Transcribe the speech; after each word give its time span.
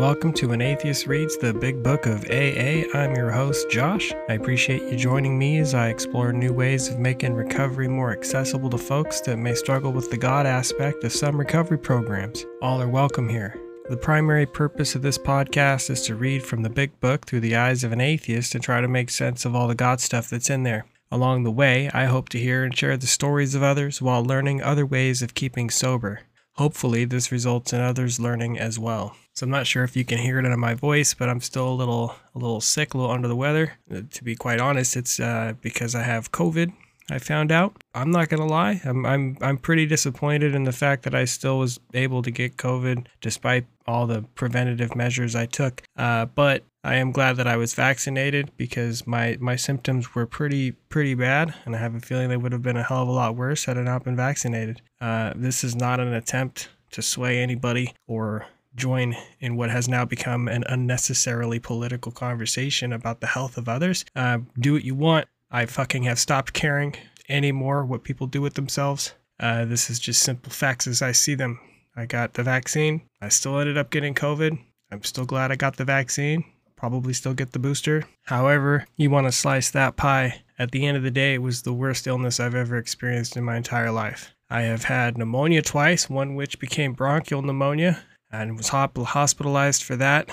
Welcome 0.00 0.32
to 0.36 0.52
An 0.52 0.62
Atheist 0.62 1.06
Reads 1.06 1.36
the 1.36 1.52
Big 1.52 1.82
Book 1.82 2.06
of 2.06 2.24
AA. 2.30 2.88
I'm 2.98 3.14
your 3.14 3.30
host, 3.30 3.68
Josh. 3.68 4.14
I 4.30 4.32
appreciate 4.32 4.90
you 4.90 4.96
joining 4.96 5.38
me 5.38 5.58
as 5.58 5.74
I 5.74 5.90
explore 5.90 6.32
new 6.32 6.54
ways 6.54 6.88
of 6.88 6.98
making 6.98 7.34
recovery 7.34 7.86
more 7.86 8.10
accessible 8.10 8.70
to 8.70 8.78
folks 8.78 9.20
that 9.20 9.36
may 9.36 9.54
struggle 9.54 9.92
with 9.92 10.10
the 10.10 10.16
God 10.16 10.46
aspect 10.46 11.04
of 11.04 11.12
some 11.12 11.36
recovery 11.36 11.76
programs. 11.76 12.46
All 12.62 12.80
are 12.80 12.88
welcome 12.88 13.28
here. 13.28 13.60
The 13.90 13.96
primary 13.98 14.46
purpose 14.46 14.94
of 14.94 15.02
this 15.02 15.18
podcast 15.18 15.90
is 15.90 16.00
to 16.06 16.14
read 16.14 16.44
from 16.44 16.62
the 16.62 16.70
Big 16.70 16.98
Book 17.00 17.26
through 17.26 17.40
the 17.40 17.56
eyes 17.56 17.84
of 17.84 17.92
an 17.92 18.00
atheist 18.00 18.54
and 18.54 18.64
try 18.64 18.80
to 18.80 18.88
make 18.88 19.10
sense 19.10 19.44
of 19.44 19.54
all 19.54 19.68
the 19.68 19.74
God 19.74 20.00
stuff 20.00 20.30
that's 20.30 20.48
in 20.48 20.62
there. 20.62 20.86
Along 21.10 21.42
the 21.42 21.50
way, 21.50 21.90
I 21.92 22.06
hope 22.06 22.30
to 22.30 22.38
hear 22.38 22.64
and 22.64 22.74
share 22.74 22.96
the 22.96 23.06
stories 23.06 23.54
of 23.54 23.62
others 23.62 24.00
while 24.00 24.24
learning 24.24 24.62
other 24.62 24.86
ways 24.86 25.20
of 25.20 25.34
keeping 25.34 25.68
sober. 25.68 26.20
Hopefully, 26.54 27.04
this 27.04 27.30
results 27.30 27.74
in 27.74 27.82
others 27.82 28.18
learning 28.18 28.58
as 28.58 28.78
well. 28.78 29.14
So 29.40 29.46
I'm 29.46 29.50
not 29.50 29.66
sure 29.66 29.84
if 29.84 29.96
you 29.96 30.04
can 30.04 30.18
hear 30.18 30.38
it 30.38 30.44
in 30.44 30.60
my 30.60 30.74
voice, 30.74 31.14
but 31.14 31.30
I'm 31.30 31.40
still 31.40 31.66
a 31.66 31.72
little 31.72 32.14
a 32.34 32.38
little 32.38 32.60
sick, 32.60 32.92
a 32.92 32.98
little 32.98 33.10
under 33.10 33.26
the 33.26 33.34
weather. 33.34 33.72
Uh, 33.90 34.02
to 34.10 34.22
be 34.22 34.36
quite 34.36 34.60
honest, 34.60 34.98
it's 34.98 35.18
uh, 35.18 35.54
because 35.62 35.94
I 35.94 36.02
have 36.02 36.30
COVID. 36.30 36.74
I 37.10 37.18
found 37.20 37.50
out. 37.50 37.82
I'm 37.94 38.10
not 38.10 38.28
gonna 38.28 38.44
lie. 38.44 38.82
I'm 38.84 39.06
I'm 39.06 39.38
I'm 39.40 39.56
pretty 39.56 39.86
disappointed 39.86 40.54
in 40.54 40.64
the 40.64 40.72
fact 40.72 41.04
that 41.04 41.14
I 41.14 41.24
still 41.24 41.58
was 41.58 41.80
able 41.94 42.20
to 42.20 42.30
get 42.30 42.58
COVID 42.58 43.06
despite 43.22 43.64
all 43.86 44.06
the 44.06 44.26
preventative 44.34 44.94
measures 44.94 45.34
I 45.34 45.46
took. 45.46 45.80
Uh, 45.96 46.26
but 46.26 46.62
I 46.84 46.96
am 46.96 47.10
glad 47.10 47.38
that 47.38 47.46
I 47.46 47.56
was 47.56 47.72
vaccinated 47.72 48.50
because 48.58 49.06
my 49.06 49.38
my 49.40 49.56
symptoms 49.56 50.14
were 50.14 50.26
pretty 50.26 50.72
pretty 50.90 51.14
bad, 51.14 51.54
and 51.64 51.74
I 51.74 51.78
have 51.78 51.94
a 51.94 52.00
feeling 52.00 52.28
they 52.28 52.36
would 52.36 52.52
have 52.52 52.60
been 52.60 52.76
a 52.76 52.82
hell 52.82 53.04
of 53.04 53.08
a 53.08 53.12
lot 53.12 53.36
worse 53.36 53.64
had 53.64 53.78
I 53.78 53.84
not 53.84 54.04
been 54.04 54.16
vaccinated. 54.16 54.82
Uh, 55.00 55.32
this 55.34 55.64
is 55.64 55.74
not 55.74 55.98
an 55.98 56.12
attempt 56.12 56.68
to 56.90 57.00
sway 57.00 57.38
anybody 57.38 57.94
or 58.06 58.46
join 58.74 59.16
in 59.40 59.56
what 59.56 59.70
has 59.70 59.88
now 59.88 60.04
become 60.04 60.48
an 60.48 60.64
unnecessarily 60.68 61.58
political 61.58 62.12
conversation 62.12 62.92
about 62.92 63.20
the 63.20 63.26
health 63.26 63.56
of 63.56 63.68
others. 63.68 64.04
Uh, 64.14 64.38
do 64.58 64.72
what 64.72 64.84
you 64.84 64.94
want. 64.94 65.26
I 65.50 65.66
fucking 65.66 66.04
have 66.04 66.18
stopped 66.18 66.52
caring 66.52 66.94
anymore 67.28 67.84
what 67.84 68.04
people 68.04 68.26
do 68.26 68.40
with 68.40 68.54
themselves. 68.54 69.14
Uh, 69.38 69.64
this 69.64 69.90
is 69.90 69.98
just 69.98 70.22
simple 70.22 70.52
facts 70.52 70.86
as 70.86 71.02
I 71.02 71.12
see 71.12 71.34
them. 71.34 71.58
I 71.96 72.06
got 72.06 72.34
the 72.34 72.42
vaccine. 72.42 73.02
I 73.20 73.28
still 73.28 73.58
ended 73.58 73.76
up 73.76 73.90
getting 73.90 74.14
COVID. 74.14 74.58
I'm 74.92 75.02
still 75.02 75.24
glad 75.24 75.50
I 75.50 75.56
got 75.56 75.76
the 75.76 75.84
vaccine. 75.84 76.44
Probably 76.76 77.12
still 77.12 77.34
get 77.34 77.52
the 77.52 77.58
booster. 77.58 78.04
However, 78.24 78.86
you 78.96 79.10
want 79.10 79.26
to 79.26 79.32
slice 79.32 79.70
that 79.70 79.96
pie. 79.96 80.42
At 80.58 80.72
the 80.72 80.86
end 80.86 80.96
of 80.96 81.02
the 81.02 81.10
day, 81.10 81.34
it 81.34 81.42
was 81.42 81.62
the 81.62 81.72
worst 81.72 82.06
illness 82.06 82.40
I've 82.40 82.54
ever 82.54 82.76
experienced 82.76 83.36
in 83.36 83.44
my 83.44 83.56
entire 83.56 83.90
life. 83.90 84.34
I 84.48 84.62
have 84.62 84.84
had 84.84 85.16
pneumonia 85.16 85.62
twice, 85.62 86.10
one 86.10 86.34
which 86.34 86.58
became 86.58 86.92
bronchial 86.92 87.42
pneumonia, 87.42 88.02
and 88.32 88.56
was 88.56 88.68
hospitalized 88.68 89.82
for 89.82 89.96
that. 89.96 90.30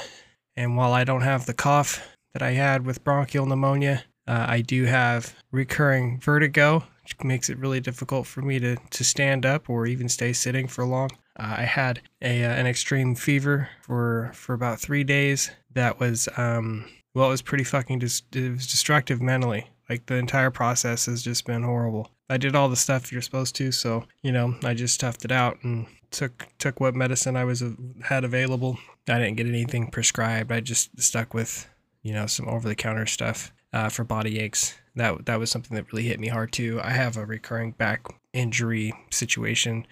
And 0.55 0.75
while 0.75 0.93
I 0.93 1.03
don't 1.03 1.21
have 1.21 1.45
the 1.45 1.53
cough 1.53 2.07
that 2.33 2.41
I 2.41 2.51
had 2.51 2.85
with 2.85 3.03
bronchial 3.03 3.45
pneumonia, 3.45 4.03
uh, 4.27 4.45
I 4.47 4.61
do 4.61 4.85
have 4.85 5.35
recurring 5.51 6.19
vertigo, 6.19 6.83
which 7.03 7.15
makes 7.23 7.49
it 7.49 7.57
really 7.57 7.79
difficult 7.79 8.27
for 8.27 8.41
me 8.41 8.59
to, 8.59 8.75
to 8.75 9.03
stand 9.03 9.45
up 9.45 9.69
or 9.69 9.87
even 9.87 10.09
stay 10.09 10.33
sitting 10.33 10.67
for 10.67 10.85
long. 10.85 11.09
Uh, 11.39 11.55
I 11.59 11.63
had 11.63 12.01
a, 12.21 12.43
uh, 12.43 12.49
an 12.49 12.67
extreme 12.67 13.15
fever 13.15 13.69
for, 13.81 14.31
for 14.33 14.53
about 14.53 14.79
three 14.79 15.03
days. 15.03 15.51
That 15.73 15.99
was, 15.99 16.27
um, 16.37 16.85
well, 17.13 17.27
it 17.27 17.31
was 17.31 17.41
pretty 17.41 17.63
fucking, 17.63 17.99
dis- 17.99 18.23
it 18.33 18.51
was 18.51 18.67
destructive 18.67 19.21
mentally. 19.21 19.69
Like 19.89 20.07
the 20.07 20.15
entire 20.15 20.51
process 20.51 21.05
has 21.05 21.23
just 21.23 21.45
been 21.45 21.63
horrible. 21.63 22.11
I 22.29 22.37
did 22.37 22.55
all 22.55 22.67
the 22.67 22.75
stuff 22.75 23.11
you're 23.11 23.21
supposed 23.21 23.55
to, 23.55 23.71
so, 23.71 24.03
you 24.21 24.33
know, 24.33 24.55
I 24.63 24.73
just 24.73 24.99
toughed 24.99 25.23
it 25.23 25.31
out 25.31 25.59
and 25.63 25.87
took 26.11 26.47
took 26.59 26.79
what 26.79 26.95
medicine 26.95 27.35
I 27.35 27.45
was 27.45 27.61
uh, 27.61 27.71
had 28.03 28.23
available. 28.23 28.77
I 29.07 29.19
didn't 29.19 29.37
get 29.37 29.47
anything 29.47 29.89
prescribed. 29.89 30.51
I 30.51 30.59
just 30.59 30.99
stuck 31.01 31.33
with 31.33 31.67
you 32.03 32.13
know 32.13 32.25
some 32.25 32.47
over 32.47 32.67
the 32.67 32.75
counter 32.75 33.05
stuff 33.05 33.51
uh, 33.73 33.89
for 33.89 34.03
body 34.03 34.39
aches. 34.39 34.77
That 34.95 35.25
that 35.25 35.39
was 35.39 35.51
something 35.51 35.75
that 35.75 35.91
really 35.91 36.07
hit 36.07 36.19
me 36.19 36.27
hard 36.27 36.51
too. 36.51 36.79
I 36.83 36.91
have 36.91 37.17
a 37.17 37.25
recurring 37.25 37.71
back 37.71 38.07
injury 38.33 38.93
situation, 39.09 39.85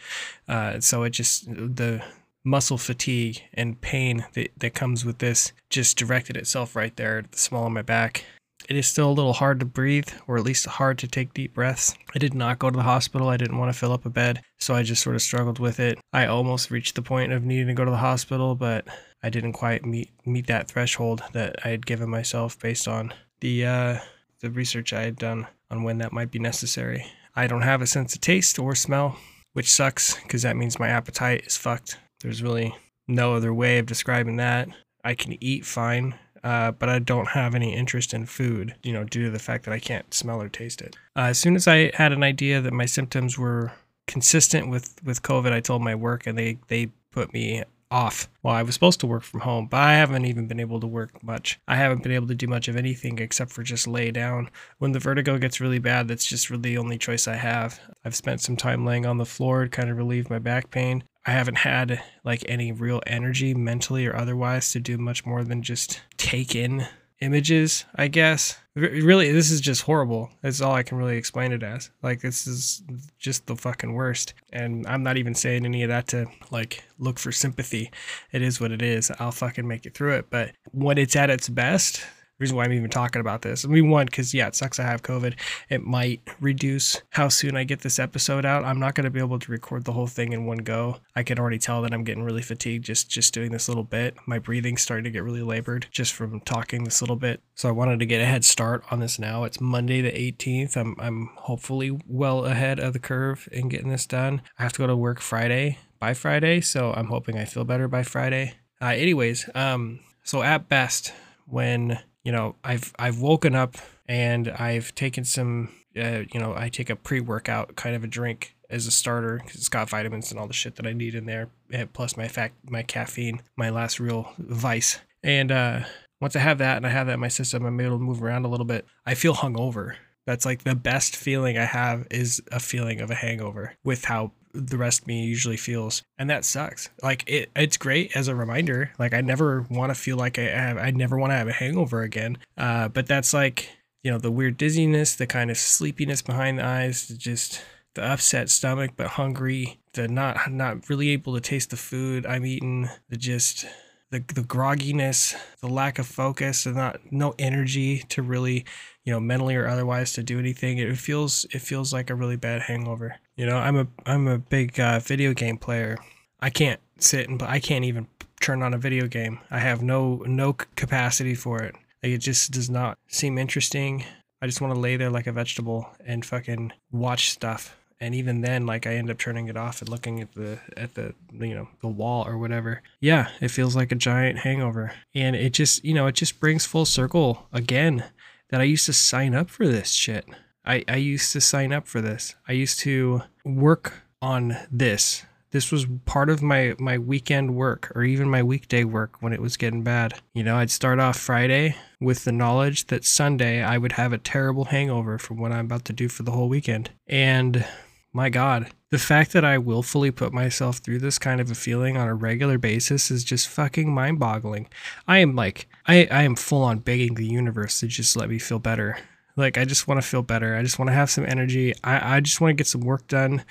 uh, 0.48 0.80
so 0.80 1.04
it 1.04 1.12
just 1.12 1.48
the 1.48 2.04
muscle 2.44 2.78
fatigue 2.78 3.42
and 3.56 3.82
pain 3.82 4.24
that, 4.34 4.52
that 4.56 4.76
comes 4.76 5.04
with 5.04 5.18
this 5.18 5.52
just 5.72 5.98
directed 5.98 6.38
itself 6.38 6.76
right 6.76 6.96
there 6.96 7.18
at 7.18 7.32
the 7.32 7.40
small 7.40 7.66
of 7.66 7.72
my 7.72 7.82
back 7.82 8.24
it 8.68 8.76
is 8.76 8.88
still 8.88 9.10
a 9.10 9.14
little 9.14 9.34
hard 9.34 9.60
to 9.60 9.66
breathe, 9.66 10.10
or 10.28 10.38
at 10.38 10.44
least 10.44 10.66
hard 10.66 10.98
to 11.00 11.08
take 11.08 11.34
deep 11.34 11.54
breaths. 11.54 11.96
I 12.14 12.20
did 12.20 12.34
not 12.34 12.60
go 12.60 12.70
to 12.70 12.78
the 12.78 12.84
hospital. 12.84 13.30
I 13.30 13.38
didn't 13.38 13.58
want 13.58 13.72
to 13.72 13.78
fill 13.78 13.92
up 13.92 14.06
a 14.06 14.10
bed, 14.10 14.42
so 14.58 14.74
I 14.74 14.84
just 14.84 15.04
sort 15.04 15.16
of 15.16 15.22
struggled 15.22 15.60
with 15.60 15.80
it. 15.80 16.00
I 16.14 16.26
almost 16.26 16.72
reached 16.72 16.96
the 16.96 17.02
point 17.02 17.32
of 17.32 17.44
needing 17.44 17.68
to 17.68 17.74
go 17.74 17.86
to 17.86 17.92
the 17.92 17.98
hospital, 17.98 18.56
but 18.56 18.88
I 19.22 19.30
didn't 19.30 19.54
quite 19.54 19.86
meet 19.86 20.12
meet 20.26 20.48
that 20.48 20.68
threshold 20.68 21.24
that 21.34 21.56
I 21.66 21.70
had 21.70 21.86
given 21.86 22.10
myself 22.10 22.60
based 22.60 22.88
on 22.88 23.14
the 23.40 23.66
uh, 23.66 24.00
the 24.42 24.50
research 24.50 24.94
I 24.94 25.02
had 25.02 25.18
done 25.18 25.48
on 25.70 25.84
when 25.84 25.98
that 26.00 26.14
might 26.14 26.32
be 26.32 26.40
necessary. 26.40 27.06
I 27.36 27.48
don't 27.48 27.62
have 27.62 27.82
a 27.82 27.88
sense 27.88 28.16
of 28.16 28.22
taste 28.22 28.60
or 28.60 28.76
smell, 28.76 29.18
which 29.54 29.72
sucks 29.72 30.16
because 30.22 30.44
that 30.44 30.56
means 30.56 30.80
my 30.80 30.90
appetite 30.90 31.46
is 31.46 31.58
fucked. 31.58 31.98
There's 32.22 32.44
really 32.44 32.76
no 33.08 33.36
other 33.36 33.54
way 33.54 33.78
of 33.78 33.86
describing 33.86 34.38
that. 34.38 34.70
I 35.04 35.14
can 35.14 35.42
eat 35.44 35.66
fine 35.66 36.16
uh, 36.46 36.72
but 36.72 36.90
I 36.90 37.00
don't 37.00 37.30
have 37.30 37.56
any 37.56 37.74
interest 37.74 38.14
in 38.14 38.28
food, 38.28 38.76
you 38.84 38.94
know, 38.94 39.04
due 39.04 39.24
to 39.24 39.32
the 39.32 39.40
fact 39.40 39.66
that 39.66 39.74
I 39.74 39.80
can't 39.80 40.14
smell 40.14 40.40
or 40.40 40.48
taste 40.48 40.80
it. 40.80 40.96
Uh, 41.16 41.22
as 41.22 41.40
soon 41.40 41.56
as 41.56 41.68
I 41.68 41.92
had 41.96 42.12
an 42.12 42.22
idea 42.24 42.62
that 42.62 42.72
my 42.72 42.86
symptoms 42.86 43.38
were 43.38 43.72
consistent 44.06 44.70
with, 44.70 44.96
with 45.04 45.24
COVID, 45.24 45.52
I 45.52 45.60
told 45.60 45.82
my 45.82 45.96
work 45.96 46.28
and 46.28 46.38
they, 46.38 46.60
they 46.68 46.92
put 47.12 47.34
me 47.34 47.64
off. 47.90 48.30
Well, 48.44 48.54
I 48.54 48.62
was 48.62 48.76
supposed 48.76 49.00
to 49.00 49.08
work 49.08 49.24
from 49.24 49.40
home, 49.40 49.66
but 49.66 49.78
I 49.78 49.94
haven't 49.94 50.26
even 50.26 50.48
been 50.48 50.60
able 50.60 50.80
to 50.82 50.88
work 50.88 51.24
much. 51.24 51.60
I 51.68 51.78
haven't 51.78 52.04
been 52.04 52.12
able 52.12 52.28
to 52.28 52.36
do 52.36 52.46
much 52.46 52.68
of 52.68 52.76
anything 52.76 53.18
except 53.18 53.52
for 53.52 53.64
just 53.64 53.88
lay 53.88 54.12
down. 54.12 54.52
When 54.78 54.92
the 54.92 55.00
vertigo 55.00 55.40
gets 55.40 55.60
really 55.60 55.80
bad, 55.80 56.08
that's 56.08 56.26
just 56.26 56.52
really 56.52 56.62
the 56.62 56.78
only 56.78 57.00
choice 57.00 57.28
I 57.28 57.36
have. 57.36 57.80
I've 58.04 58.16
spent 58.16 58.42
some 58.42 58.56
time 58.56 58.86
laying 58.86 59.08
on 59.08 59.18
the 59.18 59.26
floor 59.26 59.64
to 59.64 59.70
kind 59.70 59.90
of 59.90 59.98
relieve 59.98 60.30
my 60.30 60.40
back 60.40 60.70
pain. 60.70 61.06
I 61.26 61.32
haven't 61.32 61.58
had 61.60 62.02
like 62.24 62.44
any 62.48 62.72
real 62.72 63.02
energy 63.08 63.54
mentally 63.54 64.06
or 64.06 64.16
otherwise 64.16 64.72
to 64.72 64.80
do 64.80 64.98
much 64.98 65.26
more 65.26 65.44
than 65.44 65.64
just 65.64 66.02
take 66.18 66.56
in 66.56 66.86
images, 67.22 67.86
I 67.96 68.08
guess. 68.08 68.60
Really, 68.76 69.32
this 69.32 69.52
is 69.52 69.62
just 69.62 69.84
horrible. 69.84 70.30
That's 70.42 70.60
all 70.60 70.74
I 70.74 70.84
can 70.84 70.98
really 70.98 71.18
explain 71.18 71.54
it 71.54 71.64
as. 71.64 71.90
Like, 72.04 72.22
this 72.22 72.46
is 72.46 72.84
just 73.18 73.48
the 73.48 73.56
fucking 73.56 73.94
worst. 73.94 74.34
And 74.52 74.86
I'm 74.86 75.02
not 75.02 75.16
even 75.18 75.34
saying 75.34 75.66
any 75.66 75.84
of 75.84 75.90
that 75.90 76.08
to 76.10 76.26
like 76.52 76.84
look 77.00 77.18
for 77.18 77.32
sympathy. 77.32 77.90
It 78.32 78.42
is 78.42 78.60
what 78.60 78.72
it 78.72 78.82
is. 78.82 79.12
I'll 79.18 79.32
fucking 79.32 79.68
make 79.68 79.86
it 79.86 79.94
through 79.94 80.16
it. 80.16 80.30
But 80.30 80.52
when 80.72 80.98
it's 80.98 81.16
at 81.16 81.30
its 81.30 81.48
best, 81.48 82.06
reason 82.40 82.58
why 82.58 82.66
I'm 82.66 82.74
even 82.74 82.90
talking 82.90 83.22
about 83.22 83.42
this. 83.42 83.66
I 83.66 83.70
mean, 83.70 83.90
one, 83.90 84.06
because 84.06 84.34
yeah, 84.34 84.48
it 84.48 84.56
sucks 84.56 84.80
I 84.80 84.84
have 84.84 85.04
COVID. 85.04 85.36
It 85.70 85.84
might 85.84 86.22
reduce 86.42 87.02
how 87.12 87.30
soon 87.30 87.56
I 87.56 87.64
get 87.64 87.82
this 87.82 88.00
episode 88.00 88.46
out. 88.46 88.66
I'm 88.66 88.80
not 88.80 88.96
going 88.96 89.06
to 89.06 89.10
be 89.10 89.20
able 89.20 89.40
to 89.40 89.52
record 89.52 89.86
the 89.86 89.94
whole 89.94 90.08
thing 90.08 90.34
in 90.34 90.46
one 90.46 90.58
go. 90.58 90.98
I 91.16 91.24
can 91.24 91.40
already 91.40 91.60
tell 91.60 91.82
that 91.82 91.94
I'm 91.94 92.04
getting 92.04 92.24
really 92.24 92.42
fatigued 92.42 92.86
just 92.86 93.10
just 93.10 93.34
doing 93.34 93.52
this 93.52 93.68
little 93.68 93.84
bit. 93.84 94.16
My 94.28 94.40
breathing's 94.40 94.82
starting 94.82 95.06
to 95.06 95.12
get 95.12 95.24
really 95.24 95.44
labored 95.44 95.88
just 95.92 96.14
from 96.14 96.42
talking 96.42 96.84
this 96.84 97.02
little 97.02 97.16
bit. 97.16 97.42
So 97.56 97.70
I 97.70 97.74
wanted 97.74 98.00
to 98.00 98.06
get 98.06 98.22
a 98.22 98.26
head 98.26 98.44
start 98.44 98.84
on 98.92 99.00
this 99.00 99.18
now. 99.18 99.44
It's 99.44 99.62
Monday 99.62 100.02
the 100.02 100.12
18th. 100.12 100.76
I'm 100.76 100.96
I'm 101.00 101.30
hopefully 101.36 101.98
well 102.08 102.46
ahead 102.46 102.80
of 102.80 102.94
the 102.94 103.00
curve 103.00 103.48
in 103.52 103.70
getting 103.70 103.90
this 103.90 104.06
done. 104.06 104.42
I 104.60 104.64
have 104.64 104.74
to 104.74 104.80
go 104.80 104.88
to 104.88 104.96
work 104.96 105.22
Friday 105.22 105.78
by 106.00 106.14
Friday, 106.14 106.62
so 106.62 106.94
I'm 106.94 107.08
hoping 107.08 107.38
I 107.38 107.46
feel 107.46 107.64
better 107.64 107.88
by 107.88 108.04
Friday. 108.04 108.56
Uh, 108.82 108.88
anyways, 108.88 109.50
um, 109.56 110.02
so 110.24 110.44
at 110.44 110.68
best, 110.68 111.14
when 111.46 112.00
you 112.26 112.32
know, 112.32 112.56
I've 112.64 112.92
I've 113.00 113.22
woken 113.22 113.56
up 113.56 113.78
and 114.10 114.50
I've 114.50 114.94
taken 114.96 115.24
some, 115.24 115.70
uh, 115.96 116.24
you 116.34 116.40
know, 116.40 116.54
I 116.58 116.68
take 116.68 116.90
a 116.90 116.96
pre-workout 116.96 117.76
kind 117.76 117.96
of 117.96 118.04
a 118.04 118.08
drink 118.08 118.56
as 118.70 118.88
a 118.88 118.92
starter 118.92 119.38
because 119.38 119.56
it's 119.56 119.70
got 119.70 119.90
vitamins 119.90 120.32
and 120.32 120.40
all 120.40 120.48
the 120.48 120.54
shit 120.54 120.76
that 120.76 120.88
I 120.88 120.94
need 120.94 121.16
in 121.16 121.28
there, 121.28 121.50
eh, 121.72 121.86
plus 121.94 122.18
my 122.18 122.28
fact 122.28 122.56
my 122.70 122.84
caffeine, 122.84 123.42
my 123.56 123.70
last 123.70 124.00
real 124.00 124.34
vice. 124.40 125.00
And 125.24 125.52
uh, 125.52 125.82
once 126.20 126.36
I 126.36 126.40
have 126.40 126.58
that 126.58 126.78
and 126.78 126.86
I 126.86 126.90
have 126.90 127.08
that 127.08 127.14
in 127.14 127.20
my 127.20 127.28
system, 127.28 127.64
I'm 127.64 127.80
able 127.80 127.98
to 127.98 128.04
move 128.04 128.22
around 128.22 128.44
a 128.44 128.50
little 128.50 128.66
bit. 128.66 128.86
I 129.06 129.14
feel 129.14 129.36
hungover. 129.36 129.96
That's 130.26 130.46
like 130.46 130.64
the 130.64 130.76
best 130.76 131.16
feeling 131.16 131.60
I 131.60 131.66
have 131.66 132.08
is 132.10 132.42
a 132.52 132.60
feeling 132.60 133.00
of 133.00 133.12
a 133.12 133.16
hangover 133.16 133.76
with 133.84 134.06
how 134.06 134.32
the 134.56 134.78
rest 134.78 135.02
of 135.02 135.08
me 135.08 135.26
usually 135.26 135.58
feels 135.58 136.04
and 136.18 136.30
that 136.30 136.46
sucks. 136.46 136.90
Like 137.02 137.24
it 137.28 137.52
it's 137.56 137.78
great 137.78 138.16
as 138.16 138.28
a 138.28 138.36
reminder 138.36 138.92
like 139.00 139.14
i 139.14 139.22
never 139.22 139.66
want 139.70 139.90
to 139.90 139.96
feel 139.96 140.18
like 140.18 140.38
i 140.40 140.44
have 140.44 140.78
i 140.78 140.92
never 140.92 141.18
want 141.18 141.32
to 141.32 141.36
have 141.36 141.48
a 141.48 141.54
hangover 141.54 142.02
again 142.02 142.38
uh 142.58 142.88
but 142.88 143.08
that's 143.08 143.34
like 143.34 143.70
you 144.04 144.12
know 144.12 144.18
the 144.18 144.32
weird 144.32 144.58
dizziness 144.58 145.16
the 145.16 145.28
kind 145.28 145.50
of 145.50 145.58
sleepiness 145.58 146.22
behind 146.22 146.60
the 146.60 146.66
eyes 146.66 147.08
just 147.08 147.62
the 147.96 148.04
upset 148.04 148.50
stomach 148.50 148.92
but 148.96 149.08
hungry 149.08 149.80
the 149.94 150.08
not 150.08 150.52
not 150.52 150.90
really 150.90 151.10
able 151.10 151.34
to 151.34 151.42
taste 151.42 151.70
the 151.70 151.78
food 151.78 152.26
i'm 152.26 152.46
eating 152.46 152.90
the 153.10 153.18
just 153.18 153.66
the, 154.12 154.20
the 154.20 154.42
grogginess 154.42 155.36
the 155.62 155.68
lack 155.68 156.00
of 156.00 156.08
focus 156.08 156.66
and 156.66 156.76
not 156.76 157.00
no 157.12 157.34
energy 157.40 158.00
to 158.10 158.22
really 158.22 158.66
you 159.04 159.14
know 159.14 159.20
mentally 159.20 159.56
or 159.56 159.68
otherwise 159.68 160.14
to 160.14 160.24
do 160.24 160.40
anything. 160.40 160.78
It 160.80 160.98
feels 160.98 161.46
it 161.52 161.60
feels 161.60 161.94
like 161.94 162.10
a 162.10 162.16
really 162.16 162.36
bad 162.36 162.64
hangover 162.64 163.16
you 163.36 163.46
know 163.46 163.58
i'm 163.58 163.78
a 163.78 163.88
i'm 164.06 164.28
a 164.28 164.38
big 164.38 164.80
uh, 164.80 165.00
video 165.00 165.34
game 165.34 165.58
player 165.58 165.98
i 166.40 166.50
can't 166.50 166.80
sit 166.98 167.30
and 167.30 167.42
i 167.44 167.60
can't 167.60 167.86
even 167.86 168.08
turn 168.46 168.62
on 168.62 168.76
a 168.76 168.78
video 168.78 169.08
game. 169.08 169.40
I 169.50 169.60
have 169.60 169.82
no 169.82 170.24
no 170.28 170.54
capacity 170.54 171.34
for 171.36 171.62
it. 171.64 171.76
Like 172.04 172.12
it 172.12 172.20
just 172.20 172.52
does 172.52 172.70
not 172.70 172.98
seem 173.08 173.38
interesting. 173.38 174.06
I 174.42 174.46
just 174.46 174.62
want 174.62 174.74
to 174.74 174.80
lay 174.80 174.98
there 174.98 175.10
like 175.10 175.28
a 175.28 175.32
vegetable 175.32 175.90
and 176.06 176.24
fucking 176.24 176.74
watch 176.92 177.32
stuff. 177.32 177.76
And 178.00 178.14
even 178.14 178.42
then, 178.42 178.66
like 178.66 178.86
I 178.86 178.96
end 178.96 179.10
up 179.10 179.18
turning 179.18 179.48
it 179.48 179.58
off 179.58 179.82
and 179.82 179.90
looking 179.90 180.20
at 180.22 180.34
the 180.34 180.60
at 180.78 180.94
the 180.94 181.16
you 181.32 181.56
know 181.56 181.70
the 181.82 181.88
wall 181.88 182.28
or 182.28 182.38
whatever. 182.38 182.84
Yeah, 183.00 183.30
it 183.42 183.50
feels 183.50 183.76
like 183.76 183.92
a 183.92 183.96
giant 183.96 184.40
hangover, 184.40 184.92
and 185.16 185.36
it 185.36 185.54
just 185.54 185.84
you 185.84 185.94
know 185.94 186.06
it 186.06 186.16
just 186.16 186.40
brings 186.40 186.66
full 186.66 186.86
circle 186.86 187.48
again 187.52 188.04
that 188.50 188.62
I 188.62 188.66
used 188.66 188.86
to 188.86 188.94
sign 188.94 189.34
up 189.34 189.50
for 189.50 189.66
this 189.66 189.92
shit. 189.92 190.26
I 190.66 190.84
I 190.88 190.98
used 190.98 191.32
to 191.34 191.42
sign 191.42 191.72
up 191.74 191.88
for 191.88 192.02
this. 192.02 192.36
I 192.48 192.54
used 192.54 192.80
to 192.82 193.22
work 193.44 194.04
on 194.22 194.58
this 194.72 195.26
this 195.56 195.72
was 195.72 195.86
part 196.04 196.30
of 196.30 196.42
my 196.42 196.76
my 196.80 196.98
weekend 196.98 197.56
work 197.56 197.90
or 197.96 198.04
even 198.04 198.30
my 198.30 198.44
weekday 198.44 198.84
work 198.84 199.22
when 199.22 199.32
it 199.32 199.42
was 199.42 199.56
getting 199.56 199.84
bad. 199.84 200.14
You 200.34 200.44
know, 200.44 200.58
I'd 200.58 200.70
start 200.70 201.00
off 201.00 201.18
Friday 201.18 201.78
with 202.02 202.26
the 202.26 202.34
knowledge 202.34 202.88
that 202.88 203.06
Sunday 203.06 203.64
I 203.64 203.78
would 203.78 203.94
have 203.94 204.12
a 204.12 204.18
terrible 204.18 204.66
hangover 204.66 205.18
from 205.18 205.38
what 205.38 205.54
I'm 205.54 205.64
about 205.64 205.86
to 205.86 205.94
do 205.94 206.10
for 206.10 206.24
the 206.24 206.32
whole 206.32 206.50
weekend. 206.50 206.90
And 207.08 207.66
my 208.12 208.30
God, 208.30 208.68
the 208.92 208.98
fact 208.98 209.32
that 209.32 209.46
I 209.46 209.58
willfully 209.58 210.12
put 210.12 210.34
myself 210.34 210.80
through 210.80 211.00
this 211.00 211.18
kind 211.18 211.40
of 211.40 211.50
a 211.50 211.56
feeling 211.56 211.96
on 211.96 212.10
a 212.10 212.16
regular 212.16 212.58
basis 212.58 213.10
is 213.10 213.24
just 213.24 213.48
fucking 213.48 213.94
mind 213.94 214.20
boggling. 214.20 214.68
I 215.08 215.20
am 215.20 215.38
like, 215.38 215.70
I, 215.88 216.06
I 216.12 216.24
am 216.24 216.36
full 216.36 216.64
on 216.64 216.80
begging 216.80 217.14
the 217.14 217.26
universe 217.26 217.80
to 217.80 217.88
just 217.88 218.18
let 218.18 218.28
me 218.28 218.40
feel 218.40 218.60
better. 218.60 218.98
Like 219.38 219.58
I 219.58 219.66
just 219.66 219.88
want 219.88 220.02
to 220.02 220.08
feel 220.08 220.22
better. 220.22 220.56
I 220.56 220.64
just 220.64 220.80
want 220.80 220.88
to 220.88 220.94
have 220.94 221.10
some 221.10 221.26
energy. 221.26 221.74
I, 221.84 222.18
I 222.18 222.20
just 222.22 222.40
want 222.40 222.52
to 222.52 222.56
get 222.56 222.68
some 222.68 222.82
work 222.82 223.06
done. 223.08 223.44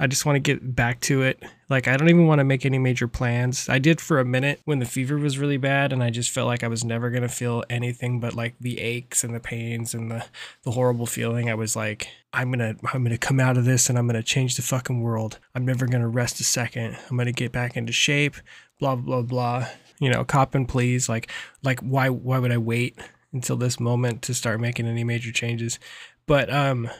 I 0.00 0.06
just 0.06 0.24
want 0.24 0.36
to 0.36 0.40
get 0.40 0.74
back 0.74 1.00
to 1.02 1.22
it. 1.22 1.42
Like 1.68 1.88
I 1.88 1.96
don't 1.98 2.08
even 2.08 2.26
want 2.26 2.38
to 2.38 2.44
make 2.44 2.64
any 2.64 2.78
major 2.78 3.06
plans. 3.06 3.68
I 3.68 3.78
did 3.78 4.00
for 4.00 4.18
a 4.18 4.24
minute 4.24 4.60
when 4.64 4.78
the 4.78 4.86
fever 4.86 5.18
was 5.18 5.38
really 5.38 5.58
bad 5.58 5.92
and 5.92 6.02
I 6.02 6.08
just 6.08 6.30
felt 6.30 6.46
like 6.46 6.64
I 6.64 6.68
was 6.68 6.84
never 6.84 7.10
gonna 7.10 7.28
feel 7.28 7.64
anything 7.68 8.18
but 8.18 8.32
like 8.32 8.54
the 8.60 8.80
aches 8.80 9.24
and 9.24 9.34
the 9.34 9.40
pains 9.40 9.92
and 9.92 10.10
the, 10.10 10.24
the 10.62 10.70
horrible 10.70 11.06
feeling. 11.06 11.50
I 11.50 11.54
was 11.54 11.76
like, 11.76 12.08
I'm 12.32 12.50
gonna 12.50 12.76
I'm 12.94 13.02
gonna 13.02 13.18
come 13.18 13.38
out 13.38 13.58
of 13.58 13.66
this 13.66 13.90
and 13.90 13.98
I'm 13.98 14.06
gonna 14.06 14.22
change 14.22 14.56
the 14.56 14.62
fucking 14.62 15.02
world. 15.02 15.38
I'm 15.54 15.66
never 15.66 15.86
gonna 15.86 16.08
rest 16.08 16.40
a 16.40 16.44
second. 16.44 16.96
I'm 17.10 17.16
gonna 17.18 17.32
get 17.32 17.52
back 17.52 17.76
into 17.76 17.92
shape, 17.92 18.36
blah 18.78 18.96
blah 18.96 19.22
blah. 19.22 19.66
You 19.98 20.10
know, 20.10 20.24
cop 20.24 20.54
and 20.54 20.66
please. 20.66 21.10
Like 21.10 21.30
like 21.62 21.80
why 21.80 22.08
why 22.08 22.38
would 22.38 22.52
I 22.52 22.58
wait? 22.58 22.98
Until 23.36 23.56
this 23.56 23.78
moment 23.78 24.22
to 24.22 24.34
start 24.34 24.60
making 24.60 24.86
any 24.86 25.04
major 25.04 25.30
changes. 25.30 25.78
But 26.26 26.52
um, 26.52 26.86
I 26.88 26.92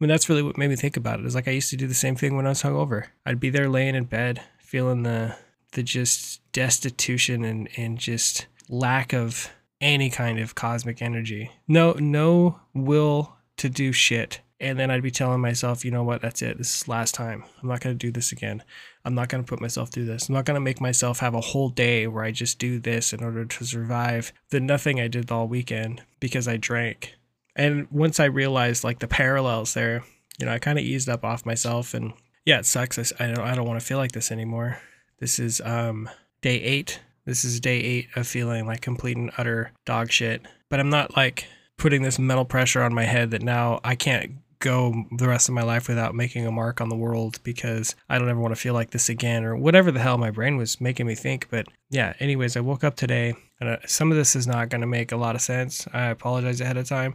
mean, 0.00 0.08
that's 0.08 0.28
really 0.28 0.42
what 0.42 0.56
made 0.56 0.70
me 0.70 0.76
think 0.76 0.96
about 0.96 1.20
it. 1.20 1.26
Is 1.26 1.34
like 1.34 1.48
I 1.48 1.52
used 1.52 1.70
to 1.70 1.76
do 1.76 1.86
the 1.86 1.94
same 1.94 2.16
thing 2.16 2.36
when 2.36 2.46
I 2.46 2.50
was 2.50 2.62
hungover. 2.62 3.08
I'd 3.26 3.40
be 3.40 3.50
there 3.50 3.68
laying 3.68 3.94
in 3.94 4.04
bed, 4.04 4.40
feeling 4.58 5.02
the 5.02 5.36
the 5.72 5.82
just 5.82 6.40
destitution 6.52 7.44
and 7.44 7.68
and 7.76 7.98
just 7.98 8.46
lack 8.68 9.12
of 9.12 9.50
any 9.80 10.10
kind 10.10 10.38
of 10.38 10.54
cosmic 10.54 11.02
energy. 11.02 11.50
No 11.68 11.92
no 11.92 12.60
will 12.72 13.36
to 13.58 13.68
do 13.68 13.92
shit. 13.92 14.40
And 14.60 14.78
then 14.78 14.90
I'd 14.90 15.02
be 15.02 15.10
telling 15.10 15.40
myself, 15.40 15.84
you 15.86 15.90
know 15.90 16.04
what, 16.04 16.20
that's 16.20 16.42
it. 16.42 16.58
This 16.58 16.74
is 16.74 16.88
last 16.88 17.14
time. 17.14 17.44
I'm 17.62 17.68
not 17.68 17.80
going 17.80 17.96
to 17.96 18.06
do 18.06 18.12
this 18.12 18.30
again. 18.30 18.62
I'm 19.06 19.14
not 19.14 19.30
going 19.30 19.42
to 19.42 19.48
put 19.48 19.60
myself 19.60 19.88
through 19.88 20.04
this. 20.04 20.28
I'm 20.28 20.34
not 20.34 20.44
going 20.44 20.56
to 20.56 20.60
make 20.60 20.82
myself 20.82 21.20
have 21.20 21.34
a 21.34 21.40
whole 21.40 21.70
day 21.70 22.06
where 22.06 22.24
I 22.24 22.30
just 22.30 22.58
do 22.58 22.78
this 22.78 23.14
in 23.14 23.24
order 23.24 23.46
to 23.46 23.64
survive 23.64 24.34
the 24.50 24.60
nothing 24.60 25.00
I 25.00 25.08
did 25.08 25.30
all 25.30 25.48
weekend 25.48 26.02
because 26.20 26.46
I 26.46 26.58
drank. 26.58 27.16
And 27.56 27.86
once 27.90 28.20
I 28.20 28.26
realized 28.26 28.84
like 28.84 28.98
the 28.98 29.08
parallels 29.08 29.72
there, 29.72 30.04
you 30.38 30.44
know, 30.46 30.52
I 30.52 30.58
kind 30.58 30.78
of 30.78 30.84
eased 30.84 31.08
up 31.08 31.24
off 31.24 31.46
myself 31.46 31.94
and 31.94 32.12
yeah, 32.44 32.58
it 32.58 32.66
sucks. 32.66 32.98
I, 33.18 33.26
don't 33.26 33.40
I 33.40 33.54
don't 33.54 33.66
want 33.66 33.80
to 33.80 33.86
feel 33.86 33.98
like 33.98 34.12
this 34.12 34.30
anymore. 34.30 34.78
This 35.18 35.38
is 35.38 35.60
um 35.62 36.08
day 36.40 36.60
8. 36.60 37.00
This 37.24 37.44
is 37.44 37.60
day 37.60 37.78
8 37.78 38.08
of 38.16 38.26
feeling 38.26 38.66
like 38.66 38.80
complete 38.80 39.16
and 39.16 39.30
utter 39.38 39.72
dog 39.84 40.10
shit. 40.10 40.42
But 40.68 40.80
I'm 40.80 40.90
not 40.90 41.16
like 41.16 41.46
putting 41.76 42.02
this 42.02 42.18
mental 42.18 42.44
pressure 42.44 42.82
on 42.82 42.94
my 42.94 43.04
head 43.04 43.30
that 43.30 43.42
now 43.42 43.80
I 43.84 43.94
can't 43.94 44.32
go 44.60 45.04
the 45.10 45.26
rest 45.26 45.48
of 45.48 45.54
my 45.54 45.62
life 45.62 45.88
without 45.88 46.14
making 46.14 46.46
a 46.46 46.52
mark 46.52 46.80
on 46.80 46.88
the 46.88 46.96
world 46.96 47.40
because 47.42 47.96
I 48.08 48.18
don't 48.18 48.28
ever 48.28 48.40
want 48.40 48.54
to 48.54 48.60
feel 48.60 48.74
like 48.74 48.90
this 48.90 49.08
again 49.08 49.44
or 49.44 49.56
whatever 49.56 49.90
the 49.90 50.00
hell 50.00 50.18
my 50.18 50.30
brain 50.30 50.56
was 50.56 50.80
making 50.80 51.06
me 51.06 51.14
think. 51.14 51.48
But 51.50 51.66
yeah, 51.88 52.12
anyways, 52.20 52.56
I 52.56 52.60
woke 52.60 52.84
up 52.84 52.94
today 52.94 53.34
and 53.58 53.70
uh, 53.70 53.78
some 53.86 54.10
of 54.10 54.16
this 54.16 54.36
is 54.36 54.46
not 54.46 54.68
going 54.68 54.82
to 54.82 54.86
make 54.86 55.12
a 55.12 55.16
lot 55.16 55.34
of 55.34 55.40
sense. 55.40 55.88
I 55.92 56.06
apologize 56.06 56.60
ahead 56.60 56.76
of 56.76 56.88
time. 56.88 57.14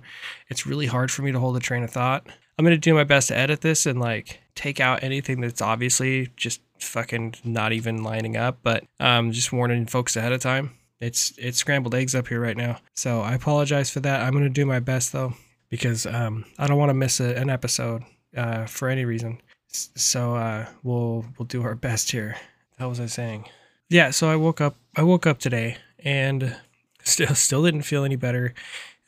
It's 0.50 0.66
really 0.66 0.88
hard 0.88 1.12
for 1.12 1.22
me 1.22 1.32
to 1.32 1.40
hold 1.40 1.56
a 1.56 1.62
train 1.62 1.84
of 1.84 1.92
thought. 1.92 2.28
I'm 2.58 2.66
going 2.66 2.76
to 2.76 2.80
do 2.80 2.94
my 2.94 3.04
best 3.04 3.30
to 3.30 3.38
edit 3.38 3.62
this 3.62 3.86
and 3.86 4.00
like 4.00 4.40
take 4.56 4.80
out 4.80 5.04
anything 5.04 5.42
that's 5.42 5.62
obviously 5.62 6.32
just 6.36 6.62
fucking 6.80 7.36
not 7.44 7.74
even 7.74 8.04
lining 8.04 8.36
up, 8.36 8.60
but 8.64 8.84
um, 9.00 9.32
just 9.32 9.54
warning 9.54 9.86
folks 9.86 10.16
ahead 10.16 10.32
of 10.32 10.42
time. 10.42 10.72
It's 11.02 11.34
it's 11.38 11.58
scrambled 11.58 11.94
eggs 11.94 12.16
up 12.16 12.30
here 12.30 12.40
right 12.40 12.56
now. 12.56 12.80
So 12.96 13.22
I 13.22 13.34
apologize 13.34 13.90
for 13.90 14.00
that. 14.00 14.22
I'm 14.22 14.32
going 14.32 14.46
to 14.46 14.50
do 14.50 14.66
my 14.66 14.80
best 14.80 15.12
though 15.12 15.34
because 15.76 16.06
um, 16.06 16.46
I 16.58 16.68
don't 16.68 16.78
want 16.78 16.90
to 16.90 16.94
miss 16.94 17.20
a, 17.20 17.36
an 17.36 17.50
episode 17.50 18.04
uh, 18.36 18.66
for 18.66 18.88
any 18.88 19.04
reason. 19.04 19.42
So 19.68 20.36
uh, 20.36 20.68
we'll 20.84 21.26
we'll 21.38 21.48
do 21.48 21.64
our 21.64 21.76
best 21.76 22.12
here. 22.12 22.38
How 22.80 22.90
was 22.90 23.00
I 23.00 23.08
saying? 23.08 23.50
Yeah. 23.90 24.12
So 24.12 24.30
I 24.30 24.38
woke 24.38 24.62
up. 24.62 24.78
I 24.96 25.04
woke 25.04 25.28
up 25.28 25.40
today 25.40 25.78
and 26.00 26.56
still 27.04 27.36
still 27.36 27.64
didn't 27.64 27.82
feel 27.84 28.06
any 28.06 28.16
better. 28.16 28.54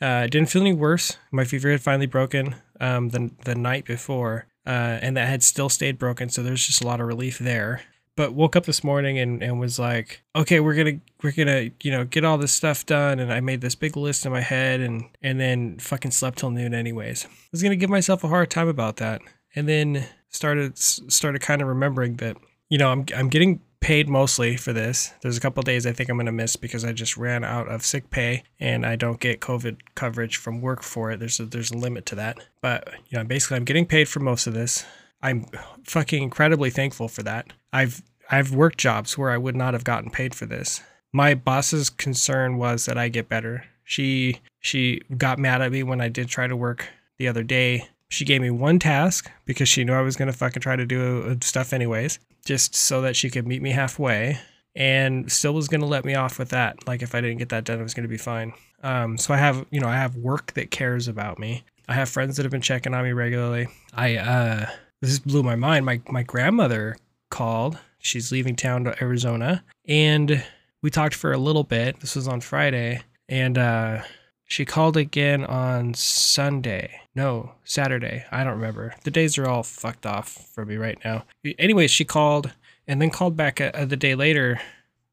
Uh, 0.00 0.26
didn't 0.26 0.50
feel 0.50 0.62
any 0.62 0.74
worse. 0.74 1.16
My 1.32 1.44
fever 1.44 1.70
had 1.70 1.80
finally 1.80 2.06
broken 2.06 2.56
um, 2.80 3.08
the 3.08 3.30
the 3.44 3.54
night 3.54 3.86
before, 3.86 4.46
uh, 4.66 4.98
and 5.00 5.16
that 5.16 5.28
had 5.28 5.42
still 5.42 5.70
stayed 5.70 5.98
broken. 5.98 6.28
So 6.28 6.42
there's 6.42 6.66
just 6.66 6.82
a 6.82 6.86
lot 6.86 7.00
of 7.00 7.06
relief 7.06 7.38
there 7.38 7.82
but 8.18 8.34
woke 8.34 8.56
up 8.56 8.66
this 8.66 8.82
morning 8.82 9.16
and, 9.16 9.40
and 9.44 9.60
was 9.60 9.78
like, 9.78 10.24
okay, 10.34 10.58
we're 10.58 10.74
gonna 10.74 10.98
we're 11.22 11.30
gonna 11.30 11.70
you 11.80 11.92
know 11.92 12.04
get 12.04 12.24
all 12.24 12.36
this 12.36 12.52
stuff 12.52 12.84
done, 12.84 13.20
and 13.20 13.32
I 13.32 13.38
made 13.38 13.60
this 13.60 13.76
big 13.76 13.96
list 13.96 14.26
in 14.26 14.32
my 14.32 14.40
head, 14.40 14.80
and 14.80 15.04
and 15.22 15.38
then 15.38 15.78
fucking 15.78 16.10
slept 16.10 16.38
till 16.38 16.50
noon 16.50 16.74
anyways. 16.74 17.26
I 17.26 17.28
was 17.52 17.62
gonna 17.62 17.76
give 17.76 17.90
myself 17.90 18.24
a 18.24 18.28
hard 18.28 18.50
time 18.50 18.66
about 18.66 18.96
that, 18.96 19.22
and 19.54 19.68
then 19.68 20.04
started 20.30 20.76
started 20.76 21.40
kind 21.42 21.62
of 21.62 21.68
remembering 21.68 22.16
that 22.16 22.36
you 22.68 22.76
know 22.76 22.90
I'm 22.90 23.06
I'm 23.16 23.28
getting 23.28 23.60
paid 23.78 24.08
mostly 24.08 24.56
for 24.56 24.72
this. 24.72 25.14
There's 25.22 25.36
a 25.36 25.40
couple 25.40 25.62
days 25.62 25.86
I 25.86 25.92
think 25.92 26.10
I'm 26.10 26.16
gonna 26.16 26.32
miss 26.32 26.56
because 26.56 26.84
I 26.84 26.92
just 26.92 27.16
ran 27.16 27.44
out 27.44 27.68
of 27.68 27.86
sick 27.86 28.10
pay 28.10 28.42
and 28.58 28.84
I 28.84 28.96
don't 28.96 29.20
get 29.20 29.38
COVID 29.40 29.76
coverage 29.94 30.38
from 30.38 30.60
work 30.60 30.82
for 30.82 31.12
it. 31.12 31.20
There's 31.20 31.38
a, 31.38 31.46
there's 31.46 31.70
a 31.70 31.78
limit 31.78 32.04
to 32.06 32.16
that, 32.16 32.38
but 32.62 32.88
you 33.10 33.16
know 33.16 33.22
basically 33.22 33.58
I'm 33.58 33.64
getting 33.64 33.86
paid 33.86 34.08
for 34.08 34.18
most 34.18 34.48
of 34.48 34.54
this. 34.54 34.84
I'm 35.22 35.46
fucking 35.84 36.22
incredibly 36.22 36.70
thankful 36.70 37.08
for 37.08 37.22
that. 37.24 37.52
I've 37.72 38.02
I've 38.30 38.54
worked 38.54 38.78
jobs 38.78 39.16
where 39.16 39.30
I 39.30 39.38
would 39.38 39.56
not 39.56 39.74
have 39.74 39.84
gotten 39.84 40.10
paid 40.10 40.34
for 40.34 40.46
this. 40.46 40.82
My 41.12 41.34
boss's 41.34 41.90
concern 41.90 42.58
was 42.58 42.86
that 42.86 42.98
I 42.98 43.08
get 43.08 43.28
better. 43.28 43.64
She 43.84 44.40
she 44.60 45.00
got 45.16 45.38
mad 45.38 45.62
at 45.62 45.72
me 45.72 45.82
when 45.82 46.00
I 46.00 46.08
did 46.08 46.28
try 46.28 46.46
to 46.46 46.56
work 46.56 46.88
the 47.16 47.28
other 47.28 47.42
day. 47.42 47.88
She 48.10 48.24
gave 48.24 48.40
me 48.40 48.50
one 48.50 48.78
task 48.78 49.30
because 49.44 49.68
she 49.68 49.84
knew 49.84 49.92
I 49.92 50.00
was 50.02 50.16
going 50.16 50.30
to 50.30 50.36
fucking 50.36 50.62
try 50.62 50.76
to 50.76 50.86
do 50.86 51.22
uh, 51.22 51.34
stuff 51.42 51.72
anyways, 51.72 52.18
just 52.44 52.74
so 52.74 53.02
that 53.02 53.16
she 53.16 53.28
could 53.28 53.46
meet 53.46 53.60
me 53.60 53.70
halfway 53.70 54.38
and 54.74 55.30
still 55.30 55.52
was 55.52 55.68
going 55.68 55.80
to 55.80 55.86
let 55.86 56.04
me 56.04 56.14
off 56.14 56.38
with 56.38 56.50
that. 56.50 56.86
Like 56.86 57.02
if 57.02 57.14
I 57.14 57.20
didn't 57.20 57.38
get 57.38 57.50
that 57.50 57.64
done, 57.64 57.80
it 57.80 57.82
was 57.82 57.94
going 57.94 58.04
to 58.04 58.08
be 58.08 58.16
fine. 58.16 58.52
Um, 58.82 59.18
so 59.18 59.34
I 59.34 59.36
have, 59.38 59.66
you 59.70 59.80
know, 59.80 59.88
I 59.88 59.96
have 59.96 60.16
work 60.16 60.54
that 60.54 60.70
cares 60.70 61.08
about 61.08 61.38
me. 61.38 61.64
I 61.88 61.94
have 61.94 62.08
friends 62.08 62.36
that 62.36 62.44
have 62.44 62.52
been 62.52 62.60
checking 62.60 62.94
on 62.94 63.04
me 63.04 63.12
regularly. 63.12 63.68
I, 63.92 64.16
uh, 64.16 64.70
this 65.00 65.18
blew 65.18 65.42
my 65.42 65.56
mind. 65.56 65.86
My, 65.86 66.00
my 66.08 66.22
grandmother 66.22 66.96
called 67.30 67.78
She's 67.98 68.32
leaving 68.32 68.56
town 68.56 68.84
to 68.84 69.02
Arizona. 69.02 69.64
And 69.86 70.44
we 70.82 70.90
talked 70.90 71.14
for 71.14 71.32
a 71.32 71.38
little 71.38 71.64
bit. 71.64 72.00
This 72.00 72.16
was 72.16 72.28
on 72.28 72.40
Friday. 72.40 73.02
And 73.28 73.58
uh, 73.58 74.02
she 74.46 74.64
called 74.64 74.96
again 74.96 75.44
on 75.44 75.94
Sunday. 75.94 77.00
No, 77.14 77.52
Saturday. 77.64 78.24
I 78.30 78.44
don't 78.44 78.54
remember. 78.54 78.94
The 79.04 79.10
days 79.10 79.36
are 79.36 79.48
all 79.48 79.62
fucked 79.62 80.06
off 80.06 80.28
for 80.28 80.64
me 80.64 80.76
right 80.76 80.98
now. 81.04 81.24
Anyways, 81.58 81.90
she 81.90 82.04
called 82.04 82.52
and 82.86 83.02
then 83.02 83.10
called 83.10 83.36
back 83.36 83.60
a, 83.60 83.70
a, 83.74 83.84
the 83.84 83.96
day 83.96 84.14
later 84.14 84.60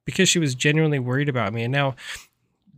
because 0.05 0.29
she 0.29 0.39
was 0.39 0.55
genuinely 0.55 0.99
worried 0.99 1.29
about 1.29 1.53
me. 1.53 1.63
And 1.63 1.73
now 1.73 1.95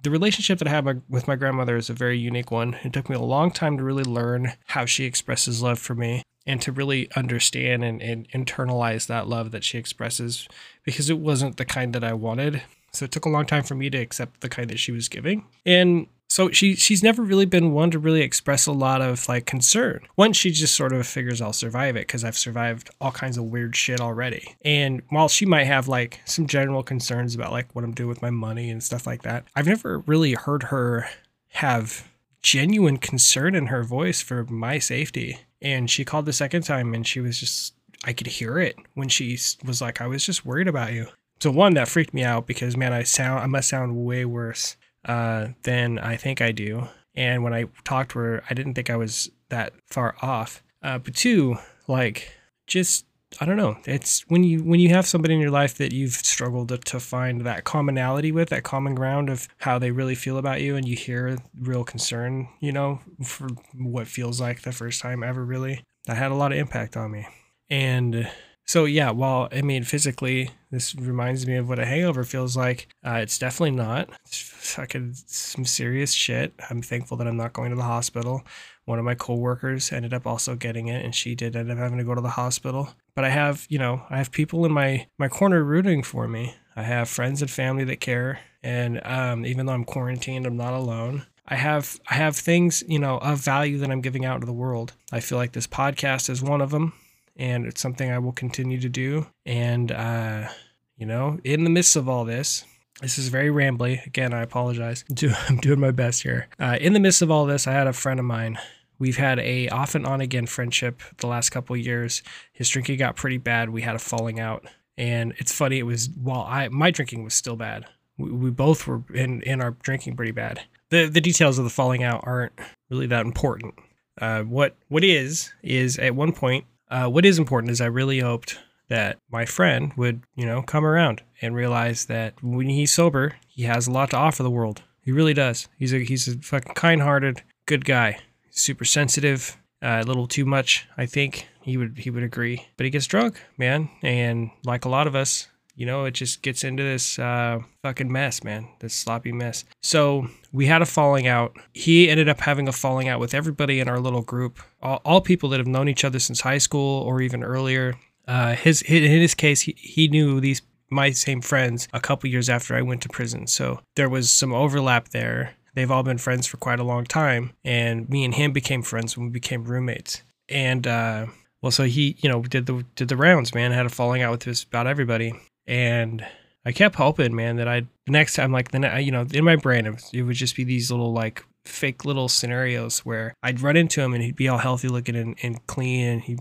the 0.08 0.12
relationship 0.12 0.58
that 0.60 0.70
I 0.70 0.72
have 0.72 1.02
with 1.10 1.28
my 1.28 1.36
grandmother 1.36 1.76
is 1.76 1.90
a 1.90 1.94
very 1.94 2.18
unique 2.18 2.50
one. 2.50 2.78
It 2.82 2.94
took 2.94 3.10
me 3.10 3.18
a 3.18 3.20
long 3.20 3.52
time 3.52 3.78
to 3.78 3.84
really 3.84 4.06
learn 4.06 4.54
how 4.68 4.86
she 4.86 5.04
expresses 5.04 5.62
love 5.62 5.80
for 5.80 5.96
me 5.96 6.24
and 6.46 6.62
to 6.62 6.72
really 6.72 7.12
understand 7.18 7.84
and, 7.84 8.02
and 8.02 8.26
internalize 8.30 9.08
that 9.08 9.28
love 9.28 9.52
that 9.52 9.66
she 9.66 9.78
expresses 9.78 10.48
because 10.86 11.10
it 11.10 11.20
wasn't 11.20 11.58
the 11.58 11.66
kind 11.66 11.94
that 11.94 12.06
I 12.06 12.14
wanted. 12.14 12.62
So 12.94 13.04
it 13.04 13.12
took 13.12 13.26
a 13.26 13.30
long 13.30 13.46
time 13.46 13.64
for 13.64 13.76
me 13.76 13.90
to 13.90 13.98
accept 13.98 14.40
the 14.40 14.48
kind 14.48 14.70
that 14.70 14.80
she 14.80 14.94
was 14.94 15.10
giving. 15.10 15.44
And 15.66 16.08
so 16.30 16.52
she 16.52 16.76
she's 16.76 17.04
never 17.04 17.24
really 17.24 17.46
been 17.46 17.72
one 17.72 17.92
to 17.92 18.00
really 18.00 18.22
express 18.22 18.68
a 18.68 18.72
lot 18.72 19.02
of 19.02 19.28
like 19.28 19.46
concern. 19.46 20.06
Once 20.18 20.38
she 20.38 20.52
just 20.52 20.76
sort 20.76 20.94
of 20.94 21.08
figures 21.08 21.42
I'll 21.42 21.54
survive 21.54 21.96
it 21.96 22.08
because 22.08 22.24
I've 22.24 22.38
survived 22.38 22.90
all 23.00 23.12
kinds 23.12 23.38
of 23.38 23.46
weird 23.46 23.76
shit 23.76 24.02
already. 24.02 24.56
And 24.64 25.02
while 25.10 25.30
she 25.30 25.46
might 25.46 25.66
have 25.66 25.88
like 25.88 26.22
some 26.26 26.48
general 26.48 26.84
concerns 26.84 27.34
about 27.34 27.52
like 27.52 27.74
what 27.74 27.84
I'm 27.84 27.94
doing 27.94 28.10
with 28.10 28.22
my 28.22 28.30
money 28.30 28.70
and 28.70 28.84
stuff 28.84 29.08
like 29.08 29.24
that, 29.24 29.46
I've 29.56 29.68
never 29.68 30.00
really 30.00 30.34
heard 30.34 30.64
her 30.64 31.08
have 31.50 32.08
genuine 32.42 32.98
concern 32.98 33.56
in 33.56 33.68
her 33.68 33.84
voice 33.84 34.22
for 34.22 34.44
my 34.46 34.80
safety. 34.80 35.40
And 35.62 35.90
she 35.90 36.06
called 36.06 36.26
the 36.26 36.34
second 36.34 36.64
time 36.64 36.94
and 36.94 37.08
she 37.08 37.20
was 37.20 37.40
just, 37.40 37.74
I 38.04 38.14
could 38.14 38.28
hear 38.28 38.60
it 38.60 38.76
when 38.94 39.10
she 39.10 39.40
was 39.66 39.82
like, 39.82 40.02
I 40.02 40.08
was 40.08 40.24
just 40.26 40.46
worried 40.46 40.68
about 40.68 40.94
you. 40.94 41.08
so 41.40 41.52
one 41.52 41.74
that 41.76 41.88
freaked 41.88 42.14
me 42.14 42.24
out 42.24 42.48
because 42.48 42.78
man, 42.78 42.94
I 42.94 43.04
sound 43.04 43.40
I 43.40 43.48
must 43.48 43.70
sound 43.70 43.96
way 43.96 44.26
worse 44.26 44.76
uh, 45.08 45.50
than 45.64 46.00
I 46.00 46.16
think 46.16 46.42
I 46.42 46.52
do. 46.52 46.88
And 47.16 47.44
when 47.44 47.54
I 47.54 47.66
talked 47.84 48.12
to 48.12 48.20
her, 48.20 48.44
I 48.50 48.54
didn't 48.54 48.76
think 48.76 48.90
I 48.90 48.96
was 48.96 49.30
that 49.50 49.74
far 49.88 50.16
off. 50.22 50.62
Uh, 50.84 51.00
but 51.00 51.16
two, 51.16 51.58
like 51.88 52.32
just 52.68 53.06
I 53.42 53.46
don't 53.46 53.58
know. 53.58 53.78
It's 53.86 54.22
when 54.30 54.44
you 54.44 54.64
when 54.64 54.80
you 54.80 54.90
have 54.90 55.06
somebody 55.06 55.34
in 55.34 55.40
your 55.40 55.52
life 55.52 55.78
that 55.78 55.92
you've 55.92 56.14
struggled 56.14 56.70
to, 56.70 56.78
to 56.78 57.00
find 57.00 57.42
that 57.42 57.66
commonality 57.66 58.32
with, 58.32 58.50
that 58.50 58.64
common 58.64 58.96
ground 58.96 59.30
of 59.30 59.48
how 59.58 59.80
they 59.80 59.92
really 59.92 60.16
feel 60.16 60.38
about 60.38 60.62
you, 60.62 60.76
and 60.76 60.88
you 60.88 60.96
hear 60.96 61.38
real 61.60 61.84
concern, 61.84 62.48
you 62.60 62.72
know, 62.72 63.00
for 63.24 63.50
what 63.76 64.08
feels 64.08 64.40
like 64.40 64.62
the 64.62 64.72
first 64.72 65.02
time 65.02 65.24
ever. 65.24 65.44
Really, 65.44 65.84
that 66.06 66.18
had 66.18 66.32
a 66.32 66.36
lot 66.36 66.52
of 66.52 66.58
impact 66.58 66.96
on 66.96 67.12
me. 67.12 67.28
And 67.70 68.30
so 68.68 68.86
yeah, 68.86 69.12
while 69.12 69.48
I 69.52 69.62
mean 69.62 69.84
physically, 69.84 70.52
this 70.72 70.94
reminds 70.96 71.48
me 71.48 71.56
of 71.56 71.70
what 71.70 71.80
a 71.80 71.86
hangover 71.86 72.24
feels 72.24 72.58
like. 72.58 72.88
Uh, 73.06 73.20
it's 73.22 73.40
definitely 73.40 73.72
not. 73.72 74.10
It's 74.26 74.40
fucking 74.40 75.14
some 75.26 75.66
serious 75.66 76.12
shit. 76.12 76.54
I'm 76.70 76.82
thankful 76.82 77.18
that 77.18 77.28
I'm 77.28 77.38
not 77.38 77.54
going 77.54 77.70
to 77.70 77.78
the 77.78 77.84
hospital. 77.84 78.44
One 78.86 79.00
of 79.00 79.06
my 79.06 79.16
coworkers 79.16 79.92
ended 79.92 80.14
up 80.14 80.28
also 80.28 80.56
getting 80.56 80.88
it, 80.88 81.04
and 81.04 81.16
she 81.16 81.36
did 81.36 81.56
end 81.56 81.72
up 81.72 81.78
having 81.78 81.98
to 81.98 82.04
go 82.04 82.16
to 82.16 82.22
the 82.22 82.30
hospital. 82.30 82.90
But 83.16 83.26
I 83.26 83.30
have, 83.30 83.66
you 83.70 83.80
know, 83.80 84.04
I 84.10 84.18
have 84.18 84.32
people 84.32 84.66
in 84.66 84.72
my 84.72 85.08
my 85.18 85.28
corner 85.28 85.64
rooting 85.64 86.04
for 86.04 86.28
me. 86.28 86.56
I 86.76 86.84
have 86.84 87.10
friends 87.10 87.42
and 87.42 87.50
family 87.50 87.86
that 87.86 88.02
care, 88.02 88.40
and 88.62 89.02
um, 89.06 89.46
even 89.46 89.66
though 89.66 89.74
I'm 89.74 89.86
quarantined, 89.86 90.46
I'm 90.46 90.58
not 90.58 90.74
alone. 90.74 91.26
I 91.48 91.56
have 91.56 91.98
I 92.10 92.16
have 92.16 92.36
things, 92.36 92.84
you 92.88 93.00
know, 93.00 93.18
of 93.20 93.40
value 93.40 93.78
that 93.80 93.90
I'm 93.90 94.02
giving 94.02 94.26
out 94.26 94.42
to 94.42 94.46
the 94.46 94.54
world. 94.54 94.94
I 95.12 95.22
feel 95.22 95.38
like 95.38 95.54
this 95.54 95.68
podcast 95.68 96.30
is 96.30 96.44
one 96.44 96.62
of 96.62 96.72
them, 96.72 96.94
and 97.38 97.66
it's 97.66 97.82
something 97.82 98.12
I 98.12 98.20
will 98.20 98.34
continue 98.34 98.80
to 98.80 98.90
do. 98.90 99.28
And 99.46 99.92
uh, 99.92 100.50
you 100.98 101.06
know, 101.06 101.40
in 101.44 101.64
the 101.64 101.70
midst 101.70 101.96
of 101.96 102.10
all 102.10 102.26
this, 102.26 102.66
this 103.02 103.18
is 103.18 103.30
very 103.30 103.50
rambly. 103.50 104.06
Again, 104.06 104.34
I 104.34 104.42
apologize. 104.42 105.06
I'm 105.48 105.58
doing 105.58 105.80
my 105.80 105.92
best 105.92 106.24
here. 106.24 106.48
Uh, 106.60 106.78
in 106.82 106.94
the 106.94 107.00
midst 107.00 107.22
of 107.22 107.32
all 107.32 107.46
this, 107.46 107.68
I 107.68 107.72
had 107.72 107.88
a 107.88 107.94
friend 107.94 108.20
of 108.20 108.26
mine 108.26 108.58
We've 109.00 109.18
had 109.18 109.40
a 109.40 109.70
off 109.70 109.96
and 109.96 110.06
on 110.06 110.22
again 110.22 110.48
friendship 110.48 111.02
the 111.18 111.28
last 111.28 111.50
couple 111.50 111.78
years. 111.78 112.24
His 112.54 112.70
drinking 112.70 112.98
got 112.98 113.16
pretty 113.16 113.38
bad. 113.38 113.70
We 113.70 113.82
had 113.82 113.96
a 113.96 114.00
falling 114.00 114.40
out, 114.40 114.66
and 114.98 115.34
it's 115.38 115.52
funny. 115.52 115.78
It 115.78 115.84
was 115.84 116.10
while 116.22 116.46
I 116.48 116.68
my 116.70 116.92
drinking 116.92 117.24
was 117.24 117.34
still 117.34 117.56
bad. 117.56 117.86
We, 118.18 118.32
we 118.32 118.50
both 118.50 118.88
were 118.88 119.04
in 119.14 119.42
in 119.44 119.62
our 119.62 119.72
drinking 119.72 120.16
pretty 120.16 120.32
bad. 120.32 120.62
The 120.90 121.08
the 121.08 121.22
details 121.22 121.60
of 121.60 121.64
the 121.64 121.70
falling 121.70 122.04
out 122.04 122.22
aren't 122.24 122.54
really 122.90 123.08
that 123.08 123.26
important. 123.26 123.76
Uh, 124.20 124.42
what 124.44 124.76
what 124.88 125.04
is 125.04 125.52
is 125.62 126.00
at 126.00 126.16
one 126.16 126.34
point. 126.34 126.66
Uh, 126.90 127.08
what 127.08 127.26
is 127.26 127.38
important 127.38 127.72
is 127.72 127.82
I 127.82 127.86
really 127.88 128.20
hoped 128.20 128.60
that 128.90 129.18
my 129.30 129.46
friend 129.46 129.92
would 129.98 130.24
you 130.36 130.46
know 130.46 130.62
come 130.62 130.86
around 130.86 131.22
and 131.42 131.56
realize 131.56 132.06
that 132.06 132.42
when 132.42 132.70
he's 132.70 132.94
sober, 132.94 133.36
he 133.48 133.64
has 133.64 133.88
a 133.88 133.92
lot 133.92 134.12
to 134.12 134.18
offer 134.18 134.44
the 134.44 134.50
world. 134.50 134.84
He 135.02 135.12
really 135.12 135.34
does. 135.34 135.68
He's 135.78 135.94
a 135.94 136.00
he's 136.00 136.28
a 136.28 136.38
fucking 136.38 136.74
kind-hearted, 136.74 137.44
good 137.66 137.86
guy 137.86 138.20
super 138.58 138.86
sensitive, 138.86 139.58
uh, 139.82 140.02
a 140.02 140.04
little 140.04 140.28
too 140.28 140.46
much. 140.46 140.88
I 140.98 141.06
think 141.06 141.48
he 141.62 141.78
would 141.78 141.98
he 141.98 142.10
would 142.10 142.24
agree. 142.24 142.68
But 142.76 142.86
he 142.86 142.90
gets 142.90 143.08
drunk, 143.08 143.42
man, 143.58 143.90
and 144.02 144.52
like 144.66 144.86
a 144.86 144.90
lot 144.90 145.08
of 145.08 145.16
us, 145.16 145.48
you 145.78 145.86
know, 145.86 146.06
it 146.06 146.12
just 146.12 146.42
gets 146.42 146.64
into 146.64 146.84
this 146.84 147.18
uh, 147.18 147.60
fucking 147.84 148.12
mess, 148.12 148.44
man, 148.44 148.68
this 148.80 148.94
sloppy 148.94 149.32
mess. 149.32 149.64
So 149.82 150.28
we 150.52 150.66
had 150.66 150.82
a 150.82 150.86
falling 150.86 151.28
out. 151.28 151.56
He 151.74 152.10
ended 152.10 152.28
up 152.28 152.42
having 152.42 152.68
a 152.68 152.74
falling 152.74 153.08
out 153.08 153.20
with 153.20 153.34
everybody 153.34 153.80
in 153.80 153.88
our 153.88 154.00
little 154.00 154.24
group, 154.24 154.60
all, 154.82 155.02
all 155.06 155.22
people 155.22 155.50
that 155.50 155.60
have 155.60 155.68
known 155.68 155.88
each 155.88 156.04
other 156.04 156.20
since 156.20 156.42
high 156.42 156.58
school 156.58 157.02
or 157.04 157.22
even 157.22 157.44
earlier. 157.44 157.96
Uh, 158.28 158.56
his 158.56 158.82
in 158.82 159.04
his 159.04 159.34
case, 159.34 159.62
he, 159.62 159.76
he 159.78 160.10
knew 160.10 160.42
these 160.42 160.62
my 160.90 161.12
same 161.12 161.42
friends 161.42 161.88
a 161.94 162.00
couple 162.00 162.30
years 162.30 162.50
after 162.50 162.76
I 162.76 162.82
went 162.82 163.02
to 163.04 163.10
prison. 163.10 163.48
So 163.48 163.80
there 163.96 164.10
was 164.10 164.30
some 164.30 164.54
overlap 164.54 165.10
there 165.10 165.56
they've 165.78 165.92
all 165.92 166.02
been 166.02 166.18
friends 166.18 166.48
for 166.48 166.58
quite 166.58 166.80
a 166.80 166.84
long 166.84 167.06
time. 167.06 167.52
And 167.64 168.10
me 168.10 168.26
and 168.26 168.34
him 168.34 168.52
became 168.52 168.82
friends 168.82 169.16
when 169.16 169.28
we 169.28 169.32
became 169.32 169.64
roommates. 169.64 170.24
And 170.50 170.88
uh, 170.88 171.28
well, 171.62 171.72
so 171.72 171.84
he, 171.84 172.18
you 172.20 172.30
know, 172.30 172.42
did 172.42 172.66
the 172.66 172.84
did 172.96 173.10
the 173.10 173.16
rounds, 173.16 173.54
man. 173.54 173.72
Had 173.72 173.86
a 173.86 173.90
falling 173.90 174.24
out 174.24 174.32
with 174.32 174.46
just 174.46 174.68
about 174.68 174.88
everybody, 174.88 175.34
and 175.68 176.26
I 176.66 176.72
kept 176.72 176.96
hoping, 176.96 177.36
man, 177.36 177.58
that 177.58 177.68
I 177.68 177.82
the 178.06 178.12
next 178.12 178.34
time, 178.34 178.52
like 178.52 178.72
the 178.72 179.00
you 179.02 179.12
know, 179.12 179.26
in 179.32 179.44
my 179.44 179.56
brain, 179.56 179.86
it, 179.86 179.94
was, 179.94 180.10
it 180.14 180.22
would 180.24 180.36
just 180.36 180.56
be 180.56 180.64
these 180.64 180.90
little 180.92 181.14
like 181.14 181.44
fake 181.66 182.06
little 182.06 182.30
scenarios 182.30 183.00
where 183.00 183.34
I'd 183.44 183.62
run 183.62 183.78
into 183.78 184.02
him 184.02 184.14
and 184.14 184.24
he'd 184.24 184.36
be 184.36 184.48
all 184.48 184.58
healthy 184.58 184.88
looking 184.88 185.16
and, 185.16 185.36
and 185.44 185.66
clean, 185.68 186.08
and 186.08 186.22
he 186.22 186.38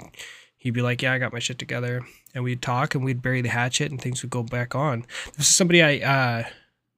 he'd 0.56 0.72
be 0.74 0.82
like, 0.82 1.02
"Yeah, 1.02 1.12
I 1.12 1.18
got 1.18 1.32
my 1.32 1.38
shit 1.38 1.58
together," 1.58 2.02
and 2.34 2.44
we'd 2.44 2.62
talk 2.62 2.94
and 2.94 3.04
we'd 3.04 3.22
bury 3.22 3.42
the 3.42 3.48
hatchet 3.48 3.90
and 3.90 4.00
things 4.00 4.22
would 4.22 4.30
go 4.30 4.42
back 4.42 4.74
on. 4.74 5.04
This 5.36 5.48
is 5.48 5.54
somebody 5.54 5.82
I 5.82 5.98
uh, 5.98 6.48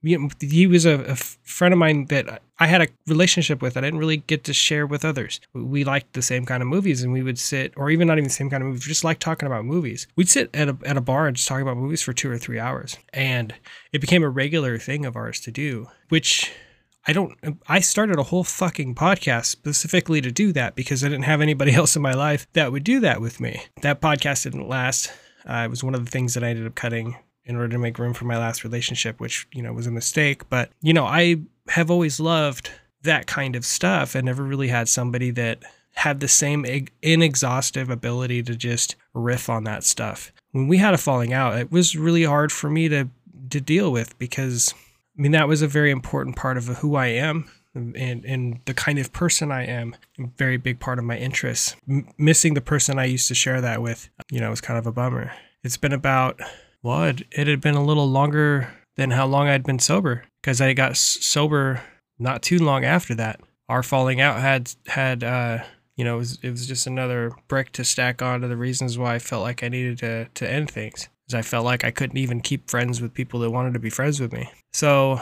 he 0.02 0.66
was 0.66 0.86
a, 0.86 1.00
a, 1.04 1.16
friend 1.16 1.74
of 1.74 1.78
mine 1.78 2.06
that 2.06 2.42
I 2.60 2.66
had 2.68 2.82
a 2.82 2.88
relationship 3.08 3.60
with. 3.60 3.76
I 3.76 3.80
didn't 3.80 3.98
really 3.98 4.18
get 4.18 4.44
to 4.44 4.52
share 4.52 4.86
with 4.86 5.04
others. 5.04 5.40
We 5.52 5.82
liked 5.82 6.12
the 6.12 6.22
same 6.22 6.46
kind 6.46 6.62
of 6.62 6.68
movies, 6.68 7.02
and 7.02 7.12
we 7.12 7.22
would 7.22 7.38
sit, 7.38 7.72
or 7.76 7.90
even 7.90 8.06
not 8.06 8.18
even 8.18 8.28
the 8.28 8.30
same 8.30 8.48
kind 8.48 8.62
of 8.62 8.68
movies, 8.68 8.84
just 8.84 9.02
like 9.02 9.18
talking 9.18 9.46
about 9.46 9.64
movies. 9.64 10.06
We'd 10.14 10.28
sit 10.28 10.54
at 10.54 10.68
a, 10.68 10.76
at 10.84 10.96
a 10.96 11.00
bar 11.00 11.26
and 11.26 11.36
just 11.36 11.48
talk 11.48 11.60
about 11.60 11.76
movies 11.76 12.02
for 12.02 12.12
two 12.12 12.30
or 12.30 12.38
three 12.38 12.60
hours, 12.60 12.96
and 13.12 13.54
it 13.92 14.00
became 14.00 14.22
a 14.22 14.28
regular 14.28 14.78
thing 14.78 15.04
of 15.04 15.16
ours 15.16 15.40
to 15.40 15.50
do. 15.50 15.88
Which 16.10 16.52
I 17.06 17.12
don't. 17.12 17.36
I 17.66 17.80
started 17.80 18.18
a 18.18 18.24
whole 18.24 18.44
fucking 18.44 18.94
podcast 18.94 19.46
specifically 19.46 20.20
to 20.20 20.30
do 20.30 20.52
that 20.52 20.76
because 20.76 21.02
I 21.02 21.08
didn't 21.08 21.24
have 21.24 21.40
anybody 21.40 21.72
else 21.74 21.96
in 21.96 22.02
my 22.02 22.14
life 22.14 22.46
that 22.52 22.70
would 22.70 22.84
do 22.84 23.00
that 23.00 23.20
with 23.20 23.40
me. 23.40 23.62
That 23.82 24.00
podcast 24.00 24.44
didn't 24.44 24.68
last. 24.68 25.10
Uh, 25.48 25.62
it 25.64 25.70
was 25.70 25.82
one 25.82 25.94
of 25.94 26.04
the 26.04 26.10
things 26.10 26.34
that 26.34 26.44
I 26.44 26.50
ended 26.50 26.66
up 26.66 26.74
cutting 26.74 27.16
in 27.48 27.56
order 27.56 27.68
to 27.68 27.78
make 27.78 27.98
room 27.98 28.14
for 28.14 28.26
my 28.26 28.38
last 28.38 28.62
relationship, 28.62 29.18
which, 29.18 29.48
you 29.52 29.62
know, 29.62 29.72
was 29.72 29.86
a 29.86 29.90
mistake. 29.90 30.48
But, 30.48 30.70
you 30.82 30.92
know, 30.92 31.06
I 31.06 31.40
have 31.68 31.90
always 31.90 32.20
loved 32.20 32.70
that 33.02 33.26
kind 33.26 33.56
of 33.56 33.64
stuff 33.64 34.14
and 34.14 34.26
never 34.26 34.42
really 34.44 34.68
had 34.68 34.88
somebody 34.88 35.30
that 35.32 35.62
had 35.94 36.20
the 36.20 36.28
same 36.28 36.64
inexhaustive 37.02 37.90
ability 37.90 38.42
to 38.44 38.54
just 38.54 38.94
riff 39.14 39.48
on 39.48 39.64
that 39.64 39.82
stuff. 39.82 40.32
When 40.52 40.68
we 40.68 40.76
had 40.78 40.94
a 40.94 40.98
falling 40.98 41.32
out, 41.32 41.58
it 41.58 41.72
was 41.72 41.96
really 41.96 42.24
hard 42.24 42.52
for 42.52 42.70
me 42.70 42.88
to 42.88 43.08
to 43.50 43.60
deal 43.62 43.90
with 43.90 44.18
because 44.18 44.74
I 45.18 45.22
mean 45.22 45.32
that 45.32 45.48
was 45.48 45.62
a 45.62 45.66
very 45.66 45.90
important 45.90 46.36
part 46.36 46.58
of 46.58 46.66
who 46.66 46.96
I 46.96 47.06
am 47.06 47.50
and, 47.74 48.24
and 48.24 48.60
the 48.64 48.74
kind 48.74 48.98
of 48.98 49.12
person 49.12 49.50
I 49.52 49.64
am, 49.64 49.94
a 50.18 50.26
very 50.36 50.56
big 50.56 50.80
part 50.80 50.98
of 50.98 51.04
my 51.04 51.16
interests. 51.16 51.76
M- 51.88 52.08
missing 52.18 52.54
the 52.54 52.60
person 52.60 52.98
I 52.98 53.04
used 53.04 53.28
to 53.28 53.34
share 53.34 53.60
that 53.60 53.82
with, 53.82 54.08
you 54.30 54.40
know, 54.40 54.50
was 54.50 54.60
kind 54.60 54.78
of 54.78 54.86
a 54.86 54.92
bummer. 54.92 55.32
It's 55.62 55.76
been 55.76 55.92
about 55.92 56.40
well, 56.82 57.04
it, 57.04 57.22
it 57.32 57.46
had 57.46 57.60
been 57.60 57.74
a 57.74 57.84
little 57.84 58.08
longer 58.08 58.72
than 58.96 59.10
how 59.12 59.26
long 59.26 59.48
I'd 59.48 59.64
been 59.64 59.78
sober 59.78 60.24
because 60.40 60.60
I 60.60 60.72
got 60.72 60.96
sober 60.96 61.82
not 62.18 62.42
too 62.42 62.58
long 62.58 62.84
after 62.84 63.14
that. 63.14 63.40
Our 63.68 63.82
falling 63.82 64.20
out 64.20 64.40
had 64.40 64.70
had 64.86 65.22
uh, 65.22 65.58
you 65.96 66.04
know 66.04 66.16
it 66.16 66.18
was, 66.18 66.38
it 66.42 66.50
was 66.50 66.66
just 66.66 66.86
another 66.86 67.32
brick 67.48 67.72
to 67.72 67.84
stack 67.84 68.22
on 68.22 68.40
to 68.40 68.48
the 68.48 68.56
reasons 68.56 68.96
why 68.96 69.14
I 69.14 69.18
felt 69.18 69.42
like 69.42 69.62
I 69.62 69.68
needed 69.68 69.98
to 69.98 70.26
to 70.26 70.50
end 70.50 70.70
things. 70.70 71.08
I 71.34 71.42
felt 71.42 71.64
like 71.64 71.84
I 71.84 71.90
couldn't 71.90 72.16
even 72.16 72.40
keep 72.40 72.70
friends 72.70 73.02
with 73.02 73.12
people 73.12 73.40
that 73.40 73.50
wanted 73.50 73.74
to 73.74 73.78
be 73.78 73.90
friends 73.90 74.18
with 74.18 74.32
me. 74.32 74.50
So 74.72 75.20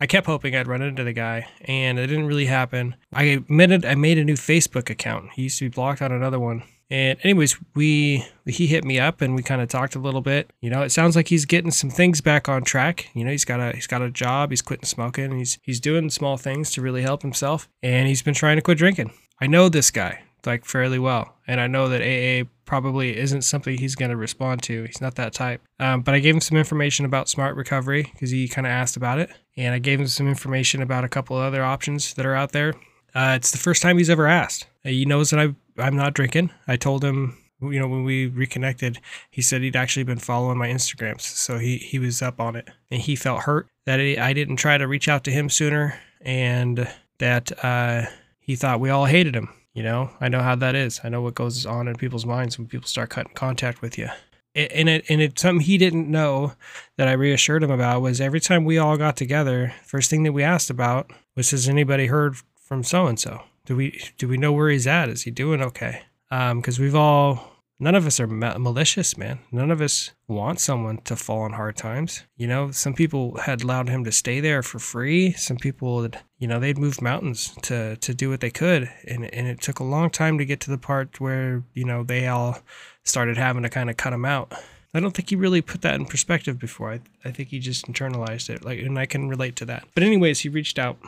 I 0.00 0.06
kept 0.06 0.26
hoping 0.26 0.54
I'd 0.54 0.68
run 0.68 0.82
into 0.82 1.04
the 1.04 1.12
guy, 1.12 1.48
and 1.62 1.98
it 1.98 2.06
didn't 2.06 2.26
really 2.26 2.46
happen. 2.46 2.96
I 3.12 3.42
made 3.48 3.84
I 3.84 3.94
made 3.96 4.18
a 4.18 4.24
new 4.24 4.36
Facebook 4.36 4.88
account. 4.88 5.32
He 5.32 5.42
used 5.42 5.58
to 5.58 5.64
be 5.66 5.74
blocked 5.74 6.00
on 6.00 6.12
another 6.12 6.38
one, 6.38 6.62
and 6.90 7.18
anyways, 7.22 7.56
we 7.74 8.26
he 8.46 8.66
hit 8.66 8.84
me 8.84 8.98
up 8.98 9.20
and 9.20 9.36
we 9.36 9.42
kind 9.42 9.62
of 9.62 9.68
talked 9.68 9.94
a 9.94 10.00
little 10.00 10.20
bit. 10.20 10.52
You 10.60 10.70
know, 10.70 10.82
it 10.82 10.90
sounds 10.90 11.14
like 11.14 11.28
he's 11.28 11.44
getting 11.44 11.70
some 11.70 11.90
things 11.90 12.20
back 12.20 12.48
on 12.48 12.64
track. 12.64 13.08
You 13.14 13.24
know, 13.24 13.30
he's 13.30 13.44
got 13.44 13.60
a 13.60 13.72
he's 13.72 13.86
got 13.86 14.02
a 14.02 14.10
job, 14.10 14.50
he's 14.50 14.62
quitting 14.62 14.86
smoking, 14.86 15.36
he's 15.38 15.58
he's 15.62 15.80
doing 15.80 16.10
small 16.10 16.36
things 16.36 16.72
to 16.72 16.82
really 16.82 17.02
help 17.02 17.22
himself, 17.22 17.68
and 17.82 18.08
he's 18.08 18.22
been 18.22 18.34
trying 18.34 18.56
to 18.56 18.62
quit 18.62 18.78
drinking. 18.78 19.12
I 19.40 19.46
know 19.46 19.68
this 19.68 19.90
guy 19.90 20.24
like 20.46 20.64
fairly 20.64 20.98
well, 20.98 21.36
and 21.46 21.60
I 21.60 21.66
know 21.66 21.88
that 21.88 22.02
AA 22.02 22.48
probably 22.64 23.16
isn't 23.16 23.42
something 23.42 23.76
he's 23.76 23.94
going 23.94 24.10
to 24.10 24.16
respond 24.16 24.62
to. 24.64 24.84
He's 24.84 25.00
not 25.00 25.16
that 25.16 25.32
type. 25.32 25.60
Um, 25.78 26.02
but 26.02 26.14
I 26.14 26.18
gave 26.18 26.34
him 26.34 26.40
some 26.40 26.56
information 26.56 27.04
about 27.04 27.28
smart 27.28 27.56
recovery 27.56 28.08
because 28.12 28.30
he 28.30 28.48
kind 28.48 28.66
of 28.66 28.70
asked 28.70 28.96
about 28.96 29.18
it, 29.18 29.30
and 29.56 29.74
I 29.74 29.78
gave 29.78 30.00
him 30.00 30.06
some 30.06 30.28
information 30.28 30.82
about 30.82 31.04
a 31.04 31.08
couple 31.08 31.36
of 31.36 31.44
other 31.44 31.62
options 31.62 32.14
that 32.14 32.26
are 32.26 32.34
out 32.34 32.52
there. 32.52 32.74
Uh, 33.14 33.34
it's 33.36 33.50
the 33.50 33.58
first 33.58 33.82
time 33.82 33.98
he's 33.98 34.10
ever 34.10 34.26
asked. 34.26 34.66
He 34.84 35.04
knows 35.04 35.30
that 35.30 35.40
I 35.40 35.54
I'm 35.80 35.96
not 35.96 36.14
drinking. 36.14 36.50
I 36.68 36.76
told 36.76 37.04
him, 37.04 37.36
you 37.60 37.78
know, 37.78 37.88
when 37.88 38.04
we 38.04 38.26
reconnected, 38.26 38.98
he 39.30 39.42
said 39.42 39.62
he'd 39.62 39.76
actually 39.76 40.04
been 40.04 40.18
following 40.18 40.58
my 40.58 40.68
Instagrams, 40.68 41.22
so 41.22 41.58
he 41.58 41.76
he 41.76 41.98
was 41.98 42.22
up 42.22 42.40
on 42.40 42.56
it, 42.56 42.68
and 42.90 43.00
he 43.00 43.16
felt 43.16 43.42
hurt 43.42 43.68
that 43.86 44.00
I 44.00 44.32
didn't 44.32 44.56
try 44.56 44.78
to 44.78 44.88
reach 44.88 45.08
out 45.08 45.24
to 45.24 45.30
him 45.30 45.48
sooner, 45.48 45.98
and 46.20 46.88
that 47.18 47.52
uh, 47.64 48.06
he 48.38 48.56
thought 48.56 48.80
we 48.80 48.90
all 48.90 49.04
hated 49.04 49.34
him. 49.34 49.48
You 49.72 49.84
know, 49.84 50.10
I 50.20 50.28
know 50.28 50.40
how 50.40 50.56
that 50.56 50.74
is. 50.74 51.00
I 51.04 51.08
know 51.08 51.22
what 51.22 51.34
goes 51.34 51.64
on 51.64 51.86
in 51.86 51.94
people's 51.94 52.26
minds 52.26 52.58
when 52.58 52.66
people 52.66 52.88
start 52.88 53.10
cutting 53.10 53.34
contact 53.34 53.82
with 53.82 53.96
you. 53.96 54.08
And 54.56 54.88
it 54.88 55.04
and 55.08 55.20
it 55.20 55.38
something 55.38 55.64
he 55.64 55.78
didn't 55.78 56.10
know 56.10 56.54
that 56.96 57.06
I 57.06 57.12
reassured 57.12 57.62
him 57.62 57.70
about 57.70 58.02
was 58.02 58.20
every 58.20 58.40
time 58.40 58.64
we 58.64 58.78
all 58.78 58.96
got 58.96 59.16
together, 59.16 59.72
first 59.84 60.10
thing 60.10 60.24
that 60.24 60.32
we 60.32 60.42
asked 60.42 60.70
about 60.70 61.12
was 61.36 61.52
has 61.52 61.68
anybody 61.68 62.06
heard 62.06 62.36
from 62.56 62.82
so 62.82 63.06
and 63.06 63.18
so? 63.18 63.42
Do 63.70 63.76
we 63.76 64.02
do 64.18 64.26
we 64.26 64.36
know 64.36 64.50
where 64.50 64.68
he's 64.68 64.88
at? 64.88 65.08
Is 65.08 65.22
he 65.22 65.30
doing 65.30 65.62
okay? 65.62 66.02
Because 66.28 66.78
um, 66.80 66.82
we've 66.82 66.96
all 66.96 67.52
none 67.78 67.94
of 67.94 68.04
us 68.04 68.18
are 68.18 68.26
ma- 68.26 68.58
malicious, 68.58 69.16
man. 69.16 69.38
None 69.52 69.70
of 69.70 69.80
us 69.80 70.10
want 70.26 70.58
someone 70.58 70.96
to 71.02 71.14
fall 71.14 71.42
on 71.42 71.52
hard 71.52 71.76
times. 71.76 72.24
You 72.36 72.48
know, 72.48 72.72
some 72.72 72.94
people 72.94 73.38
had 73.38 73.62
allowed 73.62 73.88
him 73.88 74.02
to 74.02 74.10
stay 74.10 74.40
there 74.40 74.64
for 74.64 74.80
free. 74.80 75.30
Some 75.34 75.56
people, 75.56 76.02
had, 76.02 76.18
you 76.40 76.48
know, 76.48 76.58
they'd 76.58 76.78
moved 76.78 77.00
mountains 77.00 77.54
to 77.62 77.94
to 77.94 78.12
do 78.12 78.28
what 78.28 78.40
they 78.40 78.50
could, 78.50 78.90
and 79.06 79.32
and 79.32 79.46
it 79.46 79.60
took 79.60 79.78
a 79.78 79.84
long 79.84 80.10
time 80.10 80.36
to 80.38 80.44
get 80.44 80.58
to 80.62 80.70
the 80.70 80.76
part 80.76 81.20
where 81.20 81.62
you 81.72 81.84
know 81.84 82.02
they 82.02 82.26
all 82.26 82.58
started 83.04 83.36
having 83.36 83.62
to 83.62 83.68
kind 83.68 83.88
of 83.88 83.96
cut 83.96 84.12
him 84.12 84.24
out. 84.24 84.52
I 84.92 84.98
don't 84.98 85.14
think 85.14 85.30
he 85.30 85.36
really 85.36 85.62
put 85.62 85.82
that 85.82 85.94
in 85.94 86.06
perspective 86.06 86.58
before. 86.58 86.90
I, 86.90 87.00
I 87.24 87.30
think 87.30 87.50
he 87.50 87.60
just 87.60 87.86
internalized 87.86 88.50
it. 88.50 88.64
Like, 88.64 88.80
and 88.80 88.98
I 88.98 89.06
can 89.06 89.28
relate 89.28 89.54
to 89.56 89.64
that. 89.66 89.86
But 89.94 90.02
anyways, 90.02 90.40
he 90.40 90.48
reached 90.48 90.76
out 90.76 90.98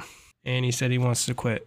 and 0.45 0.65
he 0.65 0.71
said 0.71 0.93
he 0.93 0.99
wants 0.99 1.27
to 1.27 1.35
quit. 1.35 1.67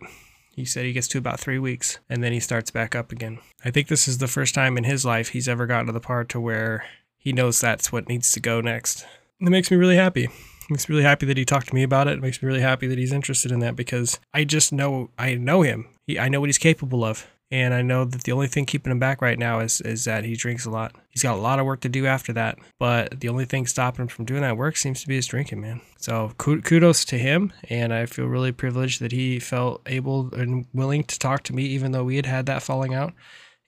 He 0.56 0.64
said 0.64 0.86
he 0.86 0.94
gets 0.94 1.10
to 1.10 1.18
about 1.18 1.40
three 1.40 1.60
weeks 1.60 2.00
and 2.10 2.24
then 2.24 2.32
he 2.32 2.40
starts 2.40 2.72
back 2.72 2.96
up 2.96 3.12
again. 3.12 3.40
I 3.66 3.72
think 3.72 3.90
this 3.90 4.08
is 4.08 4.20
the 4.20 4.28
first 4.28 4.56
time 4.56 4.78
in 4.78 4.86
his 4.86 5.04
life 5.04 5.30
he's 5.30 5.50
ever 5.50 5.68
gotten 5.68 5.88
to 5.88 5.92
the 5.92 6.00
part 6.00 6.30
to 6.30 6.40
where 6.40 6.86
he 7.18 7.34
knows 7.34 7.60
that's 7.60 7.92
what 7.92 8.08
needs 8.08 8.32
to 8.32 8.40
go 8.40 8.62
next. 8.62 9.06
It 9.42 9.50
makes 9.50 9.70
me 9.70 9.76
really 9.76 9.98
happy. 9.98 10.24
It 10.24 10.70
makes 10.70 10.88
me 10.88 10.94
really 10.94 11.04
happy 11.04 11.26
that 11.26 11.38
he 11.38 11.44
talked 11.44 11.68
to 11.68 11.76
me 11.76 11.84
about 11.84 12.08
it. 12.08 12.14
It 12.14 12.22
makes 12.22 12.42
me 12.42 12.48
really 12.48 12.62
happy 12.62 12.88
that 12.88 12.98
he's 12.98 13.12
interested 13.12 13.52
in 13.52 13.60
that 13.60 13.76
because 13.76 14.18
I 14.34 14.46
just 14.46 14.72
know 14.72 15.10
I 15.20 15.36
know 15.36 15.62
him. 15.62 15.88
He, 16.08 16.18
I 16.18 16.30
know 16.30 16.40
what 16.40 16.48
he's 16.48 16.58
capable 16.58 17.04
of. 17.04 17.28
And 17.56 17.74
I 17.74 17.84
know 17.84 18.04
that 18.04 18.26
the 18.26 18.34
only 18.34 18.48
thing 18.48 18.66
keeping 18.66 18.92
him 18.92 19.00
back 19.00 19.22
right 19.22 19.40
now 19.40 19.62
is 19.62 19.80
is 19.80 20.04
that 20.04 20.26
he 20.26 20.36
drinks 20.36 20.66
a 20.66 20.70
lot. 20.70 20.94
He's 21.08 21.24
got 21.24 21.38
a 21.38 21.42
lot 21.42 21.58
of 21.58 21.66
work 21.66 21.80
to 21.82 21.90
do 21.90 22.06
after 22.06 22.34
that, 22.34 22.58
but 22.80 23.22
the 23.22 23.30
only 23.30 23.46
thing 23.46 23.66
stopping 23.66 24.02
him 24.02 24.08
from 24.10 24.26
doing 24.26 24.42
that 24.42 24.58
work 24.58 24.76
seems 24.76 25.00
to 25.02 25.08
be 25.08 25.16
his 25.16 25.26
drinking, 25.26 25.62
man. 25.62 25.80
So 25.98 26.34
kudos 26.38 27.06
to 27.06 27.18
him, 27.18 27.54
and 27.70 27.94
I 27.94 28.08
feel 28.08 28.26
really 28.26 28.52
privileged 28.52 29.00
that 29.00 29.14
he 29.14 29.40
felt 29.40 29.82
able 29.86 30.36
and 30.36 30.66
willing 30.74 31.06
to 31.06 31.18
talk 31.18 31.44
to 31.44 31.56
me, 31.56 31.64
even 31.68 31.94
though 31.94 32.04
we 32.04 32.18
had 32.18 32.26
had 32.26 32.46
that 32.48 32.62
falling 32.62 32.94
out. 32.94 33.14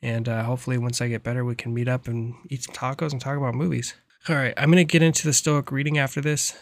And 0.01 0.27
uh, 0.27 0.43
hopefully, 0.43 0.77
once 0.77 0.99
I 0.99 1.07
get 1.07 1.23
better, 1.23 1.45
we 1.45 1.55
can 1.55 1.73
meet 1.73 1.87
up 1.87 2.09
and 2.09 2.35
eat 2.49 2.63
some 2.63 2.75
tacos 2.75 3.13
and 3.13 3.21
talk 3.21 3.37
about 3.37 3.55
movies. 3.55 3.95
All 4.27 4.35
right, 4.35 4.53
I'm 4.57 4.69
gonna 4.69 4.83
get 4.83 5.01
into 5.01 5.25
the 5.25 5.33
Stoic 5.33 5.71
reading 5.71 5.97
after 5.97 6.19
this. 6.19 6.57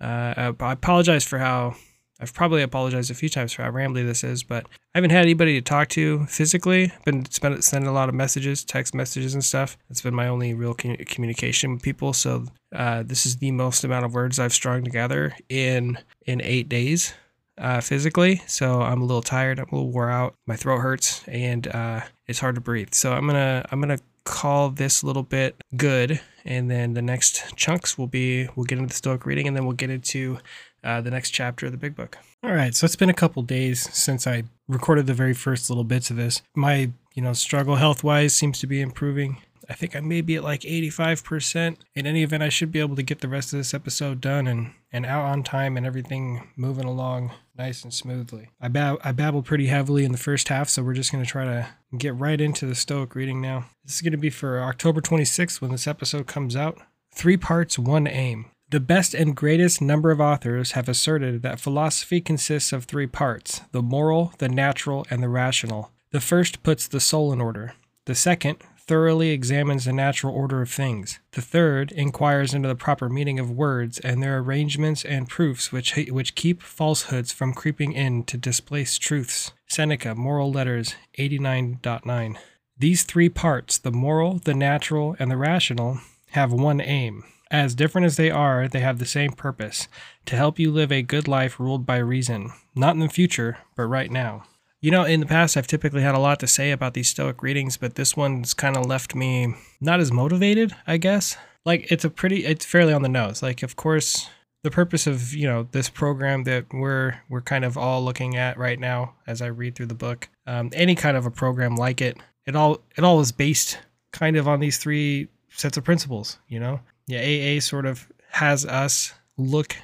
Uh, 0.00 0.32
I 0.58 0.72
apologize 0.72 1.24
for 1.24 1.40
how 1.40 1.76
I've 2.20 2.34
probably 2.34 2.62
apologized 2.62 3.10
a 3.10 3.14
few 3.14 3.28
times 3.28 3.52
for 3.52 3.62
how 3.62 3.70
rambly 3.70 4.04
this 4.04 4.22
is, 4.22 4.42
but 4.42 4.66
I 4.94 4.98
haven't 4.98 5.10
had 5.10 5.22
anybody 5.22 5.54
to 5.54 5.62
talk 5.62 5.88
to 5.90 6.26
physically. 6.26 6.92
Been 7.04 7.24
sending 7.30 7.88
a 7.88 7.92
lot 7.92 8.08
of 8.08 8.14
messages, 8.14 8.64
text 8.64 8.94
messages, 8.94 9.34
and 9.34 9.44
stuff. 9.44 9.78
It's 9.88 10.02
been 10.02 10.14
my 10.14 10.28
only 10.28 10.52
real 10.52 10.74
communication 10.74 11.72
with 11.72 11.82
people. 11.82 12.12
So 12.12 12.46
uh, 12.74 13.02
this 13.04 13.24
is 13.24 13.38
the 13.38 13.52
most 13.52 13.84
amount 13.84 14.04
of 14.04 14.12
words 14.12 14.38
I've 14.38 14.52
strung 14.52 14.84
together 14.84 15.34
in 15.48 15.98
in 16.26 16.40
eight 16.42 16.68
days. 16.68 17.14
Uh, 17.58 17.78
physically, 17.78 18.40
so 18.46 18.80
I'm 18.80 19.02
a 19.02 19.04
little 19.04 19.20
tired. 19.20 19.58
I'm 19.58 19.68
a 19.70 19.74
little 19.74 19.90
wore 19.90 20.08
out. 20.08 20.34
My 20.46 20.56
throat 20.56 20.78
hurts, 20.78 21.22
and 21.28 21.68
uh, 21.68 22.00
it's 22.26 22.38
hard 22.38 22.54
to 22.54 22.60
breathe. 22.62 22.94
So 22.94 23.12
I'm 23.12 23.26
gonna 23.26 23.66
I'm 23.70 23.82
gonna 23.82 23.98
call 24.24 24.70
this 24.70 25.04
little 25.04 25.22
bit 25.22 25.62
good, 25.76 26.20
and 26.46 26.70
then 26.70 26.94
the 26.94 27.02
next 27.02 27.54
chunks 27.56 27.98
will 27.98 28.06
be 28.06 28.48
we'll 28.56 28.64
get 28.64 28.78
into 28.78 28.88
the 28.88 28.94
Stoic 28.94 29.26
reading, 29.26 29.46
and 29.46 29.54
then 29.54 29.66
we'll 29.66 29.76
get 29.76 29.90
into 29.90 30.38
uh, 30.84 31.00
the 31.00 31.10
next 31.10 31.30
chapter 31.30 31.66
of 31.66 31.72
the 31.72 31.78
big 31.78 31.94
book. 31.94 32.18
All 32.42 32.52
right, 32.52 32.74
so 32.74 32.84
it's 32.84 32.96
been 32.96 33.10
a 33.10 33.14
couple 33.14 33.42
days 33.42 33.88
since 33.94 34.26
I 34.26 34.44
recorded 34.68 35.06
the 35.06 35.14
very 35.14 35.34
first 35.34 35.68
little 35.68 35.84
bits 35.84 36.10
of 36.10 36.16
this. 36.16 36.42
My, 36.54 36.90
you 37.14 37.22
know, 37.22 37.32
struggle 37.32 37.76
health 37.76 38.02
wise 38.02 38.34
seems 38.34 38.58
to 38.60 38.66
be 38.66 38.80
improving. 38.80 39.38
I 39.68 39.74
think 39.74 39.94
I 39.94 40.00
may 40.00 40.20
be 40.20 40.34
at 40.34 40.42
like 40.42 40.62
85%. 40.62 41.76
In 41.94 42.06
any 42.06 42.24
event, 42.24 42.42
I 42.42 42.48
should 42.48 42.72
be 42.72 42.80
able 42.80 42.96
to 42.96 43.04
get 43.04 43.20
the 43.20 43.28
rest 43.28 43.52
of 43.52 43.58
this 43.58 43.72
episode 43.72 44.20
done 44.20 44.48
and, 44.48 44.72
and 44.92 45.06
out 45.06 45.26
on 45.26 45.44
time 45.44 45.76
and 45.76 45.86
everything 45.86 46.48
moving 46.56 46.86
along 46.86 47.30
nice 47.56 47.84
and 47.84 47.94
smoothly. 47.94 48.48
I, 48.60 48.66
bab- 48.66 48.98
I 49.04 49.12
babbled 49.12 49.44
pretty 49.44 49.66
heavily 49.66 50.04
in 50.04 50.10
the 50.10 50.18
first 50.18 50.48
half, 50.48 50.68
so 50.68 50.82
we're 50.82 50.94
just 50.94 51.12
going 51.12 51.22
to 51.22 51.30
try 51.30 51.44
to 51.44 51.68
get 51.96 52.16
right 52.16 52.40
into 52.40 52.66
the 52.66 52.74
Stoic 52.74 53.14
reading 53.14 53.40
now. 53.40 53.66
This 53.84 53.96
is 53.96 54.00
going 54.02 54.12
to 54.12 54.18
be 54.18 54.30
for 54.30 54.60
October 54.60 55.00
26th 55.00 55.60
when 55.60 55.70
this 55.70 55.86
episode 55.86 56.26
comes 56.26 56.56
out. 56.56 56.78
Three 57.14 57.36
parts, 57.36 57.78
one 57.78 58.08
aim. 58.08 58.46
The 58.70 58.78
best 58.78 59.14
and 59.14 59.34
greatest 59.34 59.82
number 59.82 60.12
of 60.12 60.20
authors 60.20 60.72
have 60.72 60.88
asserted 60.88 61.42
that 61.42 61.58
philosophy 61.58 62.20
consists 62.20 62.72
of 62.72 62.84
three 62.84 63.08
parts 63.08 63.62
the 63.72 63.82
moral, 63.82 64.32
the 64.38 64.48
natural, 64.48 65.04
and 65.10 65.20
the 65.20 65.28
rational. 65.28 65.90
The 66.12 66.20
first 66.20 66.62
puts 66.62 66.86
the 66.86 67.00
soul 67.00 67.32
in 67.32 67.40
order. 67.40 67.74
The 68.06 68.14
second 68.14 68.58
thoroughly 68.78 69.30
examines 69.30 69.86
the 69.86 69.92
natural 69.92 70.32
order 70.32 70.62
of 70.62 70.70
things. 70.70 71.18
The 71.32 71.42
third 71.42 71.90
inquires 71.90 72.54
into 72.54 72.68
the 72.68 72.76
proper 72.76 73.08
meaning 73.08 73.40
of 73.40 73.50
words 73.50 73.98
and 73.98 74.22
their 74.22 74.38
arrangements 74.38 75.04
and 75.04 75.28
proofs 75.28 75.72
which, 75.72 75.96
which 76.08 76.36
keep 76.36 76.62
falsehoods 76.62 77.32
from 77.32 77.54
creeping 77.54 77.92
in 77.92 78.22
to 78.24 78.36
displace 78.36 78.98
truths. 78.98 79.50
Seneca, 79.68 80.14
Moral 80.14 80.52
Letters 80.52 80.94
89.9. 81.18 82.36
These 82.78 83.02
three 83.02 83.28
parts, 83.28 83.78
the 83.78 83.90
moral, 83.90 84.38
the 84.44 84.54
natural, 84.54 85.16
and 85.18 85.28
the 85.28 85.36
rational, 85.36 85.98
have 86.30 86.52
one 86.52 86.80
aim 86.80 87.24
as 87.50 87.74
different 87.74 88.06
as 88.06 88.16
they 88.16 88.30
are, 88.30 88.68
they 88.68 88.80
have 88.80 88.98
the 88.98 89.06
same 89.06 89.32
purpose 89.32 89.88
to 90.26 90.36
help 90.36 90.58
you 90.58 90.70
live 90.70 90.92
a 90.92 91.02
good 91.02 91.26
life 91.26 91.58
ruled 91.58 91.84
by 91.84 91.96
reason, 91.96 92.52
not 92.74 92.94
in 92.94 93.00
the 93.00 93.08
future, 93.08 93.58
but 93.76 93.84
right 93.84 94.10
now. 94.10 94.44
You 94.80 94.90
know, 94.90 95.04
in 95.04 95.20
the 95.20 95.26
past, 95.26 95.56
I've 95.56 95.66
typically 95.66 96.02
had 96.02 96.14
a 96.14 96.20
lot 96.20 96.40
to 96.40 96.46
say 96.46 96.70
about 96.70 96.94
these 96.94 97.08
Stoic 97.08 97.42
readings, 97.42 97.76
but 97.76 97.96
this 97.96 98.16
one's 98.16 98.54
kind 98.54 98.76
of 98.76 98.86
left 98.86 99.14
me 99.14 99.54
not 99.80 100.00
as 100.00 100.10
motivated, 100.10 100.74
I 100.86 100.96
guess. 100.96 101.36
Like, 101.66 101.90
it's 101.92 102.04
a 102.04 102.10
pretty, 102.10 102.46
it's 102.46 102.64
fairly 102.64 102.92
on 102.92 103.02
the 103.02 103.08
nose. 103.08 103.42
Like, 103.42 103.62
of 103.62 103.76
course, 103.76 104.30
the 104.62 104.70
purpose 104.70 105.06
of 105.06 105.32
you 105.34 105.46
know 105.46 105.66
this 105.72 105.88
program 105.88 106.44
that 106.44 106.66
we're 106.72 107.20
we're 107.28 107.40
kind 107.40 107.64
of 107.64 107.78
all 107.78 108.04
looking 108.04 108.36
at 108.36 108.58
right 108.58 108.78
now 108.78 109.14
as 109.26 109.40
I 109.40 109.46
read 109.46 109.74
through 109.74 109.86
the 109.86 109.94
book, 109.94 110.28
um, 110.46 110.70
any 110.74 110.94
kind 110.94 111.16
of 111.16 111.26
a 111.26 111.30
program 111.30 111.76
like 111.76 112.00
it, 112.00 112.18
it 112.46 112.54
all 112.54 112.80
it 112.96 113.04
all 113.04 113.20
is 113.20 113.32
based 113.32 113.78
kind 114.12 114.36
of 114.36 114.48
on 114.48 114.60
these 114.60 114.78
three 114.78 115.28
sets 115.50 115.76
of 115.76 115.84
principles. 115.84 116.38
You 116.48 116.60
know, 116.60 116.80
yeah, 117.10 117.56
AA 117.56 117.60
sort 117.60 117.86
of 117.86 118.10
has 118.30 118.64
us 118.64 119.12
look 119.36 119.76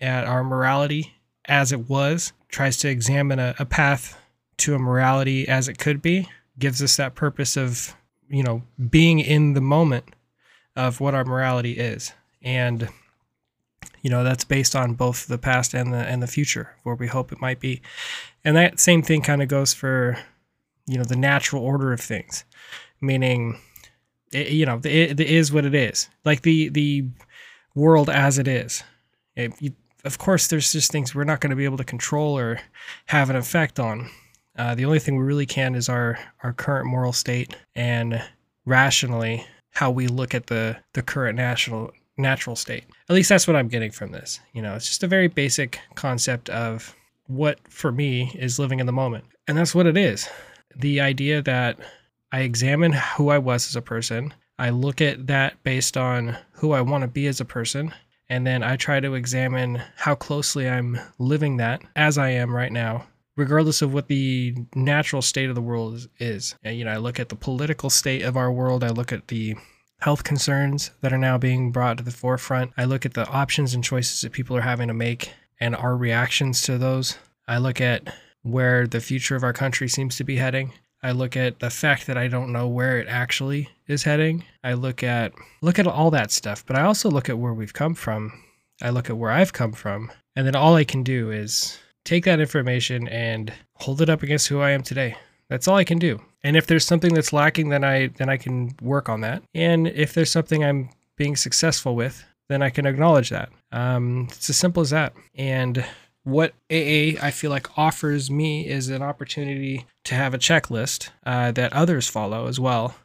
at 0.00 0.26
our 0.26 0.44
morality 0.44 1.14
as 1.46 1.72
it 1.72 1.88
was, 1.88 2.32
tries 2.48 2.76
to 2.78 2.88
examine 2.88 3.38
a, 3.38 3.54
a 3.58 3.64
path 3.64 4.18
to 4.58 4.74
a 4.74 4.78
morality 4.78 5.48
as 5.48 5.68
it 5.68 5.78
could 5.78 6.02
be, 6.02 6.28
gives 6.58 6.82
us 6.82 6.96
that 6.96 7.14
purpose 7.14 7.56
of, 7.56 7.96
you 8.28 8.42
know, 8.42 8.62
being 8.90 9.18
in 9.18 9.54
the 9.54 9.60
moment 9.60 10.04
of 10.76 11.00
what 11.00 11.14
our 11.14 11.24
morality 11.24 11.72
is. 11.72 12.12
And 12.42 12.88
you 14.02 14.10
know, 14.10 14.22
that's 14.22 14.44
based 14.44 14.76
on 14.76 14.94
both 14.94 15.26
the 15.26 15.38
past 15.38 15.72
and 15.72 15.92
the 15.92 15.96
and 15.96 16.22
the 16.22 16.26
future, 16.26 16.76
where 16.82 16.94
we 16.94 17.06
hope 17.06 17.32
it 17.32 17.40
might 17.40 17.58
be. 17.58 17.80
And 18.44 18.54
that 18.54 18.78
same 18.78 19.02
thing 19.02 19.22
kind 19.22 19.42
of 19.42 19.48
goes 19.48 19.72
for, 19.72 20.18
you 20.86 20.98
know, 20.98 21.04
the 21.04 21.16
natural 21.16 21.62
order 21.62 21.90
of 21.92 22.00
things, 22.00 22.44
meaning 23.00 23.58
it, 24.34 24.50
you 24.50 24.66
know, 24.66 24.80
it, 24.84 25.18
it 25.18 25.20
is 25.20 25.52
what 25.52 25.64
it 25.64 25.74
is. 25.74 26.08
Like 26.24 26.42
the 26.42 26.68
the 26.68 27.04
world 27.74 28.10
as 28.10 28.38
it 28.38 28.48
is. 28.48 28.82
It, 29.36 29.52
you, 29.60 29.72
of 30.04 30.18
course, 30.18 30.48
there's 30.48 30.72
just 30.72 30.92
things 30.92 31.14
we're 31.14 31.24
not 31.24 31.40
going 31.40 31.50
to 31.50 31.56
be 31.56 31.64
able 31.64 31.78
to 31.78 31.84
control 31.84 32.38
or 32.38 32.60
have 33.06 33.30
an 33.30 33.36
effect 33.36 33.80
on. 33.80 34.10
Uh, 34.56 34.74
the 34.74 34.84
only 34.84 34.98
thing 34.98 35.16
we 35.16 35.24
really 35.24 35.46
can 35.46 35.74
is 35.74 35.88
our 35.88 36.18
our 36.42 36.52
current 36.52 36.86
moral 36.86 37.12
state 37.12 37.56
and 37.74 38.22
rationally 38.66 39.44
how 39.70 39.90
we 39.90 40.06
look 40.06 40.34
at 40.34 40.46
the 40.46 40.76
the 40.92 41.02
current 41.02 41.36
national 41.36 41.90
natural 42.16 42.56
state. 42.56 42.84
At 43.08 43.14
least 43.14 43.28
that's 43.28 43.46
what 43.46 43.56
I'm 43.56 43.68
getting 43.68 43.90
from 43.90 44.12
this. 44.12 44.40
You 44.52 44.62
know, 44.62 44.74
it's 44.74 44.86
just 44.86 45.02
a 45.02 45.08
very 45.08 45.28
basic 45.28 45.80
concept 45.94 46.48
of 46.50 46.94
what 47.26 47.58
for 47.68 47.90
me 47.90 48.30
is 48.38 48.58
living 48.58 48.80
in 48.80 48.86
the 48.86 48.92
moment. 48.92 49.24
And 49.48 49.56
that's 49.56 49.74
what 49.74 49.86
it 49.86 49.96
is. 49.96 50.28
The 50.76 51.00
idea 51.00 51.42
that 51.42 51.78
I 52.34 52.40
examine 52.40 52.94
who 53.16 53.28
I 53.28 53.38
was 53.38 53.68
as 53.68 53.76
a 53.76 53.80
person. 53.80 54.34
I 54.58 54.70
look 54.70 55.00
at 55.00 55.28
that 55.28 55.62
based 55.62 55.96
on 55.96 56.36
who 56.54 56.72
I 56.72 56.80
want 56.80 57.02
to 57.02 57.08
be 57.08 57.28
as 57.28 57.40
a 57.40 57.44
person. 57.44 57.94
And 58.28 58.44
then 58.44 58.64
I 58.64 58.74
try 58.74 58.98
to 58.98 59.14
examine 59.14 59.80
how 59.94 60.16
closely 60.16 60.68
I'm 60.68 60.98
living 61.20 61.58
that 61.58 61.82
as 61.94 62.18
I 62.18 62.30
am 62.30 62.52
right 62.52 62.72
now, 62.72 63.06
regardless 63.36 63.82
of 63.82 63.94
what 63.94 64.08
the 64.08 64.52
natural 64.74 65.22
state 65.22 65.48
of 65.48 65.54
the 65.54 65.62
world 65.62 65.94
is. 65.94 66.08
is. 66.18 66.56
You 66.64 66.84
know, 66.84 66.90
I 66.90 66.96
look 66.96 67.20
at 67.20 67.28
the 67.28 67.36
political 67.36 67.88
state 67.88 68.22
of 68.22 68.36
our 68.36 68.50
world. 68.50 68.82
I 68.82 68.88
look 68.88 69.12
at 69.12 69.28
the 69.28 69.54
health 70.00 70.24
concerns 70.24 70.90
that 71.02 71.12
are 71.12 71.18
now 71.18 71.38
being 71.38 71.70
brought 71.70 71.98
to 71.98 72.04
the 72.04 72.10
forefront. 72.10 72.72
I 72.76 72.84
look 72.84 73.06
at 73.06 73.14
the 73.14 73.28
options 73.28 73.74
and 73.74 73.84
choices 73.84 74.22
that 74.22 74.32
people 74.32 74.56
are 74.56 74.62
having 74.62 74.88
to 74.88 74.94
make 74.94 75.32
and 75.60 75.76
our 75.76 75.96
reactions 75.96 76.62
to 76.62 76.78
those. 76.78 77.16
I 77.46 77.58
look 77.58 77.80
at 77.80 78.12
where 78.42 78.88
the 78.88 79.00
future 79.00 79.36
of 79.36 79.44
our 79.44 79.52
country 79.52 79.88
seems 79.88 80.16
to 80.16 80.24
be 80.24 80.38
heading. 80.38 80.72
I 81.04 81.10
look 81.10 81.36
at 81.36 81.58
the 81.58 81.68
fact 81.68 82.06
that 82.06 82.16
I 82.16 82.28
don't 82.28 82.50
know 82.50 82.66
where 82.66 82.98
it 82.98 83.08
actually 83.08 83.68
is 83.86 84.04
heading. 84.04 84.42
I 84.64 84.72
look 84.72 85.02
at 85.02 85.34
look 85.60 85.78
at 85.78 85.86
all 85.86 86.10
that 86.12 86.32
stuff, 86.32 86.64
but 86.66 86.76
I 86.76 86.82
also 86.82 87.10
look 87.10 87.28
at 87.28 87.38
where 87.38 87.52
we've 87.52 87.74
come 87.74 87.94
from. 87.94 88.32
I 88.80 88.88
look 88.88 89.10
at 89.10 89.18
where 89.18 89.30
I've 89.30 89.52
come 89.52 89.72
from, 89.72 90.10
and 90.34 90.46
then 90.46 90.56
all 90.56 90.76
I 90.76 90.84
can 90.84 91.02
do 91.02 91.30
is 91.30 91.78
take 92.06 92.24
that 92.24 92.40
information 92.40 93.06
and 93.08 93.52
hold 93.76 94.00
it 94.00 94.08
up 94.08 94.22
against 94.22 94.48
who 94.48 94.60
I 94.60 94.70
am 94.70 94.82
today. 94.82 95.14
That's 95.50 95.68
all 95.68 95.76
I 95.76 95.84
can 95.84 95.98
do. 95.98 96.22
And 96.42 96.56
if 96.56 96.66
there's 96.66 96.86
something 96.86 97.12
that's 97.12 97.34
lacking, 97.34 97.68
then 97.68 97.84
I 97.84 98.06
then 98.06 98.30
I 98.30 98.38
can 98.38 98.74
work 98.80 99.10
on 99.10 99.20
that. 99.20 99.42
And 99.54 99.86
if 99.86 100.14
there's 100.14 100.32
something 100.32 100.64
I'm 100.64 100.88
being 101.18 101.36
successful 101.36 101.94
with, 101.94 102.24
then 102.48 102.62
I 102.62 102.70
can 102.70 102.86
acknowledge 102.86 103.28
that. 103.28 103.50
Um, 103.72 104.28
it's 104.30 104.48
as 104.48 104.56
simple 104.56 104.80
as 104.80 104.88
that. 104.90 105.12
And 105.34 105.84
what 106.24 106.54
AA 106.70 107.20
I 107.22 107.30
feel 107.30 107.50
like 107.50 107.78
offers 107.78 108.30
me 108.30 108.66
is 108.66 108.88
an 108.88 109.02
opportunity 109.02 109.86
to 110.04 110.14
have 110.14 110.34
a 110.34 110.38
checklist 110.38 111.10
uh, 111.24 111.52
that 111.52 111.72
others 111.72 112.08
follow 112.08 112.46
as 112.46 112.58
well 112.58 112.96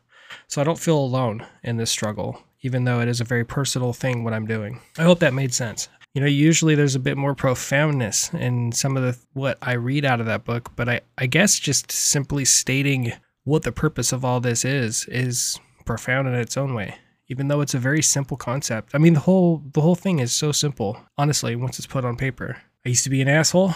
So 0.47 0.61
I 0.61 0.63
don't 0.63 0.79
feel 0.79 0.97
alone 0.97 1.45
in 1.63 1.77
this 1.77 1.91
struggle, 1.91 2.41
even 2.61 2.83
though 2.83 3.01
it 3.01 3.07
is 3.07 3.21
a 3.21 3.25
very 3.25 3.45
personal 3.45 3.93
thing 3.93 4.23
what 4.23 4.33
I'm 4.33 4.47
doing. 4.47 4.79
I 4.97 5.03
hope 5.03 5.19
that 5.19 5.33
made 5.33 5.53
sense. 5.53 5.87
You 6.13 6.21
know, 6.21 6.27
usually 6.27 6.75
there's 6.75 6.95
a 6.95 6.99
bit 6.99 7.17
more 7.17 7.35
profoundness 7.35 8.33
in 8.33 8.71
some 8.71 8.97
of 8.97 9.03
the 9.03 9.17
what 9.33 9.57
I 9.61 9.73
read 9.73 10.05
out 10.05 10.19
of 10.19 10.25
that 10.25 10.43
book, 10.43 10.71
but 10.75 10.89
I, 10.89 11.01
I 11.17 11.27
guess 11.27 11.59
just 11.59 11.91
simply 11.91 12.45
stating 12.45 13.13
what 13.43 13.63
the 13.63 13.71
purpose 13.71 14.11
of 14.11 14.25
all 14.25 14.39
this 14.39 14.65
is 14.65 15.05
is 15.05 15.59
profound 15.85 16.27
in 16.27 16.35
its 16.35 16.57
own 16.57 16.73
way 16.73 16.95
even 17.31 17.47
though 17.47 17.61
it's 17.61 17.75
a 17.75 17.79
very 17.79 18.01
simple 18.01 18.35
concept. 18.35 18.95
I 18.95 18.97
mean, 18.97 19.13
the 19.13 19.19
whole 19.19 19.63
the 19.73 19.81
whole 19.81 19.93
thing 19.93 20.17
is 20.17 20.31
so 20.31 20.51
simple. 20.51 20.99
Honestly, 21.15 21.55
once 21.55 21.77
it's 21.77 21.85
put 21.87 22.03
on 22.03 22.17
paper. 22.17 22.57
I 22.85 22.89
used 22.89 23.03
to 23.03 23.09
be 23.09 23.21
an 23.21 23.27
asshole. 23.27 23.73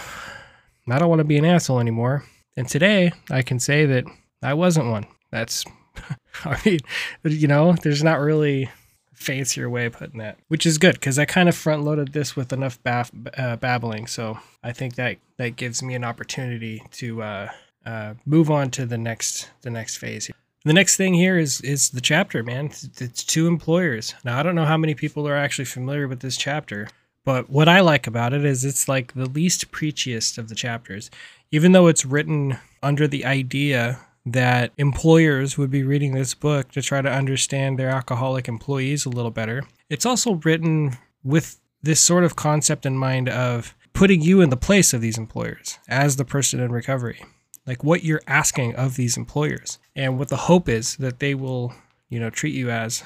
I 0.89 0.99
don't 0.99 1.09
want 1.09 1.19
to 1.19 1.25
be 1.25 1.37
an 1.37 1.45
asshole 1.45 1.79
anymore. 1.79 2.23
And 2.55 2.67
today, 2.67 3.11
I 3.31 3.41
can 3.41 3.59
say 3.59 3.85
that 3.85 4.05
I 4.41 4.53
wasn't 4.53 4.89
one. 4.89 5.05
That's 5.31 5.65
I 6.45 6.59
mean, 6.65 6.79
you 7.23 7.47
know, 7.47 7.73
there's 7.73 8.03
not 8.03 8.19
really 8.19 8.63
a 8.63 8.71
fancier 9.15 9.69
way 9.69 9.85
of 9.85 9.93
putting 9.93 10.19
that, 10.19 10.37
which 10.47 10.65
is 10.65 10.77
good 10.77 10.95
because 10.95 11.19
I 11.19 11.25
kind 11.25 11.49
of 11.49 11.55
front 11.55 11.83
loaded 11.83 12.13
this 12.13 12.35
with 12.35 12.53
enough 12.53 12.79
uh, 12.85 13.55
babbling. 13.57 14.07
So 14.07 14.39
I 14.63 14.71
think 14.71 14.95
that 14.95 15.17
that 15.37 15.55
gives 15.55 15.83
me 15.83 15.95
an 15.95 16.03
opportunity 16.03 16.83
to 16.93 17.21
uh, 17.21 17.51
uh, 17.85 18.13
move 18.25 18.49
on 18.49 18.71
to 18.71 18.85
the 18.85 18.97
next 18.97 19.49
the 19.61 19.69
next 19.69 19.97
phase. 19.97 20.29
The 20.65 20.73
next 20.73 20.95
thing 20.95 21.13
here 21.13 21.37
is 21.37 21.61
is 21.61 21.89
the 21.89 22.01
chapter, 22.01 22.43
man. 22.43 22.67
It's 22.67 23.23
To 23.23 23.47
Employers. 23.47 24.15
Now 24.23 24.39
I 24.39 24.43
don't 24.43 24.55
know 24.55 24.65
how 24.65 24.77
many 24.77 24.95
people 24.95 25.27
are 25.27 25.35
actually 25.35 25.65
familiar 25.65 26.07
with 26.07 26.21
this 26.21 26.37
chapter, 26.37 26.87
but 27.25 27.49
what 27.49 27.69
I 27.69 27.79
like 27.79 28.07
about 28.07 28.33
it 28.33 28.45
is 28.45 28.65
it's 28.65 28.87
like 28.87 29.13
the 29.13 29.29
least 29.29 29.71
preachiest 29.71 30.37
of 30.37 30.49
the 30.49 30.55
chapters. 30.55 31.09
Even 31.51 31.71
though 31.71 31.87
it's 31.87 32.05
written 32.05 32.57
under 32.81 33.07
the 33.07 33.25
idea 33.25 33.99
that 34.25 34.71
employers 34.77 35.57
would 35.57 35.69
be 35.69 35.83
reading 35.83 36.13
this 36.13 36.33
book 36.33 36.71
to 36.71 36.81
try 36.81 37.01
to 37.01 37.11
understand 37.11 37.77
their 37.77 37.89
alcoholic 37.89 38.47
employees 38.47 39.05
a 39.05 39.09
little 39.09 39.31
better, 39.31 39.63
it's 39.89 40.05
also 40.05 40.35
written 40.35 40.97
with 41.23 41.59
this 41.81 41.99
sort 41.99 42.23
of 42.23 42.35
concept 42.35 42.85
in 42.85 42.97
mind 42.97 43.29
of 43.29 43.75
putting 43.93 44.21
you 44.21 44.41
in 44.41 44.49
the 44.49 44.57
place 44.57 44.93
of 44.93 45.01
these 45.01 45.17
employers 45.17 45.77
as 45.87 46.15
the 46.15 46.25
person 46.25 46.59
in 46.59 46.71
recovery 46.71 47.23
like 47.65 47.83
what 47.83 48.03
you're 48.03 48.21
asking 48.27 48.75
of 48.75 48.95
these 48.95 49.17
employers 49.17 49.79
and 49.95 50.17
what 50.17 50.29
the 50.29 50.35
hope 50.35 50.67
is 50.67 50.95
that 50.97 51.19
they 51.19 51.35
will 51.35 51.73
you 52.09 52.19
know 52.19 52.29
treat 52.29 52.55
you 52.55 52.69
as 52.69 53.03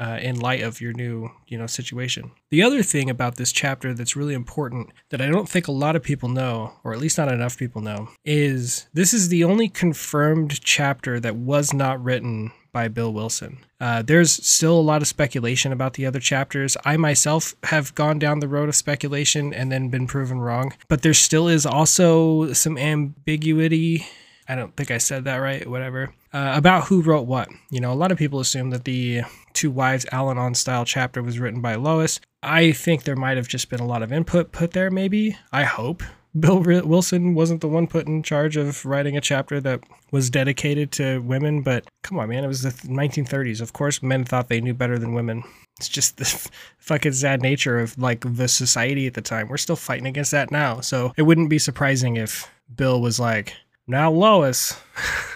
uh, 0.00 0.18
in 0.20 0.40
light 0.40 0.62
of 0.62 0.80
your 0.80 0.92
new 0.92 1.30
you 1.46 1.58
know 1.58 1.66
situation 1.66 2.30
the 2.50 2.62
other 2.62 2.82
thing 2.82 3.08
about 3.08 3.36
this 3.36 3.52
chapter 3.52 3.94
that's 3.94 4.16
really 4.16 4.34
important 4.34 4.90
that 5.10 5.20
i 5.20 5.26
don't 5.26 5.48
think 5.48 5.68
a 5.68 5.72
lot 5.72 5.94
of 5.94 6.02
people 6.02 6.28
know 6.28 6.72
or 6.82 6.92
at 6.92 6.98
least 6.98 7.18
not 7.18 7.30
enough 7.30 7.56
people 7.58 7.82
know 7.82 8.08
is 8.24 8.88
this 8.94 9.12
is 9.12 9.28
the 9.28 9.44
only 9.44 9.68
confirmed 9.68 10.60
chapter 10.62 11.20
that 11.20 11.36
was 11.36 11.72
not 11.72 12.02
written 12.02 12.50
by 12.72 12.88
Bill 12.88 13.12
Wilson. 13.12 13.58
Uh, 13.80 14.02
there's 14.02 14.32
still 14.46 14.78
a 14.78 14.80
lot 14.80 15.02
of 15.02 15.08
speculation 15.08 15.72
about 15.72 15.94
the 15.94 16.06
other 16.06 16.20
chapters. 16.20 16.76
I 16.84 16.96
myself 16.96 17.54
have 17.64 17.94
gone 17.94 18.18
down 18.18 18.40
the 18.40 18.48
road 18.48 18.68
of 18.68 18.76
speculation 18.76 19.52
and 19.52 19.72
then 19.72 19.88
been 19.88 20.06
proven 20.06 20.38
wrong, 20.38 20.74
but 20.88 21.02
there 21.02 21.14
still 21.14 21.48
is 21.48 21.66
also 21.66 22.52
some 22.52 22.76
ambiguity. 22.76 24.06
I 24.48 24.54
don't 24.54 24.74
think 24.76 24.90
I 24.90 24.98
said 24.98 25.24
that 25.24 25.36
right, 25.36 25.66
whatever, 25.66 26.12
uh, 26.32 26.52
about 26.54 26.84
who 26.84 27.02
wrote 27.02 27.26
what. 27.26 27.48
You 27.70 27.80
know, 27.80 27.92
a 27.92 27.94
lot 27.94 28.12
of 28.12 28.18
people 28.18 28.40
assume 28.40 28.70
that 28.70 28.84
the 28.84 29.22
To 29.54 29.70
Wives 29.70 30.06
Al 30.12 30.30
Anon 30.30 30.54
style 30.54 30.84
chapter 30.84 31.22
was 31.22 31.38
written 31.38 31.60
by 31.60 31.74
Lois. 31.74 32.20
I 32.42 32.72
think 32.72 33.04
there 33.04 33.16
might 33.16 33.36
have 33.36 33.48
just 33.48 33.68
been 33.68 33.80
a 33.80 33.86
lot 33.86 34.02
of 34.02 34.12
input 34.12 34.52
put 34.52 34.72
there, 34.72 34.90
maybe. 34.90 35.36
I 35.52 35.64
hope. 35.64 36.02
Bill 36.38 36.60
Wilson 36.60 37.34
wasn't 37.34 37.60
the 37.60 37.68
one 37.68 37.88
put 37.88 38.06
in 38.06 38.22
charge 38.22 38.56
of 38.56 38.84
writing 38.86 39.16
a 39.16 39.20
chapter 39.20 39.60
that 39.62 39.80
was 40.12 40.30
dedicated 40.30 40.92
to 40.92 41.20
women, 41.22 41.62
but 41.62 41.84
come 42.04 42.20
on, 42.20 42.28
man, 42.28 42.44
it 42.44 42.48
was 42.48 42.62
the 42.62 42.70
1930s. 42.70 43.60
Of 43.60 43.72
course, 43.72 44.00
men 44.00 44.24
thought 44.24 44.48
they 44.48 44.60
knew 44.60 44.72
better 44.72 44.96
than 44.96 45.12
women. 45.12 45.42
It's 45.78 45.88
just 45.88 46.18
the 46.18 46.50
fucking 46.78 47.14
sad 47.14 47.42
nature 47.42 47.80
of 47.80 47.98
like 47.98 48.24
the 48.24 48.46
society 48.46 49.08
at 49.08 49.14
the 49.14 49.22
time. 49.22 49.48
We're 49.48 49.56
still 49.56 49.76
fighting 49.76 50.06
against 50.06 50.30
that 50.30 50.52
now. 50.52 50.80
So 50.80 51.12
it 51.16 51.22
wouldn't 51.22 51.50
be 51.50 51.58
surprising 51.58 52.16
if 52.16 52.48
Bill 52.76 53.00
was 53.00 53.18
like, 53.18 53.54
now 53.88 54.10
Lois, 54.12 54.78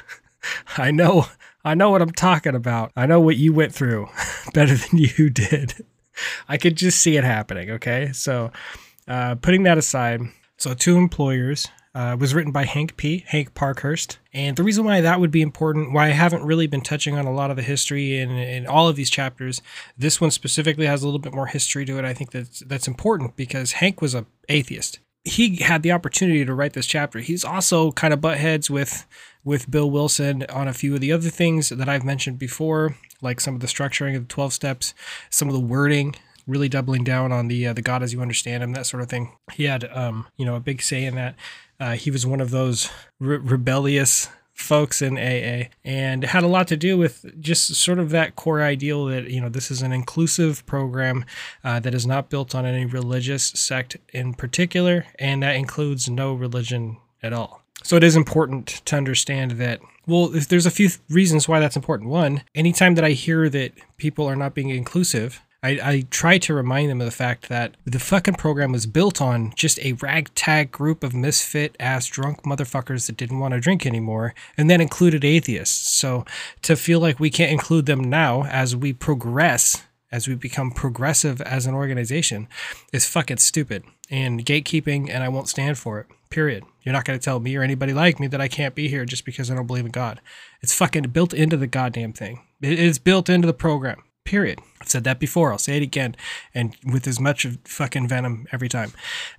I 0.79 0.92
know, 0.92 1.27
I 1.64 1.74
know 1.74 1.90
what 1.90 2.03
I'm 2.03 2.12
talking 2.12 2.55
about. 2.55 2.92
I 2.96 3.07
know 3.07 3.20
what 3.20 3.37
you 3.37 3.53
went 3.53 3.74
through 3.74 4.09
better 4.55 4.74
than 4.74 4.98
you 4.98 5.31
did. 5.31 5.74
I 6.48 6.59
could 6.59 6.77
just 6.77 7.00
see 7.00 7.16
it 7.16 7.24
happening. 7.24 7.70
Okay. 7.70 8.12
So, 8.12 8.53
uh, 9.09 9.35
putting 9.37 9.64
that 9.64 9.79
aside, 9.79 10.20
so, 10.57 10.74
To 10.74 10.96
Employers 10.96 11.68
uh, 11.94 12.16
was 12.18 12.35
written 12.35 12.53
by 12.53 12.64
Hank 12.64 12.96
P. 12.96 13.24
Hank 13.29 13.55
Parkhurst. 13.55 14.18
And 14.33 14.57
the 14.57 14.64
reason 14.64 14.85
why 14.85 15.00
that 15.00 15.20
would 15.20 15.31
be 15.31 15.42
important, 15.42 15.92
why 15.92 16.07
I 16.07 16.11
haven't 16.11 16.44
really 16.44 16.66
been 16.66 16.81
touching 16.81 17.16
on 17.16 17.24
a 17.24 17.33
lot 17.33 17.50
of 17.50 17.57
the 17.57 17.62
history 17.62 18.18
in, 18.18 18.31
in 18.31 18.66
all 18.66 18.88
of 18.88 18.96
these 18.96 19.11
chapters, 19.11 19.62
this 19.96 20.20
one 20.20 20.31
specifically 20.31 20.87
has 20.87 21.03
a 21.03 21.07
little 21.07 21.20
bit 21.20 21.35
more 21.35 21.46
history 21.46 21.85
to 21.85 21.98
it. 21.98 22.05
I 22.05 22.12
think 22.12 22.33
that's 22.33 22.61
that's 22.61 22.88
important 22.88 23.37
because 23.37 23.72
Hank 23.72 24.03
was 24.03 24.14
a 24.14 24.27
atheist. 24.48 24.98
He 25.24 25.57
had 25.57 25.83
the 25.83 25.92
opportunity 25.92 26.44
to 26.44 26.53
write 26.53 26.74
this 26.74 26.87
chapter. 26.87 27.20
He's 27.20 27.44
also 27.44 27.92
kind 27.92 28.12
of 28.12 28.20
butt 28.20 28.38
heads 28.38 28.68
with 28.68 29.07
with 29.44 29.70
Bill 29.70 29.90
Wilson 29.90 30.44
on 30.48 30.68
a 30.68 30.72
few 30.72 30.94
of 30.94 31.00
the 31.00 31.12
other 31.12 31.28
things 31.28 31.68
that 31.68 31.88
I've 31.88 32.04
mentioned 32.04 32.38
before, 32.38 32.96
like 33.20 33.40
some 33.40 33.54
of 33.54 33.61
the 33.61 33.66
structuring 33.66 34.16
of 34.16 34.26
the 34.26 34.35
12 34.35 34.52
steps, 34.52 34.94
some 35.30 35.48
of 35.48 35.54
the 35.54 35.61
wording 35.61 36.14
really 36.46 36.68
doubling 36.68 37.04
down 37.04 37.33
on 37.33 37.48
the 37.48 37.66
uh, 37.66 37.72
the 37.72 37.83
God 37.83 38.02
as 38.02 38.12
you 38.12 38.20
understand 38.20 38.62
him, 38.62 38.72
that 38.72 38.87
sort 38.87 39.02
of 39.02 39.09
thing. 39.09 39.33
He 39.52 39.64
had 39.64 39.85
um, 39.92 40.26
you 40.37 40.44
know 40.44 40.57
a 40.57 40.61
big 40.61 40.83
say 40.83 41.04
in 41.04 41.14
that. 41.14 41.35
Uh, 41.80 41.92
he 41.92 42.11
was 42.11 42.26
one 42.26 42.40
of 42.40 42.50
those 42.50 42.90
re- 43.18 43.37
rebellious 43.37 44.28
folks 44.52 45.02
in 45.02 45.18
AA 45.18 45.68
and 45.85 46.22
had 46.22 46.44
a 46.44 46.48
lot 46.48 46.68
to 46.68 46.76
do 46.76 46.96
with 46.96 47.40
just 47.40 47.74
sort 47.74 47.98
of 47.98 48.11
that 48.11 48.37
core 48.37 48.62
ideal 48.62 49.07
that 49.07 49.28
you 49.28 49.40
know 49.40 49.48
this 49.48 49.70
is 49.70 49.83
an 49.83 49.92
inclusive 49.92 50.64
program 50.64 51.24
uh, 51.64 51.80
that 51.80 51.92
is 51.92 52.07
not 52.07 52.30
built 52.30 52.54
on 52.54 52.64
any 52.64 52.87
religious 52.87 53.44
sect 53.46 53.96
in 54.12 54.33
particular 54.33 55.07
and 55.18 55.42
that 55.42 55.57
includes 55.57 56.09
no 56.09 56.33
religion 56.33 56.96
at 57.20 57.33
all. 57.33 57.63
So 57.82 57.96
it 57.96 58.04
is 58.04 58.16
important 58.16 58.66
to 58.87 58.96
understand 58.96 59.52
that 59.52 59.80
well, 60.06 60.28
there's 60.28 60.66
a 60.66 60.70
few 60.70 60.90
reasons 61.08 61.48
why 61.48 61.60
that's 61.60 61.76
important. 61.76 62.10
One, 62.10 62.42
anytime 62.54 62.94
that 62.96 63.04
I 63.04 63.10
hear 63.10 63.48
that 63.48 63.72
people 63.96 64.26
are 64.26 64.37
not 64.37 64.54
being 64.54 64.68
inclusive, 64.68 65.40
I, 65.62 65.70
I 65.82 66.04
try 66.10 66.37
to 66.38 66.52
remind 66.52 66.90
them 66.90 67.00
of 67.00 67.06
the 67.06 67.10
fact 67.10 67.48
that 67.48 67.74
the 67.87 67.98
fucking 67.98 68.34
program 68.34 68.70
was 68.70 68.84
built 68.84 69.22
on 69.22 69.54
just 69.56 69.78
a 69.78 69.94
ragtag 69.94 70.70
group 70.70 71.02
of 71.02 71.14
misfit 71.14 71.74
ass 71.80 72.06
drunk 72.06 72.42
motherfuckers 72.42 73.06
that 73.06 73.16
didn't 73.16 73.38
want 73.38 73.54
to 73.54 73.60
drink 73.60 73.87
anymore, 73.87 74.34
and 74.58 74.68
that 74.68 74.82
included 74.82 75.24
atheists. 75.24 75.88
So 75.88 76.26
to 76.62 76.76
feel 76.76 77.00
like 77.00 77.18
we 77.18 77.30
can't 77.30 77.50
include 77.50 77.87
them 77.87 78.04
now 78.04 78.44
as 78.44 78.76
we 78.76 78.92
progress, 78.92 79.84
as 80.12 80.28
we 80.28 80.34
become 80.34 80.70
progressive 80.70 81.40
as 81.40 81.64
an 81.64 81.74
organization, 81.74 82.46
is 82.92 83.08
fucking 83.08 83.38
stupid 83.38 83.84
and 84.10 84.44
gatekeeping, 84.44 85.08
and 85.08 85.24
I 85.24 85.30
won't 85.30 85.48
stand 85.48 85.78
for 85.78 85.98
it. 85.98 86.06
Period. 86.35 86.64
You're 86.83 86.92
not 86.92 87.05
going 87.05 87.16
to 87.16 87.25
tell 87.25 87.38
me 87.38 87.55
or 87.55 87.62
anybody 87.62 87.92
like 87.92 88.18
me 88.18 88.27
that 88.27 88.40
I 88.40 88.49
can't 88.49 88.75
be 88.75 88.88
here 88.88 89.05
just 89.05 89.25
because 89.25 89.53
I 89.53 89.55
don't 89.55 89.68
believe 89.68 89.85
in 89.85 89.92
God. 89.92 90.20
It's 90.62 90.75
fucking 90.75 91.11
built 91.11 91.33
into 91.33 91.57
the 91.57 91.68
goddamn 91.68 92.12
thing. 92.12 92.42
It 92.61 92.77
is 92.77 92.99
built 92.99 93.29
into 93.29 93.47
the 93.47 93.55
program. 93.55 94.03
Period. 94.25 94.59
I've 94.81 94.88
said 94.88 95.05
that 95.05 95.20
before. 95.20 95.53
I'll 95.53 95.59
say 95.59 95.77
it 95.77 95.85
again, 95.85 96.16
and 96.53 96.77
with 96.85 97.07
as 97.07 97.20
much 97.20 97.44
of 97.44 97.59
fucking 97.64 98.09
venom 98.09 98.49
every 98.51 98.68
time. 98.68 98.90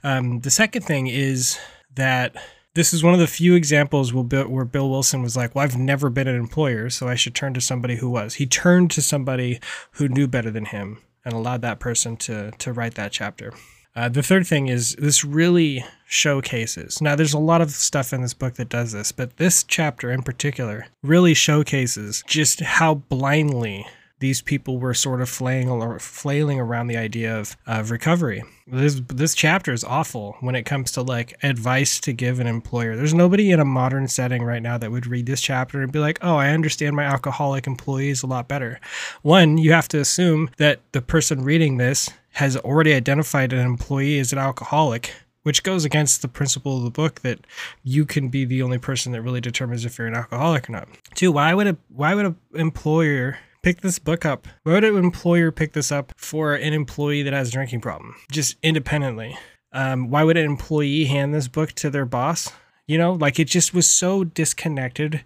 Um, 0.05 0.39
the 0.39 0.49
second 0.49 0.83
thing 0.83 1.07
is 1.07 1.59
that 1.93 2.33
this 2.75 2.93
is 2.93 3.03
one 3.03 3.13
of 3.13 3.19
the 3.19 3.27
few 3.27 3.55
examples 3.55 4.13
where 4.13 4.63
Bill 4.63 4.89
Wilson 4.89 5.21
was 5.21 5.35
like, 5.35 5.53
"Well, 5.53 5.65
I've 5.65 5.77
never 5.77 6.09
been 6.09 6.29
an 6.29 6.37
employer, 6.37 6.89
so 6.89 7.09
I 7.09 7.15
should 7.15 7.35
turn 7.35 7.53
to 7.55 7.61
somebody 7.61 7.97
who 7.97 8.09
was." 8.09 8.35
He 8.35 8.45
turned 8.45 8.89
to 8.91 9.01
somebody 9.01 9.59
who 9.91 10.07
knew 10.07 10.27
better 10.27 10.49
than 10.49 10.63
him 10.63 10.99
and 11.25 11.33
allowed 11.33 11.61
that 11.63 11.79
person 11.79 12.15
to 12.17 12.51
to 12.51 12.71
write 12.71 12.95
that 12.95 13.11
chapter. 13.11 13.51
Uh, 13.95 14.09
the 14.09 14.23
third 14.23 14.45
thing 14.45 14.67
is 14.67 14.95
this 14.95 15.23
really 15.23 15.85
showcases. 16.05 17.01
Now, 17.01 17.15
there's 17.15 17.33
a 17.33 17.39
lot 17.39 17.61
of 17.61 17.71
stuff 17.71 18.11
in 18.11 18.21
this 18.21 18.33
book 18.33 18.55
that 18.55 18.69
does 18.69 18.91
this, 18.91 19.11
but 19.11 19.37
this 19.37 19.63
chapter 19.63 20.11
in 20.11 20.21
particular 20.21 20.87
really 21.01 21.33
showcases 21.33 22.23
just 22.27 22.59
how 22.59 22.95
blindly 22.95 23.85
these 24.25 24.41
people 24.41 24.79
were 24.79 24.95
sort 24.95 25.21
of 25.21 25.29
flailing 25.29 25.99
flailing 25.99 26.59
around 26.59 26.87
the 26.87 26.97
idea 26.97 27.37
of, 27.39 27.55
of 27.67 27.91
recovery. 27.91 28.43
This 28.65 28.99
this 29.07 29.35
chapter 29.35 29.71
is 29.71 29.83
awful 29.83 30.35
when 30.39 30.55
it 30.55 30.63
comes 30.63 30.91
to 30.93 31.03
like 31.03 31.37
advice 31.43 31.99
to 31.99 32.11
give 32.11 32.39
an 32.39 32.47
employer. 32.47 32.95
There's 32.95 33.13
nobody 33.13 33.51
in 33.51 33.59
a 33.59 33.65
modern 33.65 34.07
setting 34.07 34.41
right 34.41 34.63
now 34.63 34.79
that 34.79 34.91
would 34.91 35.05
read 35.05 35.27
this 35.27 35.41
chapter 35.41 35.83
and 35.83 35.91
be 35.91 35.99
like, 35.99 36.17
"Oh, 36.23 36.37
I 36.37 36.49
understand 36.49 36.95
my 36.95 37.03
alcoholic 37.03 37.67
employees 37.67 38.23
a 38.23 38.27
lot 38.27 38.47
better." 38.47 38.79
One, 39.21 39.59
you 39.59 39.73
have 39.73 39.87
to 39.89 39.99
assume 39.99 40.49
that 40.57 40.79
the 40.91 41.03
person 41.03 41.43
reading 41.43 41.77
this 41.77 42.09
has 42.31 42.57
already 42.57 42.95
identified 42.95 43.53
an 43.53 43.59
employee 43.59 44.17
as 44.17 44.33
an 44.33 44.39
alcoholic 44.39 45.13
which 45.43 45.61
goes 45.61 45.85
against 45.85 46.23
the 46.23 46.27
principle 46.27 46.79
of 46.79 46.83
the 46.83 46.89
book 46.89 47.21
that 47.21 47.37
you 47.83 48.03
can 48.03 48.29
be 48.29 48.45
the 48.45 48.63
only 48.63 48.79
person 48.79 49.11
that 49.11 49.21
really 49.21 49.39
determines 49.39 49.85
if 49.85 49.99
you're 49.99 50.07
an 50.07 50.15
alcoholic 50.15 50.67
or 50.67 50.71
not. 50.71 50.87
Two, 51.13 51.31
why 51.31 51.53
would 51.53 51.67
a 51.67 51.77
why 51.89 52.15
would 52.15 52.25
an 52.25 52.35
employer 52.55 53.37
pick 53.65 53.81
this 53.81 53.97
book 53.97 54.25
up? 54.25 54.47
Why 54.61 54.73
would 54.73 54.83
an 54.83 54.95
employer 54.95 55.51
pick 55.51 55.73
this 55.73 55.91
up 55.91 56.13
for 56.17 56.53
an 56.53 56.71
employee 56.71 57.23
that 57.23 57.33
has 57.33 57.49
a 57.49 57.51
drinking 57.51 57.81
problem? 57.81 58.13
Just 58.31 58.57
independently. 58.61 59.39
Um, 59.71 60.11
why 60.11 60.23
would 60.23 60.37
an 60.37 60.45
employee 60.45 61.05
hand 61.05 61.33
this 61.33 61.47
book 61.47 61.71
to 61.73 61.89
their 61.89 62.05
boss? 62.05 62.51
You 62.85 62.99
know, 62.99 63.13
like 63.13 63.39
it 63.39 63.45
just 63.45 63.73
was 63.73 63.89
so 63.89 64.23
disconnected. 64.23 65.25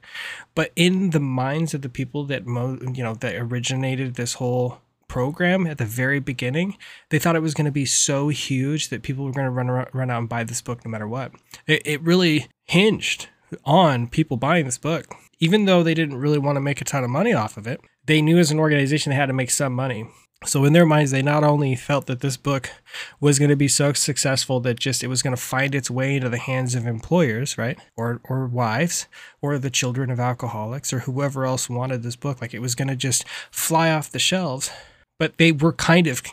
But 0.56 0.71
in 0.78 1.10
the 1.10 1.19
minds 1.19 1.73
of 1.73 1.82
the 1.82 1.89
people 1.89 2.23
that, 2.28 2.45
mo- 2.45 2.80
you 2.82 3.04
know, 3.04 3.13
that 3.15 3.36
originated 3.36 4.15
this 4.15 4.36
whole 4.36 4.80
program 5.10 5.67
at 5.67 5.78
the 5.78 5.86
very 5.86 6.21
beginning, 6.21 6.78
they 7.10 7.19
thought 7.19 7.36
it 7.36 7.41
was 7.41 7.54
going 7.54 7.65
to 7.65 7.71
be 7.71 7.86
so 7.86 8.30
huge 8.30 8.88
that 8.88 9.04
people 9.04 9.25
were 9.25 9.34
going 9.34 9.47
to 9.47 9.52
run 9.52 9.67
run 9.91 10.10
out 10.10 10.19
and 10.19 10.30
buy 10.30 10.45
this 10.45 10.62
book 10.62 10.86
no 10.86 10.91
matter 10.91 11.10
what. 11.10 11.34
It, 11.67 11.82
it 11.84 12.02
really 12.02 12.47
hinged 12.63 13.28
on 13.65 14.08
people 14.08 14.38
buying 14.38 14.63
this 14.63 14.78
book, 14.78 15.13
even 15.39 15.65
though 15.65 15.84
they 15.84 15.93
didn't 15.93 16.17
really 16.17 16.38
want 16.38 16.56
to 16.56 16.62
make 16.62 16.80
a 16.80 16.86
ton 16.86 17.04
of 17.04 17.10
money 17.10 17.34
off 17.34 17.58
of 17.58 17.67
it. 17.67 17.82
They 18.10 18.24
knew 18.24 18.39
as 18.39 18.50
an 18.50 18.58
organization 18.58 19.12
they 19.12 19.15
had 19.15 19.28
to 19.28 19.34
make 19.34 19.52
some 19.52 19.72
money. 19.72 20.08
So 20.43 20.65
in 20.65 20.74
their 20.74 20.88
minds, 20.88 21.12
they 21.12 21.22
not 21.22 21.43
only 21.43 21.76
felt 21.76 22.08
that 22.08 22.22
this 22.22 22.38
book 22.38 22.72
was 23.19 23.38
going 23.38 23.50
to 23.50 23.56
be 23.56 23.67
so 23.67 23.93
successful 23.93 24.60
that 24.62 24.80
just 24.80 25.04
it 25.04 25.10
was 25.10 25.22
going 25.22 25.36
to 25.36 25.39
find 25.39 25.76
its 25.76 25.91
way 25.91 26.15
into 26.15 26.28
the 26.28 26.39
hands 26.39 26.74
of 26.74 26.88
employers, 26.88 27.56
right, 27.56 27.78
or 27.95 28.19
or 28.24 28.48
wives, 28.48 29.06
or 29.43 29.60
the 29.60 29.69
children 29.69 30.10
of 30.10 30.19
alcoholics, 30.19 30.91
or 30.91 31.02
whoever 31.02 31.45
else 31.45 31.69
wanted 31.69 32.02
this 32.02 32.15
book, 32.15 32.41
like 32.41 32.56
it 32.56 32.63
was 32.63 32.74
going 32.74 32.88
to 32.88 32.95
just 32.95 33.26
fly 33.52 33.91
off 33.91 34.10
the 34.10 34.17
shelves. 34.17 34.72
But 35.19 35.38
they 35.38 35.52
were 35.52 35.74
kind 35.74 36.08
of 36.08 36.24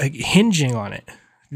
hinging 0.00 0.74
on 0.74 0.92
it, 0.92 1.08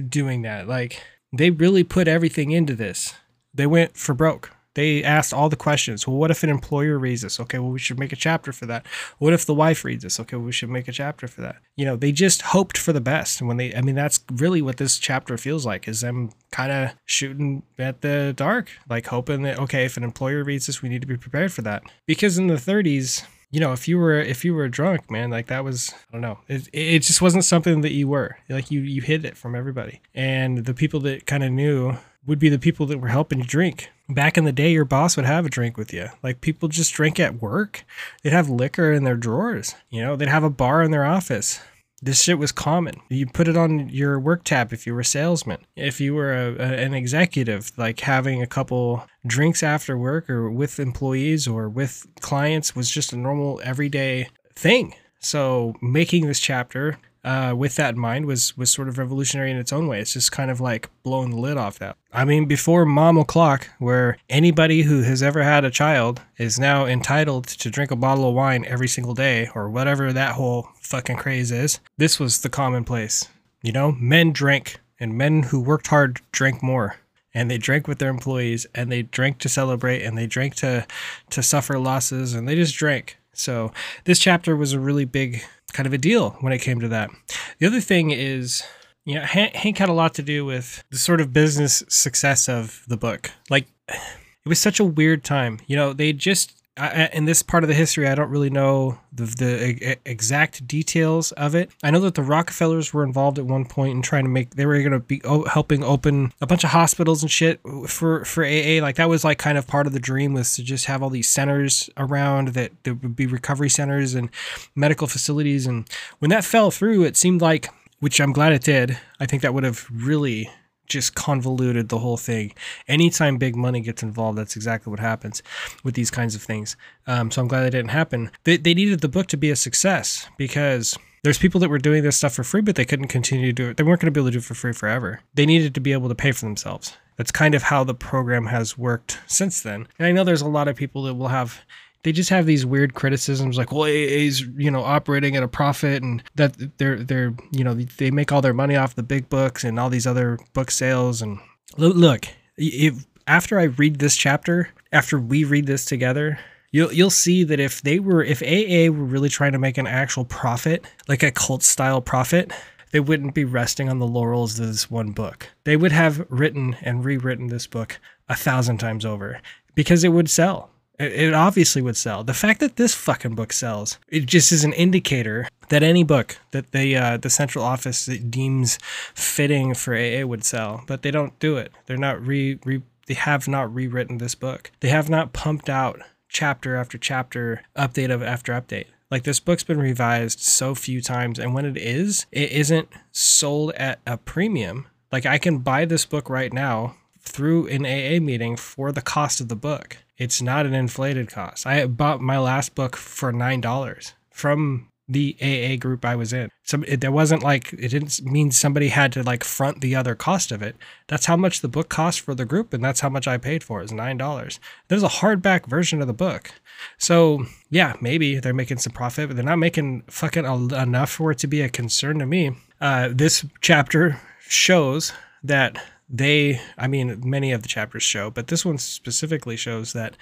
doing 0.08 0.42
that. 0.42 0.68
Like 0.68 1.02
they 1.36 1.50
really 1.50 1.82
put 1.82 2.06
everything 2.06 2.52
into 2.52 2.76
this. 2.76 3.14
They 3.52 3.66
went 3.66 3.96
for 3.96 4.14
broke. 4.14 4.53
They 4.74 5.04
asked 5.04 5.32
all 5.32 5.48
the 5.48 5.56
questions. 5.56 6.06
Well, 6.06 6.16
what 6.16 6.30
if 6.30 6.42
an 6.42 6.50
employer 6.50 6.98
reads 6.98 7.22
this? 7.22 7.38
Okay, 7.40 7.58
well, 7.58 7.70
we 7.70 7.78
should 7.78 7.98
make 7.98 8.12
a 8.12 8.16
chapter 8.16 8.52
for 8.52 8.66
that. 8.66 8.86
What 9.18 9.32
if 9.32 9.46
the 9.46 9.54
wife 9.54 9.84
reads 9.84 10.02
this? 10.02 10.18
Okay, 10.20 10.36
well, 10.36 10.46
we 10.46 10.52
should 10.52 10.68
make 10.68 10.88
a 10.88 10.92
chapter 10.92 11.28
for 11.28 11.40
that. 11.42 11.56
You 11.76 11.84
know, 11.84 11.96
they 11.96 12.12
just 12.12 12.42
hoped 12.42 12.76
for 12.76 12.92
the 12.92 13.00
best. 13.00 13.40
And 13.40 13.48
when 13.48 13.56
they, 13.56 13.74
I 13.74 13.80
mean, 13.80 13.94
that's 13.94 14.20
really 14.32 14.62
what 14.62 14.78
this 14.78 14.98
chapter 14.98 15.36
feels 15.38 15.64
like 15.64 15.86
is 15.86 16.00
them 16.00 16.30
kind 16.50 16.72
of 16.72 16.90
shooting 17.06 17.62
at 17.78 18.00
the 18.00 18.32
dark, 18.36 18.68
like 18.88 19.06
hoping 19.06 19.42
that, 19.42 19.58
okay, 19.58 19.84
if 19.84 19.96
an 19.96 20.04
employer 20.04 20.42
reads 20.44 20.66
this, 20.66 20.82
we 20.82 20.88
need 20.88 21.02
to 21.02 21.06
be 21.06 21.16
prepared 21.16 21.52
for 21.52 21.62
that. 21.62 21.82
Because 22.06 22.36
in 22.38 22.48
the 22.48 22.54
30s, 22.54 23.24
you 23.54 23.60
know, 23.60 23.72
if 23.72 23.86
you 23.86 23.98
were 23.98 24.18
if 24.18 24.44
you 24.44 24.52
were 24.52 24.68
drunk, 24.68 25.08
man, 25.12 25.30
like 25.30 25.46
that 25.46 25.62
was 25.62 25.94
I 26.08 26.12
don't 26.14 26.22
know, 26.22 26.38
it 26.48 26.68
it 26.72 26.98
just 27.02 27.22
wasn't 27.22 27.44
something 27.44 27.82
that 27.82 27.92
you 27.92 28.08
were 28.08 28.36
like 28.48 28.72
you 28.72 28.80
you 28.80 29.00
hid 29.00 29.24
it 29.24 29.36
from 29.36 29.54
everybody, 29.54 30.00
and 30.12 30.64
the 30.64 30.74
people 30.74 30.98
that 31.00 31.26
kind 31.26 31.44
of 31.44 31.52
knew 31.52 31.96
would 32.26 32.38
be 32.38 32.48
the 32.48 32.58
people 32.58 32.86
that 32.86 32.98
were 32.98 33.08
helping 33.08 33.38
you 33.38 33.44
drink. 33.44 33.90
Back 34.08 34.36
in 34.36 34.44
the 34.44 34.52
day, 34.52 34.70
your 34.70 34.84
boss 34.84 35.16
would 35.16 35.26
have 35.26 35.46
a 35.46 35.50
drink 35.50 35.76
with 35.76 35.92
you. 35.92 36.08
Like 36.22 36.40
people 36.40 36.68
just 36.68 36.92
drink 36.94 37.18
at 37.18 37.40
work. 37.40 37.84
They'd 38.22 38.32
have 38.32 38.50
liquor 38.50 38.92
in 38.92 39.04
their 39.04 39.16
drawers. 39.16 39.74
You 39.90 40.02
know, 40.02 40.16
they'd 40.16 40.28
have 40.28 40.44
a 40.44 40.50
bar 40.50 40.82
in 40.82 40.90
their 40.90 41.06
office. 41.06 41.60
This 42.02 42.22
shit 42.22 42.38
was 42.38 42.52
common. 42.52 42.96
You 43.08 43.26
put 43.26 43.48
it 43.48 43.56
on 43.56 43.88
your 43.88 44.20
work 44.20 44.44
tab 44.44 44.74
if 44.74 44.86
you 44.86 44.92
were 44.92 45.00
a 45.00 45.04
salesman. 45.06 45.64
If 45.74 46.02
you 46.02 46.14
were 46.14 46.34
a, 46.34 46.54
a, 46.54 46.84
an 46.84 46.92
executive, 46.92 47.72
like 47.78 48.00
having 48.00 48.42
a 48.42 48.46
couple 48.46 49.06
drinks 49.26 49.62
after 49.62 49.96
work 49.96 50.28
or 50.28 50.50
with 50.50 50.78
employees 50.78 51.48
or 51.48 51.68
with 51.70 52.06
clients 52.20 52.76
was 52.76 52.90
just 52.90 53.14
a 53.14 53.16
normal 53.16 53.58
everyday 53.64 54.28
thing. 54.54 54.94
So 55.18 55.74
making 55.80 56.26
this 56.26 56.40
chapter 56.40 56.98
uh, 57.24 57.54
with 57.56 57.76
that 57.76 57.94
in 57.94 58.00
mind 58.00 58.26
was 58.26 58.56
was 58.56 58.70
sort 58.70 58.88
of 58.88 58.98
revolutionary 58.98 59.50
in 59.50 59.56
its 59.56 59.72
own 59.72 59.86
way. 59.88 60.00
It's 60.00 60.12
just 60.12 60.32
kind 60.32 60.50
of 60.50 60.60
like 60.60 60.90
blowing 61.02 61.30
the 61.30 61.38
lid 61.38 61.56
off 61.56 61.78
that. 61.78 61.96
I 62.12 62.24
mean, 62.24 62.46
before 62.46 62.84
Mom 62.84 63.18
O'Clock, 63.18 63.68
where 63.78 64.18
anybody 64.28 64.82
who 64.82 65.02
has 65.02 65.22
ever 65.22 65.42
had 65.42 65.64
a 65.64 65.70
child 65.70 66.20
is 66.36 66.58
now 66.58 66.86
entitled 66.86 67.46
to 67.48 67.70
drink 67.70 67.90
a 67.90 67.96
bottle 67.96 68.28
of 68.28 68.34
wine 68.34 68.64
every 68.66 68.88
single 68.88 69.14
day, 69.14 69.48
or 69.54 69.70
whatever 69.70 70.12
that 70.12 70.34
whole 70.34 70.68
fucking 70.80 71.16
craze 71.16 71.50
is, 71.50 71.80
this 71.96 72.20
was 72.20 72.42
the 72.42 72.50
commonplace. 72.50 73.28
You 73.62 73.72
know, 73.72 73.92
men 73.92 74.32
drank, 74.32 74.78
and 75.00 75.16
men 75.16 75.44
who 75.44 75.60
worked 75.60 75.88
hard 75.88 76.20
drank 76.32 76.62
more 76.62 76.96
and 77.34 77.50
they 77.50 77.58
drank 77.58 77.88
with 77.88 77.98
their 77.98 78.10
employees 78.10 78.66
and 78.74 78.90
they 78.92 79.02
drank 79.02 79.38
to 79.38 79.48
celebrate 79.48 80.02
and 80.02 80.16
they 80.16 80.26
drank 80.26 80.54
to 80.54 80.86
to 81.30 81.42
suffer 81.42 81.78
losses 81.78 82.34
and 82.34 82.48
they 82.48 82.54
just 82.54 82.76
drank 82.76 83.18
so 83.32 83.72
this 84.04 84.18
chapter 84.18 84.56
was 84.56 84.72
a 84.72 84.78
really 84.78 85.04
big 85.04 85.42
kind 85.74 85.86
of 85.86 85.92
a 85.92 85.98
deal 85.98 86.30
when 86.40 86.54
it 86.54 86.60
came 86.60 86.80
to 86.80 86.88
that. 86.88 87.10
The 87.58 87.66
other 87.66 87.80
thing 87.82 88.10
is, 88.10 88.62
you 89.04 89.16
know, 89.16 89.20
Hank 89.20 89.76
had 89.76 89.90
a 89.90 89.92
lot 89.92 90.14
to 90.14 90.22
do 90.22 90.46
with 90.46 90.82
the 90.90 90.96
sort 90.96 91.20
of 91.20 91.34
business 91.34 91.82
success 91.88 92.48
of 92.48 92.82
the 92.88 92.96
book. 92.96 93.30
Like, 93.50 93.66
it 93.88 94.48
was 94.48 94.58
such 94.60 94.80
a 94.80 94.84
weird 94.84 95.24
time. 95.24 95.58
You 95.66 95.76
know, 95.76 95.92
they 95.92 96.14
just 96.14 96.62
in 96.76 97.24
this 97.24 97.42
part 97.42 97.62
of 97.62 97.68
the 97.68 97.74
history, 97.74 98.08
I 98.08 98.16
don't 98.16 98.30
really 98.30 98.50
know 98.50 98.98
the, 99.12 99.26
the 99.26 99.96
exact 100.04 100.66
details 100.66 101.30
of 101.32 101.54
it. 101.54 101.70
I 101.84 101.92
know 101.92 102.00
that 102.00 102.16
the 102.16 102.22
Rockefellers 102.22 102.92
were 102.92 103.04
involved 103.04 103.38
at 103.38 103.46
one 103.46 103.64
point 103.64 103.94
in 103.94 104.02
trying 104.02 104.24
to 104.24 104.30
make 104.30 104.56
they 104.56 104.66
were 104.66 104.78
going 104.80 104.92
to 104.92 104.98
be 104.98 105.20
helping 105.24 105.84
open 105.84 106.32
a 106.40 106.46
bunch 106.46 106.64
of 106.64 106.70
hospitals 106.70 107.22
and 107.22 107.30
shit 107.30 107.60
for 107.86 108.24
for 108.24 108.44
AA. 108.44 108.80
Like 108.82 108.96
that 108.96 109.08
was 109.08 109.24
like 109.24 109.38
kind 109.38 109.56
of 109.56 109.68
part 109.68 109.86
of 109.86 109.92
the 109.92 110.00
dream 110.00 110.32
was 110.32 110.56
to 110.56 110.64
just 110.64 110.86
have 110.86 111.02
all 111.02 111.10
these 111.10 111.28
centers 111.28 111.88
around 111.96 112.48
that 112.48 112.72
there 112.82 112.94
would 112.94 113.14
be 113.14 113.26
recovery 113.26 113.70
centers 113.70 114.14
and 114.14 114.28
medical 114.74 115.06
facilities. 115.06 115.66
And 115.66 115.88
when 116.18 116.30
that 116.30 116.44
fell 116.44 116.72
through, 116.72 117.04
it 117.04 117.16
seemed 117.16 117.40
like, 117.40 117.68
which 118.00 118.20
I'm 118.20 118.32
glad 118.32 118.52
it 118.52 118.62
did. 118.62 118.98
I 119.20 119.26
think 119.26 119.42
that 119.42 119.54
would 119.54 119.64
have 119.64 119.86
really 119.92 120.50
just 120.86 121.14
convoluted 121.14 121.88
the 121.88 121.98
whole 121.98 122.16
thing. 122.16 122.52
Anytime 122.88 123.36
big 123.36 123.56
money 123.56 123.80
gets 123.80 124.02
involved, 124.02 124.38
that's 124.38 124.56
exactly 124.56 124.90
what 124.90 125.00
happens 125.00 125.42
with 125.82 125.94
these 125.94 126.10
kinds 126.10 126.34
of 126.34 126.42
things. 126.42 126.76
Um, 127.06 127.30
so 127.30 127.42
I'm 127.42 127.48
glad 127.48 127.62
that 127.62 127.70
didn't 127.70 127.90
happen. 127.90 128.30
They, 128.44 128.56
they 128.56 128.74
needed 128.74 129.00
the 129.00 129.08
book 129.08 129.26
to 129.28 129.36
be 129.36 129.50
a 129.50 129.56
success 129.56 130.28
because 130.36 130.96
there's 131.22 131.38
people 131.38 131.58
that 131.60 131.70
were 131.70 131.78
doing 131.78 132.02
this 132.02 132.18
stuff 132.18 132.34
for 132.34 132.44
free, 132.44 132.60
but 132.60 132.76
they 132.76 132.84
couldn't 132.84 133.08
continue 133.08 133.46
to 133.46 133.52
do 133.52 133.70
it. 133.70 133.76
They 133.76 133.82
weren't 133.82 134.00
going 134.00 134.12
to 134.12 134.18
be 134.18 134.20
able 134.20 134.28
to 134.28 134.32
do 134.32 134.38
it 134.38 134.44
for 134.44 134.54
free 134.54 134.74
forever. 134.74 135.20
They 135.34 135.46
needed 135.46 135.74
to 135.74 135.80
be 135.80 135.92
able 135.92 136.08
to 136.10 136.14
pay 136.14 136.32
for 136.32 136.44
themselves. 136.44 136.96
That's 137.16 137.32
kind 137.32 137.54
of 137.54 137.64
how 137.64 137.84
the 137.84 137.94
program 137.94 138.46
has 138.46 138.76
worked 138.76 139.20
since 139.26 139.62
then. 139.62 139.86
And 139.98 140.06
I 140.06 140.12
know 140.12 140.24
there's 140.24 140.42
a 140.42 140.48
lot 140.48 140.68
of 140.68 140.76
people 140.76 141.04
that 141.04 141.14
will 141.14 141.28
have 141.28 141.62
they 142.04 142.12
just 142.12 142.30
have 142.30 142.46
these 142.46 142.64
weird 142.64 142.94
criticisms 142.94 143.58
like 143.58 143.72
well 143.72 143.82
AA's 143.82 144.40
you 144.56 144.70
know 144.70 144.84
operating 144.84 145.36
at 145.36 145.42
a 145.42 145.48
profit 145.48 146.02
and 146.02 146.22
that 146.36 146.56
they're 146.78 147.02
they're 147.02 147.34
you 147.50 147.64
know 147.64 147.74
they 147.74 148.10
make 148.10 148.30
all 148.30 148.40
their 148.40 148.54
money 148.54 148.76
off 148.76 148.94
the 148.94 149.02
big 149.02 149.28
books 149.28 149.64
and 149.64 149.80
all 149.80 149.90
these 149.90 150.06
other 150.06 150.38
book 150.52 150.70
sales 150.70 151.20
and 151.20 151.38
look 151.76 152.28
if 152.56 153.04
after 153.26 153.58
I 153.58 153.64
read 153.64 153.98
this 153.98 154.16
chapter 154.16 154.68
after 154.92 155.18
we 155.18 155.44
read 155.44 155.66
this 155.66 155.84
together 155.84 156.38
you'll 156.70 156.92
you'll 156.92 157.10
see 157.10 157.42
that 157.44 157.58
if 157.58 157.82
they 157.82 157.98
were 157.98 158.22
if 158.22 158.42
AA 158.42 158.92
were 158.92 159.04
really 159.04 159.28
trying 159.28 159.52
to 159.52 159.58
make 159.58 159.78
an 159.78 159.86
actual 159.86 160.24
profit 160.24 160.86
like 161.08 161.22
a 161.22 161.32
cult 161.32 161.62
style 161.62 162.00
profit 162.00 162.52
they 162.94 163.00
wouldn't 163.00 163.34
be 163.34 163.44
resting 163.44 163.88
on 163.88 163.98
the 163.98 164.06
laurels 164.06 164.56
of 164.60 164.68
this 164.68 164.88
one 164.88 165.10
book. 165.10 165.50
They 165.64 165.76
would 165.76 165.90
have 165.90 166.24
written 166.30 166.76
and 166.80 167.04
rewritten 167.04 167.48
this 167.48 167.66
book 167.66 167.98
a 168.28 168.36
thousand 168.36 168.78
times 168.78 169.04
over 169.04 169.40
because 169.74 170.04
it 170.04 170.10
would 170.10 170.30
sell. 170.30 170.70
It 170.98 171.34
obviously 171.34 171.82
would 171.82 171.96
sell. 171.96 172.22
The 172.22 172.34
fact 172.34 172.60
that 172.60 172.76
this 172.76 172.94
fucking 172.94 173.34
book 173.34 173.52
sells, 173.52 173.98
it 174.08 174.26
just 174.26 174.52
is 174.52 174.62
an 174.62 174.72
indicator 174.74 175.48
that 175.68 175.82
any 175.82 176.04
book 176.04 176.38
that 176.52 176.70
the 176.70 176.96
uh, 176.96 177.16
the 177.16 177.30
central 177.30 177.64
office 177.64 178.06
deems 178.06 178.78
fitting 179.14 179.74
for 179.74 179.96
AA 179.96 180.24
would 180.24 180.44
sell. 180.44 180.84
But 180.86 181.02
they 181.02 181.10
don't 181.10 181.36
do 181.40 181.56
it. 181.56 181.72
They're 181.86 181.96
not 181.96 182.24
re, 182.24 182.58
re 182.64 182.82
they 183.06 183.14
have 183.14 183.48
not 183.48 183.74
rewritten 183.74 184.18
this 184.18 184.34
book. 184.34 184.70
They 184.80 184.88
have 184.88 185.10
not 185.10 185.32
pumped 185.32 185.68
out 185.68 186.00
chapter 186.28 186.76
after 186.76 186.96
chapter, 186.96 187.62
update 187.76 188.12
of 188.12 188.22
after 188.22 188.52
update. 188.52 188.86
Like 189.10 189.24
this 189.24 189.40
book's 189.40 189.64
been 189.64 189.78
revised 189.78 190.40
so 190.40 190.74
few 190.74 191.00
times, 191.00 191.38
and 191.38 191.54
when 191.54 191.64
it 191.64 191.76
is, 191.76 192.26
it 192.32 192.50
isn't 192.52 192.88
sold 193.12 193.72
at 193.72 194.00
a 194.06 194.16
premium. 194.16 194.86
Like 195.12 195.26
I 195.26 195.38
can 195.38 195.58
buy 195.58 195.84
this 195.84 196.04
book 196.04 196.30
right 196.30 196.52
now 196.52 196.96
through 197.20 197.66
an 197.68 197.84
AA 197.84 198.20
meeting 198.20 198.56
for 198.56 198.92
the 198.92 199.02
cost 199.02 199.40
of 199.40 199.48
the 199.48 199.56
book. 199.56 199.98
It's 200.16 200.40
not 200.40 200.66
an 200.66 200.74
inflated 200.74 201.30
cost. 201.30 201.66
I 201.66 201.86
bought 201.86 202.20
my 202.20 202.38
last 202.38 202.74
book 202.74 202.96
for 202.96 203.32
nine 203.32 203.60
dollars 203.60 204.14
from 204.30 204.90
the 205.06 205.36
AA 205.42 205.76
group 205.76 206.04
I 206.04 206.16
was 206.16 206.32
in. 206.32 206.48
So 206.62 206.82
it, 206.86 207.00
there 207.00 207.12
wasn't 207.12 207.42
like 207.42 207.72
it 207.74 207.88
didn't 207.88 208.22
mean 208.22 208.50
somebody 208.50 208.88
had 208.88 209.12
to 209.12 209.22
like 209.22 209.44
front 209.44 209.80
the 209.80 209.94
other 209.94 210.14
cost 210.14 210.50
of 210.50 210.62
it. 210.62 210.76
That's 211.08 211.26
how 211.26 211.36
much 211.36 211.60
the 211.60 211.68
book 211.68 211.88
cost 211.88 212.20
for 212.20 212.34
the 212.34 212.46
group, 212.46 212.72
and 212.72 212.82
that's 212.82 213.00
how 213.00 213.10
much 213.10 213.28
I 213.28 213.36
paid 213.36 213.62
for 213.62 213.80
it, 213.80 213.84
is 213.84 213.92
nine 213.92 214.16
dollars. 214.16 214.60
There's 214.88 215.02
a 215.02 215.08
hardback 215.08 215.66
version 215.66 216.00
of 216.00 216.06
the 216.06 216.14
book. 216.14 216.50
So 216.96 217.44
yeah, 217.70 217.94
maybe 218.00 218.38
they're 218.38 218.54
making 218.54 218.78
some 218.78 218.92
profit, 218.92 219.28
but 219.28 219.36
they're 219.36 219.44
not 219.44 219.58
making 219.58 220.04
fucking 220.08 220.44
enough 220.44 221.10
for 221.10 221.32
it 221.32 221.38
to 221.38 221.46
be 221.46 221.60
a 221.60 221.68
concern 221.68 222.18
to 222.20 222.26
me. 222.26 222.52
Uh, 222.80 223.08
this 223.12 223.44
chapter 223.60 224.20
shows 224.40 225.12
that 225.42 225.82
they, 226.16 226.60
I 226.78 226.86
mean, 226.86 227.20
many 227.24 227.50
of 227.50 227.62
the 227.62 227.68
chapters 227.68 228.04
show, 228.04 228.30
but 228.30 228.46
this 228.46 228.64
one 228.64 228.78
specifically 228.78 229.56
shows 229.56 229.92
that 229.94 230.16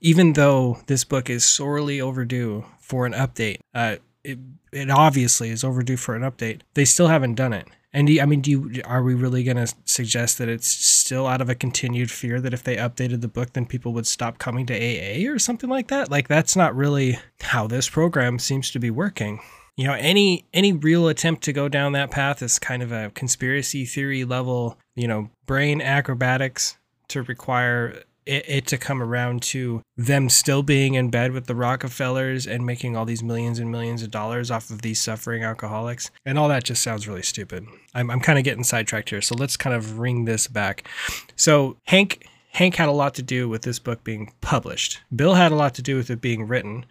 even 0.00 0.34
though 0.34 0.78
this 0.86 1.02
book 1.02 1.28
is 1.28 1.44
sorely 1.44 2.00
overdue 2.00 2.64
for 2.78 3.06
an 3.06 3.12
update, 3.12 3.58
uh, 3.74 3.96
it, 4.22 4.38
it 4.70 4.88
obviously 4.88 5.50
is 5.50 5.64
overdue 5.64 5.96
for 5.96 6.14
an 6.14 6.22
update. 6.22 6.60
They 6.74 6.84
still 6.84 7.08
haven't 7.08 7.34
done 7.34 7.52
it. 7.52 7.66
And 7.92 8.06
do 8.06 8.12
you, 8.12 8.22
I 8.22 8.26
mean, 8.26 8.40
do 8.40 8.50
you, 8.52 8.82
are 8.84 9.02
we 9.02 9.14
really 9.14 9.42
going 9.42 9.56
to 9.56 9.74
suggest 9.84 10.38
that 10.38 10.48
it's 10.48 10.68
still 10.68 11.26
out 11.26 11.40
of 11.40 11.50
a 11.50 11.56
continued 11.56 12.10
fear 12.10 12.40
that 12.40 12.54
if 12.54 12.62
they 12.62 12.76
updated 12.76 13.20
the 13.20 13.28
book, 13.28 13.52
then 13.52 13.66
people 13.66 13.92
would 13.94 14.06
stop 14.06 14.38
coming 14.38 14.64
to 14.66 14.74
AA 14.74 15.28
or 15.28 15.40
something 15.40 15.68
like 15.68 15.88
that? 15.88 16.08
Like 16.08 16.28
that's 16.28 16.54
not 16.54 16.76
really 16.76 17.18
how 17.40 17.66
this 17.66 17.88
program 17.88 18.38
seems 18.38 18.70
to 18.70 18.78
be 18.78 18.90
working 18.90 19.40
you 19.76 19.86
know 19.86 19.94
any 19.94 20.44
any 20.52 20.72
real 20.72 21.08
attempt 21.08 21.42
to 21.44 21.52
go 21.52 21.68
down 21.68 21.92
that 21.92 22.10
path 22.10 22.42
is 22.42 22.58
kind 22.58 22.82
of 22.82 22.92
a 22.92 23.10
conspiracy 23.10 23.84
theory 23.84 24.24
level 24.24 24.78
you 24.94 25.08
know 25.08 25.30
brain 25.46 25.80
acrobatics 25.80 26.76
to 27.08 27.22
require 27.22 28.02
it, 28.24 28.44
it, 28.48 28.66
to 28.68 28.78
come 28.78 29.02
around 29.02 29.42
to 29.42 29.82
them 29.96 30.28
still 30.28 30.62
being 30.62 30.94
in 30.94 31.10
bed 31.10 31.32
with 31.32 31.46
the 31.46 31.54
Rockefellers 31.54 32.46
and 32.46 32.64
making 32.64 32.96
all 32.96 33.04
these 33.04 33.22
millions 33.22 33.58
and 33.58 33.70
millions 33.70 34.02
of 34.02 34.10
dollars 34.10 34.50
off 34.50 34.70
of 34.70 34.82
these 34.82 35.00
suffering 35.00 35.42
alcoholics. 35.42 36.10
And 36.24 36.38
all 36.38 36.48
that 36.48 36.64
just 36.64 36.82
sounds 36.82 37.08
really 37.08 37.22
stupid. 37.22 37.66
I'm, 37.94 38.10
I'm 38.10 38.20
kind 38.20 38.38
of 38.38 38.44
getting 38.44 38.64
sidetracked 38.64 39.10
here. 39.10 39.20
So 39.20 39.34
let's 39.34 39.56
kind 39.56 39.74
of 39.74 39.98
ring 39.98 40.24
this 40.24 40.46
back. 40.46 40.88
So 41.34 41.76
Hank 41.86 42.24
Hank 42.52 42.76
had 42.76 42.90
a 42.90 42.92
lot 42.92 43.14
to 43.14 43.22
do 43.22 43.48
with 43.48 43.62
this 43.62 43.78
book 43.78 44.04
being 44.04 44.30
published. 44.42 45.00
Bill 45.14 45.34
had 45.34 45.52
a 45.52 45.56
lot 45.56 45.74
to 45.74 45.82
do 45.82 45.96
with 45.96 46.10
it 46.10 46.20
being 46.20 46.46
written. 46.46 46.84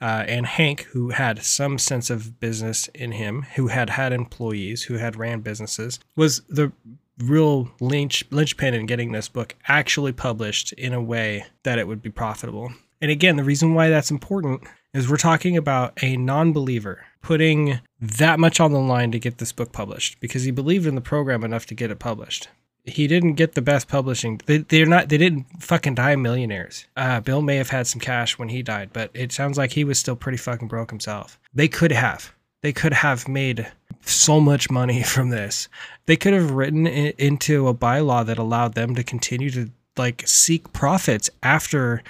Uh, 0.00 0.24
and 0.28 0.46
Hank, 0.46 0.82
who 0.92 1.10
had 1.10 1.44
some 1.44 1.76
sense 1.76 2.08
of 2.08 2.38
business 2.38 2.86
in 2.94 3.12
him, 3.12 3.42
who 3.56 3.66
had 3.66 3.90
had 3.90 4.12
employees, 4.12 4.84
who 4.84 4.94
had 4.94 5.16
ran 5.16 5.40
businesses, 5.40 5.98
was 6.14 6.42
the 6.48 6.70
real 7.18 7.68
lynch 7.80 8.24
linchpin 8.30 8.74
in 8.74 8.86
getting 8.86 9.10
this 9.10 9.28
book 9.28 9.56
actually 9.66 10.12
published 10.12 10.72
in 10.74 10.94
a 10.94 11.02
way 11.02 11.44
that 11.64 11.80
it 11.80 11.88
would 11.88 12.00
be 12.00 12.10
profitable. 12.10 12.72
And 13.00 13.10
again, 13.10 13.34
the 13.34 13.44
reason 13.44 13.74
why 13.74 13.88
that's 13.90 14.12
important 14.12 14.62
is 14.94 15.10
we're 15.10 15.16
talking 15.16 15.56
about 15.56 16.00
a 16.00 16.16
non-believer 16.16 17.06
putting 17.22 17.80
that 18.00 18.38
much 18.38 18.60
on 18.60 18.70
the 18.70 18.78
line 18.78 19.10
to 19.10 19.18
get 19.18 19.38
this 19.38 19.52
book 19.52 19.72
published 19.72 20.20
because 20.20 20.44
he 20.44 20.52
believed 20.52 20.86
in 20.86 20.94
the 20.94 21.00
program 21.00 21.42
enough 21.42 21.66
to 21.66 21.74
get 21.74 21.90
it 21.90 21.98
published 21.98 22.48
he 22.90 23.06
didn't 23.06 23.34
get 23.34 23.54
the 23.54 23.62
best 23.62 23.88
publishing. 23.88 24.40
They, 24.46 24.58
they're 24.58 24.86
not. 24.86 25.08
They 25.08 25.18
didn't 25.18 25.46
fucking 25.62 25.94
die 25.94 26.16
millionaires. 26.16 26.86
Uh, 26.96 27.20
Bill 27.20 27.42
may 27.42 27.56
have 27.56 27.70
had 27.70 27.86
some 27.86 28.00
cash 28.00 28.38
when 28.38 28.48
he 28.48 28.62
died, 28.62 28.90
but 28.92 29.10
it 29.14 29.32
sounds 29.32 29.58
like 29.58 29.72
he 29.72 29.84
was 29.84 29.98
still 29.98 30.16
pretty 30.16 30.38
fucking 30.38 30.68
broke 30.68 30.90
himself. 30.90 31.38
They 31.54 31.68
could 31.68 31.92
have. 31.92 32.34
They 32.62 32.72
could 32.72 32.92
have 32.92 33.28
made 33.28 33.70
so 34.02 34.40
much 34.40 34.70
money 34.70 35.02
from 35.14 35.30
this. 35.30 35.68
They 36.06 36.16
could 36.16 36.34
have 36.34 36.52
written 36.52 36.86
it 36.86 37.18
into 37.18 37.68
a 37.68 37.74
bylaw 37.74 38.26
that 38.26 38.38
allowed 38.38 38.74
them 38.74 38.94
to 38.94 39.04
continue 39.04 39.50
to 39.50 39.70
like 39.96 40.22
seek 40.26 40.72
profits 40.72 41.28
after 41.42 42.02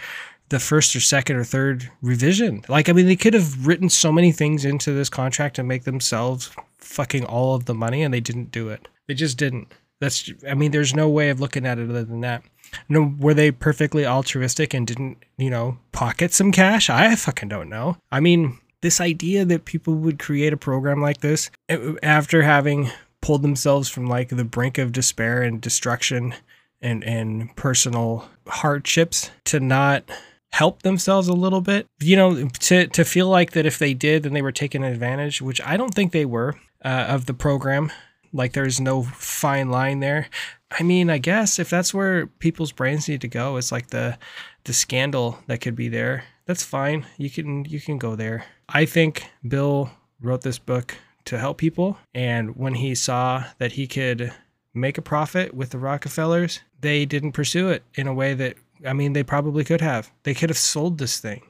the 0.50 0.60
first 0.60 0.94
or 0.96 1.00
second 1.00 1.36
or 1.36 1.44
third 1.44 1.90
revision. 2.00 2.62
Like, 2.68 2.88
I 2.88 2.92
mean, 2.92 3.06
they 3.06 3.16
could 3.16 3.34
have 3.34 3.66
written 3.66 3.88
so 3.88 4.12
many 4.12 4.32
things 4.32 4.64
into 4.64 4.92
this 4.92 5.08
contract 5.08 5.58
and 5.58 5.68
make 5.68 5.84
themselves 5.84 6.50
fucking 6.78 7.24
all 7.24 7.54
of 7.54 7.66
the 7.66 7.74
money, 7.74 8.02
and 8.02 8.12
they 8.12 8.20
didn't 8.20 8.50
do 8.50 8.68
it. 8.68 8.88
They 9.06 9.14
just 9.14 9.36
didn't. 9.36 9.72
That's 10.00 10.30
I 10.48 10.54
mean, 10.54 10.70
there's 10.70 10.94
no 10.94 11.08
way 11.08 11.30
of 11.30 11.40
looking 11.40 11.66
at 11.66 11.78
it 11.78 11.90
other 11.90 12.04
than 12.04 12.20
that. 12.20 12.42
No, 12.88 13.14
were 13.18 13.34
they 13.34 13.50
perfectly 13.50 14.06
altruistic 14.06 14.74
and 14.74 14.86
didn't, 14.86 15.24
you 15.38 15.50
know, 15.50 15.78
pocket 15.92 16.32
some 16.32 16.52
cash? 16.52 16.90
I 16.90 17.14
fucking 17.16 17.48
don't 17.48 17.70
know. 17.70 17.96
I 18.12 18.20
mean, 18.20 18.58
this 18.82 19.00
idea 19.00 19.44
that 19.46 19.64
people 19.64 19.94
would 19.94 20.18
create 20.18 20.52
a 20.52 20.58
program 20.58 21.00
like 21.00 21.20
this 21.20 21.50
eh, 21.68 21.94
after 22.02 22.42
having 22.42 22.90
pulled 23.20 23.42
themselves 23.42 23.88
from 23.88 24.06
like 24.06 24.28
the 24.28 24.44
brink 24.44 24.78
of 24.78 24.92
despair 24.92 25.42
and 25.42 25.60
destruction 25.60 26.34
and 26.80 27.02
and 27.02 27.54
personal 27.56 28.28
hardships 28.46 29.30
to 29.44 29.58
not 29.58 30.04
help 30.52 30.82
themselves 30.82 31.28
a 31.28 31.32
little 31.32 31.60
bit 31.60 31.86
you 32.00 32.16
know 32.16 32.48
to 32.60 32.86
to 32.86 33.04
feel 33.04 33.28
like 33.28 33.50
that 33.52 33.66
if 33.66 33.78
they 33.78 33.92
did 33.92 34.22
then 34.22 34.32
they 34.32 34.40
were 34.40 34.52
taking 34.52 34.84
advantage 34.84 35.42
which 35.42 35.60
i 35.62 35.76
don't 35.76 35.94
think 35.94 36.12
they 36.12 36.24
were 36.24 36.54
uh, 36.84 37.06
of 37.08 37.26
the 37.26 37.34
program 37.34 37.90
like 38.32 38.52
there's 38.52 38.80
no 38.80 39.02
fine 39.02 39.70
line 39.70 40.00
there. 40.00 40.28
I 40.70 40.82
mean, 40.82 41.08
I 41.10 41.18
guess 41.18 41.58
if 41.58 41.70
that's 41.70 41.94
where 41.94 42.26
people's 42.26 42.72
brains 42.72 43.08
need 43.08 43.20
to 43.22 43.28
go, 43.28 43.56
it's 43.56 43.72
like 43.72 43.88
the 43.88 44.18
the 44.64 44.72
scandal 44.72 45.38
that 45.46 45.60
could 45.60 45.74
be 45.76 45.88
there. 45.88 46.24
That's 46.46 46.62
fine. 46.62 47.06
You 47.16 47.30
can 47.30 47.64
you 47.64 47.80
can 47.80 47.98
go 47.98 48.16
there. 48.16 48.44
I 48.68 48.84
think 48.84 49.24
Bill 49.46 49.90
wrote 50.20 50.42
this 50.42 50.58
book 50.58 50.96
to 51.24 51.38
help 51.38 51.58
people 51.58 51.98
and 52.14 52.56
when 52.56 52.74
he 52.74 52.94
saw 52.94 53.44
that 53.58 53.72
he 53.72 53.86
could 53.86 54.32
make 54.74 54.98
a 54.98 55.02
profit 55.02 55.54
with 55.54 55.70
the 55.70 55.78
Rockefellers, 55.78 56.60
they 56.80 57.04
didn't 57.04 57.32
pursue 57.32 57.68
it 57.68 57.82
in 57.94 58.06
a 58.06 58.14
way 58.14 58.34
that 58.34 58.56
I 58.86 58.92
mean, 58.92 59.12
they 59.12 59.22
probably 59.22 59.64
could 59.64 59.80
have. 59.80 60.10
They 60.22 60.34
could 60.34 60.50
have 60.50 60.58
sold 60.58 60.98
this 60.98 61.18
thing. 61.18 61.42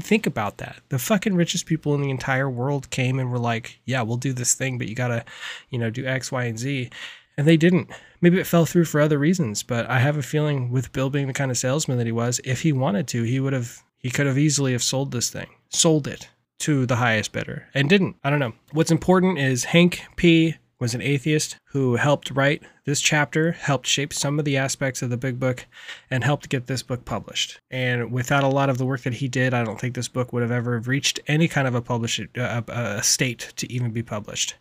Think 0.00 0.26
about 0.26 0.58
that. 0.58 0.80
The 0.88 0.98
fucking 0.98 1.34
richest 1.34 1.66
people 1.66 1.94
in 1.94 2.00
the 2.00 2.10
entire 2.10 2.48
world 2.48 2.90
came 2.90 3.18
and 3.18 3.30
were 3.30 3.38
like, 3.38 3.80
"Yeah, 3.84 4.02
we'll 4.02 4.16
do 4.16 4.32
this 4.32 4.54
thing, 4.54 4.78
but 4.78 4.88
you 4.88 4.94
gotta, 4.94 5.24
you 5.70 5.78
know, 5.78 5.90
do 5.90 6.06
X, 6.06 6.30
Y, 6.30 6.44
and 6.44 6.58
Z," 6.58 6.90
and 7.36 7.46
they 7.46 7.56
didn't. 7.56 7.90
Maybe 8.20 8.38
it 8.38 8.46
fell 8.46 8.66
through 8.66 8.86
for 8.86 9.00
other 9.00 9.18
reasons, 9.18 9.62
but 9.62 9.88
I 9.88 9.98
have 9.98 10.16
a 10.16 10.22
feeling 10.22 10.70
with 10.70 10.92
Bill 10.92 11.10
being 11.10 11.26
the 11.26 11.32
kind 11.32 11.50
of 11.50 11.58
salesman 11.58 11.98
that 11.98 12.06
he 12.06 12.12
was, 12.12 12.40
if 12.44 12.62
he 12.62 12.72
wanted 12.72 13.06
to, 13.08 13.22
he 13.22 13.40
would 13.40 13.52
have. 13.52 13.82
He 13.98 14.10
could 14.10 14.26
have 14.26 14.38
easily 14.38 14.72
have 14.72 14.84
sold 14.84 15.10
this 15.10 15.30
thing, 15.30 15.48
sold 15.70 16.06
it 16.06 16.28
to 16.60 16.86
the 16.86 16.96
highest 16.96 17.32
bidder, 17.32 17.66
and 17.74 17.88
didn't. 17.88 18.16
I 18.22 18.30
don't 18.30 18.38
know. 18.38 18.52
What's 18.70 18.92
important 18.92 19.38
is 19.38 19.64
Hank 19.64 20.02
P 20.16 20.56
was 20.78 20.94
an 20.94 21.00
atheist 21.00 21.58
who 21.64 21.96
helped 21.96 22.30
write 22.30 22.62
this 22.84 23.00
chapter, 23.00 23.52
helped 23.52 23.86
shape 23.86 24.12
some 24.12 24.38
of 24.38 24.44
the 24.44 24.56
aspects 24.56 25.00
of 25.02 25.10
the 25.10 25.16
big 25.16 25.40
book, 25.40 25.66
and 26.10 26.22
helped 26.22 26.48
get 26.48 26.66
this 26.66 26.82
book 26.82 27.04
published. 27.04 27.60
And 27.70 28.12
without 28.12 28.44
a 28.44 28.48
lot 28.48 28.68
of 28.68 28.78
the 28.78 28.84
work 28.84 29.02
that 29.02 29.14
he 29.14 29.28
did, 29.28 29.54
I 29.54 29.64
don't 29.64 29.80
think 29.80 29.94
this 29.94 30.08
book 30.08 30.32
would 30.32 30.42
have 30.42 30.50
ever 30.50 30.78
reached 30.80 31.20
any 31.26 31.48
kind 31.48 31.66
of 31.66 31.74
a 31.74 31.80
published 31.80 32.20
uh, 32.36 32.62
a 32.68 33.02
state 33.02 33.52
to 33.56 33.72
even 33.72 33.90
be 33.90 34.02
published. 34.02 34.54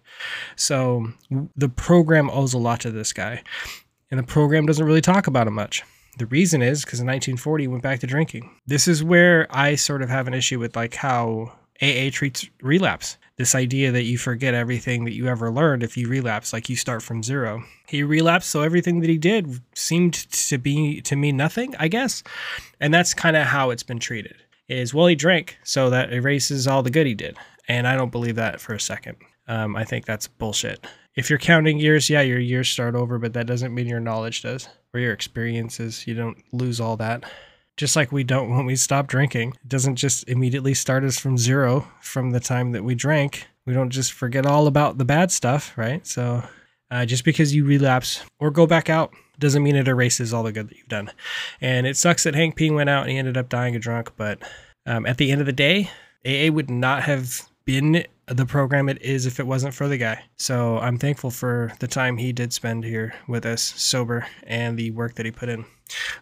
So 0.56 1.08
the 1.56 1.70
program 1.70 2.30
owes 2.30 2.54
a 2.54 2.60
lot 2.60 2.80
to 2.82 2.92
this 2.92 3.12
guy, 3.12 3.44
and 4.10 4.20
the 4.20 4.24
program 4.24 4.66
doesn't 4.66 4.86
really 4.86 5.02
talk 5.02 5.28
about 5.28 5.48
him 5.48 5.54
much. 5.54 5.84
The 6.18 6.28
reason 6.28 6.62
is 6.62 6.86
because 6.86 7.02
in 7.02 7.08
1940 7.08 7.64
he 7.64 7.68
went 7.68 7.84
back 7.84 8.00
to 8.00 8.08
drinking. 8.08 8.50
This 8.66 8.88
is 8.88 9.04
where 9.04 9.48
I 9.50 9.76
sort 9.76 10.02
of 10.02 10.10
have 10.10 10.28
an 10.28 10.34
issue 10.34 10.60
with 10.60 10.76
like 10.76 10.96
how 10.96 11.52
AA 11.82 12.10
treats 12.10 12.50
relapse 12.62 13.18
this 13.38 13.56
idea 13.56 13.92
that 13.92 14.04
you 14.04 14.18
forget 14.18 14.54
everything 14.54 15.06
that 15.06 15.14
you 15.14 15.28
ever 15.28 15.52
learned 15.52 15.84
if 15.84 15.98
you 15.98 16.08
relapse, 16.08 16.54
like 16.54 16.70
you 16.70 16.76
start 16.76 17.04
from 17.04 17.22
zero. 17.22 17.64
He 17.88 18.02
relapsed, 18.02 18.50
so 18.50 18.62
everything 18.62 19.02
that 19.02 19.10
he 19.10 19.18
did 19.18 19.62
seemed 19.74 20.14
to 20.14 20.58
be 20.58 21.02
to 21.02 21.16
mean 21.16 21.36
nothing, 21.36 21.76
I 21.78 21.90
guess. 21.90 22.24
And 22.80 22.94
that's 22.94 23.14
kind 23.14 23.36
of 23.36 23.48
how 23.48 23.72
it's 23.72 23.84
been 23.84 24.00
treated. 24.00 24.36
Is 24.68 24.94
well, 24.94 25.08
he 25.08 25.16
drank, 25.16 25.58
so 25.64 25.90
that 25.90 26.14
erases 26.14 26.66
all 26.66 26.82
the 26.82 26.90
good 26.90 27.06
he 27.06 27.14
did. 27.14 27.38
And 27.68 27.88
I 27.88 27.96
don't 27.96 28.12
believe 28.12 28.36
that 28.36 28.62
for 28.62 28.74
a 28.74 28.80
second. 28.80 29.18
Um, 29.48 29.76
I 29.76 29.84
think 29.84 30.06
that's 30.06 30.28
bullshit. 30.28 30.86
If 31.16 31.30
you're 31.30 31.40
counting 31.40 31.78
years, 31.78 32.10
yeah, 32.10 32.22
your 32.22 32.40
years 32.40 32.70
start 32.70 32.96
over, 32.96 33.20
but 33.20 33.34
that 33.34 33.48
doesn't 33.48 33.74
mean 33.74 33.88
your 33.88 34.00
knowledge 34.00 34.42
does 34.42 34.68
or 34.94 35.00
your 35.00 35.14
experiences. 35.14 36.08
You 36.08 36.16
don't 36.16 36.38
lose 36.52 36.80
all 36.80 36.98
that 36.98 37.26
just 37.78 37.96
like 37.96 38.12
we 38.12 38.24
don't 38.24 38.50
when 38.50 38.66
we 38.66 38.76
stop 38.76 39.08
drinking. 39.08 39.54
It 39.64 39.70
doesn't 39.70 39.96
just 39.96 40.28
immediately 40.30 40.74
start 40.74 41.04
us 41.04 41.20
from 41.20 41.38
zero 41.38 41.88
from 42.02 42.32
the 42.32 42.40
time 42.40 42.72
that 42.72 42.84
we 42.84 42.96
drank. 42.96 43.48
We 43.66 43.74
don't 43.74 43.90
just 43.90 44.14
forget 44.14 44.46
all 44.46 44.68
about 44.68 44.98
the 44.98 45.06
bad 45.06 45.32
stuff, 45.32 45.78
right? 45.78 46.06
So 46.06 46.44
uh, 46.92 47.06
just 47.06 47.26
because 47.26 47.54
you 47.54 47.66
relapse 47.66 48.24
or 48.40 48.52
go 48.52 48.68
back 48.68 48.90
out 48.90 49.14
doesn't 49.40 49.64
mean 49.64 49.76
it 49.76 49.88
erases 49.88 50.34
all 50.34 50.44
the 50.44 50.52
good 50.52 50.70
that 50.70 50.78
you've 50.78 50.88
done. 50.88 51.12
And 51.60 51.86
it 51.88 51.98
sucks 51.98 52.24
that 52.24 52.36
Hank 52.36 52.56
P 52.56 52.70
went 52.70 52.90
out 52.90 53.04
and 53.04 53.12
he 53.12 53.18
ended 53.18 53.38
up 53.38 53.50
dying 53.50 53.76
a 53.76 53.80
drunk, 53.80 54.12
but 54.16 54.40
um, 54.86 55.06
at 55.06 55.18
the 55.18 55.32
end 55.32 55.42
of 55.42 55.48
the 55.48 55.54
day, 55.54 55.90
AA 56.26 56.52
would 56.52 56.70
not 56.70 57.04
have 57.04 57.42
been 57.66 58.06
the 58.28 58.46
program 58.46 58.90
it 58.90 59.02
is 59.02 59.26
if 59.26 59.40
it 59.40 59.48
wasn't 59.48 59.74
for 59.74 59.88
the 59.88 59.98
guy. 59.98 60.24
So 60.38 60.78
I'm 60.78 60.98
thankful 60.98 61.32
for 61.32 61.74
the 61.80 61.88
time 61.88 62.18
he 62.18 62.32
did 62.32 62.54
spend 62.54 62.84
here 62.84 63.14
with 63.28 63.46
us 63.46 63.62
sober 63.62 64.28
and 64.44 64.78
the 64.78 64.92
work 64.92 65.16
that 65.16 65.26
he 65.26 65.32
put 65.32 65.50
in. 65.50 65.66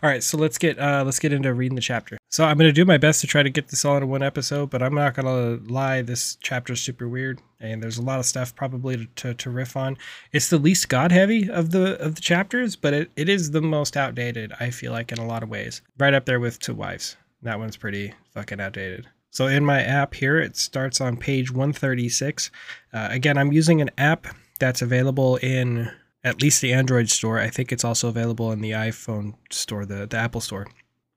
All 0.02 0.10
right, 0.10 0.23
so 0.23 0.38
let's 0.38 0.58
get 0.58 0.78
uh, 0.80 1.04
let's 1.06 1.19
get 1.19 1.34
into 1.34 1.54
reading 1.54 1.76
the 1.76 1.82
chapter. 1.82 2.17
So 2.30 2.45
I'm 2.45 2.58
gonna 2.58 2.71
do 2.71 2.86
my 2.86 2.97
best 2.97 3.21
to 3.21 3.28
try 3.28 3.43
to 3.43 3.49
get 3.49 3.69
this 3.69 3.86
all 3.86 3.97
in 3.97 4.08
one 4.10 4.23
episode, 4.23 4.69
but 4.69 4.84
I'm 4.84 4.93
not 4.93 5.13
gonna 5.13 5.60
lie, 5.65 6.02
this 6.02 6.38
chapter 6.41 6.73
is 6.73 6.82
super 6.82 7.08
weird, 7.08 7.41
and 7.60 7.82
there's 7.82 7.97
a 7.97 8.02
lot 8.02 8.19
of 8.19 8.26
stuff 8.26 8.56
probably 8.56 8.97
to, 8.97 9.06
to, 9.06 9.34
to 9.34 9.49
riff 9.49 9.78
on. 9.78 9.97
It's 10.32 10.49
the 10.49 10.58
least 10.58 10.89
god 10.89 11.12
heavy 11.12 11.49
of 11.49 11.71
the 11.71 11.99
of 12.02 12.15
the 12.15 12.21
chapters, 12.21 12.76
but 12.76 12.93
it, 12.93 13.12
it 13.15 13.30
is 13.30 13.52
the 13.52 13.62
most 13.62 13.95
outdated. 13.95 14.52
I 14.60 14.69
feel 14.69 14.91
like 14.91 15.12
in 15.12 15.19
a 15.19 15.28
lot 15.28 15.43
of 15.43 15.49
ways, 15.49 15.82
right 15.97 16.13
up 16.13 16.26
there 16.26 16.39
with 16.39 16.60
To 16.60 16.73
Wives. 16.73 17.15
That 17.41 17.60
one's 17.60 17.78
pretty 17.78 18.14
fucking 18.34 18.61
outdated. 18.61 19.07
So 19.30 19.47
in 19.47 19.66
my 19.66 19.82
app 19.82 20.14
here, 20.14 20.39
it 20.39 20.55
starts 20.55 21.01
on 21.01 21.18
page 21.18 21.51
136. 21.51 22.51
Uh, 22.93 23.07
again, 23.09 23.38
I'm 23.38 23.51
using 23.51 23.82
an 23.82 23.89
app 23.97 24.28
that's 24.59 24.82
available 24.82 25.38
in 25.38 25.91
at 26.24 26.41
least 26.41 26.61
the 26.61 26.74
Android 26.74 27.09
store. 27.09 27.39
I 27.39 27.49
think 27.49 27.71
it's 27.71 27.84
also 27.84 28.07
available 28.07 28.51
in 28.51 28.61
the 28.61 28.71
iPhone 28.71 29.36
store, 29.49 29.86
the, 29.86 30.05
the 30.05 30.17
Apple 30.17 30.41
store. 30.41 30.67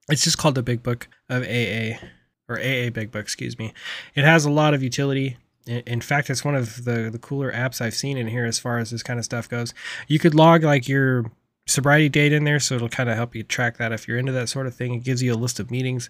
It's 0.09 0.24
just 0.24 0.38
called 0.38 0.54
the 0.54 0.62
Big 0.62 0.82
Book 0.82 1.09
of 1.28 1.42
AA, 1.42 1.98
or 2.48 2.59
AA 2.59 2.90
Big 2.90 3.11
Book, 3.11 3.22
excuse 3.22 3.59
me. 3.59 3.72
It 4.14 4.24
has 4.24 4.44
a 4.44 4.50
lot 4.50 4.74
of 4.74 4.82
utility. 4.82 5.36
In 5.66 6.00
fact, 6.00 6.30
it's 6.30 6.44
one 6.44 6.54
of 6.54 6.84
the, 6.84 7.11
the 7.11 7.18
cooler 7.18 7.52
apps 7.52 7.80
I've 7.80 7.94
seen 7.94 8.16
in 8.16 8.28
here 8.28 8.46
as 8.46 8.59
far 8.59 8.78
as 8.78 8.90
this 8.90 9.02
kind 9.02 9.18
of 9.18 9.24
stuff 9.24 9.48
goes. 9.48 9.74
You 10.07 10.18
could 10.18 10.34
log 10.34 10.62
like 10.62 10.88
your 10.88 11.30
sobriety 11.66 12.09
date 12.09 12.32
in 12.32 12.44
there, 12.44 12.61
so 12.61 12.76
it'll 12.76 12.88
kind 12.88 13.11
of 13.11 13.16
help 13.16 13.34
you 13.34 13.42
track 13.42 13.78
that 13.78 13.92
if 13.92 14.07
you're 14.07 14.18
into 14.18 14.32
that 14.32 14.48
sort 14.48 14.66
of 14.66 14.74
thing. 14.74 14.94
It 14.94 15.02
gives 15.02 15.22
you 15.22 15.34
a 15.34 15.36
list 15.36 15.59
of 15.59 15.70
meetings. 15.70 16.09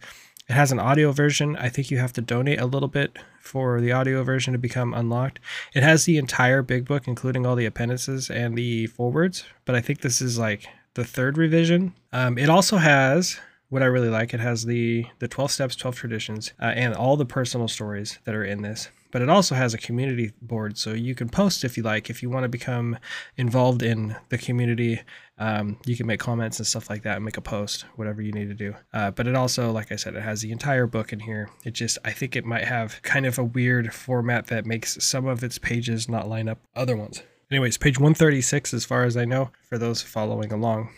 It 0.49 0.53
has 0.53 0.70
an 0.70 0.78
audio 0.78 1.11
version. 1.11 1.57
I 1.57 1.68
think 1.68 1.90
you 1.90 1.99
have 1.99 2.12
to 2.14 2.20
donate 2.20 2.61
a 2.61 2.66
little 2.66 2.88
bit 2.88 3.18
for 3.40 3.80
the 3.80 3.90
audio 3.90 4.22
version 4.22 4.53
to 4.53 4.59
become 4.59 4.94
unlocked. 4.94 5.40
It 5.74 5.82
has 5.82 6.05
the 6.05 6.18
entire 6.18 6.62
big 6.62 6.84
book, 6.84 7.09
including 7.09 7.44
all 7.44 7.57
the 7.57 7.66
appendices 7.66 8.30
and 8.30 8.57
the 8.57 8.86
forwards, 8.86 9.44
but 9.64 9.74
I 9.74 9.80
think 9.80 10.01
this 10.01 10.20
is 10.20 10.38
like 10.38 10.68
the 10.94 11.05
third 11.05 11.36
revision. 11.36 11.94
Um, 12.12 12.38
it 12.38 12.49
also 12.49 12.76
has 12.76 13.40
what 13.70 13.82
I 13.82 13.86
really 13.86 14.09
like. 14.09 14.32
It 14.34 14.40
has 14.40 14.64
the 14.64 15.07
the 15.18 15.28
12 15.28 15.51
steps, 15.51 15.76
12 15.76 15.97
traditions, 15.97 16.53
uh, 16.61 16.66
and 16.66 16.94
all 16.94 17.16
the 17.16 17.26
personal 17.26 17.66
stories 17.66 18.20
that 18.24 18.34
are 18.34 18.44
in 18.44 18.62
this. 18.62 18.88
But 19.17 19.23
it 19.23 19.31
also 19.31 19.55
has 19.55 19.73
a 19.73 19.79
community 19.79 20.31
board. 20.43 20.77
So 20.77 20.93
you 20.93 21.14
can 21.14 21.31
post 21.31 21.64
if 21.64 21.79
you 21.79 21.83
like. 21.83 22.11
If 22.11 22.23
you 22.23 22.29
want 22.29 22.45
to 22.45 22.51
become 22.51 22.99
involved 23.39 23.83
in 23.83 24.14
the 24.29 24.37
community, 24.37 25.01
um, 25.39 25.79
you 25.87 25.97
can 25.97 26.07
make 26.07 26.21
comments 26.21 26.59
and 26.59 26.67
stuff 26.67 26.91
like 26.91 27.03
that 27.05 27.17
and 27.17 27.25
make 27.25 27.39
a 27.39 27.41
post, 27.41 27.87
whatever 27.95 28.21
you 28.21 28.31
need 28.31 28.51
to 28.51 28.55
do. 28.55 28.75
Uh, 28.93 29.11
but 29.11 29.27
it 29.27 29.35
also, 29.35 29.73
like 29.73 29.91
I 29.91 29.97
said, 29.97 30.17
it 30.17 30.23
has 30.23 30.43
the 30.43 30.53
entire 30.53 30.87
book 30.87 31.14
in 31.14 31.21
here. 31.21 31.49
It 31.64 31.71
just, 31.71 31.97
I 32.05 32.12
think 32.12 32.37
it 32.37 32.45
might 32.45 32.64
have 32.64 33.01
kind 33.01 33.25
of 33.25 33.39
a 33.39 33.45
weird 33.45 33.95
format 33.95 34.49
that 34.49 34.67
makes 34.67 35.03
some 35.03 35.25
of 35.25 35.43
its 35.43 35.57
pages 35.57 36.11
not 36.11 36.29
line 36.29 36.47
up 36.47 36.59
other 36.75 36.95
ones. 36.95 37.23
Anyways, 37.51 37.79
page 37.79 37.99
136, 37.99 38.75
as 38.75 38.85
far 38.85 39.05
as 39.05 39.17
I 39.17 39.25
know, 39.25 39.51
for 39.67 39.79
those 39.79 40.03
following 40.03 40.53
along. 40.53 40.91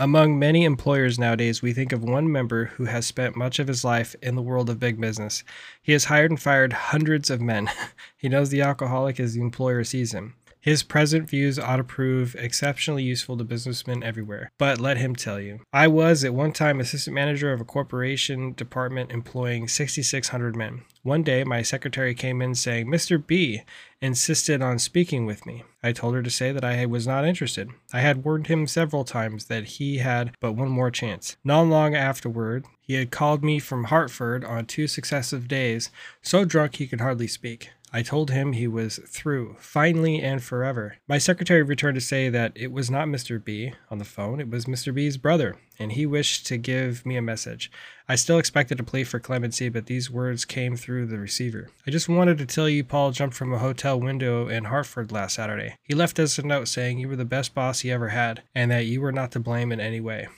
Among 0.00 0.38
many 0.38 0.64
employers 0.64 1.18
nowadays, 1.18 1.60
we 1.60 1.74
think 1.74 1.92
of 1.92 2.02
one 2.02 2.32
member 2.32 2.64
who 2.76 2.86
has 2.86 3.04
spent 3.04 3.36
much 3.36 3.58
of 3.58 3.68
his 3.68 3.84
life 3.84 4.16
in 4.22 4.34
the 4.34 4.40
world 4.40 4.70
of 4.70 4.80
big 4.80 4.98
business. 4.98 5.44
He 5.82 5.92
has 5.92 6.06
hired 6.06 6.30
and 6.30 6.40
fired 6.40 6.72
hundreds 6.72 7.28
of 7.28 7.42
men. 7.42 7.68
he 8.16 8.30
knows 8.30 8.48
the 8.48 8.62
alcoholic 8.62 9.20
as 9.20 9.34
the 9.34 9.42
employer 9.42 9.84
sees 9.84 10.12
him. 10.12 10.36
His 10.60 10.82
present 10.82 11.28
views 11.28 11.58
ought 11.58 11.76
to 11.76 11.84
prove 11.84 12.36
exceptionally 12.38 13.02
useful 13.02 13.38
to 13.38 13.44
businessmen 13.44 14.02
everywhere. 14.02 14.52
But 14.58 14.78
let 14.78 14.98
him 14.98 15.16
tell 15.16 15.40
you. 15.40 15.60
I 15.72 15.88
was 15.88 16.22
at 16.22 16.34
one 16.34 16.52
time 16.52 16.80
assistant 16.80 17.14
manager 17.14 17.52
of 17.52 17.60
a 17.60 17.64
corporation 17.64 18.52
department 18.52 19.10
employing 19.10 19.68
6,600 19.68 20.54
men. 20.54 20.82
One 21.02 21.22
day, 21.22 21.44
my 21.44 21.62
secretary 21.62 22.14
came 22.14 22.42
in 22.42 22.54
saying, 22.54 22.88
Mr. 22.88 23.26
B 23.26 23.62
insisted 24.02 24.60
on 24.60 24.78
speaking 24.78 25.24
with 25.24 25.46
me. 25.46 25.64
I 25.82 25.92
told 25.92 26.14
her 26.14 26.22
to 26.22 26.28
say 26.30 26.52
that 26.52 26.64
I 26.64 26.84
was 26.84 27.06
not 27.06 27.24
interested. 27.24 27.70
I 27.92 28.00
had 28.00 28.22
warned 28.22 28.48
him 28.48 28.66
several 28.66 29.04
times 29.04 29.46
that 29.46 29.64
he 29.64 29.98
had 29.98 30.32
but 30.40 30.52
one 30.52 30.68
more 30.68 30.90
chance. 30.90 31.38
Not 31.42 31.62
long 31.62 31.94
afterward, 31.94 32.66
he 32.82 32.94
had 32.94 33.10
called 33.10 33.42
me 33.42 33.58
from 33.60 33.84
Hartford 33.84 34.44
on 34.44 34.66
two 34.66 34.86
successive 34.86 35.48
days, 35.48 35.90
so 36.20 36.44
drunk 36.44 36.76
he 36.76 36.86
could 36.86 37.00
hardly 37.00 37.28
speak. 37.28 37.70
I 37.92 38.02
told 38.02 38.30
him 38.30 38.52
he 38.52 38.68
was 38.68 39.00
through, 39.08 39.56
finally 39.58 40.20
and 40.20 40.42
forever. 40.42 40.96
My 41.08 41.18
secretary 41.18 41.62
returned 41.62 41.96
to 41.96 42.00
say 42.00 42.28
that 42.28 42.52
it 42.54 42.70
was 42.70 42.90
not 42.90 43.08
Mr. 43.08 43.42
B 43.42 43.72
on 43.90 43.98
the 43.98 44.04
phone, 44.04 44.40
it 44.40 44.48
was 44.48 44.66
Mr. 44.66 44.94
B's 44.94 45.16
brother, 45.16 45.56
and 45.78 45.92
he 45.92 46.06
wished 46.06 46.46
to 46.46 46.56
give 46.56 47.04
me 47.04 47.16
a 47.16 47.22
message. 47.22 47.70
I 48.08 48.14
still 48.14 48.38
expected 48.38 48.78
a 48.78 48.84
plea 48.84 49.04
for 49.04 49.18
clemency, 49.18 49.68
but 49.68 49.86
these 49.86 50.10
words 50.10 50.44
came 50.44 50.76
through 50.76 51.06
the 51.06 51.18
receiver. 51.18 51.68
I 51.86 51.90
just 51.90 52.08
wanted 52.08 52.38
to 52.38 52.46
tell 52.46 52.68
you 52.68 52.84
Paul 52.84 53.10
jumped 53.10 53.36
from 53.36 53.52
a 53.52 53.58
hotel 53.58 53.98
window 53.98 54.48
in 54.48 54.64
Hartford 54.64 55.10
last 55.10 55.34
Saturday. 55.34 55.76
He 55.82 55.94
left 55.94 56.18
us 56.18 56.38
a 56.38 56.42
note 56.42 56.68
saying 56.68 56.98
you 56.98 57.08
were 57.08 57.16
the 57.16 57.24
best 57.24 57.54
boss 57.54 57.80
he 57.80 57.90
ever 57.90 58.08
had, 58.08 58.42
and 58.54 58.70
that 58.70 58.86
you 58.86 59.00
were 59.00 59.12
not 59.12 59.32
to 59.32 59.40
blame 59.40 59.72
in 59.72 59.80
any 59.80 60.00
way. 60.00 60.28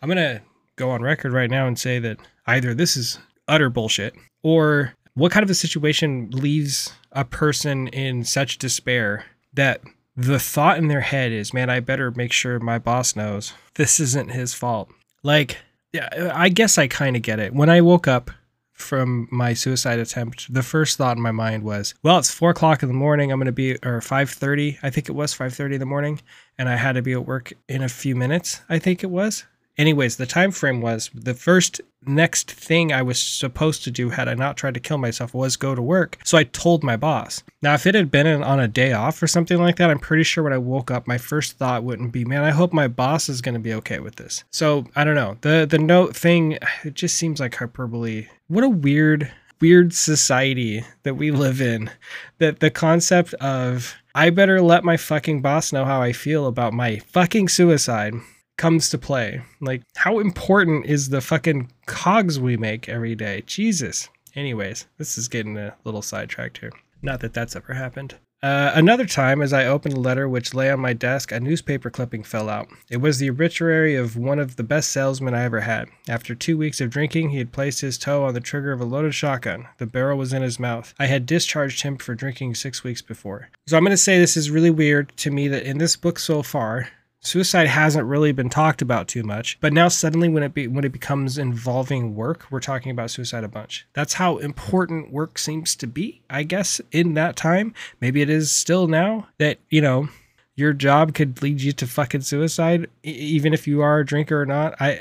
I'm 0.00 0.10
to 0.10 0.42
go 0.76 0.90
on 0.90 1.02
record 1.02 1.32
right 1.32 1.50
now 1.50 1.66
and 1.66 1.78
say 1.78 1.98
that 1.98 2.18
either 2.46 2.74
this 2.74 2.96
is 2.96 3.18
utter 3.48 3.70
bullshit 3.70 4.14
or 4.42 4.94
what 5.14 5.32
kind 5.32 5.44
of 5.44 5.50
a 5.50 5.54
situation 5.54 6.30
leaves 6.30 6.92
a 7.12 7.24
person 7.24 7.88
in 7.88 8.24
such 8.24 8.58
despair 8.58 9.26
that 9.52 9.80
the 10.16 10.38
thought 10.38 10.78
in 10.78 10.88
their 10.88 11.00
head 11.00 11.32
is, 11.32 11.54
man, 11.54 11.70
I 11.70 11.80
better 11.80 12.10
make 12.10 12.32
sure 12.32 12.58
my 12.60 12.78
boss 12.78 13.16
knows 13.16 13.52
this 13.74 13.98
isn't 14.00 14.30
his 14.30 14.54
fault. 14.54 14.90
Like, 15.22 15.58
yeah, 15.92 16.32
I 16.34 16.48
guess 16.48 16.78
I 16.78 16.88
kind 16.88 17.16
of 17.16 17.22
get 17.22 17.38
it. 17.38 17.54
When 17.54 17.70
I 17.70 17.80
woke 17.80 18.08
up 18.08 18.30
from 18.72 19.28
my 19.30 19.54
suicide 19.54 20.00
attempt, 20.00 20.52
the 20.52 20.62
first 20.62 20.98
thought 20.98 21.16
in 21.16 21.22
my 21.22 21.30
mind 21.30 21.62
was, 21.62 21.94
well, 22.02 22.18
it's 22.18 22.30
four 22.30 22.50
o'clock 22.50 22.82
in 22.82 22.88
the 22.88 22.94
morning. 22.94 23.30
I'm 23.30 23.38
going 23.38 23.46
to 23.46 23.52
be, 23.52 23.74
or 23.76 24.00
5.30, 24.00 24.78
I 24.82 24.90
think 24.90 25.08
it 25.08 25.12
was 25.12 25.34
5.30 25.34 25.74
in 25.74 25.80
the 25.80 25.86
morning. 25.86 26.20
And 26.58 26.68
I 26.68 26.76
had 26.76 26.92
to 26.92 27.02
be 27.02 27.12
at 27.12 27.26
work 27.26 27.52
in 27.68 27.82
a 27.82 27.88
few 27.88 28.16
minutes, 28.16 28.60
I 28.68 28.78
think 28.80 29.04
it 29.04 29.10
was 29.10 29.44
anyways 29.76 30.16
the 30.16 30.26
time 30.26 30.50
frame 30.50 30.80
was 30.80 31.10
the 31.14 31.34
first 31.34 31.80
next 32.06 32.50
thing 32.50 32.92
i 32.92 33.00
was 33.00 33.18
supposed 33.18 33.82
to 33.82 33.90
do 33.90 34.10
had 34.10 34.28
i 34.28 34.34
not 34.34 34.56
tried 34.56 34.74
to 34.74 34.80
kill 34.80 34.98
myself 34.98 35.34
was 35.34 35.56
go 35.56 35.74
to 35.74 35.82
work. 35.82 36.18
So 36.24 36.36
i 36.38 36.44
told 36.44 36.82
my 36.82 36.96
boss. 36.96 37.42
Now 37.62 37.74
if 37.74 37.86
it 37.86 37.94
had 37.94 38.10
been 38.10 38.26
on 38.42 38.60
a 38.60 38.68
day 38.68 38.92
off 38.92 39.22
or 39.22 39.26
something 39.26 39.58
like 39.58 39.76
that 39.76 39.90
i'm 39.90 39.98
pretty 39.98 40.22
sure 40.22 40.44
when 40.44 40.52
i 40.52 40.58
woke 40.58 40.90
up 40.90 41.06
my 41.06 41.18
first 41.18 41.58
thought 41.58 41.84
wouldn't 41.84 42.12
be 42.12 42.24
man 42.24 42.44
i 42.44 42.50
hope 42.50 42.72
my 42.72 42.88
boss 42.88 43.28
is 43.28 43.40
going 43.40 43.54
to 43.54 43.60
be 43.60 43.74
okay 43.74 44.00
with 44.00 44.16
this. 44.16 44.44
So 44.50 44.86
i 44.96 45.04
don't 45.04 45.14
know. 45.14 45.36
The 45.40 45.66
the 45.68 45.78
note 45.78 46.16
thing 46.16 46.58
it 46.84 46.94
just 46.94 47.16
seems 47.16 47.40
like 47.40 47.54
hyperbole. 47.54 48.28
What 48.48 48.64
a 48.64 48.68
weird 48.68 49.30
weird 49.60 49.94
society 49.94 50.84
that 51.04 51.14
we 51.14 51.30
live 51.30 51.60
in. 51.60 51.90
That 52.38 52.60
the 52.60 52.70
concept 52.70 53.34
of 53.34 53.94
I 54.14 54.30
better 54.30 54.60
let 54.60 54.84
my 54.84 54.96
fucking 54.96 55.42
boss 55.42 55.72
know 55.72 55.84
how 55.84 56.02
I 56.02 56.12
feel 56.12 56.46
about 56.46 56.72
my 56.72 56.98
fucking 56.98 57.48
suicide 57.48 58.14
comes 58.56 58.88
to 58.90 58.98
play. 58.98 59.42
Like, 59.60 59.82
how 59.96 60.18
important 60.20 60.86
is 60.86 61.08
the 61.08 61.20
fucking 61.20 61.70
cogs 61.86 62.38
we 62.38 62.56
make 62.56 62.88
every 62.88 63.14
day? 63.14 63.42
Jesus. 63.46 64.08
Anyways, 64.34 64.86
this 64.98 65.16
is 65.16 65.28
getting 65.28 65.56
a 65.56 65.74
little 65.84 66.02
sidetracked 66.02 66.58
here. 66.58 66.72
Not 67.02 67.20
that 67.20 67.34
that's 67.34 67.56
ever 67.56 67.74
happened. 67.74 68.16
Uh, 68.44 68.72
another 68.74 69.06
time, 69.06 69.40
as 69.40 69.54
I 69.54 69.64
opened 69.64 69.94
a 69.94 70.00
letter 70.00 70.28
which 70.28 70.52
lay 70.52 70.70
on 70.70 70.78
my 70.78 70.92
desk, 70.92 71.32
a 71.32 71.40
newspaper 71.40 71.88
clipping 71.88 72.22
fell 72.22 72.50
out. 72.50 72.68
It 72.90 72.98
was 72.98 73.18
the 73.18 73.30
obituary 73.30 73.96
of 73.96 74.18
one 74.18 74.38
of 74.38 74.56
the 74.56 74.62
best 74.62 74.90
salesmen 74.90 75.34
I 75.34 75.44
ever 75.44 75.60
had. 75.60 75.88
After 76.10 76.34
two 76.34 76.58
weeks 76.58 76.78
of 76.78 76.90
drinking, 76.90 77.30
he 77.30 77.38
had 77.38 77.52
placed 77.52 77.80
his 77.80 77.96
toe 77.96 78.24
on 78.24 78.34
the 78.34 78.40
trigger 78.40 78.72
of 78.72 78.82
a 78.82 78.84
loaded 78.84 79.14
shotgun. 79.14 79.66
The 79.78 79.86
barrel 79.86 80.18
was 80.18 80.34
in 80.34 80.42
his 80.42 80.60
mouth. 80.60 80.92
I 80.98 81.06
had 81.06 81.24
discharged 81.24 81.84
him 81.84 81.96
for 81.96 82.14
drinking 82.14 82.56
six 82.56 82.84
weeks 82.84 83.00
before. 83.00 83.48
So 83.66 83.78
I'm 83.78 83.82
going 83.82 83.92
to 83.92 83.96
say 83.96 84.18
this 84.18 84.36
is 84.36 84.50
really 84.50 84.68
weird 84.68 85.16
to 85.18 85.30
me 85.30 85.48
that 85.48 85.62
in 85.62 85.78
this 85.78 85.96
book 85.96 86.18
so 86.18 86.42
far, 86.42 86.88
Suicide 87.24 87.68
hasn't 87.68 88.06
really 88.06 88.32
been 88.32 88.50
talked 88.50 88.82
about 88.82 89.08
too 89.08 89.22
much, 89.22 89.58
but 89.60 89.72
now 89.72 89.88
suddenly 89.88 90.28
when 90.28 90.42
it 90.42 90.52
be, 90.52 90.68
when 90.68 90.84
it 90.84 90.92
becomes 90.92 91.38
involving 91.38 92.14
work, 92.14 92.46
we're 92.50 92.60
talking 92.60 92.92
about 92.92 93.10
suicide 93.10 93.44
a 93.44 93.48
bunch. 93.48 93.86
That's 93.94 94.12
how 94.12 94.36
important 94.36 95.10
work 95.10 95.38
seems 95.38 95.74
to 95.76 95.86
be, 95.86 96.20
I 96.28 96.42
guess, 96.42 96.82
in 96.92 97.14
that 97.14 97.34
time. 97.34 97.72
Maybe 97.98 98.20
it 98.20 98.28
is 98.28 98.52
still 98.52 98.88
now 98.88 99.28
that, 99.38 99.58
you 99.70 99.80
know, 99.80 100.10
your 100.54 100.74
job 100.74 101.14
could 101.14 101.42
lead 101.42 101.62
you 101.62 101.72
to 101.72 101.86
fucking 101.86 102.20
suicide 102.20 102.88
even 103.02 103.54
if 103.54 103.66
you 103.66 103.80
are 103.80 104.00
a 104.00 104.06
drinker 104.06 104.40
or 104.40 104.46
not. 104.46 104.74
I 104.78 105.00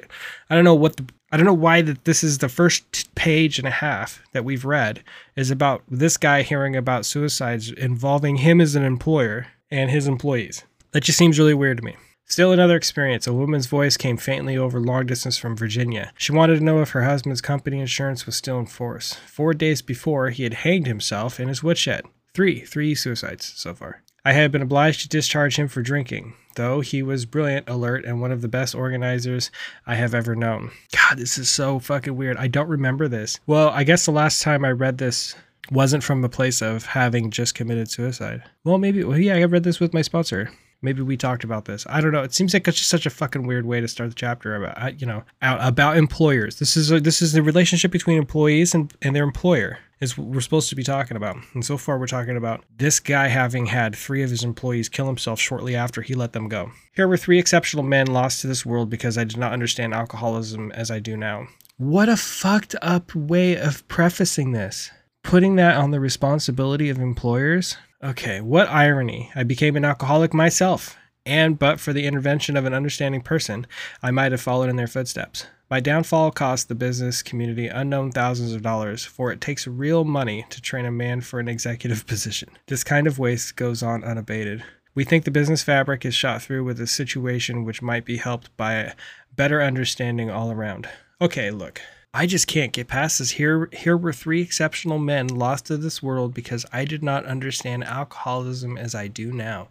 I 0.50 0.56
don't 0.56 0.64
know 0.64 0.74
what 0.74 0.96
the 0.96 1.06
I 1.32 1.38
don't 1.38 1.46
know 1.46 1.54
why 1.54 1.82
that 1.82 2.06
this 2.06 2.24
is 2.24 2.38
the 2.38 2.48
first 2.48 3.14
page 3.16 3.60
and 3.60 3.68
a 3.68 3.72
half 3.72 4.24
that 4.32 4.46
we've 4.46 4.66
read 4.66 5.04
is 5.36 5.52
about 5.52 5.84
this 5.90 6.16
guy 6.16 6.42
hearing 6.42 6.76
about 6.76 7.06
suicides 7.06 7.70
involving 7.72 8.38
him 8.38 8.62
as 8.62 8.76
an 8.76 8.84
employer 8.84 9.48
and 9.70 9.90
his 9.90 10.08
employees. 10.08 10.64
That 10.92 11.04
just 11.04 11.18
seems 11.18 11.38
really 11.38 11.56
weird 11.56 11.78
to 11.78 11.84
me. 11.84 11.98
Still 12.34 12.52
another 12.52 12.76
experience. 12.76 13.28
A 13.28 13.32
woman's 13.32 13.68
voice 13.68 13.96
came 13.96 14.18
faintly 14.18 14.58
over 14.58 14.80
long 14.80 15.06
distance 15.06 15.38
from 15.38 15.56
Virginia. 15.56 16.12
She 16.18 16.32
wanted 16.32 16.58
to 16.58 16.64
know 16.64 16.82
if 16.82 16.90
her 16.90 17.04
husband's 17.04 17.42
company 17.42 17.80
insurance 17.80 18.26
was 18.26 18.36
still 18.36 18.58
in 18.58 18.66
force. 18.66 19.14
Four 19.28 19.54
days 19.54 19.84
before, 19.84 20.32
he 20.32 20.42
had 20.42 20.56
hanged 20.56 20.88
himself 20.88 21.40
in 21.40 21.48
his 21.48 21.62
woodshed. 21.62 22.06
Three, 22.34 22.62
three 22.62 22.96
suicides 22.96 23.54
so 23.56 23.76
far. 23.76 24.02
I 24.26 24.34
had 24.34 24.52
been 24.52 24.64
obliged 24.64 25.02
to 25.02 25.10
discharge 25.10 25.58
him 25.58 25.68
for 25.68 25.84
drinking, 25.84 26.34
though 26.56 26.82
he 26.82 27.04
was 27.04 27.28
brilliant, 27.28 27.70
alert, 27.70 28.04
and 28.04 28.20
one 28.20 28.32
of 28.32 28.42
the 28.42 28.48
best 28.48 28.74
organizers 28.74 29.52
I 29.86 29.94
have 29.94 30.16
ever 30.16 30.36
known. 30.36 30.72
God, 30.92 31.20
this 31.20 31.38
is 31.38 31.52
so 31.52 31.78
fucking 31.78 32.16
weird. 32.16 32.38
I 32.38 32.48
don't 32.48 32.68
remember 32.68 33.08
this. 33.08 33.40
Well, 33.46 33.70
I 33.70 33.84
guess 33.84 34.08
the 34.08 34.12
last 34.12 34.42
time 34.42 34.66
I 34.66 34.72
read 34.72 34.98
this 34.98 35.36
wasn't 35.70 36.04
from 36.04 36.24
a 36.24 36.30
place 36.30 36.64
of 36.64 36.88
having 36.88 37.30
just 37.30 37.54
committed 37.54 37.92
suicide. 37.92 38.42
Well, 38.64 38.80
maybe, 38.80 39.04
well, 39.04 39.20
yeah, 39.20 39.36
I 39.36 39.44
read 39.44 39.64
this 39.64 39.80
with 39.80 39.94
my 39.94 40.02
sponsor. 40.02 40.52
Maybe 40.84 41.02
we 41.02 41.18
talked 41.18 41.44
about 41.44 41.66
this. 41.66 41.86
I 41.90 42.02
don't 42.02 42.12
know. 42.12 42.24
It 42.24 42.34
seems 42.34 42.54
like 42.54 42.68
it's 42.68 42.78
just 42.78 42.90
such 42.90 43.06
a 43.06 43.10
fucking 43.10 43.48
weird 43.48 43.66
way 43.66 43.80
to 43.82 43.88
start 43.88 44.10
the 44.10 44.16
chapter 44.16 44.56
about 44.56 44.82
uh, 44.82 44.92
you 44.98 45.08
know 45.08 45.24
about 45.42 45.98
employers. 45.98 46.60
This 46.60 46.76
is 46.76 46.92
a, 46.92 47.00
this 47.00 47.22
is 47.22 47.32
the 47.32 47.42
relationship 47.42 47.92
between 47.92 48.18
employees 48.18 48.76
and, 48.76 48.94
and 49.02 49.16
their 49.16 49.24
employer 49.24 49.80
is 50.04 50.18
what 50.18 50.28
we're 50.28 50.42
supposed 50.42 50.70
to 50.70 50.76
be 50.76 50.84
talking 50.84 51.18
about. 51.18 51.38
And 51.54 51.66
so 51.66 51.78
far, 51.78 51.98
we're 51.98 52.08
talking 52.08 52.36
about 52.36 52.66
this 52.78 53.00
guy 53.00 53.30
having 53.30 53.68
had 53.68 53.96
three 53.96 54.22
of 54.22 54.30
his 54.30 54.44
employees 54.44 54.90
kill 54.90 55.08
himself 55.08 55.40
shortly 55.40 55.76
after 55.76 56.02
he 56.02 56.14
let 56.14 56.34
them 56.34 56.50
go. 56.50 56.72
Here 56.94 57.08
were 57.08 57.18
three 57.18 57.40
exceptional 57.40 57.84
men 57.84 58.08
lost 58.08 58.42
to 58.42 58.48
this 58.48 58.66
world 58.66 58.90
because 58.90 59.18
I 59.18 59.24
did 59.24 59.38
not 59.38 59.54
understand 59.54 59.94
alcoholism 59.94 60.72
as 60.74 60.92
I 60.92 61.00
do 61.00 61.16
now. 61.16 61.48
What 61.78 62.10
a 62.10 62.18
fucked 62.18 62.76
up 62.82 63.16
way 63.16 63.56
of 63.58 63.88
prefacing 63.88 64.52
this. 64.52 64.92
Putting 65.24 65.56
that 65.56 65.78
on 65.78 65.92
the 65.92 66.02
responsibility 66.02 66.90
of 66.90 67.00
employers 67.00 67.78
Okay, 68.04 68.42
what 68.42 68.68
irony. 68.68 69.32
I 69.34 69.44
became 69.44 69.78
an 69.78 69.86
alcoholic 69.86 70.34
myself, 70.34 70.98
and 71.26 71.58
but 71.58 71.80
for 71.80 71.94
the 71.94 72.06
intervention 72.06 72.58
of 72.58 72.66
an 72.66 72.74
understanding 72.74 73.22
person, 73.22 73.66
I 74.02 74.12
might 74.12 74.34
have 74.34 74.42
followed 74.42 74.70
in 74.70 74.76
their 74.76 74.88
footsteps. 74.88 75.48
My 75.70 75.80
downfall 75.80 76.32
cost 76.32 76.68
the 76.68 76.76
business 76.76 77.22
community 77.22 77.70
unknown 77.70 78.12
thousands 78.12 78.52
of 78.52 78.62
dollars, 78.62 79.06
for 79.06 79.32
it 79.32 79.40
takes 79.40 79.68
real 79.68 80.04
money 80.04 80.46
to 80.50 80.60
train 80.60 80.86
a 80.86 80.92
man 80.92 81.22
for 81.22 81.40
an 81.40 81.48
executive 81.48 82.06
position. 82.08 82.50
This 82.68 82.84
kind 82.84 83.08
of 83.08 83.20
waste 83.20 83.56
goes 83.56 83.82
on 83.82 84.04
unabated. 84.04 84.66
We 84.94 85.06
think 85.06 85.24
the 85.24 85.32
business 85.32 85.64
fabric 85.64 86.04
is 86.04 86.14
shot 86.14 86.42
through 86.42 86.66
with 86.66 86.82
a 86.82 86.88
situation 86.88 87.64
which 87.64 87.82
might 87.82 88.04
be 88.04 88.18
helped 88.18 88.56
by 88.58 88.74
a 88.74 88.94
better 89.34 89.62
understanding 89.62 90.30
all 90.30 90.52
around. 90.52 90.90
Okay, 91.22 91.52
look, 91.52 91.80
I 92.16 92.28
just 92.28 92.46
can't 92.46 92.72
get 92.72 92.88
past 92.88 93.18
this. 93.18 93.32
Here, 93.32 93.70
here 93.74 93.98
were 93.98 94.14
three 94.14 94.42
exceptional 94.42 95.00
men 95.00 95.28
lost 95.28 95.66
to 95.66 95.78
this 95.78 96.04
world 96.04 96.34
because 96.34 96.64
I 96.72 96.86
did 96.86 97.02
not 97.02 97.26
understand 97.26 97.84
alcoholism 97.84 98.78
as 98.78 98.94
I 98.94 99.08
do 99.08 99.32
now. 99.32 99.70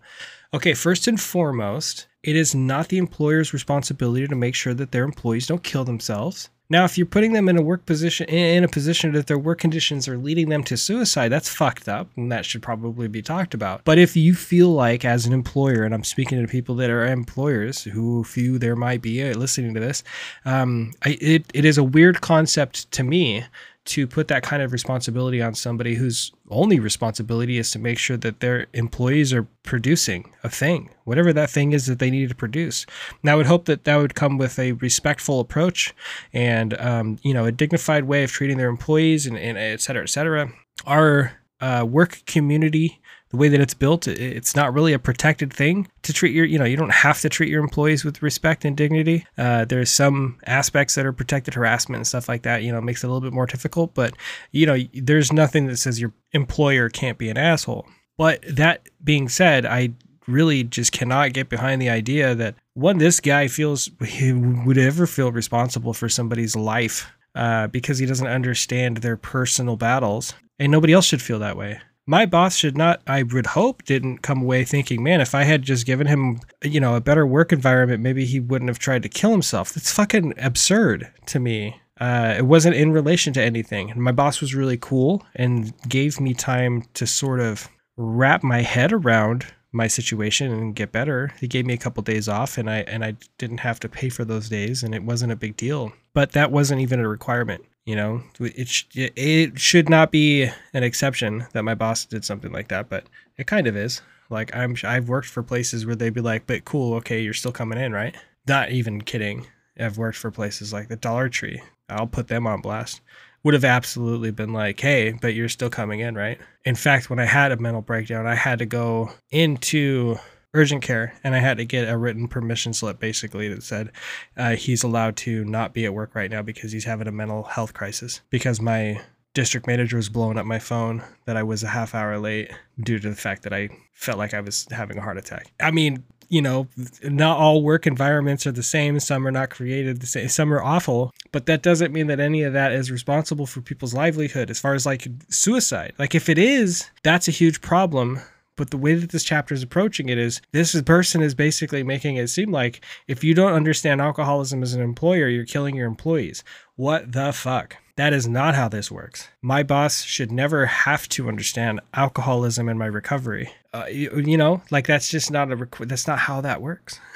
Okay, 0.53 0.74
first 0.74 1.07
and 1.07 1.20
foremost, 1.20 2.09
it 2.24 2.34
is 2.34 2.53
not 2.53 2.88
the 2.88 2.99
employer's 2.99 3.53
responsibility 3.53 4.26
to 4.26 4.34
make 4.34 4.57
sure 4.57 4.74
that 4.74 4.90
their 4.90 5.05
employees 5.05 5.47
don't 5.47 5.62
kill 5.62 5.84
themselves. 5.84 6.51
Now, 6.72 6.86
if 6.86 6.96
you're 6.96 7.06
putting 7.06 7.34
them 7.34 7.50
in 7.50 7.58
a 7.58 7.62
work 7.62 7.84
position, 7.84 8.26
in 8.30 8.64
a 8.64 8.68
position 8.68 9.12
that 9.12 9.26
their 9.26 9.38
work 9.38 9.58
conditions 9.58 10.08
are 10.08 10.16
leading 10.16 10.48
them 10.48 10.64
to 10.64 10.78
suicide, 10.78 11.28
that's 11.28 11.50
fucked 11.50 11.86
up, 11.86 12.08
and 12.16 12.32
that 12.32 12.46
should 12.46 12.62
probably 12.62 13.08
be 13.08 13.20
talked 13.20 13.52
about. 13.52 13.84
But 13.84 13.98
if 13.98 14.16
you 14.16 14.34
feel 14.34 14.70
like, 14.70 15.04
as 15.04 15.26
an 15.26 15.34
employer, 15.34 15.82
and 15.82 15.92
I'm 15.92 16.02
speaking 16.02 16.40
to 16.40 16.48
people 16.48 16.74
that 16.76 16.88
are 16.88 17.04
employers 17.04 17.82
who 17.82 18.24
few 18.24 18.58
there 18.58 18.74
might 18.74 19.02
be 19.02 19.22
uh, 19.22 19.34
listening 19.34 19.74
to 19.74 19.80
this, 19.80 20.02
um, 20.46 20.92
I, 21.04 21.18
it, 21.20 21.44
it 21.52 21.66
is 21.66 21.76
a 21.76 21.84
weird 21.84 22.22
concept 22.22 22.90
to 22.92 23.02
me 23.02 23.44
to 23.85 24.07
put 24.07 24.28
that 24.28 24.45
kind 24.45 24.62
of 24.62 24.72
responsibility 24.72 25.43
on 25.43 25.55
somebody 25.55 25.97
whose 25.97 26.30
only 26.51 26.78
responsibility 26.78 27.59
is 27.59 27.72
to 27.72 27.80
make 27.80 27.99
sure 27.99 28.16
that 28.16 28.39
their 28.39 28.68
employees 28.74 29.33
are 29.33 29.49
producing 29.64 30.33
a 30.45 30.49
thing, 30.49 30.89
whatever 31.05 31.33
that 31.33 31.51
thing 31.51 31.72
is 31.72 31.87
that 31.87 31.99
they 31.99 32.11
need 32.11 32.28
to 32.28 32.35
produce. 32.35 32.87
Now, 33.24 33.33
I 33.33 33.37
would 33.37 33.47
hope 33.47 33.64
that 33.64 33.83
that 33.85 33.97
would 33.97 34.14
come 34.14 34.39
with 34.39 34.57
a 34.59 34.72
respectful 34.72 35.41
approach 35.41 35.93
and, 36.33 36.78
um, 36.80 37.18
you 37.22 37.35
know, 37.35 37.45
a 37.45 37.53
dignified 37.53 38.05
way 38.05 38.22
of 38.22 38.30
treating 38.30 38.57
their 38.57 38.68
employees 38.68 39.26
and, 39.26 39.37
and 39.37 39.59
et 39.59 39.80
cetera, 39.80 40.05
et 40.05 40.11
cetera. 40.11 40.53
Our 40.87 41.33
uh, 41.61 41.85
work 41.85 42.22
community 42.26 43.01
the 43.33 43.39
way 43.39 43.49
that 43.49 43.61
it's 43.61 43.74
built, 43.74 44.07
it's 44.07 44.55
not 44.55 44.74
really 44.74 44.93
a 44.93 44.99
protected 44.99 45.53
thing 45.53 45.89
to 46.03 46.12
treat 46.12 46.35
your, 46.35 46.45
you 46.45 46.59
know, 46.59 46.66
you 46.66 46.76
don't 46.76 46.93
have 46.93 47.20
to 47.22 47.30
treat 47.30 47.49
your 47.49 47.62
employees 47.62 48.05
with 48.05 48.22
respect 48.22 48.64
and 48.64 48.76
dignity. 48.76 49.26
Uh, 49.39 49.64
there's 49.64 49.91
some 49.91 50.39
aspects 50.47 50.95
that 50.95 51.07
are 51.07 51.14
protected 51.14 51.55
harassment 51.55 51.97
and 51.97 52.07
stuff 52.07 52.28
like 52.28 52.43
that, 52.43 52.62
you 52.62 52.70
know, 52.70 52.80
makes 52.83 53.03
it 53.03 53.07
a 53.07 53.11
little 53.11 53.26
bit 53.26 53.35
more 53.35 53.47
difficult, 53.47 53.95
but, 53.95 54.14
you 54.51 54.66
know, 54.66 54.78
there's 54.93 55.33
nothing 55.33 55.66
that 55.66 55.78
says 55.78 55.99
your 55.99 56.12
employer 56.33 56.91
can't 56.91 57.16
be 57.16 57.30
an 57.30 57.39
asshole. 57.39 57.87
But 58.18 58.45
that 58.47 58.87
being 59.03 59.30
said, 59.30 59.64
I 59.64 59.95
really 60.28 60.62
just 60.62 60.93
cannot 60.93 61.33
get 61.33 61.49
behind 61.49 61.80
the 61.80 61.89
idea 61.89 62.35
that 62.35 62.55
one, 62.74 62.99
this 62.99 63.18
guy 63.18 63.49
feels 63.49 63.91
he 64.05 64.35
would 64.35 64.78
ever 64.78 65.07
feel 65.07 65.33
responsible 65.33 65.95
for 65.95 66.11
somebody's 66.11 66.55
life 66.55 67.11
uh, 67.35 67.66
because 67.68 67.99
he 67.99 68.05
doesn't 68.05 68.26
understand 68.26 68.99
their 68.99 69.16
personal 69.16 69.76
battles. 69.76 70.35
And 70.59 70.70
nobody 70.70 70.93
else 70.93 71.07
should 71.07 71.22
feel 71.22 71.39
that 71.39 71.57
way 71.57 71.80
my 72.07 72.26
boss 72.26 72.57
should 72.57 72.76
not 72.76 73.00
i 73.07 73.22
would 73.22 73.46
hope 73.46 73.82
didn't 73.84 74.18
come 74.18 74.42
away 74.42 74.64
thinking 74.64 75.03
man 75.03 75.20
if 75.20 75.34
i 75.34 75.44
had 75.44 75.62
just 75.62 75.86
given 75.86 76.07
him 76.07 76.40
you 76.62 76.80
know 76.80 76.94
a 76.96 77.00
better 77.00 77.26
work 77.26 77.53
environment 77.53 78.03
maybe 78.03 78.24
he 78.24 78.40
wouldn't 78.40 78.68
have 78.68 78.78
tried 78.78 79.03
to 79.03 79.09
kill 79.09 79.30
himself. 79.30 79.72
That's 79.72 79.92
fucking 79.92 80.34
absurd 80.38 81.11
to 81.26 81.40
me. 81.40 81.80
Uh, 82.00 82.34
it 82.38 82.46
wasn't 82.46 82.74
in 82.74 82.92
relation 82.92 83.32
to 83.34 83.42
anything. 83.42 83.92
My 83.96 84.12
boss 84.12 84.40
was 84.40 84.55
really 84.55 84.76
cool 84.76 85.24
and 85.36 85.72
gave 85.88 86.20
me 86.20 86.34
time 86.34 86.84
to 86.94 87.07
sort 87.07 87.40
of 87.40 87.68
wrap 87.96 88.42
my 88.42 88.62
head 88.62 88.92
around 88.92 89.46
my 89.70 89.86
situation 89.86 90.50
and 90.53 90.74
get 90.74 90.92
better. 90.92 91.32
He 91.38 91.46
gave 91.46 91.64
me 91.64 91.74
a 91.74 91.78
couple 91.78 92.03
days 92.03 92.28
off 92.28 92.59
and 92.59 92.68
i 92.68 92.78
and 92.80 93.05
i 93.05 93.16
didn't 93.38 93.59
have 93.59 93.80
to 93.80 93.88
pay 93.88 94.09
for 94.09 94.24
those 94.24 94.48
days 94.48 94.82
and 94.82 94.94
it 94.94 95.05
wasn't 95.05 95.32
a 95.32 95.36
big 95.36 95.57
deal. 95.57 95.92
But 96.14 96.32
that 96.32 96.50
wasn't 96.53 96.80
even 96.82 97.00
a 97.00 97.09
requirement 97.09 97.64
you 97.85 97.97
know, 97.97 98.22
it 98.39 98.68
sh- 98.68 98.87
it 98.95 99.59
should 99.59 99.89
not 99.89 100.12
be 100.12 100.49
an 100.72 100.83
exception 100.83 101.47
that 101.53 101.64
my 101.64 101.74
boss 101.74 102.05
did 102.05 102.24
something 102.24 102.53
like 102.53 102.68
that, 102.68 102.89
but 102.89 103.07
it 103.37 103.47
kind 103.47 103.66
of 103.66 103.76
is. 103.76 104.03
Like 104.30 104.55
I'm, 104.55 104.76
I've 104.85 105.09
worked 105.09 105.28
for 105.28 105.43
places 105.43 105.85
where 105.85 105.97
they'd 105.97 106.14
be 106.14 106.20
like, 106.20 106.47
"But 106.47 106.64
cool, 106.64 106.95
okay, 106.95 107.20
you're 107.20 107.35
still 107.35 107.53
coming 107.53 107.78
in, 107.78 107.93
right?" 107.93 108.16
Not 108.47 108.70
even 108.70 109.03
kidding. 109.03 109.47
I've 109.78 109.99
worked 109.99 110.18
for 110.18 110.30
places 110.30 110.72
like 110.72 110.89
the 110.89 110.97
Dollar 110.97 111.28
Tree. 111.28 111.62
I'll 111.89 112.07
put 112.07 112.28
them 112.28 112.47
on 112.47 112.61
blast. 112.61 113.01
Would 113.45 113.55
have 113.55 113.64
absolutely 113.64 114.30
been 114.30 114.53
like, 114.53 114.78
"Hey, 114.80 115.12
but 115.20 115.35
you're 115.35 115.49
still 115.49 115.70
coming 115.70 116.01
in, 116.01 116.14
right?" 116.14 116.41
In 116.64 116.76
fact, 116.76 117.11
when 117.11 117.18
I 117.18 117.24
had 117.24 117.53
a 117.53 117.57
mental 117.57 117.83
breakdown, 117.83 118.26
I 118.26 118.37
had 118.37 118.61
to 118.61 118.66
go 118.66 119.12
into 119.30 120.16
urgent 120.55 120.82
care, 120.82 121.14
and 121.24 121.34
I 121.34 121.38
had 121.38 121.57
to 121.59 121.64
get 121.64 121.88
a 121.88 121.96
written 121.96 122.28
permission 122.28 122.72
slip 122.72 122.98
basically 122.98 123.48
that 123.48 123.62
said 123.62 123.90
uh, 124.36 124.57
he's 124.57 124.82
allowed 124.82 125.16
to 125.18 125.44
not 125.44 125.72
be 125.72 125.84
at 125.84 125.94
work 125.94 126.14
right 126.14 126.30
now 126.30 126.42
because 126.42 126.72
he's 126.72 126.84
having 126.84 127.09
a 127.09 127.12
mental 127.12 127.44
health 127.44 127.74
crisis. 127.74 128.20
Because 128.30 128.61
my 128.61 129.00
district 129.34 129.66
manager 129.66 129.96
was 129.96 130.09
blowing 130.09 130.36
up 130.36 130.44
my 130.44 130.59
phone 130.59 131.03
that 131.24 131.36
I 131.36 131.42
was 131.42 131.62
a 131.62 131.68
half 131.68 131.94
hour 131.94 132.18
late 132.18 132.50
due 132.78 132.98
to 132.98 133.09
the 133.09 133.16
fact 133.16 133.44
that 133.44 133.53
I 133.53 133.70
felt 133.94 134.18
like 134.18 134.34
I 134.34 134.40
was 134.40 134.66
having 134.70 134.98
a 134.98 135.00
heart 135.00 135.16
attack. 135.16 135.50
I 135.61 135.70
mean, 135.70 136.05
you 136.28 136.42
know, 136.42 136.66
not 137.03 137.38
all 137.38 137.62
work 137.62 137.86
environments 137.86 138.46
are 138.46 138.53
the 138.53 138.62
same. 138.62 138.98
Some 139.00 139.26
are 139.26 139.30
not 139.30 139.50
created 139.50 140.00
the 140.00 140.07
same. 140.07 140.28
Some 140.28 140.53
are 140.53 140.62
awful, 140.62 141.12
but 141.30 141.46
that 141.46 141.62
doesn't 141.62 141.92
mean 141.92 142.07
that 142.07 142.20
any 142.20 142.42
of 142.42 142.53
that 142.55 142.72
is 142.72 142.90
responsible 142.90 143.46
for 143.46 143.61
people's 143.61 143.94
livelihood 143.94 144.50
as 144.50 144.59
far 144.59 144.74
as 144.74 144.86
like 144.86 145.07
suicide. 145.28 145.92
Like 145.98 146.14
if 146.14 146.28
it 146.28 146.38
is, 146.38 146.90
that's 147.03 147.28
a 147.28 147.32
huge 147.32 147.61
problem 147.61 148.20
but 148.57 148.70
the 148.70 148.76
way 148.76 148.94
that 148.94 149.11
this 149.11 149.24
chapter 149.24 149.55
is 149.55 149.62
approaching 149.62 150.09
it 150.09 150.18
is 150.18 150.40
this 150.53 150.80
person 150.82 151.22
is 151.22 151.34
basically 151.34 151.82
making 151.82 152.16
it 152.16 152.28
seem 152.28 152.50
like 152.50 152.84
if 153.09 153.24
you 153.24 153.34
don't 153.34 153.55
understand 153.55 154.00
alcoholism 154.00 154.62
as 154.62 154.74
an 154.74 154.82
employer, 154.82 155.28
you're 155.28 155.44
killing 155.44 155.74
your 155.74 155.86
employees. 155.86 156.44
What 156.76 157.12
the 157.12 157.32
fuck? 157.32 157.76
That 157.96 158.12
is 158.12 158.26
not 158.26 158.55
how 158.55 158.68
this 158.68 158.90
works. 158.90 159.28
My 159.42 159.62
boss 159.62 160.03
should 160.03 160.32
never 160.32 160.66
have 160.66 161.09
to 161.11 161.28
understand 161.28 161.80
alcoholism 161.94 162.68
in 162.68 162.78
my 162.78 162.86
recovery. 162.86 163.53
Uh, 163.72 163.86
you, 163.90 164.22
you, 164.24 164.36
know, 164.36 164.62
like 164.70 164.86
that's 164.86 165.09
just 165.09 165.30
not 165.30 165.53
a 165.53 165.57
requ- 165.57 165.88
that's 165.88 166.07
not 166.07 166.18
how 166.18 166.40
that 166.40 166.62
works. 166.62 167.00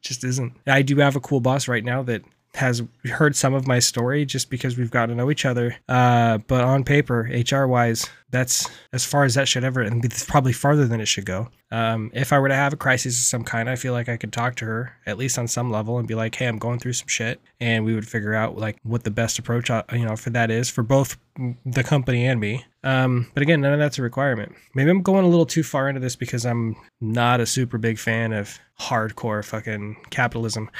Just 0.00 0.22
isn't. 0.22 0.52
I 0.64 0.82
do 0.82 0.96
have 0.98 1.16
a 1.16 1.20
cool 1.20 1.40
boss 1.40 1.66
right 1.66 1.82
now 1.82 2.04
that 2.04 2.22
has 2.58 2.82
heard 3.04 3.34
some 3.34 3.54
of 3.54 3.66
my 3.66 3.78
story 3.78 4.24
just 4.24 4.50
because 4.50 4.76
we've 4.76 4.90
gotten 4.90 5.10
to 5.10 5.14
know 5.14 5.30
each 5.30 5.44
other. 5.44 5.76
Uh, 5.88 6.38
but 6.46 6.62
on 6.62 6.84
paper, 6.84 7.28
HR 7.32 7.66
wise, 7.66 8.08
that's 8.30 8.68
as 8.92 9.04
far 9.04 9.24
as 9.24 9.34
that 9.34 9.48
should 9.48 9.64
ever, 9.64 9.80
and 9.80 10.04
it's 10.04 10.24
probably 10.24 10.52
farther 10.52 10.86
than 10.86 11.00
it 11.00 11.06
should 11.06 11.24
go. 11.24 11.48
Um, 11.70 12.10
if 12.14 12.32
I 12.32 12.38
were 12.38 12.48
to 12.48 12.54
have 12.54 12.72
a 12.72 12.76
crisis 12.76 13.18
of 13.18 13.24
some 13.24 13.44
kind, 13.44 13.70
I 13.70 13.76
feel 13.76 13.92
like 13.92 14.08
I 14.08 14.16
could 14.16 14.32
talk 14.32 14.56
to 14.56 14.64
her 14.66 14.92
at 15.06 15.18
least 15.18 15.38
on 15.38 15.48
some 15.48 15.70
level 15.70 15.98
and 15.98 16.06
be 16.06 16.14
like, 16.14 16.34
"Hey, 16.34 16.46
I'm 16.46 16.58
going 16.58 16.78
through 16.78 16.94
some 16.94 17.08
shit," 17.08 17.40
and 17.60 17.84
we 17.84 17.94
would 17.94 18.06
figure 18.06 18.34
out 18.34 18.58
like 18.58 18.78
what 18.82 19.04
the 19.04 19.10
best 19.10 19.38
approach, 19.38 19.70
uh, 19.70 19.82
you 19.92 20.04
know, 20.04 20.16
for 20.16 20.30
that 20.30 20.50
is 20.50 20.68
for 20.68 20.82
both 20.82 21.16
the 21.64 21.84
company 21.84 22.26
and 22.26 22.40
me. 22.40 22.64
Um, 22.84 23.30
but 23.34 23.42
again, 23.42 23.60
none 23.60 23.72
of 23.72 23.78
that's 23.78 23.98
a 23.98 24.02
requirement. 24.02 24.54
Maybe 24.74 24.90
I'm 24.90 25.02
going 25.02 25.24
a 25.24 25.28
little 25.28 25.46
too 25.46 25.62
far 25.62 25.88
into 25.88 26.00
this 26.00 26.16
because 26.16 26.46
I'm 26.46 26.76
not 27.00 27.40
a 27.40 27.46
super 27.46 27.78
big 27.78 27.98
fan 27.98 28.32
of 28.32 28.58
hardcore 28.80 29.44
fucking 29.44 29.96
capitalism 30.10 30.70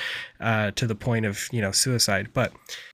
uh, 0.41 0.71
to 0.73 0.87
the 0.87 0.95
point 0.95 1.27
of 1.27 1.49
you 1.53 1.61
know 1.61 1.73
suicide. 1.73 2.29
But 2.33 2.53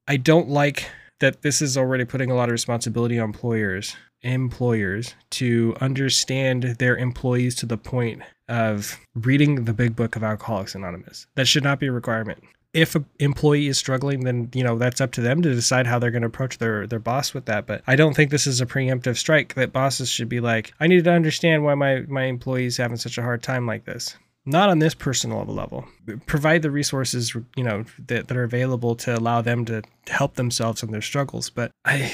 I 0.09 0.17
don't 0.17 0.49
like 0.49 0.89
that 1.21 1.43
this 1.43 1.61
is 1.63 1.77
already 1.77 2.05
putting 2.05 2.31
a 2.31 2.35
lot 2.35 2.49
of 2.49 2.53
responsibility 2.53 3.19
on 3.19 3.27
employers 3.27 3.97
employers 4.25 5.15
to 5.31 5.77
understand 5.81 6.63
their 6.79 6.97
employees 6.97 7.55
to 7.55 7.67
the 7.67 7.77
point 7.77 8.23
of 8.49 8.99
reading 9.15 9.65
the 9.65 9.73
big 9.73 9.95
book 9.95 10.17
of 10.17 10.25
Alcoholics 10.25 10.75
Anonymous. 10.75 11.27
That 11.37 11.47
should 11.47 11.63
not 11.63 11.79
be 11.79 11.87
a 11.87 11.93
requirement. 11.93 12.43
If 12.75 12.95
an 12.95 13.07
employee 13.19 13.69
is 13.69 13.79
struggling, 13.79 14.21
then 14.25 14.51
you 14.53 14.63
know 14.63 14.77
that's 14.77 15.01
up 15.01 15.13
to 15.13 15.21
them 15.21 15.43
to 15.43 15.55
decide 15.55 15.87
how 15.87 15.99
they're 15.99 16.11
going 16.11 16.23
to 16.23 16.29
approach 16.29 16.59
their 16.59 16.87
their 16.87 16.99
boss 16.99 17.33
with 17.33 17.47
that. 17.47 17.67
But 17.67 17.83
I 17.87 17.97
don't 17.97 18.15
think 18.15 18.31
this 18.31 18.47
is 18.47 18.61
a 18.61 18.67
preemptive 18.67 19.17
strike 19.17 19.55
that 19.55 19.73
bosses 19.73 20.11
should 20.11 20.29
be 20.29 20.41
like, 20.41 20.75
I 20.81 20.87
need 20.87 21.05
to 21.05 21.13
understand 21.13 21.65
why 21.65 21.75
my 21.75 22.01
my 22.09 22.25
employees 22.25 22.77
having 22.77 22.97
such 22.97 23.17
a 23.19 23.23
hard 23.23 23.43
time 23.43 23.67
like 23.67 23.85
this 23.85 24.17
not 24.47 24.69
on 24.69 24.79
this 24.79 24.95
personal 24.95 25.43
level 25.47 25.87
provide 26.27 26.61
the 26.61 26.71
resources 26.71 27.35
you 27.57 27.65
know 27.65 27.83
that, 28.09 28.29
that 28.29 28.37
are 28.37 28.45
available 28.45 28.95
to 28.95 29.17
allow 29.17 29.41
them 29.41 29.65
to 29.65 29.81
help 30.07 30.35
themselves 30.35 30.83
in 30.83 30.91
their 30.91 31.01
struggles 31.01 31.49
but 31.49 31.71
i 31.87 32.13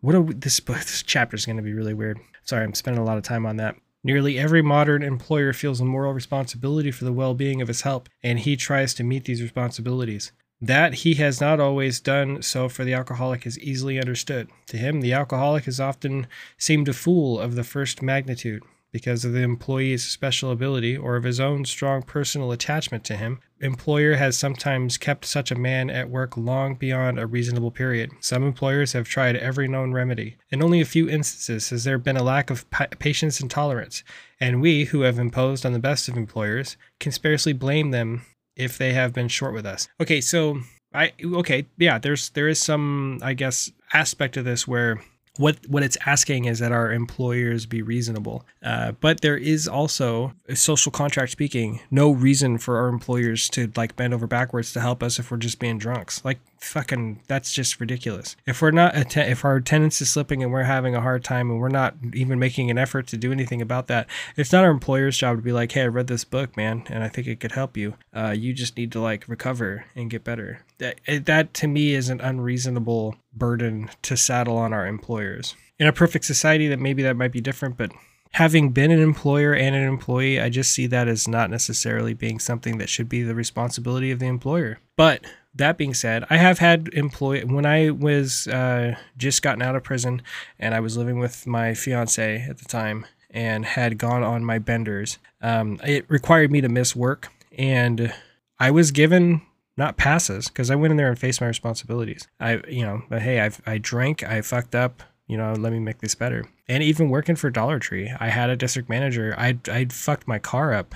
what 0.00 0.14
are 0.14 0.20
we, 0.20 0.34
this 0.34 0.60
this 0.60 1.02
chapter 1.02 1.34
is 1.34 1.46
going 1.46 1.56
to 1.56 1.62
be 1.62 1.72
really 1.72 1.94
weird. 1.94 2.18
Sorry, 2.44 2.64
I'm 2.64 2.74
spending 2.74 3.02
a 3.02 3.06
lot 3.06 3.18
of 3.18 3.24
time 3.24 3.46
on 3.46 3.56
that. 3.56 3.76
Nearly 4.04 4.38
every 4.38 4.62
modern 4.62 5.02
employer 5.02 5.52
feels 5.52 5.80
a 5.80 5.84
moral 5.84 6.12
responsibility 6.12 6.90
for 6.90 7.04
the 7.04 7.12
well-being 7.12 7.60
of 7.60 7.68
his 7.68 7.82
help, 7.82 8.08
and 8.22 8.38
he 8.38 8.56
tries 8.56 8.94
to 8.94 9.04
meet 9.04 9.24
these 9.24 9.42
responsibilities. 9.42 10.32
That 10.60 10.94
he 10.94 11.14
has 11.14 11.40
not 11.40 11.60
always 11.60 12.00
done 12.00 12.42
so 12.42 12.68
for 12.68 12.84
the 12.84 12.94
alcoholic 12.94 13.46
is 13.46 13.58
easily 13.58 13.98
understood. 13.98 14.48
To 14.68 14.76
him, 14.76 15.00
the 15.00 15.12
alcoholic 15.12 15.64
has 15.64 15.78
often 15.78 16.26
seemed 16.56 16.88
a 16.88 16.92
fool 16.92 17.38
of 17.38 17.54
the 17.54 17.64
first 17.64 18.02
magnitude 18.02 18.62
because 18.92 19.24
of 19.24 19.32
the 19.32 19.40
employee's 19.40 20.06
special 20.06 20.50
ability 20.50 20.96
or 20.96 21.16
of 21.16 21.24
his 21.24 21.40
own 21.40 21.64
strong 21.64 22.02
personal 22.02 22.52
attachment 22.52 23.04
to 23.04 23.16
him, 23.16 23.40
employer 23.60 24.14
has 24.16 24.38
sometimes 24.38 24.96
kept 24.96 25.24
such 25.24 25.50
a 25.50 25.58
man 25.58 25.90
at 25.90 26.10
work 26.10 26.36
long 26.36 26.74
beyond 26.74 27.18
a 27.18 27.26
reasonable 27.26 27.70
period. 27.70 28.10
Some 28.20 28.42
employers 28.42 28.92
have 28.92 29.08
tried 29.08 29.36
every 29.36 29.68
known 29.68 29.92
remedy. 29.92 30.36
In 30.50 30.62
only 30.62 30.80
a 30.80 30.86
few 30.86 31.08
instances 31.08 31.70
has 31.70 31.84
there 31.84 31.98
been 31.98 32.16
a 32.16 32.22
lack 32.22 32.50
of 32.50 32.68
pa- 32.70 32.86
patience 32.98 33.40
and 33.40 33.50
tolerance, 33.50 34.02
and 34.40 34.60
we, 34.60 34.84
who 34.84 35.02
have 35.02 35.18
imposed 35.18 35.66
on 35.66 35.72
the 35.72 35.78
best 35.78 36.08
of 36.08 36.16
employers, 36.16 36.76
can 37.00 37.12
scarcely 37.12 37.52
blame 37.52 37.90
them 37.90 38.22
if 38.56 38.78
they 38.78 38.92
have 38.92 39.12
been 39.12 39.28
short 39.28 39.54
with 39.54 39.66
us. 39.66 39.88
Okay, 40.00 40.20
so 40.20 40.60
I 40.92 41.12
okay, 41.22 41.66
yeah, 41.76 41.98
there's 41.98 42.30
there 42.30 42.48
is 42.48 42.60
some 42.60 43.20
I 43.22 43.34
guess 43.34 43.70
aspect 43.92 44.36
of 44.36 44.44
this 44.44 44.66
where 44.66 45.00
what 45.38 45.56
what 45.68 45.82
it's 45.82 45.96
asking 46.04 46.44
is 46.44 46.58
that 46.58 46.72
our 46.72 46.92
employers 46.92 47.64
be 47.64 47.80
reasonable. 47.80 48.44
Uh, 48.62 48.92
but 48.92 49.20
there 49.20 49.36
is 49.36 49.66
also, 49.66 50.34
social 50.52 50.92
contract 50.92 51.32
speaking, 51.32 51.80
no 51.90 52.10
reason 52.10 52.58
for 52.58 52.78
our 52.78 52.88
employers 52.88 53.48
to 53.50 53.72
like 53.76 53.96
bend 53.96 54.12
over 54.12 54.26
backwards 54.26 54.72
to 54.74 54.80
help 54.80 55.02
us 55.02 55.18
if 55.18 55.30
we're 55.30 55.36
just 55.38 55.58
being 55.58 55.78
drunks. 55.78 56.24
Like 56.24 56.40
fucking 56.60 57.20
that's 57.26 57.52
just 57.52 57.80
ridiculous. 57.80 58.36
If 58.46 58.62
we're 58.62 58.70
not 58.70 58.96
atten- 58.96 59.30
if 59.30 59.44
our 59.44 59.56
attendance 59.56 60.00
is 60.00 60.10
slipping 60.10 60.42
and 60.42 60.52
we're 60.52 60.64
having 60.64 60.94
a 60.94 61.00
hard 61.00 61.24
time 61.24 61.50
and 61.50 61.60
we're 61.60 61.68
not 61.68 61.94
even 62.14 62.38
making 62.38 62.70
an 62.70 62.78
effort 62.78 63.06
to 63.08 63.16
do 63.16 63.32
anything 63.32 63.62
about 63.62 63.86
that, 63.88 64.08
it's 64.36 64.52
not 64.52 64.64
our 64.64 64.70
employer's 64.70 65.16
job 65.16 65.36
to 65.36 65.42
be 65.42 65.52
like, 65.52 65.72
"Hey, 65.72 65.82
I 65.82 65.86
read 65.86 66.06
this 66.06 66.24
book, 66.24 66.56
man, 66.56 66.84
and 66.88 67.02
I 67.02 67.08
think 67.08 67.26
it 67.26 67.40
could 67.40 67.52
help 67.52 67.76
you. 67.76 67.94
Uh, 68.14 68.34
you 68.36 68.52
just 68.52 68.76
need 68.76 68.92
to 68.92 69.00
like 69.00 69.24
recover 69.28 69.86
and 69.94 70.10
get 70.10 70.24
better." 70.24 70.60
That 70.78 71.00
that 71.24 71.54
to 71.54 71.68
me 71.68 71.94
is 71.94 72.08
an 72.08 72.20
unreasonable 72.20 73.16
burden 73.32 73.90
to 74.02 74.16
saddle 74.16 74.56
on 74.56 74.72
our 74.72 74.86
employers. 74.86 75.54
In 75.78 75.86
a 75.86 75.92
perfect 75.92 76.24
society, 76.24 76.68
that 76.68 76.80
maybe 76.80 77.02
that 77.04 77.16
might 77.16 77.32
be 77.32 77.40
different, 77.40 77.76
but 77.76 77.92
having 78.32 78.70
been 78.70 78.90
an 78.90 79.00
employer 79.00 79.54
and 79.54 79.74
an 79.74 79.84
employee, 79.84 80.40
I 80.40 80.48
just 80.48 80.72
see 80.72 80.86
that 80.88 81.08
as 81.08 81.28
not 81.28 81.50
necessarily 81.50 82.14
being 82.14 82.38
something 82.38 82.78
that 82.78 82.88
should 82.88 83.08
be 83.08 83.22
the 83.22 83.34
responsibility 83.34 84.10
of 84.10 84.18
the 84.18 84.26
employer. 84.26 84.78
But 84.96 85.24
that 85.58 85.76
being 85.76 85.94
said, 85.94 86.24
I 86.30 86.36
have 86.36 86.58
had 86.58 86.88
employee 86.92 87.44
when 87.44 87.66
I 87.66 87.90
was 87.90 88.48
uh, 88.48 88.96
just 89.16 89.42
gotten 89.42 89.62
out 89.62 89.76
of 89.76 89.84
prison 89.84 90.22
and 90.58 90.74
I 90.74 90.80
was 90.80 90.96
living 90.96 91.18
with 91.18 91.46
my 91.46 91.74
fiance 91.74 92.46
at 92.48 92.58
the 92.58 92.64
time 92.64 93.06
and 93.30 93.64
had 93.64 93.98
gone 93.98 94.22
on 94.22 94.44
my 94.44 94.58
benders. 94.58 95.18
Um, 95.42 95.78
it 95.84 96.06
required 96.08 96.50
me 96.50 96.60
to 96.62 96.68
miss 96.68 96.96
work, 96.96 97.30
and 97.56 98.12
I 98.58 98.70
was 98.70 98.90
given 98.90 99.42
not 99.76 99.96
passes 99.96 100.48
because 100.48 100.70
I 100.70 100.74
went 100.74 100.90
in 100.90 100.96
there 100.96 101.08
and 101.08 101.18
faced 101.18 101.40
my 101.40 101.46
responsibilities. 101.46 102.26
I, 102.40 102.60
you 102.68 102.82
know, 102.82 103.02
but 103.08 103.22
hey, 103.22 103.40
I 103.40 103.50
I 103.66 103.78
drank, 103.78 104.22
I 104.22 104.40
fucked 104.40 104.74
up. 104.74 105.02
You 105.26 105.36
know, 105.36 105.52
let 105.52 105.74
me 105.74 105.78
make 105.78 105.98
this 105.98 106.14
better. 106.14 106.46
And 106.68 106.82
even 106.82 107.10
working 107.10 107.36
for 107.36 107.50
Dollar 107.50 107.78
Tree, 107.78 108.10
I 108.18 108.30
had 108.30 108.48
a 108.48 108.56
district 108.56 108.88
manager. 108.88 109.34
I 109.36 109.58
I 109.70 109.84
fucked 109.86 110.26
my 110.26 110.38
car 110.38 110.72
up 110.72 110.94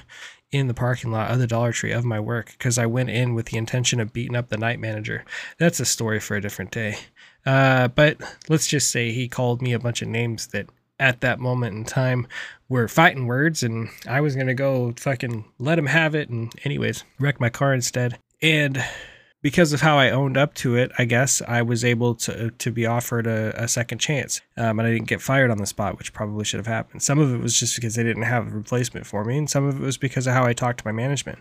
in 0.52 0.68
the 0.68 0.74
parking 0.74 1.10
lot 1.10 1.30
of 1.30 1.38
the 1.38 1.46
Dollar 1.46 1.72
Tree 1.72 1.92
of 1.92 2.04
my 2.04 2.20
work 2.20 2.52
because 2.52 2.78
I 2.78 2.86
went 2.86 3.10
in 3.10 3.34
with 3.34 3.46
the 3.46 3.56
intention 3.56 3.98
of 3.98 4.12
beating 4.12 4.36
up 4.36 4.50
the 4.50 4.58
night 4.58 4.78
manager. 4.78 5.24
That's 5.58 5.80
a 5.80 5.84
story 5.86 6.20
for 6.20 6.36
a 6.36 6.40
different 6.40 6.70
day. 6.70 6.98
Uh, 7.44 7.88
but 7.88 8.18
let's 8.48 8.68
just 8.68 8.90
say 8.90 9.10
he 9.10 9.28
called 9.28 9.62
me 9.62 9.72
a 9.72 9.78
bunch 9.78 10.02
of 10.02 10.08
names 10.08 10.48
that 10.48 10.68
at 11.00 11.22
that 11.22 11.40
moment 11.40 11.76
in 11.76 11.84
time 11.84 12.28
were 12.68 12.86
fighting 12.86 13.26
words, 13.26 13.62
and 13.62 13.88
I 14.06 14.20
was 14.20 14.36
gonna 14.36 14.54
go 14.54 14.94
fucking 14.98 15.44
let 15.58 15.78
him 15.78 15.86
have 15.86 16.14
it, 16.14 16.28
and 16.28 16.52
anyways, 16.64 17.04
wreck 17.18 17.40
my 17.40 17.48
car 17.48 17.74
instead. 17.74 18.18
And 18.40 18.84
because 19.42 19.72
of 19.72 19.80
how 19.80 19.98
I 19.98 20.10
owned 20.10 20.36
up 20.36 20.54
to 20.54 20.76
it, 20.76 20.92
I 20.98 21.04
guess 21.04 21.42
I 21.46 21.62
was 21.62 21.84
able 21.84 22.14
to 22.16 22.50
to 22.50 22.70
be 22.70 22.86
offered 22.86 23.26
a, 23.26 23.52
a 23.62 23.68
second 23.68 23.98
chance, 23.98 24.40
um, 24.56 24.78
and 24.78 24.88
I 24.88 24.92
didn't 24.92 25.08
get 25.08 25.20
fired 25.20 25.50
on 25.50 25.58
the 25.58 25.66
spot, 25.66 25.98
which 25.98 26.12
probably 26.12 26.44
should 26.44 26.58
have 26.58 26.66
happened. 26.66 27.02
Some 27.02 27.18
of 27.18 27.34
it 27.34 27.38
was 27.38 27.58
just 27.58 27.74
because 27.74 27.96
they 27.96 28.04
didn't 28.04 28.22
have 28.22 28.46
a 28.46 28.50
replacement 28.50 29.06
for 29.06 29.24
me, 29.24 29.36
and 29.36 29.50
some 29.50 29.66
of 29.66 29.76
it 29.76 29.82
was 29.82 29.98
because 29.98 30.26
of 30.26 30.34
how 30.34 30.44
I 30.44 30.52
talked 30.52 30.78
to 30.78 30.86
my 30.86 30.92
management. 30.92 31.40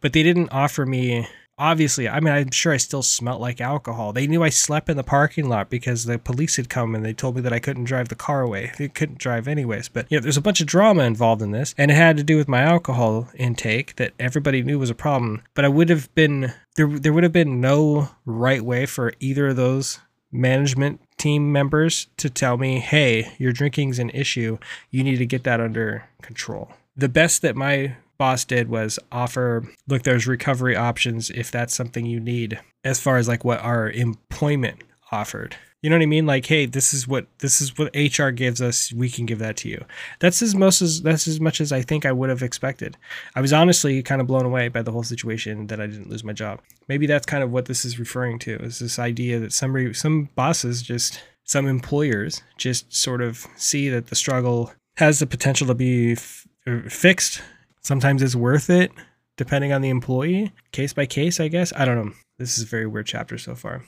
But 0.00 0.14
they 0.14 0.22
didn't 0.22 0.48
offer 0.50 0.86
me 0.86 1.28
obviously, 1.58 2.08
I 2.08 2.20
mean, 2.20 2.32
I'm 2.32 2.50
sure 2.50 2.72
I 2.72 2.78
still 2.78 3.02
smelt 3.02 3.40
like 3.40 3.60
alcohol. 3.60 4.12
They 4.12 4.26
knew 4.26 4.42
I 4.42 4.48
slept 4.48 4.88
in 4.88 4.96
the 4.96 5.04
parking 5.04 5.48
lot 5.48 5.70
because 5.70 6.04
the 6.04 6.18
police 6.18 6.56
had 6.56 6.68
come 6.68 6.94
and 6.94 7.04
they 7.04 7.12
told 7.12 7.36
me 7.36 7.42
that 7.42 7.52
I 7.52 7.58
couldn't 7.58 7.84
drive 7.84 8.08
the 8.08 8.14
car 8.14 8.42
away. 8.42 8.72
They 8.78 8.88
couldn't 8.88 9.18
drive 9.18 9.46
anyways. 9.46 9.88
But, 9.88 10.06
you 10.10 10.18
know, 10.18 10.22
there's 10.22 10.36
a 10.36 10.42
bunch 10.42 10.60
of 10.60 10.66
drama 10.66 11.04
involved 11.04 11.42
in 11.42 11.52
this, 11.52 11.74
and 11.78 11.90
it 11.90 11.94
had 11.94 12.16
to 12.16 12.24
do 12.24 12.36
with 12.36 12.48
my 12.48 12.62
alcohol 12.62 13.28
intake 13.34 13.96
that 13.96 14.12
everybody 14.18 14.62
knew 14.62 14.78
was 14.78 14.90
a 14.90 14.94
problem. 14.94 15.42
But 15.54 15.64
I 15.64 15.68
would 15.68 15.88
have 15.88 16.12
been, 16.14 16.52
there, 16.76 16.88
there 16.88 17.12
would 17.12 17.22
have 17.24 17.32
been 17.32 17.60
no 17.60 18.10
right 18.24 18.62
way 18.62 18.86
for 18.86 19.12
either 19.20 19.48
of 19.48 19.56
those 19.56 20.00
management 20.32 21.00
team 21.18 21.52
members 21.52 22.06
to 22.16 22.30
tell 22.30 22.56
me, 22.56 22.78
hey, 22.78 23.34
your 23.38 23.52
drinking's 23.52 23.98
an 23.98 24.10
issue. 24.10 24.58
You 24.90 25.04
need 25.04 25.18
to 25.18 25.26
get 25.26 25.44
that 25.44 25.60
under 25.60 26.08
control. 26.22 26.72
The 26.96 27.08
best 27.08 27.42
that 27.42 27.54
my 27.54 27.96
boss 28.22 28.44
did 28.44 28.68
was 28.68 29.00
offer 29.10 29.68
look 29.88 30.04
there's 30.04 30.28
recovery 30.28 30.76
options 30.76 31.28
if 31.30 31.50
that's 31.50 31.74
something 31.74 32.06
you 32.06 32.20
need 32.20 32.56
as 32.84 33.00
far 33.00 33.16
as 33.16 33.26
like 33.26 33.44
what 33.44 33.58
our 33.58 33.90
employment 33.90 34.80
offered. 35.10 35.56
You 35.80 35.90
know 35.90 35.96
what 35.96 36.04
i 36.04 36.06
mean? 36.06 36.24
Like 36.24 36.46
hey 36.46 36.66
this 36.66 36.94
is 36.94 37.08
what 37.08 37.26
this 37.40 37.60
is 37.60 37.76
what 37.76 37.92
hr 37.96 38.28
gives 38.28 38.62
us. 38.62 38.92
We 38.92 39.10
can 39.10 39.26
give 39.26 39.40
that 39.40 39.56
to 39.56 39.68
you. 39.68 39.84
That's 40.20 40.40
as 40.40 40.54
most 40.54 40.80
as 40.82 41.02
that's 41.02 41.26
as 41.26 41.40
much 41.40 41.60
as 41.60 41.72
i 41.72 41.82
think 41.82 42.06
i 42.06 42.12
would 42.12 42.30
have 42.30 42.44
expected. 42.44 42.96
I 43.34 43.40
was 43.40 43.52
honestly 43.52 44.04
kind 44.04 44.20
of 44.20 44.28
blown 44.28 44.46
away 44.46 44.68
by 44.68 44.82
the 44.82 44.92
whole 44.92 45.02
situation 45.02 45.66
that 45.66 45.80
i 45.80 45.88
didn't 45.88 46.08
lose 46.08 46.22
my 46.22 46.32
job. 46.32 46.60
Maybe 46.86 47.08
that's 47.08 47.26
kind 47.26 47.42
of 47.42 47.50
what 47.50 47.64
this 47.64 47.84
is 47.84 47.98
referring 47.98 48.38
to 48.40 48.54
is 48.58 48.78
this 48.78 49.00
idea 49.00 49.40
that 49.40 49.52
somebody 49.52 49.92
some 49.94 50.28
bosses 50.36 50.80
just 50.80 51.20
some 51.42 51.66
employers 51.66 52.40
just 52.56 52.94
sort 52.94 53.20
of 53.20 53.48
see 53.56 53.88
that 53.88 54.06
the 54.06 54.14
struggle 54.14 54.72
has 54.98 55.18
the 55.18 55.26
potential 55.26 55.66
to 55.66 55.74
be 55.74 56.12
f- 56.12 56.46
fixed 56.88 57.42
Sometimes 57.82 58.22
it's 58.22 58.36
worth 58.36 58.70
it, 58.70 58.92
depending 59.36 59.72
on 59.72 59.82
the 59.82 59.88
employee, 59.88 60.52
case 60.70 60.92
by 60.92 61.06
case, 61.06 61.40
I 61.40 61.48
guess. 61.48 61.72
I 61.74 61.84
don't 61.84 62.04
know. 62.04 62.12
This 62.38 62.56
is 62.56 62.64
a 62.64 62.66
very 62.66 62.86
weird 62.86 63.06
chapter 63.06 63.38
so 63.38 63.54
far. 63.54 63.82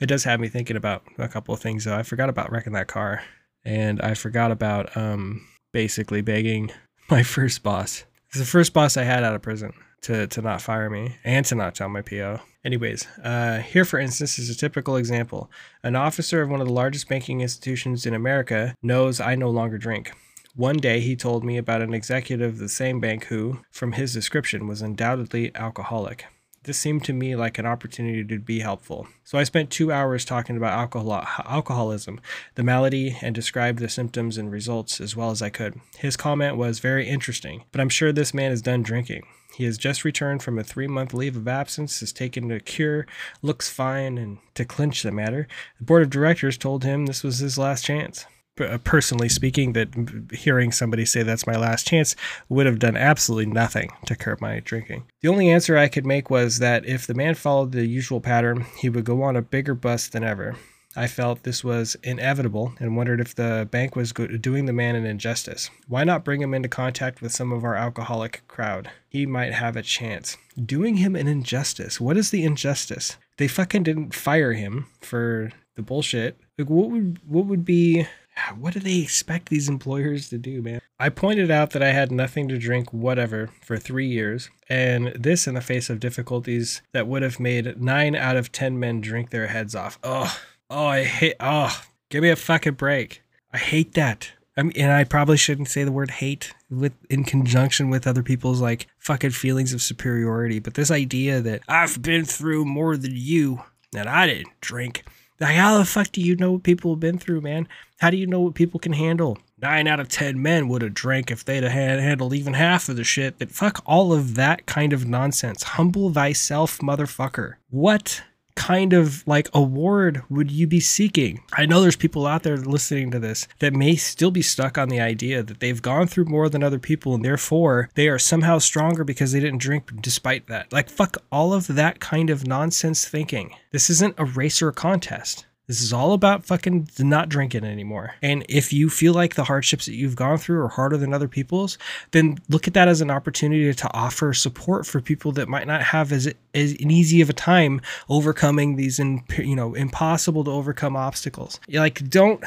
It 0.00 0.06
does 0.06 0.24
have 0.24 0.40
me 0.40 0.48
thinking 0.48 0.76
about 0.76 1.02
a 1.18 1.28
couple 1.28 1.54
of 1.54 1.60
things, 1.60 1.84
though. 1.84 1.96
I 1.96 2.02
forgot 2.02 2.28
about 2.28 2.52
wrecking 2.52 2.74
that 2.74 2.88
car, 2.88 3.22
and 3.64 4.00
I 4.00 4.14
forgot 4.14 4.50
about 4.50 4.96
um, 4.96 5.46
basically 5.72 6.20
begging 6.20 6.70
my 7.10 7.22
first 7.22 7.62
boss. 7.62 8.04
It's 8.28 8.38
the 8.38 8.44
first 8.44 8.72
boss 8.74 8.96
I 8.96 9.04
had 9.04 9.24
out 9.24 9.34
of 9.34 9.42
prison 9.42 9.72
to, 10.02 10.26
to 10.26 10.42
not 10.42 10.62
fire 10.62 10.90
me 10.90 11.16
and 11.24 11.44
to 11.46 11.54
not 11.54 11.74
tell 11.74 11.88
my 11.88 12.02
PO. 12.02 12.40
Anyways, 12.64 13.06
uh, 13.24 13.58
here 13.58 13.84
for 13.84 13.98
instance 13.98 14.38
is 14.38 14.50
a 14.50 14.56
typical 14.56 14.96
example. 14.96 15.50
An 15.82 15.96
officer 15.96 16.42
of 16.42 16.50
one 16.50 16.60
of 16.60 16.66
the 16.66 16.72
largest 16.72 17.08
banking 17.08 17.40
institutions 17.40 18.04
in 18.04 18.12
America 18.12 18.74
knows 18.82 19.20
I 19.20 19.34
no 19.34 19.48
longer 19.48 19.78
drink. 19.78 20.12
One 20.58 20.78
day 20.78 20.98
he 20.98 21.14
told 21.14 21.44
me 21.44 21.56
about 21.56 21.82
an 21.82 21.94
executive 21.94 22.54
of 22.54 22.58
the 22.58 22.68
same 22.68 22.98
bank 22.98 23.26
who, 23.26 23.60
from 23.70 23.92
his 23.92 24.12
description, 24.12 24.66
was 24.66 24.82
undoubtedly 24.82 25.54
alcoholic. 25.54 26.24
This 26.64 26.76
seemed 26.76 27.04
to 27.04 27.12
me 27.12 27.36
like 27.36 27.58
an 27.58 27.64
opportunity 27.64 28.24
to 28.24 28.40
be 28.40 28.58
helpful. 28.58 29.06
So 29.22 29.38
I 29.38 29.44
spent 29.44 29.70
two 29.70 29.92
hours 29.92 30.24
talking 30.24 30.56
about 30.56 30.76
alcohol- 30.76 31.28
alcoholism, 31.46 32.20
the 32.56 32.64
malady, 32.64 33.16
and 33.22 33.36
described 33.36 33.78
the 33.78 33.88
symptoms 33.88 34.36
and 34.36 34.50
results 34.50 35.00
as 35.00 35.14
well 35.14 35.30
as 35.30 35.42
I 35.42 35.48
could. 35.48 35.80
His 35.96 36.16
comment 36.16 36.56
was 36.56 36.80
very 36.80 37.08
interesting, 37.08 37.62
but 37.70 37.80
I'm 37.80 37.88
sure 37.88 38.10
this 38.10 38.34
man 38.34 38.50
is 38.50 38.60
done 38.60 38.82
drinking. 38.82 39.22
He 39.54 39.62
has 39.62 39.78
just 39.78 40.04
returned 40.04 40.42
from 40.42 40.58
a 40.58 40.64
three 40.64 40.88
month 40.88 41.14
leave 41.14 41.36
of 41.36 41.46
absence, 41.46 42.00
has 42.00 42.12
taken 42.12 42.50
a 42.50 42.58
cure, 42.58 43.06
looks 43.42 43.70
fine, 43.70 44.18
and 44.18 44.38
to 44.54 44.64
clinch 44.64 45.04
the 45.04 45.12
matter, 45.12 45.46
the 45.78 45.84
board 45.84 46.02
of 46.02 46.10
directors 46.10 46.58
told 46.58 46.82
him 46.82 47.06
this 47.06 47.22
was 47.22 47.38
his 47.38 47.58
last 47.58 47.84
chance. 47.84 48.26
Uh, 48.60 48.78
personally 48.78 49.28
speaking, 49.28 49.72
that 49.74 49.88
hearing 50.32 50.72
somebody 50.72 51.04
say 51.04 51.22
that's 51.22 51.46
my 51.46 51.56
last 51.56 51.86
chance 51.86 52.16
would 52.48 52.66
have 52.66 52.78
done 52.78 52.96
absolutely 52.96 53.52
nothing 53.52 53.90
to 54.06 54.16
curb 54.16 54.40
my 54.40 54.60
drinking. 54.60 55.04
The 55.20 55.28
only 55.28 55.50
answer 55.50 55.76
I 55.76 55.88
could 55.88 56.06
make 56.06 56.30
was 56.30 56.58
that 56.58 56.86
if 56.86 57.06
the 57.06 57.14
man 57.14 57.34
followed 57.34 57.72
the 57.72 57.86
usual 57.86 58.20
pattern, 58.20 58.66
he 58.76 58.88
would 58.88 59.04
go 59.04 59.22
on 59.22 59.36
a 59.36 59.42
bigger 59.42 59.74
bust 59.74 60.12
than 60.12 60.24
ever. 60.24 60.56
I 60.96 61.06
felt 61.06 61.42
this 61.44 61.62
was 61.62 61.96
inevitable 62.02 62.72
and 62.80 62.96
wondered 62.96 63.20
if 63.20 63.34
the 63.34 63.68
bank 63.70 63.94
was 63.94 64.12
doing 64.12 64.66
the 64.66 64.72
man 64.72 64.96
an 64.96 65.06
injustice. 65.06 65.70
Why 65.86 66.02
not 66.02 66.24
bring 66.24 66.42
him 66.42 66.54
into 66.54 66.68
contact 66.68 67.22
with 67.22 67.30
some 67.30 67.52
of 67.52 67.62
our 67.62 67.76
alcoholic 67.76 68.42
crowd? 68.48 68.90
He 69.08 69.24
might 69.24 69.52
have 69.52 69.76
a 69.76 69.82
chance. 69.82 70.36
Doing 70.60 70.96
him 70.96 71.14
an 71.14 71.28
injustice. 71.28 72.00
What 72.00 72.16
is 72.16 72.30
the 72.30 72.42
injustice? 72.42 73.16
They 73.36 73.46
fucking 73.46 73.84
didn't 73.84 74.14
fire 74.14 74.54
him 74.54 74.86
for 75.00 75.52
the 75.76 75.82
bullshit. 75.82 76.40
Like 76.58 76.68
what 76.68 76.90
would 76.90 77.20
what 77.24 77.46
would 77.46 77.64
be 77.64 78.06
Ah, 78.38 78.54
what 78.58 78.74
do 78.74 78.80
they 78.80 78.98
expect 78.98 79.48
these 79.48 79.68
employers 79.68 80.28
to 80.28 80.38
do, 80.38 80.62
man? 80.62 80.80
I 81.00 81.08
pointed 81.08 81.50
out 81.50 81.70
that 81.70 81.82
I 81.82 81.92
had 81.92 82.12
nothing 82.12 82.48
to 82.48 82.58
drink, 82.58 82.92
whatever, 82.92 83.50
for 83.62 83.78
three 83.78 84.06
years, 84.06 84.48
and 84.68 85.08
this 85.08 85.46
in 85.46 85.54
the 85.54 85.60
face 85.60 85.90
of 85.90 86.00
difficulties 86.00 86.82
that 86.92 87.06
would 87.06 87.22
have 87.22 87.40
made 87.40 87.80
nine 87.80 88.14
out 88.14 88.36
of 88.36 88.52
ten 88.52 88.78
men 88.78 89.00
drink 89.00 89.30
their 89.30 89.48
heads 89.48 89.74
off. 89.74 89.98
Oh, 90.02 90.40
oh, 90.70 90.86
I 90.86 91.04
hate, 91.04 91.36
oh, 91.40 91.82
give 92.10 92.22
me 92.22 92.30
a 92.30 92.36
fucking 92.36 92.74
break. 92.74 93.22
I 93.52 93.58
hate 93.58 93.94
that. 93.94 94.32
I 94.56 94.62
mean, 94.62 94.72
and 94.76 94.90
I 94.90 95.04
probably 95.04 95.36
shouldn't 95.36 95.68
say 95.68 95.84
the 95.84 95.92
word 95.92 96.10
hate 96.10 96.52
with 96.68 96.92
in 97.08 97.22
conjunction 97.22 97.90
with 97.90 98.06
other 98.08 98.24
people's 98.24 98.60
like 98.60 98.88
fucking 98.98 99.30
feelings 99.30 99.72
of 99.72 99.80
superiority, 99.80 100.58
but 100.58 100.74
this 100.74 100.90
idea 100.90 101.40
that 101.40 101.62
I've 101.68 102.02
been 102.02 102.24
through 102.24 102.64
more 102.64 102.96
than 102.96 103.12
you 103.14 103.62
and 103.94 104.08
I 104.08 104.26
didn't 104.26 104.60
drink. 104.60 105.04
Like, 105.40 105.54
how 105.54 105.78
the 105.78 105.84
fuck 105.84 106.10
do 106.10 106.20
you 106.20 106.34
know 106.36 106.52
what 106.52 106.64
people 106.64 106.92
have 106.92 107.00
been 107.00 107.18
through, 107.18 107.40
man? 107.42 107.68
How 107.98 108.10
do 108.10 108.16
you 108.16 108.26
know 108.26 108.40
what 108.40 108.54
people 108.54 108.80
can 108.80 108.92
handle? 108.92 109.38
Nine 109.60 109.86
out 109.86 110.00
of 110.00 110.08
ten 110.08 110.40
men 110.42 110.68
would 110.68 110.82
have 110.82 110.94
drank 110.94 111.30
if 111.30 111.44
they'd 111.44 111.62
have 111.62 111.72
handled 111.72 112.34
even 112.34 112.54
half 112.54 112.88
of 112.88 112.96
the 112.96 113.04
shit. 113.04 113.38
That 113.38 113.50
fuck 113.50 113.82
all 113.86 114.12
of 114.12 114.34
that 114.34 114.66
kind 114.66 114.92
of 114.92 115.06
nonsense. 115.06 115.62
Humble 115.62 116.12
thyself, 116.12 116.78
motherfucker. 116.78 117.54
What 117.70 118.22
kind 118.58 118.92
of 118.92 119.24
like 119.26 119.48
award 119.54 120.20
would 120.28 120.50
you 120.50 120.66
be 120.66 120.80
seeking? 120.80 121.40
I 121.52 121.64
know 121.64 121.80
there's 121.80 121.94
people 121.94 122.26
out 122.26 122.42
there 122.42 122.56
listening 122.56 123.12
to 123.12 123.20
this 123.20 123.46
that 123.60 123.72
may 123.72 123.94
still 123.94 124.32
be 124.32 124.42
stuck 124.42 124.76
on 124.76 124.88
the 124.88 125.00
idea 125.00 125.44
that 125.44 125.60
they've 125.60 125.80
gone 125.80 126.08
through 126.08 126.24
more 126.24 126.48
than 126.48 126.64
other 126.64 126.80
people 126.80 127.14
and 127.14 127.24
therefore 127.24 127.88
they 127.94 128.08
are 128.08 128.18
somehow 128.18 128.58
stronger 128.58 129.04
because 129.04 129.30
they 129.30 129.38
didn't 129.38 129.62
drink 129.62 130.02
despite 130.02 130.48
that. 130.48 130.72
Like, 130.72 130.90
fuck 130.90 131.18
all 131.30 131.54
of 131.54 131.68
that 131.68 132.00
kind 132.00 132.30
of 132.30 132.48
nonsense 132.48 133.06
thinking. 133.06 133.54
This 133.70 133.88
isn't 133.90 134.16
a 134.18 134.24
race 134.24 134.60
or 134.60 134.68
a 134.68 134.72
contest. 134.72 135.46
This 135.68 135.82
is 135.82 135.92
all 135.92 136.14
about 136.14 136.46
fucking 136.46 136.88
not 136.98 137.28
drinking 137.28 137.64
anymore. 137.64 138.14
And 138.22 138.44
if 138.48 138.72
you 138.72 138.88
feel 138.88 139.12
like 139.12 139.34
the 139.34 139.44
hardships 139.44 139.84
that 139.84 139.94
you've 139.94 140.16
gone 140.16 140.38
through 140.38 140.62
are 140.62 140.68
harder 140.68 140.96
than 140.96 141.12
other 141.12 141.28
people's, 141.28 141.76
then 142.12 142.38
look 142.48 142.66
at 142.66 142.72
that 142.72 142.88
as 142.88 143.02
an 143.02 143.10
opportunity 143.10 143.72
to 143.74 143.94
offer 143.94 144.32
support 144.32 144.86
for 144.86 145.02
people 145.02 145.30
that 145.32 145.46
might 145.46 145.66
not 145.66 145.82
have 145.82 146.10
as, 146.10 146.32
as 146.54 146.74
easy 146.78 147.20
of 147.20 147.28
a 147.28 147.34
time 147.34 147.82
overcoming 148.08 148.76
these, 148.76 148.98
in, 148.98 149.22
you 149.36 149.54
know, 149.54 149.74
impossible 149.74 150.42
to 150.44 150.50
overcome 150.50 150.96
obstacles. 150.96 151.60
Like, 151.68 152.08
don't 152.08 152.42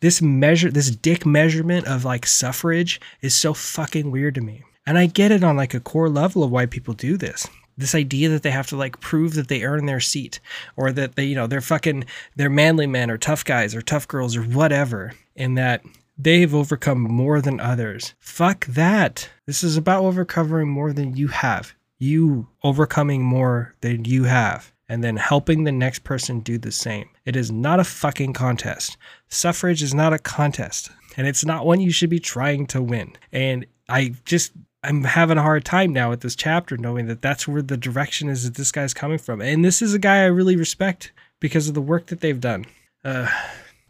this 0.00 0.22
measure, 0.22 0.70
this 0.70 0.90
dick 0.90 1.26
measurement 1.26 1.86
of 1.86 2.06
like 2.06 2.24
suffrage 2.24 2.98
is 3.20 3.36
so 3.36 3.52
fucking 3.52 4.10
weird 4.10 4.36
to 4.36 4.40
me. 4.40 4.62
And 4.86 4.96
I 4.96 5.04
get 5.04 5.30
it 5.30 5.44
on 5.44 5.56
like 5.56 5.74
a 5.74 5.80
core 5.80 6.08
level 6.08 6.42
of 6.42 6.50
why 6.50 6.64
people 6.64 6.94
do 6.94 7.18
this 7.18 7.46
this 7.76 7.94
idea 7.94 8.28
that 8.28 8.42
they 8.42 8.50
have 8.50 8.66
to 8.68 8.76
like 8.76 9.00
prove 9.00 9.34
that 9.34 9.48
they 9.48 9.62
earn 9.62 9.86
their 9.86 10.00
seat 10.00 10.40
or 10.76 10.92
that 10.92 11.16
they 11.16 11.24
you 11.24 11.34
know 11.34 11.46
they're 11.46 11.60
fucking 11.60 12.04
they're 12.36 12.50
manly 12.50 12.86
men 12.86 13.10
or 13.10 13.18
tough 13.18 13.44
guys 13.44 13.74
or 13.74 13.82
tough 13.82 14.06
girls 14.08 14.36
or 14.36 14.42
whatever 14.42 15.12
and 15.36 15.58
that 15.58 15.82
they've 16.16 16.54
overcome 16.54 17.00
more 17.00 17.40
than 17.40 17.60
others. 17.60 18.14
Fuck 18.20 18.66
that. 18.66 19.28
This 19.46 19.62
is 19.62 19.76
about 19.76 20.04
overcoming 20.04 20.68
more 20.68 20.92
than 20.92 21.16
you 21.16 21.28
have. 21.28 21.74
You 21.98 22.48
overcoming 22.62 23.22
more 23.22 23.74
than 23.80 24.04
you 24.04 24.24
have 24.24 24.72
and 24.88 25.02
then 25.02 25.16
helping 25.16 25.64
the 25.64 25.72
next 25.72 26.04
person 26.04 26.40
do 26.40 26.58
the 26.58 26.72
same. 26.72 27.08
It 27.24 27.36
is 27.36 27.50
not 27.50 27.80
a 27.80 27.84
fucking 27.84 28.34
contest. 28.34 28.96
Suffrage 29.28 29.82
is 29.82 29.94
not 29.94 30.12
a 30.12 30.18
contest 30.18 30.90
and 31.16 31.26
it's 31.26 31.44
not 31.44 31.66
one 31.66 31.80
you 31.80 31.90
should 31.90 32.10
be 32.10 32.20
trying 32.20 32.66
to 32.68 32.82
win. 32.82 33.12
And 33.32 33.66
i 33.88 34.14
just 34.24 34.52
I'm 34.84 35.04
having 35.04 35.38
a 35.38 35.42
hard 35.42 35.64
time 35.64 35.92
now 35.92 36.10
with 36.10 36.20
this 36.20 36.36
chapter, 36.36 36.76
knowing 36.76 37.06
that 37.06 37.22
that's 37.22 37.48
where 37.48 37.62
the 37.62 37.76
direction 37.76 38.28
is 38.28 38.44
that 38.44 38.54
this 38.54 38.70
guy's 38.70 38.92
coming 38.92 39.18
from. 39.18 39.40
And 39.40 39.64
this 39.64 39.80
is 39.80 39.94
a 39.94 39.98
guy 39.98 40.18
I 40.22 40.26
really 40.26 40.56
respect 40.56 41.12
because 41.40 41.68
of 41.68 41.74
the 41.74 41.80
work 41.80 42.06
that 42.06 42.20
they've 42.20 42.40
done. 42.40 42.66
Uh, 43.02 43.28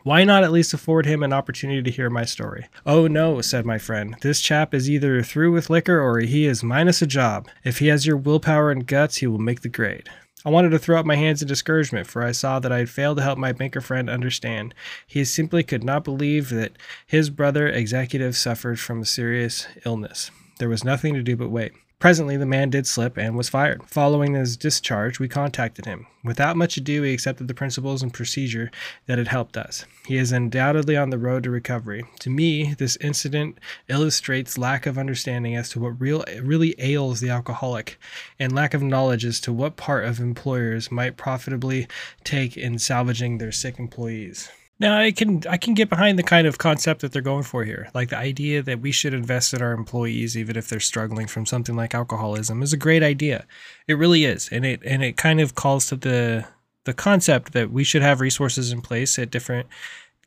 why 0.05 0.23
not 0.23 0.45
at 0.45 0.53
least 0.53 0.73
afford 0.73 1.07
him 1.07 1.23
an 1.23 1.33
opportunity 1.33 1.83
to 1.83 1.91
hear 1.91 2.11
my 2.11 2.25
story? 2.25 2.69
Oh 2.87 3.09
no, 3.09 3.41
said 3.41 3.67
my 3.67 3.79
friend. 3.79 4.17
This 4.21 4.41
chap 4.41 4.73
is 4.73 4.89
either 4.89 5.23
through 5.23 5.51
with 5.53 5.71
liquor 5.71 6.01
or 6.01 6.21
he 6.21 6.47
is 6.47 6.63
minus 6.63 7.03
a 7.03 7.07
job. 7.07 7.49
If 7.65 7.79
he 7.79 7.89
has 7.89 8.07
your 8.07 8.17
willpower 8.17 8.71
and 8.71 8.87
guts, 8.87 9.17
he 9.17 9.27
will 9.27 9.39
make 9.39 9.63
the 9.63 9.69
grade. 9.69 10.09
I 10.45 10.51
wanted 10.51 10.71
to 10.71 10.79
throw 10.79 11.01
up 11.01 11.07
my 11.07 11.17
hands 11.17 11.41
in 11.41 11.49
discouragement, 11.49 12.07
for 12.07 12.23
I 12.23 12.33
saw 12.33 12.61
that 12.61 12.71
I 12.71 12.79
had 12.79 12.91
failed 12.91 13.17
to 13.17 13.23
help 13.23 13.39
my 13.39 13.53
banker 13.53 13.81
friend 13.81 14.11
understand. 14.11 14.75
He 15.07 15.25
simply 15.25 15.63
could 15.63 15.83
not 15.83 16.05
believe 16.05 16.51
that 16.51 16.73
his 17.07 17.31
brother 17.31 17.67
executive 17.67 18.37
suffered 18.37 18.79
from 18.79 19.01
a 19.01 19.07
serious 19.07 19.67
illness. 19.87 20.31
There 20.59 20.69
was 20.69 20.85
nothing 20.85 21.15
to 21.15 21.23
do 21.23 21.37
but 21.37 21.51
wait. 21.51 21.73
Presently, 22.05 22.37
the 22.37 22.45
man 22.45 22.69
did 22.69 22.87
slip 22.87 23.17
and 23.17 23.35
was 23.35 23.49
fired. 23.49 23.83
Following 23.85 24.35
his 24.35 24.59
discharge, 24.59 25.19
we 25.19 25.27
contacted 25.27 25.87
him. 25.87 26.07
Without 26.23 26.57
much 26.57 26.77
ado, 26.77 27.01
he 27.03 27.15
accepted 27.15 27.49
the 27.49 27.55
principles 27.55 28.03
and 28.03 28.13
procedure 28.13 28.71
that 29.07 29.17
had 29.17 29.29
helped 29.29 29.57
us. 29.57 29.87
He 30.07 30.19
is 30.19 30.31
undoubtedly 30.31 30.99
on 30.99 31.09
the 31.09 31.19
road 31.19 31.45
to 31.45 31.51
recovery. 31.51 32.05
To 32.19 32.29
me, 32.29 32.75
this 32.75 32.99
incident 33.01 33.59
illustrates 33.89 34.59
lack 34.59 34.85
of 34.85 34.99
understanding 34.99 35.57
as 35.57 35.71
to 35.71 35.81
what 35.81 35.99
real, 35.99 36.25
really 36.43 36.75
ails 36.79 37.21
the 37.21 37.31
alcoholic 37.31 37.99
and 38.39 38.55
lack 38.55 38.75
of 38.75 38.83
knowledge 38.83 39.25
as 39.25 39.41
to 39.41 39.53
what 39.53 39.77
part 39.77 40.05
of 40.05 40.21
employers 40.21 40.93
might 40.93 41.17
profitably 41.17 41.89
take 42.23 42.57
in 42.57 42.79
salvaging 42.79 43.39
their 43.39 43.53
sick 43.53 43.79
employees. 43.79 44.51
Now 44.81 44.99
I 44.99 45.13
can 45.13 45.43
I 45.49 45.57
can 45.57 45.75
get 45.75 45.89
behind 45.89 46.19
the 46.19 46.25
kind 46.25 46.47
of 46.47 46.59
concept 46.59 47.01
that 47.01 47.13
they're 47.13 47.23
going 47.23 47.45
for 47.45 47.65
here. 47.65 47.91
Like 47.95 48.09
the 48.09 48.19
idea 48.19 48.63
that 48.63 48.81
we 48.81 48.91
should 48.91 49.15
invest 49.15 49.55
in 49.55 49.63
our 49.63 49.73
employees 49.73 50.37
even 50.37 50.57
if 50.57 50.69
they're 50.69 50.81
struggling 50.81 51.27
from 51.27 51.47
something 51.47 51.77
like 51.77 51.95
alcoholism 51.95 52.63
is 52.63 52.73
a 52.73 52.79
great 52.79 53.03
idea. 53.03 53.47
It 53.87 53.95
really 53.95 54.25
is. 54.25 54.49
And 54.51 54.65
it 54.67 54.83
and 54.85 55.05
it 55.05 55.17
kind 55.17 55.41
of 55.41 55.55
calls 55.55 55.87
to 55.87 55.97
the 55.97 56.47
the 56.85 56.95
concept 56.95 57.53
that 57.53 57.71
we 57.71 57.85
should 57.85 58.03
have 58.03 58.21
resources 58.21 58.73
in 58.73 58.83
place 58.83 59.19
at 59.19 59.31
different 59.31 59.69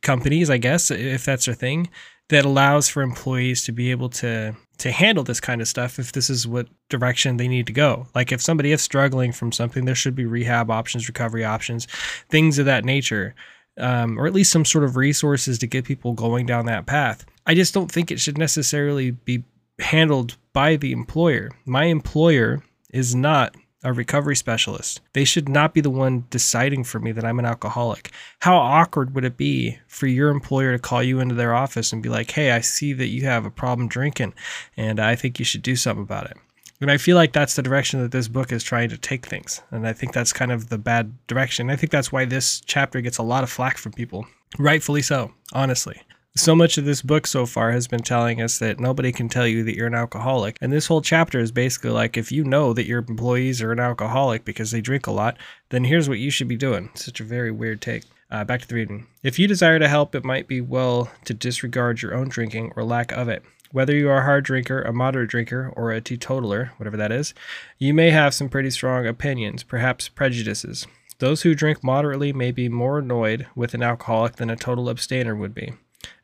companies, 0.02 0.50
I 0.50 0.58
guess, 0.58 0.92
if 0.92 1.26
that's 1.26 1.48
a 1.48 1.54
thing, 1.54 1.90
that 2.30 2.46
allows 2.46 2.90
for 2.90 3.02
employees 3.02 3.64
to 3.66 3.72
be 3.72 3.92
able 3.92 4.10
to 4.10 4.56
to 4.78 4.92
handle 4.92 5.24
this 5.24 5.40
kind 5.40 5.60
of 5.60 5.68
stuff 5.68 5.98
if 6.00 6.12
this 6.12 6.30
is 6.30 6.48
what 6.48 6.68
direction 6.90 7.38
they 7.38 7.48
need 7.48 7.68
to 7.68 7.74
go. 7.74 8.08
Like 8.16 8.32
if 8.32 8.42
somebody 8.42 8.72
is 8.72 8.82
struggling 8.82 9.32
from 9.32 9.52
something, 9.52 9.86
there 9.86 9.96
should 9.96 10.16
be 10.16 10.26
rehab 10.26 10.70
options, 10.70 11.08
recovery 11.08 11.44
options, 11.44 11.88
things 12.30 12.60
of 12.60 12.66
that 12.68 12.86
nature 12.86 13.36
um, 13.78 14.20
or 14.20 14.28
at 14.28 14.34
least 14.34 14.52
some 14.52 14.66
sort 14.66 14.84
of 14.84 14.96
resources 14.96 15.58
to 15.60 15.68
get 15.68 15.86
people 15.86 16.14
going 16.14 16.46
down 16.46 16.66
that 16.66 16.86
path. 16.86 17.26
I 17.46 17.54
just 17.54 17.74
don't 17.74 17.92
think 17.92 18.12
it 18.12 18.20
should 18.20 18.38
necessarily 18.38 19.12
be 19.12 19.44
handled 19.80 20.38
by 20.54 20.76
the 20.76 20.92
employer. 20.92 21.52
My 21.66 21.86
employer 21.86 22.64
is 22.92 23.16
not 23.16 23.56
a 23.84 23.94
recovery 23.94 24.36
specialist. 24.36 25.02
They 25.14 25.24
should 25.24 25.48
not 25.48 25.74
be 25.74 25.82
the 25.82 25.90
one 25.90 26.26
deciding 26.30 26.84
for 26.84 27.00
me 27.00 27.12
that 27.12 27.24
I'm 27.24 27.40
an 27.40 27.46
alcoholic. 27.46 28.12
How 28.40 28.58
awkward 28.58 29.14
would 29.14 29.24
it 29.24 29.38
be 29.38 29.78
for 29.88 30.08
your 30.08 30.30
employer 30.30 30.74
to 30.74 30.80
call 30.80 31.04
you 31.04 31.20
into 31.20 31.36
their 31.36 31.54
office 31.54 31.94
and 31.94 32.02
be 32.02 32.10
like, 32.10 32.32
hey, 32.32 32.52
I 32.52 32.62
see 32.62 32.92
that 32.94 33.08
you 33.08 33.26
have 33.26 33.46
a 33.46 33.52
problem 33.52 33.88
drinking 33.88 34.34
and 34.76 35.00
I 35.00 35.16
think 35.16 35.38
you 35.38 35.46
should 35.46 35.62
do 35.62 35.76
something 35.76 36.04
about 36.04 36.30
it? 36.32 36.38
And 36.80 36.92
I 36.92 36.98
feel 36.98 37.16
like 37.16 37.34
that's 37.34 37.56
the 37.56 37.64
direction 37.64 38.02
that 38.02 38.12
this 38.12 38.28
book 38.28 38.52
is 38.52 38.64
trying 38.64 38.90
to 38.90 38.98
take 38.98 39.26
things. 39.26 39.62
And 39.72 39.88
I 39.88 39.94
think 39.94 40.14
that's 40.14 40.32
kind 40.32 40.52
of 40.52 40.70
the 40.70 40.78
bad 40.78 41.14
direction. 41.28 41.70
I 41.70 41.76
think 41.76 41.92
that's 41.92 42.12
why 42.12 42.26
this 42.26 42.62
chapter 42.62 43.02
gets 43.02 43.18
a 43.18 43.24
lot 43.24 43.44
of 43.44 43.50
flack 43.50 43.78
from 43.78 43.94
people. 43.94 44.28
Rightfully 44.60 45.02
so, 45.02 45.34
honestly. 45.54 46.02
So 46.36 46.56
much 46.56 46.78
of 46.78 46.86
this 46.86 47.02
book 47.02 47.26
so 47.26 47.48
far 47.48 47.72
has 47.72 47.88
been 47.88 48.04
telling 48.04 48.44
us 48.44 48.60
that 48.60 48.80
nobody 48.80 49.12
can 49.12 49.28
tell 49.28 49.48
you 49.48 49.64
that 49.64 49.76
you're 49.76 49.88
an 49.88 49.96
alcoholic. 49.96 50.56
And 50.62 50.72
this 50.72 50.86
whole 50.86 51.02
chapter 51.02 51.40
is 51.40 51.52
basically 51.52 51.90
like 51.90 52.16
if 52.16 52.32
you 52.32 52.44
know 52.44 52.74
that 52.74 52.86
your 52.86 53.00
employees 53.00 53.60
are 53.64 53.72
an 53.72 53.80
alcoholic 53.80 54.46
because 54.46 54.70
they 54.70 54.80
drink 54.80 55.08
a 55.08 55.12
lot, 55.12 55.36
then 55.70 55.84
here's 55.84 56.08
what 56.08 56.20
you 56.20 56.30
should 56.30 56.48
be 56.48 56.56
doing. 56.56 56.92
Such 56.94 57.20
a 57.20 57.24
very 57.24 57.52
weird 57.52 57.82
take. 57.82 58.04
Uh, 58.30 58.44
back 58.44 58.62
to 58.62 58.68
the 58.68 58.76
reading. 58.76 59.08
If 59.24 59.40
you 59.40 59.48
desire 59.48 59.80
to 59.80 59.88
help, 59.88 60.14
it 60.14 60.26
might 60.26 60.50
be 60.50 60.60
well 60.60 61.10
to 61.26 61.34
disregard 61.34 62.02
your 62.02 62.14
own 62.14 62.28
drinking 62.28 62.74
or 62.76 62.84
lack 62.84 63.14
of 63.14 63.30
it. 63.30 63.42
Whether 63.72 63.96
you 63.96 64.10
are 64.10 64.20
a 64.20 64.24
hard 64.24 64.46
drinker, 64.46 64.82
a 64.82 64.94
moderate 64.94 65.30
drinker, 65.30 65.74
or 65.76 65.92
a 65.92 66.02
teetotaler, 66.02 66.72
whatever 66.78 66.98
that 66.98 67.12
is, 67.12 67.34
you 67.78 67.94
may 67.94 68.12
have 68.12 68.34
some 68.34 68.50
pretty 68.50 68.70
strong 68.70 69.06
opinions, 69.06 69.64
perhaps 69.64 70.08
prejudices. 70.08 70.88
Those 71.20 71.42
who 71.42 71.56
drink 71.56 71.84
moderately 71.84 72.32
may 72.32 72.52
be 72.52 72.70
more 72.70 73.00
annoyed 73.00 73.48
with 73.56 73.74
an 73.74 73.84
alcoholic 73.84 74.36
than 74.36 74.50
a 74.50 74.56
total 74.56 74.90
abstainer 74.90 75.36
would 75.36 75.54
be. 75.54 75.74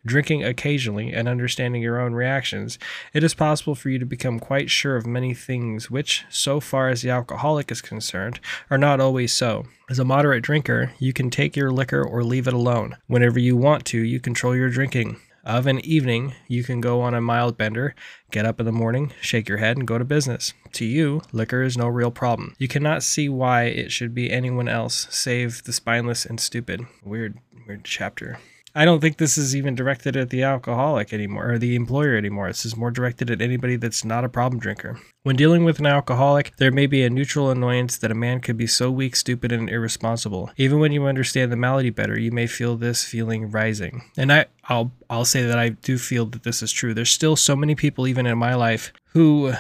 Drinking 0.06 0.44
occasionally 0.44 1.12
and 1.12 1.28
understanding 1.28 1.82
your 1.82 2.00
own 2.00 2.14
reactions, 2.14 2.78
it 3.14 3.24
is 3.24 3.34
possible 3.34 3.74
for 3.74 3.90
you 3.90 3.98
to 4.00 4.06
become 4.06 4.40
quite 4.40 4.70
sure 4.70 4.96
of 4.96 5.08
many 5.08 5.34
things 5.34 5.90
which, 5.90 6.26
so 6.30 6.60
far 6.60 6.90
as 6.90 7.02
the 7.02 7.10
alcoholic 7.10 7.72
is 7.72 7.82
concerned, 7.82 8.40
are 8.70 8.78
not 8.78 9.00
always 9.00 9.34
so. 9.34 9.66
As 9.90 10.00
a 10.00 10.06
moderate 10.06 10.44
drinker, 10.44 10.92
you 11.00 11.12
can 11.12 11.30
take 11.30 11.56
your 11.56 11.72
liquor 11.72 12.04
or 12.04 12.24
leave 12.24 12.48
it 12.48 12.54
alone. 12.54 12.98
Whenever 13.08 13.40
you 13.40 13.58
want 13.58 13.86
to, 13.86 13.98
you 14.00 14.20
control 14.20 14.56
your 14.56 14.70
drinking 14.70 15.18
of 15.44 15.68
an 15.68 15.84
evening, 15.86 16.34
you 16.48 16.64
can 16.64 16.82
go 16.82 17.02
on 17.02 17.14
a 17.14 17.22
mild 17.22 17.58
bender, 17.58 17.96
get 18.32 18.46
up 18.46 18.60
in 18.60 18.66
the 18.66 18.72
morning, 18.72 19.12
shake 19.22 19.50
your 19.50 19.58
head, 19.58 19.78
and 19.78 19.88
go 19.88 19.98
to 19.98 20.06
business. 20.06 20.54
To 20.74 20.86
you, 20.86 21.22
liquor 21.32 21.62
is 21.62 21.78
no 21.78 21.88
real 21.88 22.12
problem. 22.12 22.56
You 22.58 22.68
cannot 22.68 23.04
see 23.04 23.28
why 23.30 23.66
it 23.66 23.92
should 23.92 24.16
be 24.16 24.32
anyone 24.32 24.68
else 24.68 25.08
save 25.10 25.64
the 25.64 25.74
spineless 25.74 26.26
and 26.26 26.40
stupid. 26.40 26.86
Weird, 27.04 27.38
weird 27.68 27.84
chapter. 27.84 28.40
I 28.76 28.86
don't 28.86 29.02
think 29.02 29.18
this 29.18 29.38
is 29.38 29.56
even 29.56 29.76
directed 29.76 30.18
at 30.18 30.32
the 30.32 30.42
alcoholic 30.42 31.14
anymore 31.14 31.52
or 31.52 31.60
the 31.60 31.76
employer 31.76 32.16
anymore. 32.16 32.48
This 32.48 32.66
is 32.66 32.76
more 32.76 32.90
directed 32.90 33.30
at 33.30 33.40
anybody 33.40 33.76
that's 33.76 34.04
not 34.04 34.24
a 34.24 34.30
problem 34.30 34.60
drinker. 34.60 35.00
When 35.22 35.36
dealing 35.36 35.64
with 35.64 35.78
an 35.78 35.86
alcoholic, 35.86 36.56
there 36.58 36.72
may 36.72 36.88
be 36.88 37.04
a 37.04 37.10
neutral 37.10 37.52
annoyance 37.52 37.98
that 37.98 38.12
a 38.12 38.16
man 38.16 38.40
could 38.40 38.58
be 38.58 38.66
so 38.66 38.90
weak, 38.90 39.16
stupid, 39.16 39.52
and 39.52 39.70
irresponsible. 39.70 40.50
Even 40.58 40.80
when 40.80 40.92
you 40.92 41.06
understand 41.06 41.52
the 41.52 41.56
malady 41.56 41.92
better, 41.92 42.20
you 42.20 42.32
may 42.32 42.48
feel 42.48 42.76
this 42.76 43.04
feeling 43.04 43.52
rising. 43.52 44.06
And 44.18 44.34
I, 44.34 44.46
I'll, 44.66 44.92
I'll 45.08 45.26
say 45.26 45.46
that 45.46 45.60
I 45.60 45.70
do 45.70 46.00
feel 46.00 46.26
that 46.26 46.42
this 46.42 46.64
is 46.64 46.72
true. 46.72 46.96
There's 46.96 47.12
still 47.12 47.36
so 47.36 47.56
many 47.56 47.76
people, 47.76 48.08
even 48.08 48.26
in 48.26 48.40
my 48.40 48.56
life, 48.56 48.92
who 49.10 49.54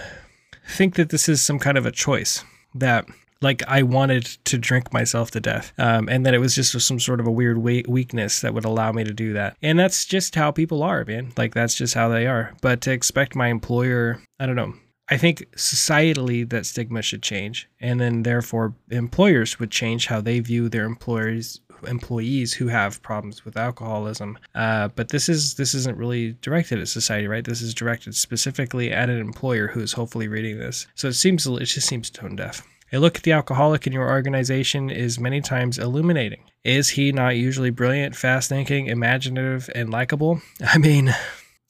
think 0.67 0.95
that 0.95 1.09
this 1.09 1.29
is 1.29 1.39
some 1.39 1.59
kind 1.59 1.77
of 1.77 1.85
a 1.85 1.91
choice 1.91 2.43
that 2.73 3.05
like 3.43 3.61
I 3.67 3.83
wanted 3.83 4.25
to 4.45 4.57
drink 4.57 4.93
myself 4.93 5.31
to 5.31 5.39
death. 5.39 5.73
Um, 5.77 6.07
and 6.09 6.25
that 6.25 6.33
it 6.33 6.39
was 6.39 6.55
just 6.55 6.79
some 6.79 6.99
sort 6.99 7.19
of 7.19 7.27
a 7.27 7.31
weird 7.31 7.57
weakness 7.57 8.41
that 8.41 8.53
would 8.53 8.65
allow 8.65 8.91
me 8.91 9.03
to 9.03 9.13
do 9.13 9.33
that. 9.33 9.57
And 9.61 9.77
that's 9.77 10.05
just 10.05 10.35
how 10.35 10.51
people 10.51 10.81
are, 10.81 11.05
man. 11.05 11.33
Like 11.37 11.53
that's 11.53 11.75
just 11.75 11.93
how 11.93 12.09
they 12.09 12.25
are. 12.25 12.53
But 12.61 12.81
to 12.81 12.91
expect 12.91 13.35
my 13.35 13.49
employer, 13.49 14.21
I 14.39 14.45
don't 14.45 14.55
know. 14.55 14.73
I 15.09 15.17
think 15.17 15.45
societally 15.57 16.49
that 16.49 16.65
stigma 16.65 17.01
should 17.01 17.21
change, 17.21 17.67
and 17.81 17.99
then 17.99 18.23
therefore 18.23 18.73
employers 18.89 19.59
would 19.59 19.69
change 19.69 20.07
how 20.07 20.21
they 20.21 20.39
view 20.39 20.69
their 20.69 20.85
employees 20.85 21.59
employees 21.87 22.53
who 22.53 22.67
have 22.67 23.01
problems 23.01 23.43
with 23.43 23.57
alcoholism. 23.57 24.37
Uh, 24.55 24.87
but 24.89 25.09
this 25.09 25.27
is 25.27 25.55
this 25.55 25.73
isn't 25.73 25.97
really 25.97 26.37
directed 26.41 26.79
at 26.79 26.87
society, 26.87 27.27
right? 27.27 27.43
This 27.43 27.61
is 27.61 27.73
directed 27.73 28.15
specifically 28.15 28.91
at 28.91 29.09
an 29.09 29.19
employer 29.19 29.67
who 29.67 29.81
is 29.81 29.91
hopefully 29.93 30.29
reading 30.29 30.57
this. 30.57 30.87
So 30.95 31.09
it 31.09 31.13
seems 31.13 31.45
it 31.45 31.65
just 31.65 31.87
seems 31.87 32.09
tone 32.09 32.37
deaf. 32.37 32.65
A 32.93 32.99
look 32.99 33.17
at 33.17 33.23
the 33.23 33.31
alcoholic 33.31 33.87
in 33.87 33.93
your 33.93 34.07
organization 34.07 34.91
is 34.91 35.19
many 35.19 35.41
times 35.41 35.79
illuminating. 35.79 36.43
Is 36.63 36.89
he 36.89 37.11
not 37.11 37.35
usually 37.35 37.71
brilliant, 37.71 38.15
fast 38.15 38.49
thinking, 38.49 38.85
imaginative, 38.85 39.67
and 39.73 39.89
likable? 39.89 40.43
I 40.63 40.77
mean, 40.77 41.13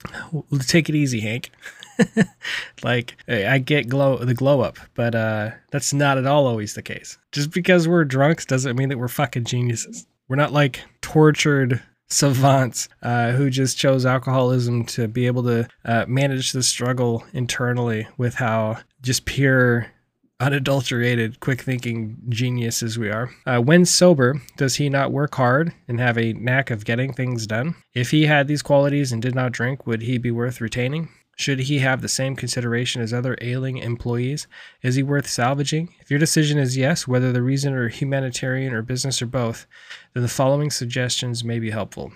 take 0.67 0.89
it 0.89 0.95
easy, 0.95 1.21
Hank. 1.21 1.49
like 2.83 3.15
I 3.27 3.59
get 3.59 3.87
glow 3.87 4.17
the 4.17 4.33
glow 4.33 4.59
up, 4.59 4.77
but 4.95 5.15
uh, 5.15 5.51
that's 5.71 5.93
not 5.93 6.17
at 6.17 6.25
all 6.25 6.45
always 6.45 6.73
the 6.73 6.81
case. 6.81 7.17
Just 7.31 7.51
because 7.51 7.87
we're 7.87 8.03
drunks 8.03 8.45
doesn't 8.45 8.75
mean 8.75 8.89
that 8.89 8.97
we're 8.97 9.07
fucking 9.07 9.45
geniuses. 9.45 10.05
We're 10.27 10.35
not 10.35 10.51
like 10.51 10.81
tortured 11.01 11.81
savants 12.09 12.89
uh, 13.01 13.31
who 13.31 13.49
just 13.49 13.77
chose 13.77 14.05
alcoholism 14.05 14.85
to 14.85 15.07
be 15.07 15.25
able 15.27 15.43
to 15.43 15.69
uh, 15.85 16.05
manage 16.07 16.51
the 16.51 16.63
struggle 16.63 17.23
internally 17.31 18.07
with 18.17 18.35
how 18.35 18.79
just 19.01 19.25
pure 19.25 19.87
unadulterated, 20.39 21.39
quick 21.39 21.61
thinking 21.61 22.17
geniuses 22.29 22.97
we 22.97 23.09
are. 23.09 23.29
Uh, 23.45 23.59
when 23.59 23.85
sober, 23.85 24.41
does 24.57 24.75
he 24.75 24.89
not 24.89 25.11
work 25.11 25.35
hard 25.35 25.73
and 25.87 25.99
have 25.99 26.17
a 26.17 26.33
knack 26.33 26.69
of 26.69 26.85
getting 26.85 27.13
things 27.13 27.47
done? 27.47 27.75
If 27.93 28.11
he 28.11 28.25
had 28.25 28.47
these 28.47 28.61
qualities 28.61 29.11
and 29.11 29.21
did 29.21 29.35
not 29.35 29.51
drink, 29.51 29.87
would 29.87 30.01
he 30.01 30.17
be 30.17 30.31
worth 30.31 30.61
retaining? 30.61 31.09
Should 31.35 31.61
he 31.61 31.79
have 31.79 32.01
the 32.01 32.09
same 32.09 32.35
consideration 32.35 33.01
as 33.01 33.11
other 33.11 33.35
ailing 33.41 33.77
employees? 33.77 34.47
Is 34.83 34.95
he 34.95 35.03
worth 35.03 35.27
salvaging? 35.27 35.89
If 35.99 36.11
your 36.11 36.19
decision 36.19 36.59
is 36.59 36.77
yes, 36.77 37.07
whether 37.07 37.31
the 37.31 37.41
reason 37.41 37.73
are 37.73 37.87
humanitarian 37.87 38.73
or 38.73 38.83
business 38.83 39.21
or 39.21 39.25
both, 39.25 39.65
then 40.13 40.21
the 40.21 40.29
following 40.29 40.69
suggestions 40.69 41.43
may 41.43 41.57
be 41.57 41.71
helpful. 41.71 42.13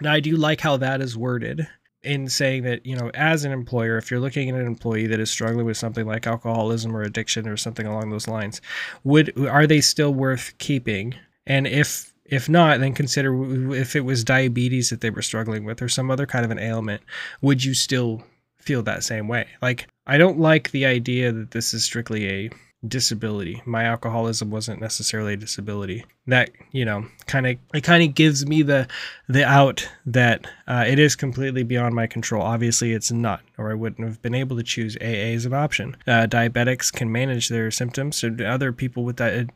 Now, 0.00 0.12
I 0.12 0.20
do 0.20 0.36
like 0.36 0.60
how 0.60 0.76
that 0.76 1.00
is 1.00 1.16
worded 1.16 1.66
in 2.02 2.28
saying 2.28 2.62
that, 2.62 2.84
you 2.86 2.96
know, 2.96 3.10
as 3.14 3.44
an 3.44 3.52
employer, 3.52 3.98
if 3.98 4.10
you're 4.10 4.20
looking 4.20 4.48
at 4.50 4.54
an 4.54 4.66
employee 4.66 5.06
that 5.08 5.20
is 5.20 5.30
struggling 5.30 5.66
with 5.66 5.76
something 5.76 6.06
like 6.06 6.26
alcoholism 6.26 6.96
or 6.96 7.02
addiction 7.02 7.48
or 7.48 7.56
something 7.56 7.86
along 7.86 8.10
those 8.10 8.28
lines, 8.28 8.60
would 9.04 9.36
are 9.46 9.66
they 9.66 9.80
still 9.80 10.14
worth 10.14 10.54
keeping? 10.58 11.14
And 11.46 11.66
if 11.66 12.12
if 12.24 12.48
not, 12.48 12.80
then 12.80 12.94
consider 12.94 13.74
if 13.74 13.96
it 13.96 14.02
was 14.02 14.22
diabetes 14.22 14.90
that 14.90 15.00
they 15.00 15.10
were 15.10 15.22
struggling 15.22 15.64
with 15.64 15.80
or 15.80 15.88
some 15.88 16.10
other 16.10 16.26
kind 16.26 16.44
of 16.44 16.50
an 16.50 16.58
ailment, 16.58 17.02
would 17.40 17.64
you 17.64 17.74
still 17.74 18.22
feel 18.68 18.82
that 18.82 19.02
same 19.02 19.28
way. 19.28 19.46
Like, 19.62 19.88
I 20.06 20.18
don't 20.18 20.38
like 20.38 20.70
the 20.70 20.84
idea 20.84 21.32
that 21.32 21.52
this 21.52 21.72
is 21.72 21.84
strictly 21.84 22.28
a 22.28 22.50
disability. 22.86 23.60
My 23.66 23.84
alcoholism 23.84 24.50
wasn't 24.50 24.80
necessarily 24.80 25.32
a 25.32 25.36
disability. 25.36 26.04
That 26.26 26.50
you 26.70 26.84
know, 26.84 27.06
kind 27.26 27.46
of 27.46 27.56
it 27.74 27.82
kind 27.82 28.02
of 28.02 28.14
gives 28.14 28.46
me 28.46 28.62
the 28.62 28.86
the 29.28 29.44
out 29.44 29.88
that 30.06 30.46
uh, 30.66 30.84
it 30.86 30.98
is 30.98 31.16
completely 31.16 31.64
beyond 31.64 31.94
my 31.94 32.06
control. 32.06 32.42
Obviously, 32.42 32.92
it's 32.92 33.10
not, 33.10 33.40
or 33.56 33.70
I 33.70 33.74
wouldn't 33.74 34.06
have 34.06 34.22
been 34.22 34.34
able 34.34 34.56
to 34.56 34.62
choose 34.62 34.96
AA 35.00 35.34
as 35.34 35.46
an 35.46 35.54
option. 35.54 35.96
Uh, 36.06 36.26
diabetics 36.28 36.92
can 36.92 37.10
manage 37.10 37.48
their 37.48 37.70
symptoms, 37.70 38.16
so 38.16 38.34
other 38.46 38.72
people 38.72 39.04
with 39.04 39.16
that 39.16 39.48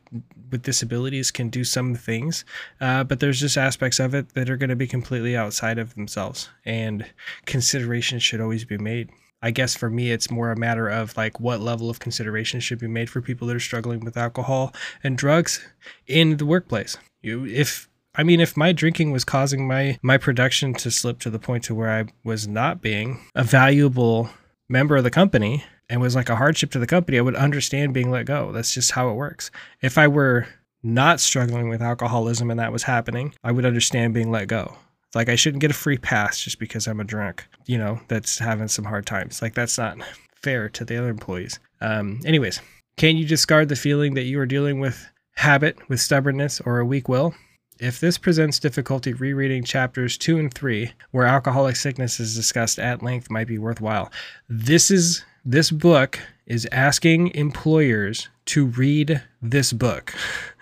with 0.51 0.63
disabilities 0.63 1.31
can 1.31 1.49
do 1.49 1.63
some 1.63 1.95
things, 1.95 2.45
uh, 2.81 3.03
but 3.03 3.19
there's 3.19 3.39
just 3.39 3.57
aspects 3.57 3.99
of 3.99 4.13
it 4.13 4.33
that 4.35 4.49
are 4.49 4.57
going 4.57 4.69
to 4.69 4.75
be 4.75 4.87
completely 4.87 5.35
outside 5.35 5.77
of 5.77 5.95
themselves, 5.95 6.49
and 6.65 7.05
consideration 7.45 8.19
should 8.19 8.41
always 8.41 8.65
be 8.65 8.77
made. 8.77 9.09
I 9.43 9.51
guess 9.51 9.75
for 9.75 9.89
me, 9.89 10.09
it's 10.09 10.31
more 10.31 10.51
a 10.51 10.55
matter 10.55 10.87
of 10.87 11.15
like 11.17 11.37
what 11.37 11.59
level 11.59 11.89
of 11.89 11.99
consideration 11.99 12.61
should 12.61 12.79
be 12.79 12.87
made 12.87 13.09
for 13.09 13.21
people 13.21 13.45
that 13.47 13.55
are 13.57 13.59
struggling 13.59 13.99
with 13.99 14.15
alcohol 14.15 14.73
and 15.03 15.17
drugs 15.17 15.63
in 16.07 16.37
the 16.37 16.45
workplace. 16.45 16.97
You, 17.21 17.45
if 17.45 17.89
I 18.15 18.23
mean, 18.23 18.39
if 18.39 18.55
my 18.55 18.71
drinking 18.71 19.11
was 19.11 19.25
causing 19.25 19.67
my 19.67 19.99
my 20.01 20.17
production 20.17 20.73
to 20.75 20.89
slip 20.89 21.19
to 21.19 21.29
the 21.29 21.39
point 21.39 21.65
to 21.65 21.75
where 21.75 21.91
I 21.91 22.05
was 22.23 22.47
not 22.47 22.81
being 22.81 23.19
a 23.35 23.43
valuable 23.43 24.29
member 24.69 24.95
of 24.95 25.03
the 25.03 25.11
company 25.11 25.65
and 25.89 25.99
was 25.99 26.15
like 26.15 26.29
a 26.29 26.37
hardship 26.37 26.71
to 26.71 26.79
the 26.79 26.87
company, 26.87 27.17
I 27.17 27.21
would 27.21 27.35
understand 27.35 27.93
being 27.93 28.11
let 28.11 28.25
go. 28.25 28.53
That's 28.53 28.73
just 28.73 28.91
how 28.91 29.09
it 29.09 29.15
works. 29.15 29.51
If 29.81 29.97
I 29.97 30.07
were 30.07 30.47
not 30.83 31.19
struggling 31.19 31.67
with 31.67 31.81
alcoholism 31.81 32.49
and 32.49 32.59
that 32.61 32.71
was 32.71 32.83
happening, 32.83 33.33
I 33.43 33.51
would 33.51 33.65
understand 33.65 34.13
being 34.13 34.31
let 34.31 34.47
go. 34.47 34.77
Like 35.15 35.29
I 35.29 35.35
shouldn't 35.35 35.61
get 35.61 35.71
a 35.71 35.75
free 35.75 35.97
pass 35.97 36.41
just 36.41 36.59
because 36.59 36.87
I'm 36.87 36.99
a 36.99 37.03
drunk, 37.03 37.45
you 37.65 37.77
know, 37.77 37.99
that's 38.07 38.39
having 38.39 38.67
some 38.67 38.85
hard 38.85 39.05
times. 39.05 39.41
Like 39.41 39.53
that's 39.53 39.77
not 39.77 39.97
fair 40.35 40.69
to 40.69 40.85
the 40.85 40.97
other 40.97 41.09
employees. 41.09 41.59
Um, 41.81 42.19
anyways, 42.25 42.61
can 42.97 43.17
you 43.17 43.25
discard 43.25 43.69
the 43.69 43.75
feeling 43.75 44.13
that 44.15 44.23
you 44.23 44.39
are 44.39 44.45
dealing 44.45 44.79
with 44.79 45.07
habit, 45.35 45.77
with 45.89 45.99
stubbornness, 45.99 46.61
or 46.61 46.79
a 46.79 46.85
weak 46.85 47.07
will? 47.09 47.33
If 47.79 47.99
this 47.99 48.17
presents 48.17 48.59
difficulty, 48.59 49.13
rereading 49.13 49.63
chapters 49.63 50.17
two 50.17 50.37
and 50.37 50.53
three, 50.53 50.93
where 51.11 51.25
alcoholic 51.25 51.75
sickness 51.75 52.19
is 52.19 52.35
discussed 52.35 52.79
at 52.79 53.01
length, 53.01 53.31
might 53.31 53.47
be 53.47 53.57
worthwhile. 53.57 54.11
This 54.47 54.91
is 54.91 55.25
this 55.43 55.71
book 55.71 56.19
is 56.45 56.67
asking 56.71 57.33
employers 57.35 58.29
to 58.45 58.65
read 58.65 59.21
this 59.41 59.73
book, 59.73 60.13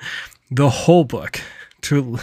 the 0.51 0.69
whole 0.69 1.03
book, 1.03 1.41
to 1.81 2.17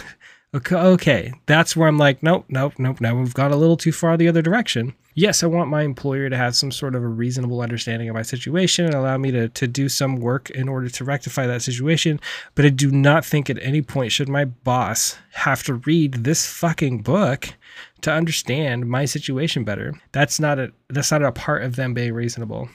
Okay, 0.51 0.75
okay, 0.75 1.33
that's 1.45 1.75
where 1.75 1.87
I'm 1.87 1.99
like, 1.99 2.23
nope, 2.23 2.45
nope, 2.49 2.73
nope. 2.79 2.99
Now 2.99 3.15
we've 3.15 3.35
got 3.35 3.51
a 3.51 3.55
little 3.55 3.77
too 3.77 3.91
far 3.91 4.17
the 4.17 4.27
other 4.27 4.41
direction. 4.41 4.95
Yes, 5.13 5.43
I 5.43 5.47
want 5.47 5.69
my 5.69 5.83
employer 5.83 6.27
to 6.27 6.37
have 6.37 6.55
some 6.55 6.71
sort 6.71 6.95
of 6.95 7.03
a 7.03 7.07
reasonable 7.07 7.61
understanding 7.61 8.09
of 8.09 8.15
my 8.15 8.23
situation 8.23 8.85
and 8.85 8.95
allow 8.95 9.17
me 9.17 9.29
to, 9.31 9.49
to 9.49 9.67
do 9.67 9.89
some 9.89 10.15
work 10.15 10.49
in 10.49 10.67
order 10.67 10.89
to 10.89 11.03
rectify 11.03 11.45
that 11.45 11.61
situation. 11.61 12.19
But 12.55 12.65
I 12.65 12.69
do 12.69 12.89
not 12.89 13.25
think 13.25 13.49
at 13.49 13.61
any 13.61 13.83
point 13.83 14.11
should 14.11 14.29
my 14.29 14.45
boss 14.45 15.17
have 15.33 15.61
to 15.63 15.75
read 15.75 16.23
this 16.23 16.47
fucking 16.51 17.03
book 17.03 17.49
to 18.01 18.11
understand 18.11 18.87
my 18.87 19.05
situation 19.05 19.63
better. 19.63 19.93
That's 20.13 20.39
not 20.39 20.57
a 20.57 20.71
that's 20.87 21.11
not 21.11 21.21
a 21.21 21.31
part 21.31 21.63
of 21.63 21.75
them 21.75 21.93
being 21.93 22.13
reasonable. 22.13 22.69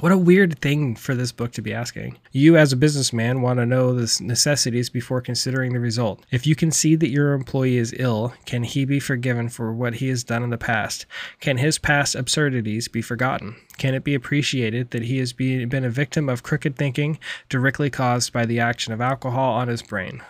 What 0.00 0.12
a 0.12 0.18
weird 0.18 0.60
thing 0.60 0.94
for 0.94 1.16
this 1.16 1.32
book 1.32 1.50
to 1.52 1.62
be 1.62 1.74
asking. 1.74 2.18
You, 2.30 2.56
as 2.56 2.72
a 2.72 2.76
businessman, 2.76 3.42
want 3.42 3.58
to 3.58 3.66
know 3.66 3.92
the 3.92 4.22
necessities 4.22 4.88
before 4.88 5.20
considering 5.20 5.72
the 5.72 5.80
result. 5.80 6.24
If 6.30 6.46
you 6.46 6.54
can 6.54 6.70
see 6.70 6.94
that 6.94 7.10
your 7.10 7.32
employee 7.32 7.78
is 7.78 7.92
ill, 7.98 8.32
can 8.46 8.62
he 8.62 8.84
be 8.84 9.00
forgiven 9.00 9.48
for 9.48 9.72
what 9.72 9.94
he 9.94 10.08
has 10.10 10.22
done 10.22 10.44
in 10.44 10.50
the 10.50 10.56
past? 10.56 11.04
Can 11.40 11.56
his 11.56 11.78
past 11.78 12.14
absurdities 12.14 12.86
be 12.86 13.02
forgotten? 13.02 13.56
Can 13.78 13.94
it 13.94 14.04
be 14.04 14.14
appreciated 14.14 14.90
that 14.90 15.04
he 15.04 15.18
has 15.18 15.32
been 15.32 15.84
a 15.84 15.90
victim 15.90 16.28
of 16.28 16.42
crooked 16.42 16.76
thinking 16.76 17.18
directly 17.48 17.90
caused 17.90 18.32
by 18.32 18.44
the 18.44 18.60
action 18.60 18.92
of 18.92 19.00
alcohol 19.00 19.54
on 19.54 19.68
his 19.68 19.82
brain? 19.82 20.22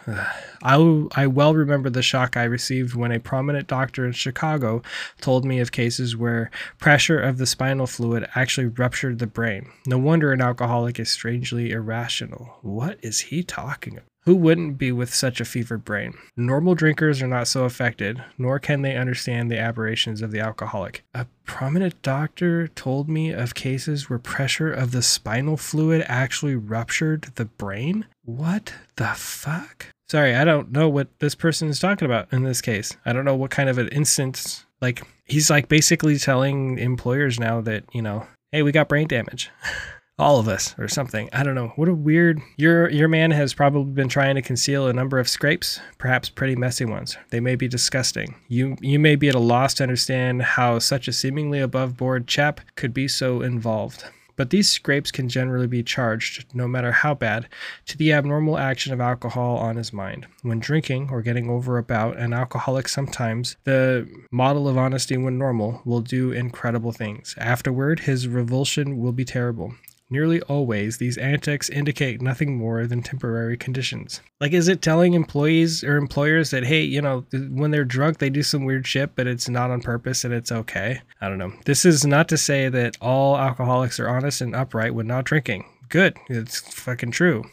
I, 0.62 1.06
I 1.16 1.26
well 1.26 1.54
remember 1.54 1.90
the 1.90 2.02
shock 2.02 2.36
I 2.36 2.44
received 2.44 2.94
when 2.94 3.10
a 3.10 3.18
prominent 3.18 3.66
doctor 3.66 4.06
in 4.06 4.12
Chicago 4.12 4.82
told 5.20 5.44
me 5.44 5.60
of 5.60 5.72
cases 5.72 6.16
where 6.16 6.50
pressure 6.78 7.18
of 7.18 7.38
the 7.38 7.46
spinal 7.46 7.86
fluid 7.86 8.28
actually 8.34 8.66
ruptured 8.66 9.18
the 9.18 9.26
brain. 9.26 9.70
No 9.86 9.98
wonder 9.98 10.32
an 10.32 10.42
alcoholic 10.42 11.00
is 11.00 11.10
strangely 11.10 11.70
irrational. 11.70 12.58
What 12.62 12.98
is 13.02 13.20
he 13.20 13.42
talking 13.42 13.94
about? 13.94 14.04
Who 14.22 14.34
wouldn't 14.34 14.76
be 14.76 14.92
with 14.92 15.14
such 15.14 15.40
a 15.40 15.44
fevered 15.44 15.84
brain? 15.84 16.14
Normal 16.36 16.74
drinkers 16.74 17.22
are 17.22 17.28
not 17.28 17.48
so 17.48 17.64
affected, 17.64 18.22
nor 18.36 18.58
can 18.58 18.82
they 18.82 18.96
understand 18.96 19.50
the 19.50 19.58
aberrations 19.58 20.20
of 20.20 20.32
the 20.32 20.40
alcoholic. 20.40 21.02
A 21.14 21.26
prominent 21.46 22.00
doctor 22.02 22.68
told 22.68 23.08
me 23.08 23.30
of 23.30 23.54
cases 23.54 24.10
where 24.10 24.18
pressure 24.18 24.70
of 24.70 24.92
the 24.92 25.02
spinal 25.02 25.56
fluid 25.56 26.04
actually 26.08 26.56
ruptured 26.56 27.32
the 27.36 27.46
brain? 27.46 28.06
What 28.24 28.74
the 28.96 29.12
fuck? 29.14 29.86
Sorry, 30.10 30.34
I 30.34 30.44
don't 30.44 30.72
know 30.72 30.88
what 30.88 31.08
this 31.20 31.34
person 31.34 31.68
is 31.68 31.78
talking 31.78 32.06
about 32.06 32.32
in 32.32 32.42
this 32.42 32.60
case. 32.60 32.96
I 33.04 33.12
don't 33.12 33.24
know 33.24 33.36
what 33.36 33.50
kind 33.50 33.68
of 33.68 33.78
an 33.78 33.88
instance. 33.88 34.66
Like, 34.80 35.06
he's 35.24 35.50
like 35.50 35.68
basically 35.68 36.18
telling 36.18 36.78
employers 36.78 37.38
now 37.38 37.60
that, 37.62 37.84
you 37.92 38.02
know, 38.02 38.26
hey, 38.52 38.62
we 38.62 38.72
got 38.72 38.88
brain 38.88 39.08
damage. 39.08 39.50
all 40.18 40.38
of 40.38 40.48
us 40.48 40.74
or 40.78 40.88
something. 40.88 41.28
I 41.32 41.42
don't 41.42 41.54
know. 41.54 41.72
What 41.76 41.88
a 41.88 41.94
weird. 41.94 42.40
Your 42.56 42.90
your 42.90 43.08
man 43.08 43.30
has 43.30 43.54
probably 43.54 43.92
been 43.92 44.08
trying 44.08 44.34
to 44.34 44.42
conceal 44.42 44.86
a 44.86 44.92
number 44.92 45.18
of 45.18 45.28
scrapes, 45.28 45.80
perhaps 45.98 46.28
pretty 46.28 46.56
messy 46.56 46.84
ones. 46.84 47.16
They 47.30 47.40
may 47.40 47.54
be 47.54 47.68
disgusting. 47.68 48.34
You 48.48 48.76
you 48.80 48.98
may 48.98 49.16
be 49.16 49.28
at 49.28 49.34
a 49.34 49.40
loss 49.40 49.74
to 49.74 49.84
understand 49.84 50.42
how 50.42 50.78
such 50.78 51.08
a 51.08 51.12
seemingly 51.12 51.60
above 51.60 51.96
board 51.96 52.26
chap 52.26 52.60
could 52.74 52.92
be 52.92 53.08
so 53.08 53.42
involved. 53.42 54.04
But 54.38 54.50
these 54.50 54.68
scrapes 54.68 55.10
can 55.10 55.28
generally 55.28 55.66
be 55.66 55.82
charged, 55.82 56.44
no 56.54 56.68
matter 56.68 56.92
how 56.92 57.12
bad, 57.12 57.48
to 57.86 57.98
the 57.98 58.12
abnormal 58.12 58.56
action 58.56 58.92
of 58.92 59.00
alcohol 59.00 59.56
on 59.56 59.74
his 59.74 59.92
mind. 59.92 60.28
When 60.42 60.60
drinking 60.60 61.08
or 61.10 61.22
getting 61.22 61.50
over 61.50 61.76
about, 61.76 62.18
an 62.18 62.32
alcoholic 62.32 62.86
sometimes, 62.86 63.56
the 63.64 64.08
model 64.30 64.68
of 64.68 64.78
honesty 64.78 65.16
when 65.16 65.38
normal, 65.38 65.82
will 65.84 66.02
do 66.02 66.30
incredible 66.30 66.92
things. 66.92 67.34
Afterward, 67.36 67.98
his 68.00 68.28
revulsion 68.28 69.00
will 69.00 69.10
be 69.10 69.24
terrible. 69.24 69.74
Nearly 70.10 70.40
always, 70.42 70.96
these 70.96 71.18
antics 71.18 71.68
indicate 71.68 72.22
nothing 72.22 72.56
more 72.56 72.86
than 72.86 73.02
temporary 73.02 73.58
conditions. 73.58 74.22
Like, 74.40 74.52
is 74.52 74.66
it 74.66 74.80
telling 74.80 75.12
employees 75.12 75.84
or 75.84 75.96
employers 75.96 76.50
that, 76.50 76.64
hey, 76.64 76.82
you 76.82 77.02
know, 77.02 77.26
when 77.32 77.72
they're 77.72 77.84
drunk, 77.84 78.16
they 78.16 78.30
do 78.30 78.42
some 78.42 78.64
weird 78.64 78.86
shit, 78.86 79.14
but 79.14 79.26
it's 79.26 79.50
not 79.50 79.70
on 79.70 79.82
purpose 79.82 80.24
and 80.24 80.32
it's 80.32 80.50
okay? 80.50 81.02
I 81.20 81.28
don't 81.28 81.36
know. 81.36 81.52
This 81.66 81.84
is 81.84 82.06
not 82.06 82.26
to 82.28 82.38
say 82.38 82.70
that 82.70 82.96
all 83.02 83.36
alcoholics 83.36 84.00
are 84.00 84.08
honest 84.08 84.40
and 84.40 84.56
upright 84.56 84.94
when 84.94 85.06
not 85.06 85.24
drinking. 85.24 85.66
Good. 85.90 86.16
It's 86.28 86.60
fucking 86.60 87.10
true. 87.10 87.44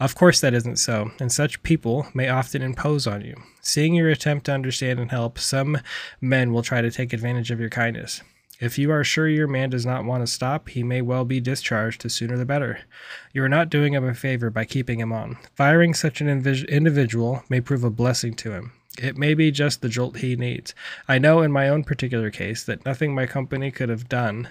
Of 0.00 0.14
course, 0.14 0.40
that 0.40 0.54
isn't 0.54 0.76
so, 0.76 1.10
and 1.20 1.30
such 1.30 1.62
people 1.62 2.06
may 2.14 2.28
often 2.28 2.62
impose 2.62 3.06
on 3.06 3.20
you. 3.20 3.36
Seeing 3.60 3.94
your 3.94 4.08
attempt 4.08 4.46
to 4.46 4.52
understand 4.52 4.98
and 4.98 5.10
help, 5.10 5.38
some 5.38 5.78
men 6.22 6.54
will 6.54 6.62
try 6.62 6.80
to 6.80 6.90
take 6.90 7.12
advantage 7.12 7.50
of 7.50 7.60
your 7.60 7.68
kindness. 7.68 8.22
If 8.62 8.78
you 8.78 8.92
are 8.92 9.02
sure 9.02 9.26
your 9.28 9.48
man 9.48 9.70
does 9.70 9.84
not 9.84 10.04
want 10.04 10.24
to 10.24 10.32
stop, 10.32 10.68
he 10.68 10.84
may 10.84 11.02
well 11.02 11.24
be 11.24 11.40
discharged, 11.40 12.02
the 12.02 12.08
sooner 12.08 12.36
the 12.36 12.44
better. 12.44 12.78
You 13.32 13.42
are 13.42 13.48
not 13.48 13.70
doing 13.70 13.92
him 13.92 14.04
a 14.04 14.14
favor 14.14 14.50
by 14.50 14.66
keeping 14.66 15.00
him 15.00 15.12
on. 15.12 15.36
Firing 15.56 15.94
such 15.94 16.20
an 16.20 16.28
individual 16.28 17.42
may 17.48 17.60
prove 17.60 17.82
a 17.82 17.90
blessing 17.90 18.34
to 18.34 18.52
him. 18.52 18.70
It 19.02 19.16
may 19.16 19.34
be 19.34 19.50
just 19.50 19.82
the 19.82 19.88
jolt 19.88 20.18
he 20.18 20.36
needs. 20.36 20.76
I 21.08 21.18
know 21.18 21.42
in 21.42 21.50
my 21.50 21.68
own 21.68 21.82
particular 21.82 22.30
case 22.30 22.62
that 22.62 22.84
nothing 22.86 23.16
my 23.16 23.26
company 23.26 23.72
could 23.72 23.88
have 23.88 24.08
done 24.08 24.48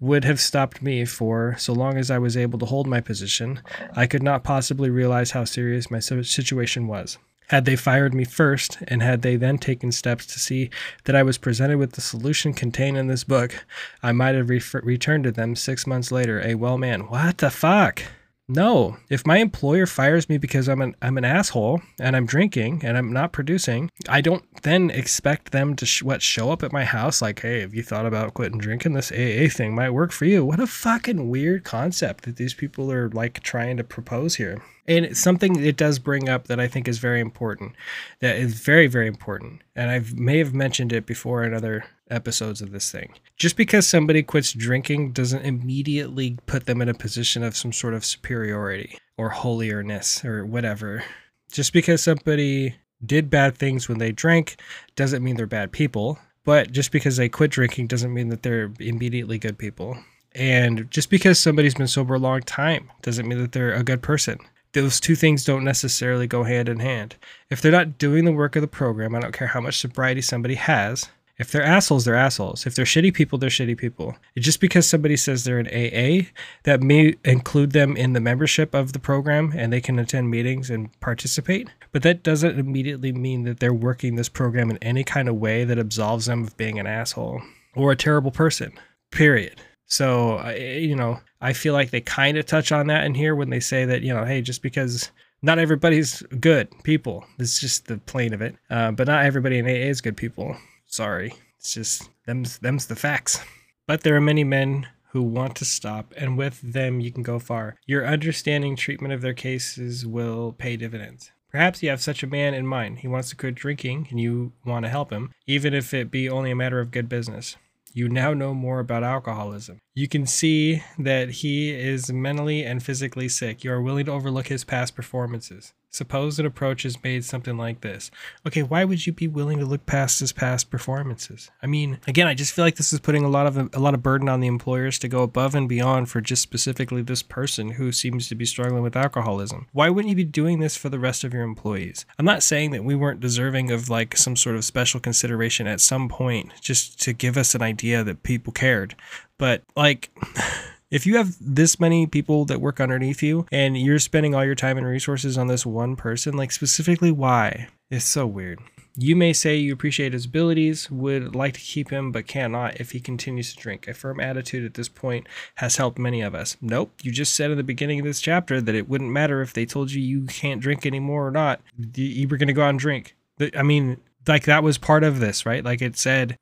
would 0.00 0.24
have 0.24 0.40
stopped 0.40 0.82
me, 0.82 1.04
for 1.04 1.54
so 1.56 1.72
long 1.72 1.96
as 1.96 2.10
I 2.10 2.18
was 2.18 2.36
able 2.36 2.58
to 2.58 2.66
hold 2.66 2.88
my 2.88 3.00
position, 3.00 3.60
I 3.94 4.08
could 4.08 4.22
not 4.24 4.42
possibly 4.42 4.90
realize 4.90 5.30
how 5.30 5.44
serious 5.44 5.92
my 5.92 6.00
situation 6.00 6.88
was. 6.88 7.18
Had 7.48 7.66
they 7.66 7.76
fired 7.76 8.14
me 8.14 8.24
first, 8.24 8.78
and 8.88 9.02
had 9.02 9.22
they 9.22 9.36
then 9.36 9.58
taken 9.58 9.92
steps 9.92 10.26
to 10.26 10.38
see 10.38 10.70
that 11.04 11.14
I 11.14 11.22
was 11.22 11.36
presented 11.36 11.76
with 11.76 11.92
the 11.92 12.00
solution 12.00 12.54
contained 12.54 12.96
in 12.96 13.06
this 13.06 13.24
book, 13.24 13.64
I 14.02 14.12
might 14.12 14.34
have 14.34 14.48
re- 14.48 14.62
returned 14.82 15.24
to 15.24 15.32
them 15.32 15.54
six 15.54 15.86
months 15.86 16.10
later, 16.10 16.40
a 16.42 16.54
well 16.54 16.78
man. 16.78 17.02
What 17.02 17.38
the 17.38 17.50
fuck? 17.50 18.02
No, 18.46 18.98
if 19.08 19.26
my 19.26 19.38
employer 19.38 19.86
fires 19.86 20.28
me 20.28 20.36
because 20.36 20.68
I'm 20.68 20.82
an 20.82 20.94
I'm 21.00 21.16
an 21.16 21.24
asshole 21.24 21.80
and 21.98 22.14
I'm 22.14 22.26
drinking 22.26 22.82
and 22.84 22.98
I'm 22.98 23.10
not 23.10 23.32
producing, 23.32 23.90
I 24.06 24.20
don't 24.20 24.44
then 24.62 24.90
expect 24.90 25.50
them 25.50 25.74
to 25.76 25.86
sh- 25.86 26.02
what 26.02 26.20
show 26.20 26.50
up 26.50 26.62
at 26.62 26.72
my 26.72 26.84
house 26.84 27.22
like, 27.22 27.40
"Hey, 27.40 27.60
have 27.60 27.74
you 27.74 27.82
thought 27.82 28.04
about 28.04 28.34
quitting 28.34 28.58
drinking? 28.58 28.92
This 28.92 29.10
AA 29.10 29.48
thing 29.48 29.74
might 29.74 29.90
work 29.90 30.12
for 30.12 30.26
you." 30.26 30.44
What 30.44 30.60
a 30.60 30.66
fucking 30.66 31.30
weird 31.30 31.64
concept 31.64 32.24
that 32.24 32.36
these 32.36 32.52
people 32.52 32.92
are 32.92 33.08
like 33.08 33.40
trying 33.42 33.78
to 33.78 33.84
propose 33.84 34.34
here. 34.34 34.62
And 34.86 35.16
something 35.16 35.56
it 35.64 35.78
does 35.78 35.98
bring 35.98 36.28
up 36.28 36.46
that 36.48 36.60
I 36.60 36.68
think 36.68 36.86
is 36.86 36.98
very 36.98 37.20
important. 37.20 37.72
That 38.20 38.36
is 38.36 38.60
very 38.60 38.88
very 38.88 39.06
important. 39.06 39.62
And 39.74 39.90
I 39.90 40.02
may 40.14 40.36
have 40.38 40.52
mentioned 40.52 40.92
it 40.92 41.06
before 41.06 41.44
in 41.44 41.54
other 41.54 41.86
episodes 42.10 42.60
of 42.60 42.70
this 42.70 42.90
thing. 42.90 43.14
Just 43.36 43.56
because 43.56 43.86
somebody 43.86 44.22
quits 44.22 44.52
drinking 44.52 45.12
doesn't 45.12 45.44
immediately 45.44 46.38
put 46.46 46.66
them 46.66 46.82
in 46.82 46.88
a 46.88 46.94
position 46.94 47.42
of 47.42 47.56
some 47.56 47.72
sort 47.72 47.94
of 47.94 48.04
superiority 48.04 48.98
or 49.16 49.30
holierness 49.30 50.24
or 50.24 50.44
whatever. 50.44 51.04
Just 51.50 51.72
because 51.72 52.02
somebody 52.02 52.76
did 53.04 53.30
bad 53.30 53.56
things 53.56 53.88
when 53.88 53.98
they 53.98 54.12
drank 54.12 54.56
doesn't 54.96 55.22
mean 55.22 55.36
they're 55.36 55.46
bad 55.46 55.72
people. 55.72 56.18
But 56.44 56.72
just 56.72 56.92
because 56.92 57.16
they 57.16 57.28
quit 57.28 57.50
drinking 57.50 57.86
doesn't 57.86 58.12
mean 58.12 58.28
that 58.28 58.42
they're 58.42 58.72
immediately 58.78 59.38
good 59.38 59.58
people. 59.58 59.96
And 60.34 60.90
just 60.90 61.10
because 61.10 61.38
somebody's 61.38 61.74
been 61.74 61.86
sober 61.86 62.14
a 62.14 62.18
long 62.18 62.42
time 62.42 62.90
doesn't 63.02 63.26
mean 63.26 63.38
that 63.38 63.52
they're 63.52 63.72
a 63.72 63.84
good 63.84 64.02
person. 64.02 64.38
Those 64.72 64.98
two 64.98 65.14
things 65.14 65.44
don't 65.44 65.64
necessarily 65.64 66.26
go 66.26 66.42
hand 66.42 66.68
in 66.68 66.80
hand. 66.80 67.16
If 67.48 67.62
they're 67.62 67.70
not 67.70 67.96
doing 67.96 68.24
the 68.24 68.32
work 68.32 68.56
of 68.56 68.62
the 68.62 68.68
program, 68.68 69.14
I 69.14 69.20
don't 69.20 69.32
care 69.32 69.46
how 69.46 69.60
much 69.60 69.78
sobriety 69.78 70.20
somebody 70.20 70.56
has, 70.56 71.08
if 71.36 71.50
they're 71.50 71.64
assholes, 71.64 72.04
they're 72.04 72.14
assholes. 72.14 72.64
If 72.66 72.74
they're 72.74 72.84
shitty 72.84 73.12
people, 73.12 73.38
they're 73.38 73.50
shitty 73.50 73.76
people. 73.76 74.16
Just 74.38 74.60
because 74.60 74.86
somebody 74.86 75.16
says 75.16 75.42
they're 75.42 75.58
an 75.58 75.66
AA, 75.66 76.28
that 76.62 76.80
may 76.80 77.14
include 77.24 77.72
them 77.72 77.96
in 77.96 78.12
the 78.12 78.20
membership 78.20 78.72
of 78.72 78.92
the 78.92 79.00
program 79.00 79.52
and 79.56 79.72
they 79.72 79.80
can 79.80 79.98
attend 79.98 80.30
meetings 80.30 80.70
and 80.70 80.88
participate, 81.00 81.68
but 81.90 82.02
that 82.02 82.22
doesn't 82.22 82.58
immediately 82.58 83.12
mean 83.12 83.42
that 83.44 83.58
they're 83.58 83.74
working 83.74 84.14
this 84.14 84.28
program 84.28 84.70
in 84.70 84.78
any 84.78 85.02
kind 85.02 85.28
of 85.28 85.36
way 85.36 85.64
that 85.64 85.78
absolves 85.78 86.26
them 86.26 86.44
of 86.44 86.56
being 86.56 86.78
an 86.78 86.86
asshole 86.86 87.42
or 87.74 87.90
a 87.90 87.96
terrible 87.96 88.30
person, 88.30 88.72
period. 89.10 89.60
So, 89.86 90.48
you 90.50 90.96
know, 90.96 91.20
I 91.40 91.52
feel 91.52 91.74
like 91.74 91.90
they 91.90 92.00
kind 92.00 92.38
of 92.38 92.46
touch 92.46 92.72
on 92.72 92.86
that 92.86 93.04
in 93.04 93.14
here 93.14 93.34
when 93.34 93.50
they 93.50 93.60
say 93.60 93.84
that, 93.84 94.02
you 94.02 94.14
know, 94.14 94.24
hey, 94.24 94.40
just 94.40 94.62
because 94.62 95.10
not 95.42 95.58
everybody's 95.58 96.22
good 96.40 96.68
people, 96.84 97.24
it's 97.38 97.60
just 97.60 97.86
the 97.86 97.98
plain 97.98 98.32
of 98.32 98.40
it, 98.40 98.56
uh, 98.70 98.92
but 98.92 99.08
not 99.08 99.24
everybody 99.24 99.58
in 99.58 99.66
AA 99.66 99.88
is 99.90 100.00
good 100.00 100.16
people. 100.16 100.56
Sorry. 100.94 101.34
It's 101.58 101.74
just 101.74 102.08
them's 102.24 102.58
them's 102.58 102.86
the 102.86 102.94
facts. 102.94 103.40
But 103.84 104.02
there 104.02 104.14
are 104.14 104.20
many 104.20 104.44
men 104.44 104.86
who 105.10 105.22
want 105.22 105.56
to 105.56 105.64
stop, 105.64 106.14
and 106.16 106.38
with 106.38 106.60
them 106.60 107.00
you 107.00 107.10
can 107.10 107.24
go 107.24 107.40
far. 107.40 107.74
Your 107.84 108.06
understanding 108.06 108.76
treatment 108.76 109.12
of 109.12 109.20
their 109.20 109.34
cases 109.34 110.06
will 110.06 110.52
pay 110.52 110.76
dividends. 110.76 111.32
Perhaps 111.50 111.82
you 111.82 111.90
have 111.90 112.00
such 112.00 112.22
a 112.22 112.28
man 112.28 112.54
in 112.54 112.64
mind. 112.64 113.00
He 113.00 113.08
wants 113.08 113.30
to 113.30 113.36
quit 113.36 113.56
drinking 113.56 114.06
and 114.08 114.20
you 114.20 114.52
want 114.64 114.84
to 114.84 114.88
help 114.88 115.10
him, 115.10 115.32
even 115.48 115.74
if 115.74 115.92
it 115.92 116.12
be 116.12 116.28
only 116.30 116.52
a 116.52 116.56
matter 116.56 116.78
of 116.78 116.92
good 116.92 117.08
business. 117.08 117.56
You 117.92 118.08
now 118.08 118.32
know 118.32 118.54
more 118.54 118.78
about 118.78 119.02
alcoholism. 119.02 119.80
You 119.94 120.06
can 120.06 120.26
see 120.26 120.84
that 120.96 121.30
he 121.30 121.70
is 121.70 122.12
mentally 122.12 122.64
and 122.64 122.80
physically 122.80 123.28
sick. 123.28 123.64
You 123.64 123.72
are 123.72 123.82
willing 123.82 124.06
to 124.06 124.12
overlook 124.12 124.46
his 124.46 124.62
past 124.62 124.94
performances. 124.94 125.72
Suppose 125.94 126.40
an 126.40 126.46
approach 126.46 126.84
is 126.84 127.00
made 127.04 127.24
something 127.24 127.56
like 127.56 127.82
this. 127.82 128.10
Okay, 128.44 128.64
why 128.64 128.84
would 128.84 129.06
you 129.06 129.12
be 129.12 129.28
willing 129.28 129.60
to 129.60 129.64
look 129.64 129.86
past 129.86 130.18
his 130.18 130.32
past 130.32 130.68
performances? 130.68 131.52
I 131.62 131.68
mean, 131.68 132.00
again, 132.08 132.26
I 132.26 132.34
just 132.34 132.52
feel 132.52 132.64
like 132.64 132.74
this 132.74 132.92
is 132.92 132.98
putting 132.98 133.22
a 133.22 133.28
lot 133.28 133.46
of 133.46 133.56
a 133.56 133.78
lot 133.78 133.94
of 133.94 134.02
burden 134.02 134.28
on 134.28 134.40
the 134.40 134.48
employers 134.48 134.98
to 134.98 135.08
go 135.08 135.22
above 135.22 135.54
and 135.54 135.68
beyond 135.68 136.08
for 136.08 136.20
just 136.20 136.42
specifically 136.42 137.00
this 137.00 137.22
person 137.22 137.70
who 137.70 137.92
seems 137.92 138.28
to 138.28 138.34
be 138.34 138.44
struggling 138.44 138.82
with 138.82 138.96
alcoholism. 138.96 139.68
Why 139.70 139.88
wouldn't 139.88 140.10
you 140.10 140.16
be 140.16 140.24
doing 140.24 140.58
this 140.58 140.76
for 140.76 140.88
the 140.88 140.98
rest 140.98 141.22
of 141.22 141.32
your 141.32 141.44
employees? 141.44 142.04
I'm 142.18 142.26
not 142.26 142.42
saying 142.42 142.72
that 142.72 142.82
we 142.82 142.96
weren't 142.96 143.20
deserving 143.20 143.70
of 143.70 143.88
like 143.88 144.16
some 144.16 144.34
sort 144.34 144.56
of 144.56 144.64
special 144.64 144.98
consideration 144.98 145.68
at 145.68 145.80
some 145.80 146.08
point 146.08 146.50
just 146.60 147.00
to 147.02 147.12
give 147.12 147.36
us 147.36 147.54
an 147.54 147.62
idea 147.62 148.02
that 148.02 148.24
people 148.24 148.52
cared. 148.52 148.96
But 149.38 149.62
like 149.76 150.10
If 150.94 151.06
you 151.06 151.16
have 151.16 151.34
this 151.40 151.80
many 151.80 152.06
people 152.06 152.44
that 152.44 152.60
work 152.60 152.80
underneath 152.80 153.20
you 153.20 153.46
and 153.50 153.76
you're 153.76 153.98
spending 153.98 154.32
all 154.32 154.44
your 154.44 154.54
time 154.54 154.78
and 154.78 154.86
resources 154.86 155.36
on 155.36 155.48
this 155.48 155.66
one 155.66 155.96
person, 155.96 156.36
like 156.36 156.52
specifically 156.52 157.10
why? 157.10 157.66
It's 157.90 158.04
so 158.04 158.28
weird. 158.28 158.60
You 158.94 159.16
may 159.16 159.32
say 159.32 159.56
you 159.56 159.72
appreciate 159.72 160.12
his 160.12 160.26
abilities, 160.26 160.88
would 160.92 161.34
like 161.34 161.54
to 161.54 161.60
keep 161.60 161.90
him, 161.90 162.12
but 162.12 162.28
cannot 162.28 162.80
if 162.80 162.92
he 162.92 163.00
continues 163.00 163.52
to 163.52 163.60
drink. 163.60 163.88
A 163.88 163.92
firm 163.92 164.20
attitude 164.20 164.64
at 164.64 164.74
this 164.74 164.88
point 164.88 165.26
has 165.56 165.78
helped 165.78 165.98
many 165.98 166.20
of 166.20 166.32
us. 166.32 166.56
Nope, 166.60 166.92
you 167.02 167.10
just 167.10 167.34
said 167.34 167.50
in 167.50 167.56
the 167.56 167.64
beginning 167.64 167.98
of 167.98 168.06
this 168.06 168.20
chapter 168.20 168.60
that 168.60 168.76
it 168.76 168.88
wouldn't 168.88 169.10
matter 169.10 169.42
if 169.42 169.52
they 169.52 169.66
told 169.66 169.90
you 169.90 170.00
you 170.00 170.26
can't 170.26 170.60
drink 170.60 170.86
anymore 170.86 171.26
or 171.26 171.32
not. 171.32 171.60
You 171.96 172.28
were 172.28 172.36
going 172.36 172.46
to 172.46 172.54
go 172.54 172.62
out 172.62 172.70
and 172.70 172.78
drink. 172.78 173.16
I 173.56 173.64
mean, 173.64 174.00
like 174.28 174.44
that 174.44 174.62
was 174.62 174.78
part 174.78 175.02
of 175.02 175.18
this, 175.18 175.44
right? 175.44 175.64
Like 175.64 175.82
it 175.82 175.96
said, 175.96 176.38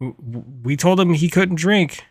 we 0.63 0.77
told 0.77 1.01
him 1.01 1.15
he 1.15 1.31
couldn't 1.31 1.57
drink 1.57 2.05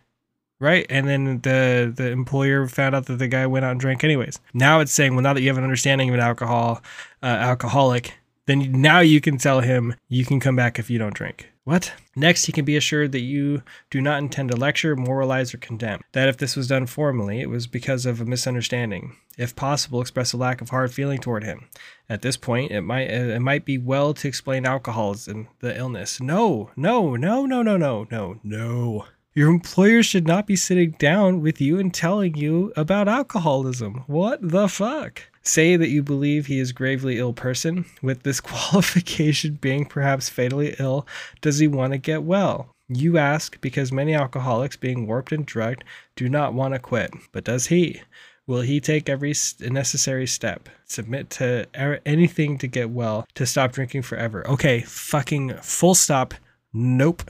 right? 0.61 0.85
And 0.89 1.07
then 1.07 1.41
the 1.41 1.91
the 1.93 2.11
employer 2.11 2.67
found 2.67 2.95
out 2.95 3.07
that 3.07 3.17
the 3.17 3.27
guy 3.27 3.45
went 3.47 3.65
out 3.65 3.71
and 3.71 3.79
drank 3.79 4.03
anyways. 4.03 4.39
Now 4.53 4.79
it's 4.79 4.93
saying, 4.93 5.13
well, 5.13 5.23
now 5.23 5.33
that 5.33 5.41
you 5.41 5.49
have 5.49 5.57
an 5.57 5.63
understanding 5.63 6.07
of 6.07 6.15
an 6.15 6.21
alcohol 6.21 6.81
uh, 7.21 7.25
alcoholic, 7.25 8.13
then 8.45 8.71
now 8.81 8.99
you 8.99 9.19
can 9.19 9.37
tell 9.37 9.59
him 9.59 9.95
you 10.07 10.23
can 10.23 10.39
come 10.39 10.55
back 10.55 10.79
if 10.79 10.89
you 10.89 10.97
don't 10.97 11.13
drink. 11.13 11.51
What? 11.63 11.93
Next, 12.15 12.45
he 12.45 12.51
can 12.51 12.65
be 12.65 12.75
assured 12.75 13.11
that 13.11 13.21
you 13.21 13.61
do 13.91 14.01
not 14.01 14.17
intend 14.17 14.49
to 14.49 14.57
lecture, 14.57 14.95
moralize, 14.95 15.53
or 15.53 15.59
condemn. 15.59 16.01
That 16.11 16.27
if 16.27 16.37
this 16.37 16.55
was 16.55 16.67
done 16.67 16.87
formally, 16.87 17.39
it 17.39 17.49
was 17.49 17.67
because 17.67 18.07
of 18.07 18.19
a 18.19 18.25
misunderstanding. 18.25 19.15
If 19.37 19.55
possible, 19.55 20.01
express 20.01 20.33
a 20.33 20.37
lack 20.37 20.61
of 20.61 20.69
hard 20.69 20.91
feeling 20.91 21.19
toward 21.19 21.43
him. 21.43 21.67
At 22.09 22.23
this 22.23 22.35
point, 22.35 22.71
it 22.71 22.81
might 22.81 23.09
it 23.09 23.41
might 23.41 23.63
be 23.63 23.77
well 23.77 24.13
to 24.15 24.27
explain 24.27 24.65
alcoholism, 24.65 25.49
the 25.59 25.77
illness. 25.77 26.19
No, 26.19 26.71
no, 26.75 27.15
no, 27.15 27.45
no, 27.45 27.61
no, 27.61 27.77
no, 27.77 28.07
no, 28.09 28.39
no. 28.43 29.05
Your 29.33 29.49
employer 29.49 30.03
should 30.03 30.27
not 30.27 30.45
be 30.45 30.57
sitting 30.57 30.91
down 30.99 31.39
with 31.39 31.61
you 31.61 31.79
and 31.79 31.93
telling 31.93 32.35
you 32.35 32.73
about 32.75 33.07
alcoholism. 33.07 34.03
What 34.07 34.39
the 34.41 34.67
fuck? 34.67 35.21
Say 35.41 35.77
that 35.77 35.87
you 35.87 36.03
believe 36.03 36.47
he 36.47 36.59
is 36.59 36.73
gravely 36.73 37.17
ill 37.17 37.31
person. 37.31 37.85
With 38.01 38.23
this 38.23 38.41
qualification 38.41 39.57
being 39.61 39.85
perhaps 39.85 40.27
fatally 40.27 40.75
ill, 40.79 41.07
does 41.39 41.59
he 41.59 41.67
want 41.69 41.93
to 41.93 41.97
get 41.97 42.23
well? 42.23 42.75
You 42.89 43.17
ask 43.17 43.59
because 43.61 43.89
many 43.89 44.13
alcoholics, 44.13 44.75
being 44.75 45.07
warped 45.07 45.31
and 45.31 45.45
drugged, 45.45 45.85
do 46.17 46.27
not 46.27 46.53
want 46.53 46.73
to 46.73 46.79
quit. 46.79 47.13
But 47.31 47.45
does 47.45 47.67
he? 47.67 48.01
Will 48.47 48.61
he 48.61 48.81
take 48.81 49.07
every 49.07 49.33
necessary 49.61 50.27
step, 50.27 50.67
submit 50.83 51.29
to 51.29 51.67
anything 52.05 52.57
to 52.57 52.67
get 52.67 52.89
well, 52.89 53.25
to 53.35 53.45
stop 53.45 53.71
drinking 53.71 54.01
forever? 54.01 54.45
Okay, 54.45 54.81
fucking 54.81 55.53
full 55.61 55.95
stop. 55.95 56.33
Nope. 56.73 57.23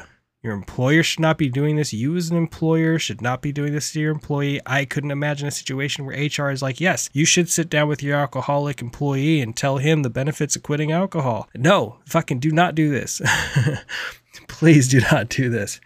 Your 0.44 0.54
employer 0.54 1.04
should 1.04 1.20
not 1.20 1.38
be 1.38 1.50
doing 1.50 1.76
this. 1.76 1.94
You, 1.94 2.16
as 2.16 2.32
an 2.32 2.38
employer, 2.38 2.98
should 2.98 3.22
not 3.22 3.44
be 3.44 3.52
doing 3.52 3.74
this 3.74 3.92
to 3.92 4.00
your 4.00 4.12
employee. 4.12 4.60
I 4.66 4.86
couldn't 4.86 5.12
imagine 5.12 5.48
a 5.48 5.52
situation 5.52 6.04
where 6.04 6.18
HR 6.18 6.50
is 6.50 6.64
like, 6.64 6.82
yes, 6.82 7.12
you 7.14 7.26
should 7.26 7.48
sit 7.48 7.70
down 7.70 7.88
with 7.88 8.02
your 8.02 8.18
alcoholic 8.18 8.82
employee 8.82 9.40
and 9.40 9.56
tell 9.56 9.78
him 9.78 10.02
the 10.02 10.10
benefits 10.10 10.56
of 10.56 10.64
quitting 10.64 10.92
alcohol. 10.92 11.48
No, 11.56 12.00
fucking 12.08 12.40
do 12.40 12.50
not 12.50 12.74
do 12.74 12.90
this. 12.90 13.22
Please 14.48 14.88
do 14.88 15.02
not 15.12 15.30
do 15.30 15.50
this. 15.52 15.80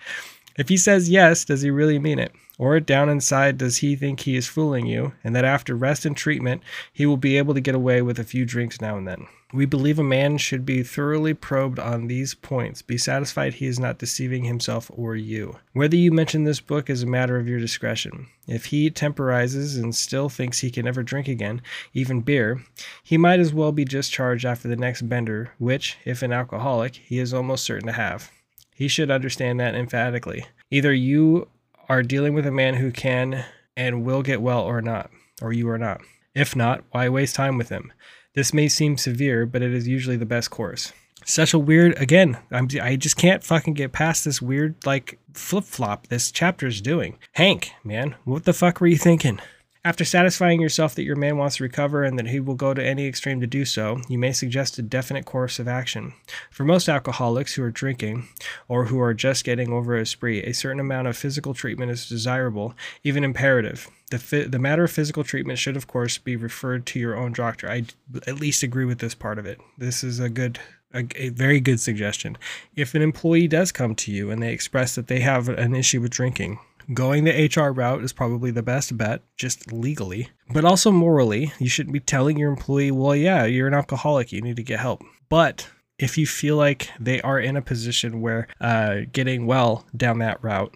If 0.57 0.69
he 0.69 0.77
says 0.77 1.09
yes, 1.09 1.43
does 1.43 1.61
he 1.61 1.69
really 1.69 1.99
mean 1.99 2.19
it? 2.19 2.31
Or 2.57 2.79
down 2.79 3.09
inside, 3.09 3.57
does 3.57 3.77
he 3.77 3.95
think 3.95 4.21
he 4.21 4.35
is 4.35 4.47
fooling 4.47 4.85
you 4.85 5.13
and 5.23 5.35
that 5.35 5.45
after 5.45 5.75
rest 5.75 6.05
and 6.05 6.15
treatment, 6.15 6.61
he 6.91 7.05
will 7.05 7.17
be 7.17 7.37
able 7.37 7.53
to 7.53 7.61
get 7.61 7.75
away 7.75 8.01
with 8.01 8.17
a 8.17 8.23
few 8.23 8.45
drinks 8.45 8.79
now 8.79 8.97
and 8.97 9.07
then? 9.07 9.27
We 9.53 9.65
believe 9.65 9.99
a 9.99 10.03
man 10.03 10.37
should 10.37 10.65
be 10.65 10.83
thoroughly 10.83 11.33
probed 11.33 11.79
on 11.79 12.07
these 12.07 12.33
points. 12.33 12.81
Be 12.81 12.97
satisfied 12.97 13.55
he 13.55 13.67
is 13.67 13.79
not 13.79 13.99
deceiving 13.99 14.43
himself 14.43 14.89
or 14.93 15.15
you. 15.15 15.57
Whether 15.73 15.95
you 15.95 16.11
mention 16.11 16.43
this 16.43 16.59
book 16.59 16.89
is 16.89 17.03
a 17.03 17.07
matter 17.07 17.37
of 17.37 17.47
your 17.47 17.59
discretion. 17.59 18.27
If 18.47 18.65
he 18.65 18.89
temporizes 18.89 19.77
and 19.77 19.95
still 19.95 20.29
thinks 20.29 20.59
he 20.59 20.71
can 20.71 20.85
never 20.85 21.03
drink 21.03 21.27
again, 21.27 21.61
even 21.93 22.21
beer, 22.21 22.63
he 23.03 23.17
might 23.17 23.39
as 23.39 23.53
well 23.53 23.71
be 23.71 23.85
discharged 23.85 24.45
after 24.45 24.67
the 24.67 24.75
next 24.75 25.03
bender, 25.03 25.53
which, 25.57 25.97
if 26.05 26.21
an 26.21 26.33
alcoholic, 26.33 26.95
he 26.95 27.19
is 27.19 27.33
almost 27.33 27.63
certain 27.63 27.87
to 27.87 27.93
have. 27.93 28.31
He 28.73 28.87
should 28.89 29.11
understand 29.11 29.59
that 29.59 29.75
emphatically. 29.75 30.47
Either 30.69 30.91
you 30.91 31.47
are 31.89 32.03
dealing 32.03 32.33
with 32.33 32.45
a 32.45 32.51
man 32.51 32.75
who 32.75 32.91
can 32.91 33.45
and 33.75 34.05
will 34.05 34.21
get 34.21 34.41
well 34.41 34.61
or 34.61 34.81
not, 34.81 35.09
or 35.41 35.53
you 35.53 35.69
are 35.69 35.77
not. 35.77 36.01
If 36.33 36.55
not, 36.55 36.83
why 36.91 37.09
waste 37.09 37.35
time 37.35 37.57
with 37.57 37.69
him? 37.69 37.91
This 38.33 38.53
may 38.53 38.67
seem 38.67 38.97
severe, 38.97 39.45
but 39.45 39.61
it 39.61 39.73
is 39.73 39.87
usually 39.87 40.17
the 40.17 40.25
best 40.25 40.51
course. 40.51 40.91
Such 41.23 41.53
a 41.53 41.59
weird, 41.59 41.97
again, 41.97 42.37
I'm, 42.51 42.67
I 42.81 42.97
just 42.97 43.17
can't 43.17 43.43
fucking 43.43 43.73
get 43.73 43.93
past 43.93 44.25
this 44.25 44.41
weird, 44.41 44.75
like, 44.85 45.17
flip 45.33 45.63
flop 45.63 46.07
this 46.07 46.31
chapter 46.31 46.67
is 46.67 46.81
doing. 46.81 47.17
Hank, 47.33 47.71
man, 47.83 48.15
what 48.25 48.43
the 48.43 48.53
fuck 48.53 48.79
were 48.79 48.87
you 48.87 48.97
thinking? 48.97 49.39
After 49.85 50.03
satisfying 50.03 50.61
yourself 50.61 50.95
that 50.95 51.03
your 51.03 51.15
man 51.15 51.37
wants 51.37 51.57
to 51.57 51.63
recover 51.63 52.03
and 52.03 52.17
that 52.17 52.29
he 52.29 52.39
will 52.39 52.55
go 52.55 52.73
to 52.73 52.83
any 52.83 53.05
extreme 53.05 53.39
to 53.39 53.45
do 53.45 53.65
so, 53.65 54.01
you 54.09 54.17
may 54.17 54.31
suggest 54.31 54.79
a 54.79 54.81
definite 54.81 55.25
course 55.25 55.59
of 55.59 55.67
action. 55.67 56.13
For 56.49 56.63
most 56.63 56.89
alcoholics 56.89 57.53
who 57.53 57.61
are 57.61 57.69
drinking 57.69 58.27
or 58.67 58.85
who 58.85 58.99
are 58.99 59.13
just 59.13 59.43
getting 59.43 59.71
over 59.71 59.95
a 59.95 60.03
spree, 60.07 60.41
a 60.41 60.55
certain 60.55 60.79
amount 60.79 61.07
of 61.07 61.15
physical 61.15 61.53
treatment 61.53 61.91
is 61.91 62.09
desirable, 62.09 62.73
even 63.03 63.23
imperative. 63.23 63.87
The, 64.09 64.17
fi- 64.17 64.47
the 64.47 64.57
matter 64.57 64.85
of 64.85 64.91
physical 64.91 65.23
treatment 65.23 65.59
should, 65.59 65.77
of 65.77 65.85
course, 65.85 66.17
be 66.17 66.35
referred 66.35 66.87
to 66.87 66.99
your 66.99 67.15
own 67.15 67.33
doctor. 67.33 67.69
I 67.69 67.83
at 68.25 68.39
least 68.39 68.63
agree 68.63 68.85
with 68.85 68.97
this 68.97 69.13
part 69.13 69.37
of 69.37 69.45
it. 69.45 69.61
This 69.77 70.03
is 70.03 70.19
a 70.19 70.29
good 70.29 70.59
a, 70.95 71.29
very 71.29 71.59
good 71.59 71.79
suggestion. 71.79 72.37
If 72.75 72.95
an 72.95 73.01
employee 73.03 73.47
does 73.47 73.71
come 73.71 73.93
to 73.95 74.11
you 74.11 74.31
and 74.31 74.41
they 74.41 74.53
express 74.53 74.95
that 74.95 75.07
they 75.07 75.19
have 75.19 75.49
an 75.49 75.75
issue 75.75 76.01
with 76.01 76.11
drinking, 76.11 76.57
Going 76.93 77.23
the 77.23 77.47
HR 77.47 77.71
route 77.71 78.03
is 78.03 78.13
probably 78.13 78.51
the 78.51 78.63
best 78.63 78.97
bet, 78.97 79.21
just 79.37 79.71
legally. 79.71 80.29
But 80.51 80.65
also 80.65 80.91
morally, 80.91 81.51
you 81.59 81.69
shouldn't 81.69 81.93
be 81.93 81.99
telling 81.99 82.37
your 82.37 82.49
employee, 82.49 82.91
well, 82.91 83.15
yeah, 83.15 83.45
you're 83.45 83.67
an 83.67 83.73
alcoholic, 83.73 84.31
you 84.31 84.41
need 84.41 84.57
to 84.57 84.63
get 84.63 84.79
help. 84.79 85.03
But 85.29 85.69
if 85.97 86.17
you 86.17 86.27
feel 86.27 86.57
like 86.57 86.89
they 86.99 87.21
are 87.21 87.39
in 87.39 87.57
a 87.57 87.61
position 87.61 88.21
where 88.21 88.47
uh, 88.61 89.01
getting 89.11 89.45
well 89.45 89.85
down 89.95 90.19
that 90.19 90.43
route 90.43 90.73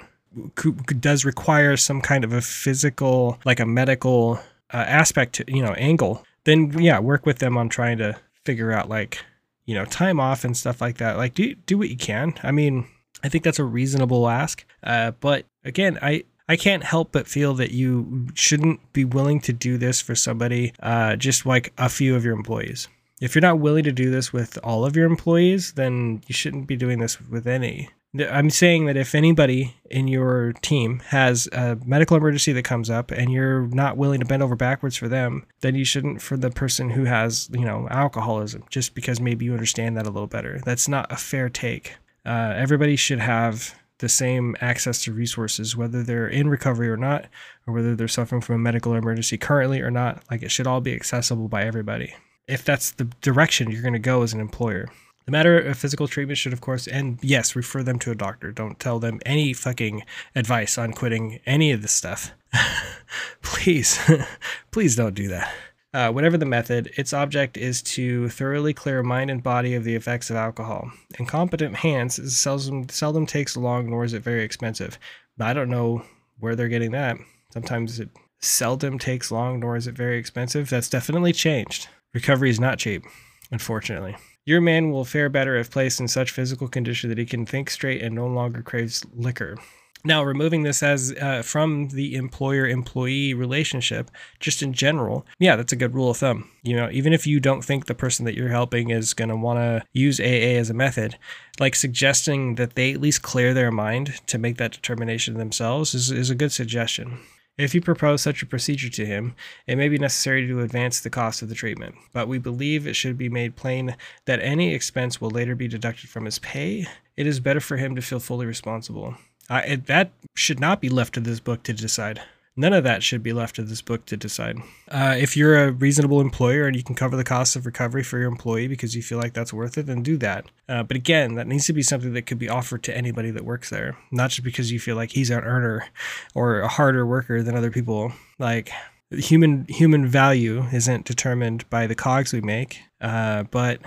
does 1.00 1.26
require 1.26 1.76
some 1.76 2.02
kind 2.02 2.24
of 2.24 2.34
a 2.34 2.42
physical, 2.42 3.40
like 3.46 3.60
a 3.60 3.66
medical 3.66 4.40
uh, 4.74 4.78
aspect, 4.78 5.34
to, 5.36 5.46
you 5.48 5.62
know, 5.62 5.74
angle, 5.74 6.24
then 6.44 6.72
yeah, 6.80 7.00
work 7.00 7.26
with 7.26 7.40
them 7.40 7.58
on 7.58 7.70
trying 7.70 7.98
to 7.98 8.16
figure 8.46 8.72
out 8.72 8.90
like, 8.90 9.20
you 9.66 9.76
know, 9.76 9.86
time 9.86 10.20
off 10.20 10.44
and 10.44 10.56
stuff 10.56 10.82
like 10.82 10.98
that. 10.98 11.18
Like, 11.18 11.34
do 11.34 11.56
do 11.56 11.78
what 11.78 11.90
you 11.90 11.98
can. 11.98 12.34
I 12.44 12.52
mean, 12.52 12.88
I 13.24 13.30
think 13.30 13.44
that's 13.44 13.60
a 13.60 13.64
reasonable 13.64 14.30
ask. 14.30 14.66
Uh, 14.84 15.12
but 15.12 15.46
again, 15.64 16.00
I 16.02 16.24
I 16.48 16.58
can't 16.58 16.84
help 16.84 17.12
but 17.12 17.28
feel 17.28 17.54
that 17.56 17.72
you 17.72 18.28
shouldn't 18.34 18.92
be 18.92 19.06
willing 19.06 19.40
to 19.42 19.54
do 19.54 19.78
this 19.78 20.02
for 20.02 20.16
somebody, 20.16 20.74
uh, 20.82 21.16
just 21.16 21.46
like 21.46 21.72
a 21.78 21.90
few 21.90 22.16
of 22.16 22.26
your 22.26 22.34
employees. 22.34 22.88
If 23.22 23.36
you're 23.36 23.42
not 23.42 23.60
willing 23.60 23.84
to 23.84 23.92
do 23.92 24.10
this 24.10 24.34
with 24.34 24.58
all 24.64 24.84
of 24.84 24.96
your 24.96 25.06
employees, 25.06 25.74
then 25.74 26.22
you 26.26 26.34
shouldn't 26.34 26.68
be 26.68 26.76
doing 26.76 27.00
this 27.00 27.22
with 27.22 27.46
any. 27.46 27.90
I'm 28.18 28.50
saying 28.50 28.88
that 28.88 28.98
if 28.98 29.14
anybody 29.14 29.76
in 29.92 30.08
your 30.08 30.54
team 30.54 31.00
has 31.08 31.48
a 31.52 31.78
medical 31.86 32.18
emergency 32.18 32.52
that 32.54 32.64
comes 32.64 32.90
up 32.90 33.12
and 33.12 33.32
you're 33.32 33.68
not 33.68 33.98
willing 33.98 34.20
to 34.20 34.26
bend 34.26 34.42
over 34.42 34.56
backwards 34.56 34.96
for 34.96 35.08
them, 35.08 35.46
then 35.62 35.76
you 35.76 35.86
shouldn't 35.86 36.20
for 36.20 36.36
the 36.36 36.50
person 36.50 36.90
who 36.90 37.04
has, 37.04 37.48
you 37.54 37.66
know, 37.66 37.88
alcoholism, 37.92 38.64
just 38.72 38.96
because 38.96 39.22
maybe 39.22 39.46
you 39.46 39.54
understand 39.54 39.96
that 39.98 40.08
a 40.08 40.10
little 40.10 40.26
better. 40.26 40.60
That's 40.66 40.88
not 40.88 41.12
a 41.12 41.18
fair 41.18 41.50
take. 41.50 41.98
Uh, 42.26 42.54
everybody 42.56 42.96
should 42.96 43.20
have 43.20 43.76
the 44.00 44.10
same 44.10 44.56
access 44.62 45.04
to 45.04 45.14
resources, 45.14 45.76
whether 45.76 46.04
they're 46.04 46.28
in 46.28 46.50
recovery 46.50 46.90
or 46.90 46.98
not, 46.98 47.28
or 47.68 47.74
whether 47.74 47.96
they're 47.96 48.08
suffering 48.08 48.42
from 48.42 48.56
a 48.56 48.60
medical 48.60 48.96
emergency 48.96 49.38
currently 49.38 49.82
or 49.82 49.92
not. 49.92 50.24
Like 50.32 50.42
it 50.42 50.52
should 50.52 50.68
all 50.68 50.82
be 50.82 50.94
accessible 50.94 51.48
by 51.48 51.64
everybody. 51.64 52.14
If 52.48 52.66
that's 52.66 52.92
the 52.92 53.06
direction 53.22 53.72
you're 53.72 53.82
going 53.82 53.94
to 53.94 54.00
go 54.00 54.24
as 54.24 54.34
an 54.34 54.40
employer. 54.40 54.90
The 55.26 55.32
matter 55.32 55.60
of 55.60 55.78
physical 55.78 56.08
treatment 56.08 56.40
should, 56.40 56.54
of 56.54 56.62
course, 56.62 56.88
and 56.88 57.20
yes, 57.22 57.56
refer 57.56 57.84
them 57.84 58.00
to 58.00 58.10
a 58.10 58.16
doctor. 58.16 58.52
Don't 58.52 58.80
tell 58.80 58.98
them 58.98 59.20
any 59.28 59.54
fucking 59.54 60.02
advice 60.34 60.76
on 60.76 60.92
quitting 60.92 61.40
any 61.46 61.72
of 61.72 61.84
this 61.84 61.92
stuff. 61.92 62.32
please, 63.44 64.00
please 64.72 64.96
don't 64.96 65.14
do 65.14 65.28
that. 65.28 65.54
Uh, 65.92 66.12
whatever 66.12 66.38
the 66.38 66.46
method, 66.46 66.92
its 66.98 67.14
object 67.14 67.58
is 67.58 67.82
to 67.82 68.30
thoroughly 68.30 68.74
clear 68.74 69.02
mind 69.02 69.32
and 69.32 69.42
body 69.42 69.74
of 69.74 69.84
the 69.84 69.96
effects 69.96 70.30
of 70.30 70.36
alcohol. 70.36 70.92
In 71.18 71.26
competent 71.26 71.78
hands, 71.78 72.38
seldom, 72.38 72.88
seldom 72.90 73.26
takes 73.26 73.58
long, 73.58 73.90
nor 73.90 74.04
is 74.04 74.14
it 74.14 74.22
very 74.22 74.44
expensive. 74.44 75.00
But 75.36 75.48
I 75.48 75.54
don't 75.54 75.70
know 75.70 76.04
where 76.40 76.56
they're 76.56 76.68
getting 76.68 76.92
that. 76.92 77.18
Sometimes 77.52 78.00
it 78.00 78.10
seldom 78.40 79.00
takes 79.00 79.32
long, 79.32 79.60
nor 79.60 79.76
is 79.76 79.88
it 79.88 79.96
very 79.96 80.20
expensive. 80.20 80.70
That's 80.70 80.90
definitely 80.90 81.34
changed. 81.34 81.88
Recovery 82.14 82.52
is 82.52 82.60
not 82.60 82.78
cheap, 82.78 83.04
unfortunately. 83.52 84.16
Your 84.46 84.62
man 84.62 84.92
will 84.92 85.06
fare 85.06 85.30
better 85.30 85.56
if 85.56 85.72
placed 85.72 86.00
in 86.00 86.08
such 86.08 86.32
physical 86.32 86.68
condition 86.68 87.10
that 87.10 87.18
he 87.18 87.26
can 87.26 87.48
think 87.48 87.70
straight 87.70 88.02
and 88.02 88.14
no 88.14 88.28
longer 88.28 88.62
craves 88.62 89.06
liquor. 89.14 89.58
Now, 90.06 90.24
removing 90.24 90.64
this 90.64 90.82
as 90.82 91.14
uh, 91.20 91.42
from 91.42 91.90
the 91.90 92.16
employer 92.16 92.66
employee 92.66 93.34
relationship, 93.34 94.10
just 94.40 94.64
in 94.64 94.72
general, 94.72 95.26
yeah, 95.40 95.58
that's 95.58 95.74
a 95.74 95.76
good 95.76 95.94
rule 95.94 96.10
of 96.10 96.18
thumb. 96.18 96.50
You 96.64 96.78
know, 96.78 96.90
even 96.92 97.12
if 97.12 97.28
you 97.28 97.42
don't 97.42 97.66
think 97.66 97.86
the 97.86 97.94
person 97.94 98.24
that 98.26 98.36
you're 98.36 98.48
helping 98.48 98.92
is 98.92 99.14
going 99.14 99.30
to 99.30 99.36
want 99.36 99.60
to 99.60 99.86
use 99.92 100.20
AA 100.22 100.56
as 100.58 100.70
a 100.70 100.74
method, 100.74 101.18
like 101.60 101.76
suggesting 101.76 102.56
that 102.56 102.76
they 102.76 102.94
at 102.94 103.02
least 103.02 103.24
clear 103.24 103.54
their 103.54 103.72
mind 103.72 104.26
to 104.28 104.38
make 104.38 104.58
that 104.58 104.72
determination 104.72 105.34
themselves 105.34 105.94
is, 105.94 106.12
is 106.12 106.30
a 106.30 106.36
good 106.36 106.54
suggestion. 106.54 107.20
If 107.58 107.76
you 107.76 107.82
propose 107.82 108.22
such 108.22 108.42
a 108.42 108.46
procedure 108.46 108.88
to 108.88 109.06
him, 109.06 109.36
it 109.68 109.76
may 109.76 109.90
be 109.90 109.98
necessary 109.98 110.48
to 110.48 110.62
advance 110.62 111.02
the 111.02 111.10
cost 111.10 111.42
of 111.42 111.50
the 111.50 111.56
treatment, 111.56 111.96
but 112.14 112.30
we 112.30 112.38
believe 112.38 112.88
it 112.88 112.96
should 112.96 113.18
be 113.18 113.28
made 113.28 113.58
plain 113.58 113.98
that 114.24 114.40
any 114.40 114.74
expense 114.74 115.20
will 115.20 115.30
later 115.30 115.56
be 115.56 115.68
deducted 115.68 116.10
from 116.10 116.24
his 116.24 116.40
pay. 116.40 116.88
It 117.18 117.28
is 117.28 117.42
better 117.42 117.60
for 117.60 117.76
him 117.76 117.98
to 117.98 118.02
feel 118.02 118.22
fully 118.22 118.46
responsible. 118.46 119.18
Uh, 119.50 119.62
it, 119.66 119.86
that 119.88 120.12
should 120.36 120.60
not 120.60 120.80
be 120.82 120.90
left 120.90 121.14
to 121.14 121.20
this 121.20 121.40
book 121.40 121.64
to 121.64 121.74
decide. 121.74 122.22
None 122.56 122.74
of 122.74 122.84
that 122.84 123.04
should 123.04 123.24
be 123.24 123.32
left 123.32 123.56
to 123.56 123.64
this 123.64 123.82
book 123.82 124.06
to 124.08 124.18
decide. 124.18 124.58
Uh, 124.90 125.16
if 125.18 125.38
you're 125.38 125.64
a 125.64 125.72
reasonable 125.72 126.20
employer 126.20 126.68
and 126.68 126.76
you 126.76 126.84
can 126.84 126.94
cover 126.94 127.16
the 127.16 127.24
cost 127.24 127.56
of 127.56 127.66
recovery 127.66 128.04
for 128.04 128.20
your 128.20 128.28
employee 128.28 128.68
because 128.68 128.96
you 128.96 129.02
feel 129.02 129.18
like 129.18 129.34
that's 129.34 129.54
worth 129.54 129.78
it, 129.78 129.86
then 129.86 130.04
do 130.04 130.18
that. 130.18 130.46
Uh, 130.68 130.84
but 130.84 130.98
again, 130.98 131.36
that 131.36 131.48
needs 131.48 131.66
to 131.68 131.74
be 131.74 131.82
something 131.82 132.12
that 132.14 132.24
could 132.24 132.38
be 132.38 132.50
offered 132.50 132.84
to 132.84 132.98
anybody 132.98 133.32
that 133.32 133.46
works 133.46 133.70
there, 133.70 133.98
not 134.12 134.32
just 134.32 134.44
because 134.44 134.74
you 134.74 134.80
feel 134.80 134.98
like 134.98 135.12
he's 135.12 135.30
an 135.30 135.40
earner 135.40 135.88
or 136.36 136.60
a 136.60 136.68
harder 136.68 137.06
worker 137.06 137.42
than 137.42 137.56
other 137.56 137.72
people. 137.72 138.12
Like 138.40 138.72
human 139.10 139.66
human 139.70 140.06
value 140.06 140.66
isn't 140.74 141.06
determined 141.06 141.70
by 141.70 141.88
the 141.88 141.96
cogs 141.96 142.34
we 142.34 142.42
make, 142.42 142.82
uh, 143.00 143.44
but 143.44 143.80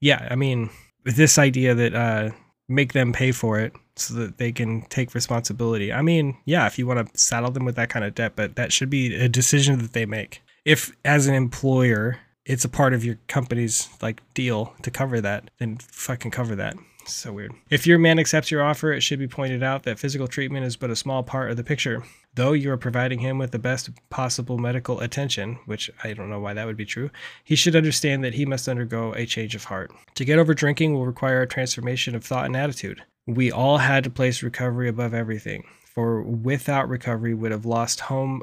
yeah, 0.00 0.28
I 0.30 0.34
mean, 0.34 0.70
this 1.04 1.36
idea 1.36 1.74
that 1.74 1.94
uh, 1.94 2.30
make 2.68 2.92
them 2.92 3.12
pay 3.12 3.32
for 3.32 3.60
it 3.60 3.72
so 3.96 4.14
that 4.14 4.38
they 4.38 4.52
can 4.52 4.82
take 4.82 5.14
responsibility. 5.14 5.92
I 5.92 6.02
mean, 6.02 6.36
yeah, 6.44 6.66
if 6.66 6.78
you 6.78 6.86
want 6.86 7.12
to 7.12 7.18
saddle 7.18 7.50
them 7.50 7.64
with 7.64 7.76
that 7.76 7.90
kind 7.90 8.04
of 8.04 8.14
debt, 8.14 8.32
but 8.36 8.56
that 8.56 8.72
should 8.72 8.90
be 8.90 9.14
a 9.14 9.28
decision 9.28 9.78
that 9.78 9.92
they 9.92 10.06
make. 10.06 10.42
If 10.64 10.92
as 11.04 11.26
an 11.26 11.34
employer, 11.34 12.18
it's 12.46 12.64
a 12.64 12.68
part 12.68 12.94
of 12.94 13.04
your 13.04 13.18
company's 13.28 13.88
like 14.02 14.22
deal 14.34 14.74
to 14.82 14.90
cover 14.90 15.20
that, 15.20 15.50
then 15.58 15.76
fucking 15.76 16.30
cover 16.30 16.54
that. 16.56 16.76
So 17.06 17.32
weird. 17.32 17.52
If 17.70 17.86
your 17.86 17.98
man 17.98 18.18
accepts 18.18 18.50
your 18.50 18.62
offer, 18.62 18.92
it 18.92 19.02
should 19.02 19.18
be 19.18 19.28
pointed 19.28 19.62
out 19.62 19.82
that 19.82 19.98
physical 19.98 20.26
treatment 20.26 20.64
is 20.64 20.76
but 20.76 20.90
a 20.90 20.96
small 20.96 21.22
part 21.22 21.50
of 21.50 21.56
the 21.56 21.64
picture. 21.64 22.02
Though 22.34 22.52
you 22.52 22.72
are 22.72 22.78
providing 22.78 23.18
him 23.18 23.38
with 23.38 23.50
the 23.50 23.58
best 23.58 23.90
possible 24.10 24.58
medical 24.58 25.00
attention, 25.00 25.58
which 25.66 25.90
I 26.02 26.14
don't 26.14 26.30
know 26.30 26.40
why 26.40 26.54
that 26.54 26.66
would 26.66 26.76
be 26.76 26.86
true, 26.86 27.10
he 27.44 27.56
should 27.56 27.76
understand 27.76 28.24
that 28.24 28.34
he 28.34 28.46
must 28.46 28.68
undergo 28.68 29.12
a 29.12 29.26
change 29.26 29.54
of 29.54 29.64
heart. 29.64 29.92
To 30.14 30.24
get 30.24 30.38
over 30.38 30.54
drinking 30.54 30.94
will 30.94 31.06
require 31.06 31.42
a 31.42 31.46
transformation 31.46 32.14
of 32.14 32.24
thought 32.24 32.46
and 32.46 32.56
attitude. 32.56 33.02
We 33.26 33.52
all 33.52 33.78
had 33.78 34.04
to 34.04 34.10
place 34.10 34.42
recovery 34.42 34.88
above 34.88 35.14
everything, 35.14 35.64
for 35.84 36.22
without 36.22 36.88
recovery 36.88 37.34
would 37.34 37.52
have 37.52 37.66
lost 37.66 38.00
home 38.00 38.42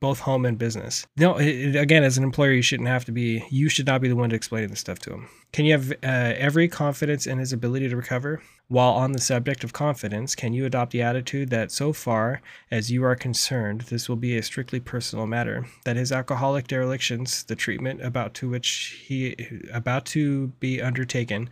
both 0.00 0.20
home 0.20 0.44
and 0.44 0.58
business. 0.58 1.06
No, 1.16 1.36
it, 1.36 1.76
again, 1.76 2.04
as 2.04 2.18
an 2.18 2.24
employer, 2.24 2.52
you 2.52 2.62
shouldn't 2.62 2.88
have 2.88 3.04
to 3.04 3.12
be, 3.12 3.44
you 3.50 3.68
should 3.68 3.86
not 3.86 4.00
be 4.00 4.08
the 4.08 4.16
one 4.16 4.30
to 4.30 4.36
explain 4.36 4.68
this 4.68 4.80
stuff 4.80 4.98
to 5.00 5.12
him. 5.12 5.28
Can 5.52 5.66
you 5.66 5.72
have 5.72 5.92
uh, 5.92 6.34
every 6.36 6.68
confidence 6.68 7.26
in 7.26 7.38
his 7.38 7.52
ability 7.52 7.88
to 7.88 7.96
recover? 7.96 8.42
While 8.68 8.92
on 8.92 9.12
the 9.12 9.20
subject 9.20 9.64
of 9.64 9.72
confidence, 9.72 10.34
can 10.34 10.52
you 10.52 10.64
adopt 10.64 10.92
the 10.92 11.02
attitude 11.02 11.50
that 11.50 11.72
so 11.72 11.92
far 11.92 12.40
as 12.70 12.90
you 12.90 13.04
are 13.04 13.16
concerned, 13.16 13.82
this 13.82 14.08
will 14.08 14.16
be 14.16 14.36
a 14.38 14.42
strictly 14.42 14.78
personal 14.78 15.26
matter, 15.26 15.66
that 15.84 15.96
his 15.96 16.12
alcoholic 16.12 16.68
derelictions, 16.68 17.42
the 17.42 17.56
treatment 17.56 18.00
about 18.00 18.32
to 18.34 18.48
which 18.48 19.02
he 19.04 19.34
about 19.72 20.06
to 20.06 20.48
be 20.60 20.80
undertaken, 20.80 21.50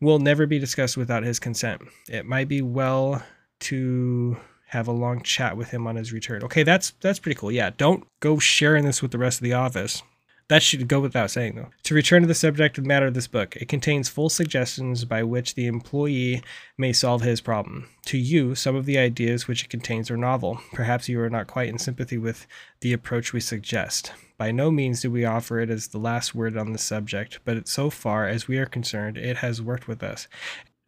will 0.00 0.18
never 0.18 0.44
be 0.44 0.58
discussed 0.58 0.96
without 0.96 1.22
his 1.22 1.38
consent. 1.38 1.82
It 2.08 2.26
might 2.26 2.48
be 2.48 2.62
well 2.62 3.22
to 3.60 4.36
have 4.66 4.88
a 4.88 4.92
long 4.92 5.22
chat 5.22 5.56
with 5.56 5.70
him 5.70 5.86
on 5.86 5.96
his 5.96 6.12
return. 6.12 6.42
Okay, 6.42 6.62
that's 6.62 6.92
that's 7.00 7.18
pretty 7.18 7.38
cool. 7.38 7.52
Yeah, 7.52 7.70
don't 7.76 8.06
go 8.20 8.38
sharing 8.38 8.84
this 8.84 9.02
with 9.02 9.10
the 9.10 9.18
rest 9.18 9.38
of 9.38 9.44
the 9.44 9.52
office. 9.52 10.02
That 10.48 10.62
should 10.62 10.86
go 10.86 11.00
without 11.00 11.32
saying, 11.32 11.56
though. 11.56 11.70
To 11.84 11.94
return 11.94 12.22
to 12.22 12.28
the 12.28 12.34
subject 12.34 12.78
of 12.78 12.86
matter 12.86 13.06
of 13.06 13.14
this 13.14 13.26
book, 13.26 13.56
it 13.56 13.68
contains 13.68 14.08
full 14.08 14.28
suggestions 14.28 15.04
by 15.04 15.24
which 15.24 15.54
the 15.54 15.66
employee 15.66 16.40
may 16.78 16.92
solve 16.92 17.22
his 17.22 17.40
problem. 17.40 17.88
To 18.06 18.18
you, 18.18 18.54
some 18.54 18.76
of 18.76 18.86
the 18.86 18.96
ideas 18.96 19.48
which 19.48 19.64
it 19.64 19.70
contains 19.70 20.08
are 20.08 20.16
novel. 20.16 20.60
Perhaps 20.72 21.08
you 21.08 21.20
are 21.20 21.30
not 21.30 21.48
quite 21.48 21.68
in 21.68 21.78
sympathy 21.78 22.16
with 22.16 22.46
the 22.80 22.92
approach 22.92 23.32
we 23.32 23.40
suggest. 23.40 24.12
By 24.38 24.52
no 24.52 24.70
means 24.70 25.00
do 25.00 25.10
we 25.10 25.24
offer 25.24 25.58
it 25.58 25.70
as 25.70 25.88
the 25.88 25.98
last 25.98 26.32
word 26.32 26.56
on 26.56 26.72
the 26.72 26.78
subject, 26.78 27.40
but 27.44 27.66
so 27.66 27.90
far 27.90 28.28
as 28.28 28.46
we 28.46 28.58
are 28.58 28.66
concerned, 28.66 29.18
it 29.18 29.38
has 29.38 29.60
worked 29.60 29.88
with 29.88 30.04
us 30.04 30.28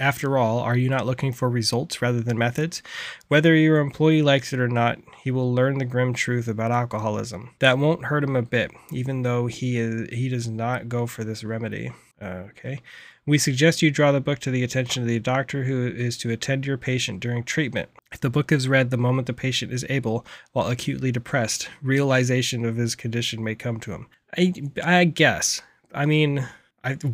After 0.00 0.38
all, 0.38 0.60
are 0.60 0.76
you 0.76 0.88
not 0.88 1.06
looking 1.06 1.32
for 1.32 1.50
results 1.50 2.00
rather 2.00 2.20
than 2.20 2.38
methods? 2.38 2.82
Whether 3.26 3.56
your 3.56 3.78
employee 3.78 4.22
likes 4.22 4.52
it 4.52 4.60
or 4.60 4.68
not, 4.68 4.98
he 5.22 5.32
will 5.32 5.52
learn 5.52 5.78
the 5.78 5.84
grim 5.84 6.14
truth 6.14 6.46
about 6.46 6.70
alcoholism. 6.70 7.50
That 7.58 7.78
won't 7.78 8.04
hurt 8.04 8.22
him 8.22 8.36
a 8.36 8.42
bit, 8.42 8.70
even 8.92 9.22
though 9.22 9.48
he 9.48 9.76
is 9.76 10.08
he 10.10 10.28
does 10.28 10.46
not 10.46 10.88
go 10.88 11.06
for 11.06 11.24
this 11.24 11.42
remedy. 11.42 11.90
Okay. 12.22 12.80
We 13.26 13.38
suggest 13.38 13.82
you 13.82 13.90
draw 13.90 14.12
the 14.12 14.20
book 14.20 14.38
to 14.40 14.50
the 14.50 14.62
attention 14.62 15.02
of 15.02 15.08
the 15.08 15.18
doctor 15.18 15.64
who 15.64 15.86
is 15.86 16.16
to 16.18 16.30
attend 16.30 16.64
your 16.64 16.78
patient 16.78 17.20
during 17.20 17.42
treatment. 17.42 17.90
If 18.12 18.20
the 18.20 18.30
book 18.30 18.52
is 18.52 18.68
read 18.68 18.90
the 18.90 18.96
moment 18.96 19.26
the 19.26 19.34
patient 19.34 19.72
is 19.72 19.84
able, 19.90 20.24
while 20.52 20.68
acutely 20.68 21.12
depressed, 21.12 21.68
realization 21.82 22.64
of 22.64 22.76
his 22.76 22.94
condition 22.94 23.44
may 23.44 23.54
come 23.54 23.80
to 23.80 23.92
him. 23.92 24.06
I, 24.36 24.54
I 24.82 25.04
guess. 25.04 25.60
I 25.92 26.06
mean, 26.06 26.48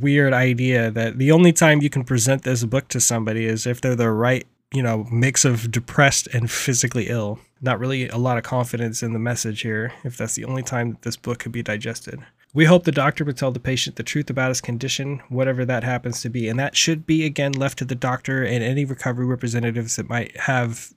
weird 0.01 0.32
idea 0.32 0.91
that 0.91 1.19
the 1.19 1.32
only 1.32 1.53
time 1.53 1.82
you 1.82 1.91
can 1.91 2.05
present 2.05 2.43
this 2.43 2.65
book 2.65 2.89
to 2.89 3.01
somebody 3.01 3.47
is 3.47 3.66
if 3.66 3.81
they're 3.81 3.97
the 3.97 4.11
right, 4.11 4.47
you 4.73 4.82
know, 4.82 5.07
mix 5.11 5.45
of 5.45 5.70
depressed 5.70 6.27
and 6.28 6.51
physically 6.51 7.09
ill. 7.09 7.39
Not 7.61 7.78
really 7.78 8.09
a 8.09 8.16
lot 8.19 8.36
of 8.36 8.45
confidence 8.45 9.03
in 9.03 9.12
the 9.12 9.19
message 9.19 9.62
here, 9.62 9.93
if 10.05 10.16
that's 10.16 10.35
the 10.35 10.45
only 10.45 10.62
time 10.62 10.91
that 10.91 11.03
this 11.03 11.16
book 11.16 11.39
could 11.39 11.53
be 11.53 11.62
digested. 11.62 12.20
We 12.53 12.66
hope 12.66 12.85
the 12.85 12.93
doctor 12.93 13.24
would 13.24 13.36
tell 13.36 13.51
the 13.51 13.59
patient 13.59 13.97
the 13.97 14.05
truth 14.05 14.31
about 14.31 14.51
his 14.51 14.61
condition, 14.61 15.20
whatever 15.28 15.65
that 15.65 15.82
happens 15.82 16.20
to 16.23 16.28
be. 16.28 16.49
And 16.49 16.59
that 16.61 16.77
should 16.77 17.05
be, 17.05 17.24
again, 17.24 17.53
left 17.53 17.78
to 17.78 17.85
the 17.85 17.97
doctor 17.97 18.45
and 18.45 18.62
any 18.62 18.85
recovery 18.85 19.27
representatives 19.27 19.97
that 19.97 20.09
might 20.09 20.36
have 20.36 20.93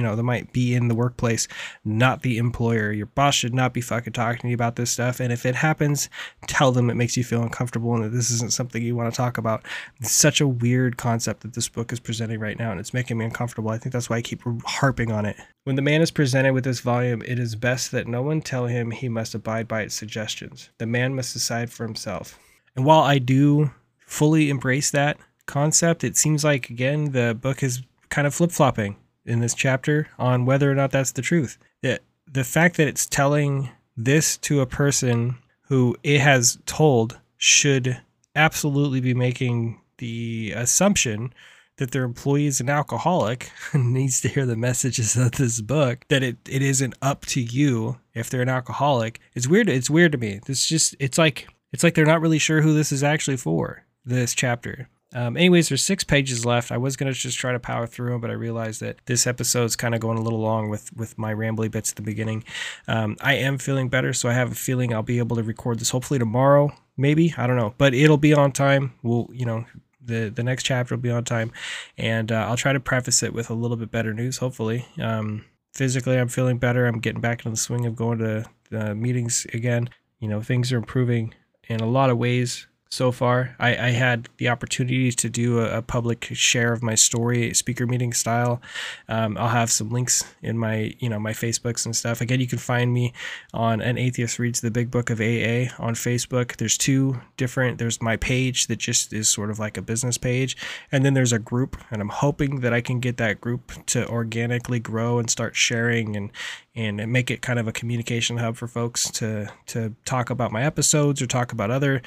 you 0.00 0.06
know, 0.06 0.16
that 0.16 0.22
might 0.22 0.50
be 0.54 0.74
in 0.74 0.88
the 0.88 0.94
workplace, 0.94 1.46
not 1.84 2.22
the 2.22 2.38
employer. 2.38 2.90
Your 2.90 3.04
boss 3.04 3.34
should 3.34 3.52
not 3.52 3.74
be 3.74 3.82
fucking 3.82 4.14
talking 4.14 4.40
to 4.40 4.48
you 4.48 4.54
about 4.54 4.76
this 4.76 4.90
stuff. 4.90 5.20
And 5.20 5.30
if 5.30 5.44
it 5.44 5.54
happens, 5.54 6.08
tell 6.46 6.72
them 6.72 6.88
it 6.88 6.94
makes 6.94 7.18
you 7.18 7.22
feel 7.22 7.42
uncomfortable 7.42 7.94
and 7.94 8.04
that 8.04 8.16
this 8.16 8.30
isn't 8.30 8.54
something 8.54 8.82
you 8.82 8.96
want 8.96 9.12
to 9.12 9.16
talk 9.16 9.36
about. 9.36 9.66
It's 10.00 10.10
such 10.10 10.40
a 10.40 10.48
weird 10.48 10.96
concept 10.96 11.42
that 11.42 11.52
this 11.52 11.68
book 11.68 11.92
is 11.92 12.00
presenting 12.00 12.40
right 12.40 12.58
now, 12.58 12.70
and 12.70 12.80
it's 12.80 12.94
making 12.94 13.18
me 13.18 13.26
uncomfortable. 13.26 13.68
I 13.68 13.76
think 13.76 13.92
that's 13.92 14.08
why 14.08 14.16
I 14.16 14.22
keep 14.22 14.40
harping 14.64 15.12
on 15.12 15.26
it. 15.26 15.36
When 15.64 15.76
the 15.76 15.82
man 15.82 16.00
is 16.00 16.10
presented 16.10 16.54
with 16.54 16.64
this 16.64 16.80
volume, 16.80 17.20
it 17.26 17.38
is 17.38 17.54
best 17.54 17.90
that 17.90 18.08
no 18.08 18.22
one 18.22 18.40
tell 18.40 18.68
him 18.68 18.92
he 18.92 19.10
must 19.10 19.34
abide 19.34 19.68
by 19.68 19.82
its 19.82 19.94
suggestions. 19.94 20.70
The 20.78 20.86
man 20.86 21.14
must 21.14 21.34
decide 21.34 21.70
for 21.70 21.84
himself. 21.84 22.38
And 22.74 22.86
while 22.86 23.02
I 23.02 23.18
do 23.18 23.72
fully 24.06 24.48
embrace 24.48 24.90
that 24.92 25.18
concept, 25.44 26.04
it 26.04 26.16
seems 26.16 26.42
like, 26.42 26.70
again, 26.70 27.12
the 27.12 27.36
book 27.38 27.62
is 27.62 27.82
kind 28.08 28.26
of 28.26 28.34
flip 28.34 28.50
flopping 28.50 28.96
in 29.24 29.40
this 29.40 29.54
chapter 29.54 30.08
on 30.18 30.46
whether 30.46 30.70
or 30.70 30.74
not 30.74 30.90
that's 30.90 31.12
the 31.12 31.22
truth. 31.22 31.58
The, 31.82 32.00
the 32.30 32.44
fact 32.44 32.76
that 32.76 32.88
it's 32.88 33.06
telling 33.06 33.70
this 33.96 34.36
to 34.38 34.60
a 34.60 34.66
person 34.66 35.36
who 35.62 35.96
it 36.02 36.20
has 36.20 36.58
told 36.66 37.18
should 37.36 38.00
absolutely 38.34 39.00
be 39.00 39.14
making 39.14 39.80
the 39.98 40.52
assumption 40.56 41.32
that 41.76 41.92
their 41.92 42.04
employee 42.04 42.46
is 42.46 42.60
an 42.60 42.68
alcoholic 42.68 43.50
needs 43.74 44.20
to 44.20 44.28
hear 44.28 44.44
the 44.46 44.56
messages 44.56 45.16
of 45.16 45.32
this 45.32 45.60
book 45.60 46.04
that 46.08 46.22
it, 46.22 46.36
it 46.48 46.62
isn't 46.62 46.94
up 47.00 47.24
to 47.26 47.40
you 47.40 47.98
if 48.14 48.28
they're 48.28 48.42
an 48.42 48.48
alcoholic. 48.48 49.20
It's 49.34 49.48
weird 49.48 49.68
it's 49.68 49.90
weird 49.90 50.12
to 50.12 50.18
me. 50.18 50.40
It's 50.46 50.66
just 50.66 50.94
it's 50.98 51.18
like 51.18 51.48
it's 51.72 51.82
like 51.82 51.94
they're 51.94 52.04
not 52.04 52.20
really 52.20 52.38
sure 52.38 52.60
who 52.60 52.74
this 52.74 52.92
is 52.92 53.02
actually 53.02 53.38
for 53.38 53.84
this 54.04 54.34
chapter 54.34 54.88
um, 55.12 55.36
anyways, 55.36 55.68
there's 55.68 55.84
six 55.84 56.04
pages 56.04 56.44
left. 56.44 56.70
I 56.70 56.76
was 56.76 56.96
gonna 56.96 57.12
just 57.12 57.38
try 57.38 57.52
to 57.52 57.58
power 57.58 57.86
through 57.86 58.12
them, 58.12 58.20
but 58.20 58.30
I 58.30 58.34
realized 58.34 58.80
that 58.80 58.98
this 59.06 59.26
episode's 59.26 59.74
kind 59.74 59.94
of 59.94 60.00
going 60.00 60.18
a 60.18 60.22
little 60.22 60.40
long 60.40 60.70
with 60.70 60.92
with 60.96 61.18
my 61.18 61.34
rambly 61.34 61.70
bits 61.70 61.90
at 61.90 61.96
the 61.96 62.02
beginning. 62.02 62.44
Um, 62.86 63.16
I 63.20 63.34
am 63.34 63.58
feeling 63.58 63.88
better, 63.88 64.12
so 64.12 64.28
I 64.28 64.34
have 64.34 64.52
a 64.52 64.54
feeling 64.54 64.94
I'll 64.94 65.02
be 65.02 65.18
able 65.18 65.36
to 65.36 65.42
record 65.42 65.80
this 65.80 65.90
hopefully 65.90 66.18
tomorrow. 66.18 66.72
Maybe 66.96 67.34
I 67.36 67.46
don't 67.46 67.56
know, 67.56 67.74
but 67.76 67.92
it'll 67.92 68.18
be 68.18 68.34
on 68.34 68.52
time. 68.52 68.94
We'll 69.02 69.28
you 69.32 69.46
know 69.46 69.64
the 70.00 70.28
the 70.28 70.44
next 70.44 70.62
chapter 70.62 70.94
will 70.94 71.02
be 71.02 71.10
on 71.10 71.24
time, 71.24 71.50
and 71.98 72.30
uh, 72.30 72.46
I'll 72.48 72.56
try 72.56 72.72
to 72.72 72.80
preface 72.80 73.22
it 73.24 73.34
with 73.34 73.50
a 73.50 73.54
little 73.54 73.76
bit 73.76 73.90
better 73.90 74.14
news. 74.14 74.36
Hopefully, 74.36 74.86
um, 75.00 75.44
physically 75.74 76.18
I'm 76.18 76.28
feeling 76.28 76.58
better. 76.58 76.86
I'm 76.86 77.00
getting 77.00 77.20
back 77.20 77.40
into 77.40 77.50
the 77.50 77.56
swing 77.56 77.84
of 77.84 77.96
going 77.96 78.18
to 78.18 78.44
uh, 78.72 78.94
meetings 78.94 79.44
again. 79.52 79.88
You 80.20 80.28
know 80.28 80.40
things 80.40 80.72
are 80.72 80.78
improving 80.78 81.34
in 81.68 81.80
a 81.80 81.86
lot 81.86 82.10
of 82.10 82.18
ways 82.18 82.68
so 82.90 83.12
far. 83.12 83.54
I, 83.60 83.70
I 83.70 83.90
had 83.90 84.28
the 84.38 84.48
opportunity 84.48 85.12
to 85.12 85.28
do 85.30 85.60
a, 85.60 85.78
a, 85.78 85.82
public 85.82 86.24
share 86.32 86.72
of 86.72 86.82
my 86.82 86.96
story, 86.96 87.54
speaker 87.54 87.86
meeting 87.86 88.12
style. 88.12 88.60
Um, 89.08 89.38
I'll 89.38 89.48
have 89.48 89.70
some 89.70 89.90
links 89.90 90.24
in 90.42 90.58
my 90.58 90.94
you 90.98 91.08
know 91.08 91.20
my 91.20 91.32
Facebooks 91.32 91.84
and 91.84 91.94
stuff. 91.94 92.20
Again, 92.20 92.40
you 92.40 92.48
can 92.48 92.58
find 92.58 92.92
me 92.92 93.12
on 93.54 93.80
an 93.80 93.96
atheist 93.96 94.40
reads 94.40 94.60
the 94.60 94.72
big 94.72 94.90
book 94.90 95.08
of 95.08 95.20
AA 95.20 95.70
on 95.78 95.94
Facebook. 95.94 96.56
There's 96.56 96.76
two 96.76 97.20
different. 97.36 97.78
There's 97.78 98.02
my 98.02 98.16
page 98.16 98.66
that 98.66 98.78
just 98.78 99.12
is 99.12 99.28
sort 99.28 99.50
of 99.50 99.60
like 99.60 99.76
a 99.76 99.82
business 99.82 100.18
page, 100.18 100.56
and 100.90 101.04
then 101.04 101.14
there's 101.14 101.32
a 101.32 101.38
group, 101.38 101.76
and 101.92 102.02
I'm 102.02 102.08
hoping 102.08 102.60
that 102.60 102.74
I 102.74 102.80
can 102.80 102.98
get 102.98 103.18
that 103.18 103.40
group 103.40 103.72
to 103.86 104.08
organically 104.08 104.80
grow 104.80 105.20
and 105.20 105.30
start 105.30 105.54
sharing 105.54 106.16
and 106.16 106.32
and 106.74 107.04
make 107.10 107.30
it 107.30 107.42
kind 107.42 107.58
of 107.58 107.66
a 107.66 107.72
communication 107.72 108.38
hub 108.38 108.56
for 108.56 108.68
folks 108.68 109.10
to 109.10 109.50
to 109.66 109.94
talk 110.04 110.30
about 110.30 110.52
my 110.52 110.62
episodes 110.62 111.20
or 111.20 111.26
talk 111.26 111.52
about 111.52 111.70
other 111.70 112.02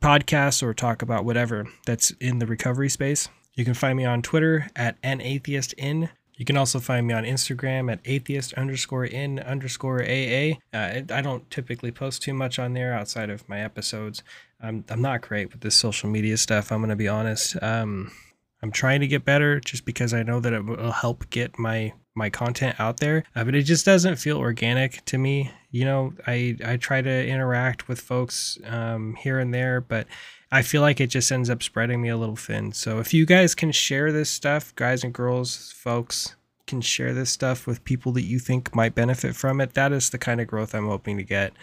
podcasts 0.00 0.62
or 0.62 0.74
talk 0.74 1.02
about 1.02 1.24
whatever 1.24 1.66
that's 1.86 2.10
in 2.12 2.38
the 2.38 2.46
recovery 2.46 2.90
space. 2.90 3.28
You 3.54 3.64
can 3.64 3.74
find 3.74 3.96
me 3.96 4.04
on 4.04 4.22
Twitter 4.22 4.68
at 4.76 4.96
an 5.02 5.20
atheist 5.20 5.74
in. 5.74 6.10
You 6.36 6.44
can 6.44 6.56
also 6.56 6.80
find 6.80 7.06
me 7.06 7.14
on 7.14 7.24
Instagram 7.24 7.92
at 7.92 8.00
atheist 8.04 8.54
underscore 8.54 9.04
in 9.04 9.38
underscore 9.38 10.02
AA. 10.02 10.54
Uh, 10.72 11.02
I 11.10 11.20
don't 11.22 11.48
typically 11.50 11.92
post 11.92 12.22
too 12.22 12.32
much 12.32 12.58
on 12.58 12.72
there 12.72 12.94
outside 12.94 13.30
of 13.30 13.48
my 13.48 13.60
episodes. 13.60 14.22
I'm, 14.60 14.84
I'm 14.88 15.02
not 15.02 15.20
great 15.20 15.52
with 15.52 15.60
this 15.60 15.74
social 15.74 16.08
media 16.08 16.36
stuff. 16.36 16.72
I'm 16.72 16.80
going 16.80 16.90
to 16.90 16.96
be 16.96 17.08
honest. 17.08 17.62
Um, 17.62 18.10
I'm 18.62 18.70
trying 18.70 19.00
to 19.00 19.06
get 19.06 19.24
better 19.24 19.60
just 19.60 19.84
because 19.84 20.14
I 20.14 20.22
know 20.22 20.40
that 20.40 20.52
it 20.52 20.64
will 20.64 20.92
help 20.92 21.28
get 21.30 21.58
my 21.58 21.92
my 22.14 22.28
content 22.28 22.78
out 22.78 23.00
there, 23.00 23.24
uh, 23.34 23.42
but 23.42 23.54
it 23.54 23.62
just 23.62 23.86
doesn't 23.86 24.16
feel 24.16 24.36
organic 24.36 25.02
to 25.06 25.16
me. 25.16 25.50
You 25.70 25.86
know, 25.86 26.12
I 26.26 26.56
I 26.64 26.76
try 26.76 27.00
to 27.00 27.26
interact 27.26 27.88
with 27.88 28.00
folks 28.00 28.58
um, 28.66 29.16
here 29.16 29.38
and 29.38 29.52
there, 29.52 29.80
but 29.80 30.06
I 30.50 30.60
feel 30.60 30.82
like 30.82 31.00
it 31.00 31.06
just 31.06 31.32
ends 31.32 31.48
up 31.48 31.62
spreading 31.62 32.02
me 32.02 32.10
a 32.10 32.16
little 32.16 32.36
thin. 32.36 32.72
So 32.72 32.98
if 32.98 33.14
you 33.14 33.24
guys 33.24 33.54
can 33.54 33.72
share 33.72 34.12
this 34.12 34.30
stuff, 34.30 34.74
guys 34.76 35.02
and 35.02 35.14
girls, 35.14 35.72
folks, 35.72 36.36
can 36.66 36.82
share 36.82 37.14
this 37.14 37.30
stuff 37.30 37.66
with 37.66 37.84
people 37.84 38.12
that 38.12 38.22
you 38.22 38.38
think 38.38 38.74
might 38.74 38.94
benefit 38.94 39.34
from 39.34 39.60
it, 39.62 39.74
that 39.74 39.92
is 39.92 40.10
the 40.10 40.18
kind 40.18 40.40
of 40.40 40.46
growth 40.46 40.74
I'm 40.74 40.88
hoping 40.88 41.16
to 41.16 41.24
get. 41.24 41.54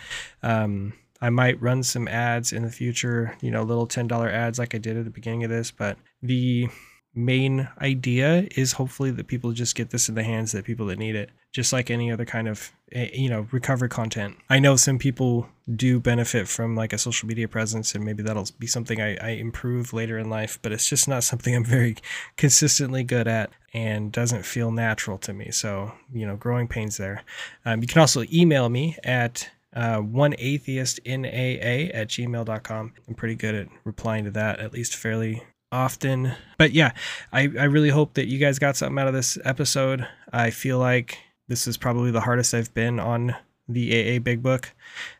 Um, 0.41 0.93
I 1.21 1.29
might 1.29 1.61
run 1.61 1.83
some 1.83 2.07
ads 2.07 2.51
in 2.51 2.63
the 2.63 2.71
future, 2.71 3.37
you 3.41 3.51
know, 3.51 3.63
little 3.63 3.87
$10 3.87 4.31
ads 4.31 4.57
like 4.57 4.73
I 4.73 4.77
did 4.77 4.97
at 4.97 5.03
the 5.03 5.11
beginning 5.11 5.43
of 5.43 5.49
this, 5.49 5.69
but 5.69 5.97
the 6.21 6.69
main 7.13 7.67
idea 7.81 8.47
is 8.55 8.73
hopefully 8.73 9.11
that 9.11 9.27
people 9.27 9.51
just 9.51 9.75
get 9.75 9.89
this 9.89 10.09
in 10.09 10.15
the 10.15 10.23
hands 10.23 10.53
of 10.53 10.63
people 10.63 10.85
that 10.87 10.99
need 10.99 11.15
it 11.15 11.31
just 11.51 11.73
like 11.73 11.89
any 11.89 12.11
other 12.11 12.25
kind 12.25 12.47
of 12.47 12.71
eh, 12.91 13.09
you 13.13 13.29
know 13.29 13.47
recovery 13.51 13.89
content. 13.89 14.37
I 14.49 14.59
know 14.59 14.75
some 14.75 14.99
people 14.99 15.49
do 15.75 15.99
benefit 15.99 16.47
from 16.47 16.75
like 16.75 16.93
a 16.93 16.97
social 16.97 17.27
media 17.27 17.47
presence 17.47 17.95
and 17.95 18.03
maybe 18.03 18.23
that'll 18.23 18.47
be 18.59 18.67
something 18.67 19.01
I, 19.01 19.17
I 19.17 19.29
improve 19.31 19.93
later 19.93 20.17
in 20.17 20.29
life 20.29 20.59
but 20.61 20.71
it's 20.71 20.89
just 20.89 21.07
not 21.07 21.23
something 21.23 21.55
i'm 21.55 21.65
very 21.65 21.95
consistently 22.37 23.03
good 23.03 23.27
at 23.27 23.51
and 23.73 24.11
doesn't 24.11 24.45
feel 24.45 24.71
natural 24.71 25.17
to 25.19 25.33
me. 25.33 25.51
So 25.51 25.93
you 26.13 26.27
know 26.27 26.35
growing 26.35 26.67
pains 26.67 26.97
there. 26.97 27.23
Um, 27.65 27.81
you 27.81 27.87
can 27.87 27.99
also 27.99 28.23
email 28.31 28.69
me 28.69 28.97
at 29.03 29.49
uh, 29.73 29.97
one 29.97 30.33
atheist 30.39 30.99
in 30.99 31.25
aa 31.25 31.93
at 31.93 32.07
gmail.com 32.07 32.91
i'm 33.07 33.13
pretty 33.13 33.35
good 33.35 33.53
at 33.53 33.67
replying 33.83 34.25
to 34.25 34.31
that 34.31 34.59
at 34.59 34.73
least 34.73 34.95
fairly 34.95 35.43
often. 35.71 36.33
But 36.57 36.71
yeah, 36.71 36.91
I, 37.31 37.41
I 37.41 37.65
really 37.65 37.89
hope 37.89 38.13
that 38.15 38.27
you 38.27 38.39
guys 38.39 38.59
got 38.59 38.75
something 38.75 38.97
out 38.97 39.07
of 39.07 39.13
this 39.13 39.37
episode. 39.43 40.07
I 40.31 40.49
feel 40.49 40.79
like 40.79 41.17
this 41.47 41.67
is 41.67 41.77
probably 41.77 42.11
the 42.11 42.21
hardest 42.21 42.53
I've 42.53 42.73
been 42.73 42.99
on 42.99 43.35
the 43.67 44.17
AA 44.17 44.19
Big 44.19 44.41
Book 44.41 44.73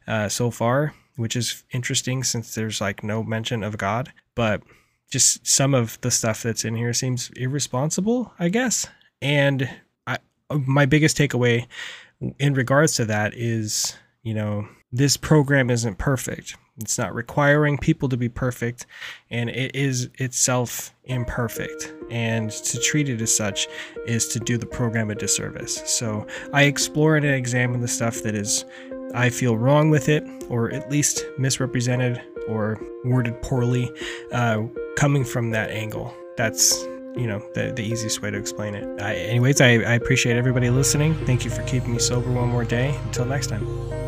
uh, 0.07 0.29
so 0.29 0.51
far, 0.51 0.93
which 1.15 1.35
is 1.35 1.63
interesting 1.71 2.23
since 2.23 2.55
there's 2.55 2.81
like 2.81 3.03
no 3.03 3.23
mention 3.23 3.63
of 3.63 3.77
God. 3.77 4.11
But 4.35 4.63
just 5.09 5.45
some 5.45 5.73
of 5.73 5.99
the 6.01 6.11
stuff 6.11 6.43
that's 6.43 6.65
in 6.65 6.75
here 6.75 6.93
seems 6.93 7.31
irresponsible, 7.35 8.33
I 8.39 8.49
guess. 8.49 8.87
And 9.21 9.69
I, 10.07 10.17
my 10.51 10.85
biggest 10.85 11.17
takeaway 11.17 11.67
in 12.39 12.53
regards 12.53 12.95
to 12.95 13.05
that 13.05 13.33
is, 13.33 13.95
you 14.23 14.33
know, 14.33 14.67
this 14.91 15.17
program 15.17 15.69
isn't 15.69 15.97
perfect. 15.97 16.55
It's 16.79 16.97
not 16.97 17.13
requiring 17.13 17.77
people 17.77 18.07
to 18.09 18.17
be 18.17 18.29
perfect, 18.29 18.85
and 19.29 19.49
it 19.49 19.75
is 19.75 20.09
itself 20.15 20.93
imperfect. 21.05 21.93
And 22.09 22.51
to 22.51 22.79
treat 22.79 23.09
it 23.09 23.21
as 23.21 23.35
such 23.35 23.67
is 24.07 24.27
to 24.29 24.39
do 24.39 24.57
the 24.57 24.65
program 24.65 25.11
a 25.11 25.15
disservice. 25.15 25.81
So 25.85 26.25
I 26.53 26.63
explore 26.63 27.15
and 27.15 27.25
examine 27.25 27.81
the 27.81 27.87
stuff 27.87 28.23
that 28.23 28.35
is, 28.35 28.65
I 29.13 29.29
feel 29.29 29.57
wrong 29.57 29.89
with 29.89 30.09
it, 30.09 30.23
or 30.49 30.71
at 30.71 30.89
least 30.89 31.23
misrepresented 31.37 32.21
or 32.47 32.81
worded 33.03 33.41
poorly, 33.41 33.91
uh, 34.31 34.63
coming 34.95 35.23
from 35.23 35.51
that 35.51 35.69
angle. 35.69 36.13
That's 36.37 36.85
you 37.15 37.27
know 37.27 37.39
the, 37.53 37.73
the 37.75 37.83
easiest 37.83 38.21
way 38.21 38.31
to 38.31 38.37
explain 38.37 38.75
it. 38.75 39.01
I, 39.01 39.15
anyways, 39.15 39.61
I, 39.61 39.67
I 39.67 39.93
appreciate 39.93 40.37
everybody 40.37 40.69
listening. 40.69 41.15
Thank 41.25 41.43
you 41.43 41.51
for 41.51 41.63
keeping 41.63 41.93
me 41.93 41.99
sober 41.99 42.31
one 42.31 42.49
more 42.49 42.63
day. 42.63 42.95
Until 43.05 43.25
next 43.25 43.47
time. 43.47 43.98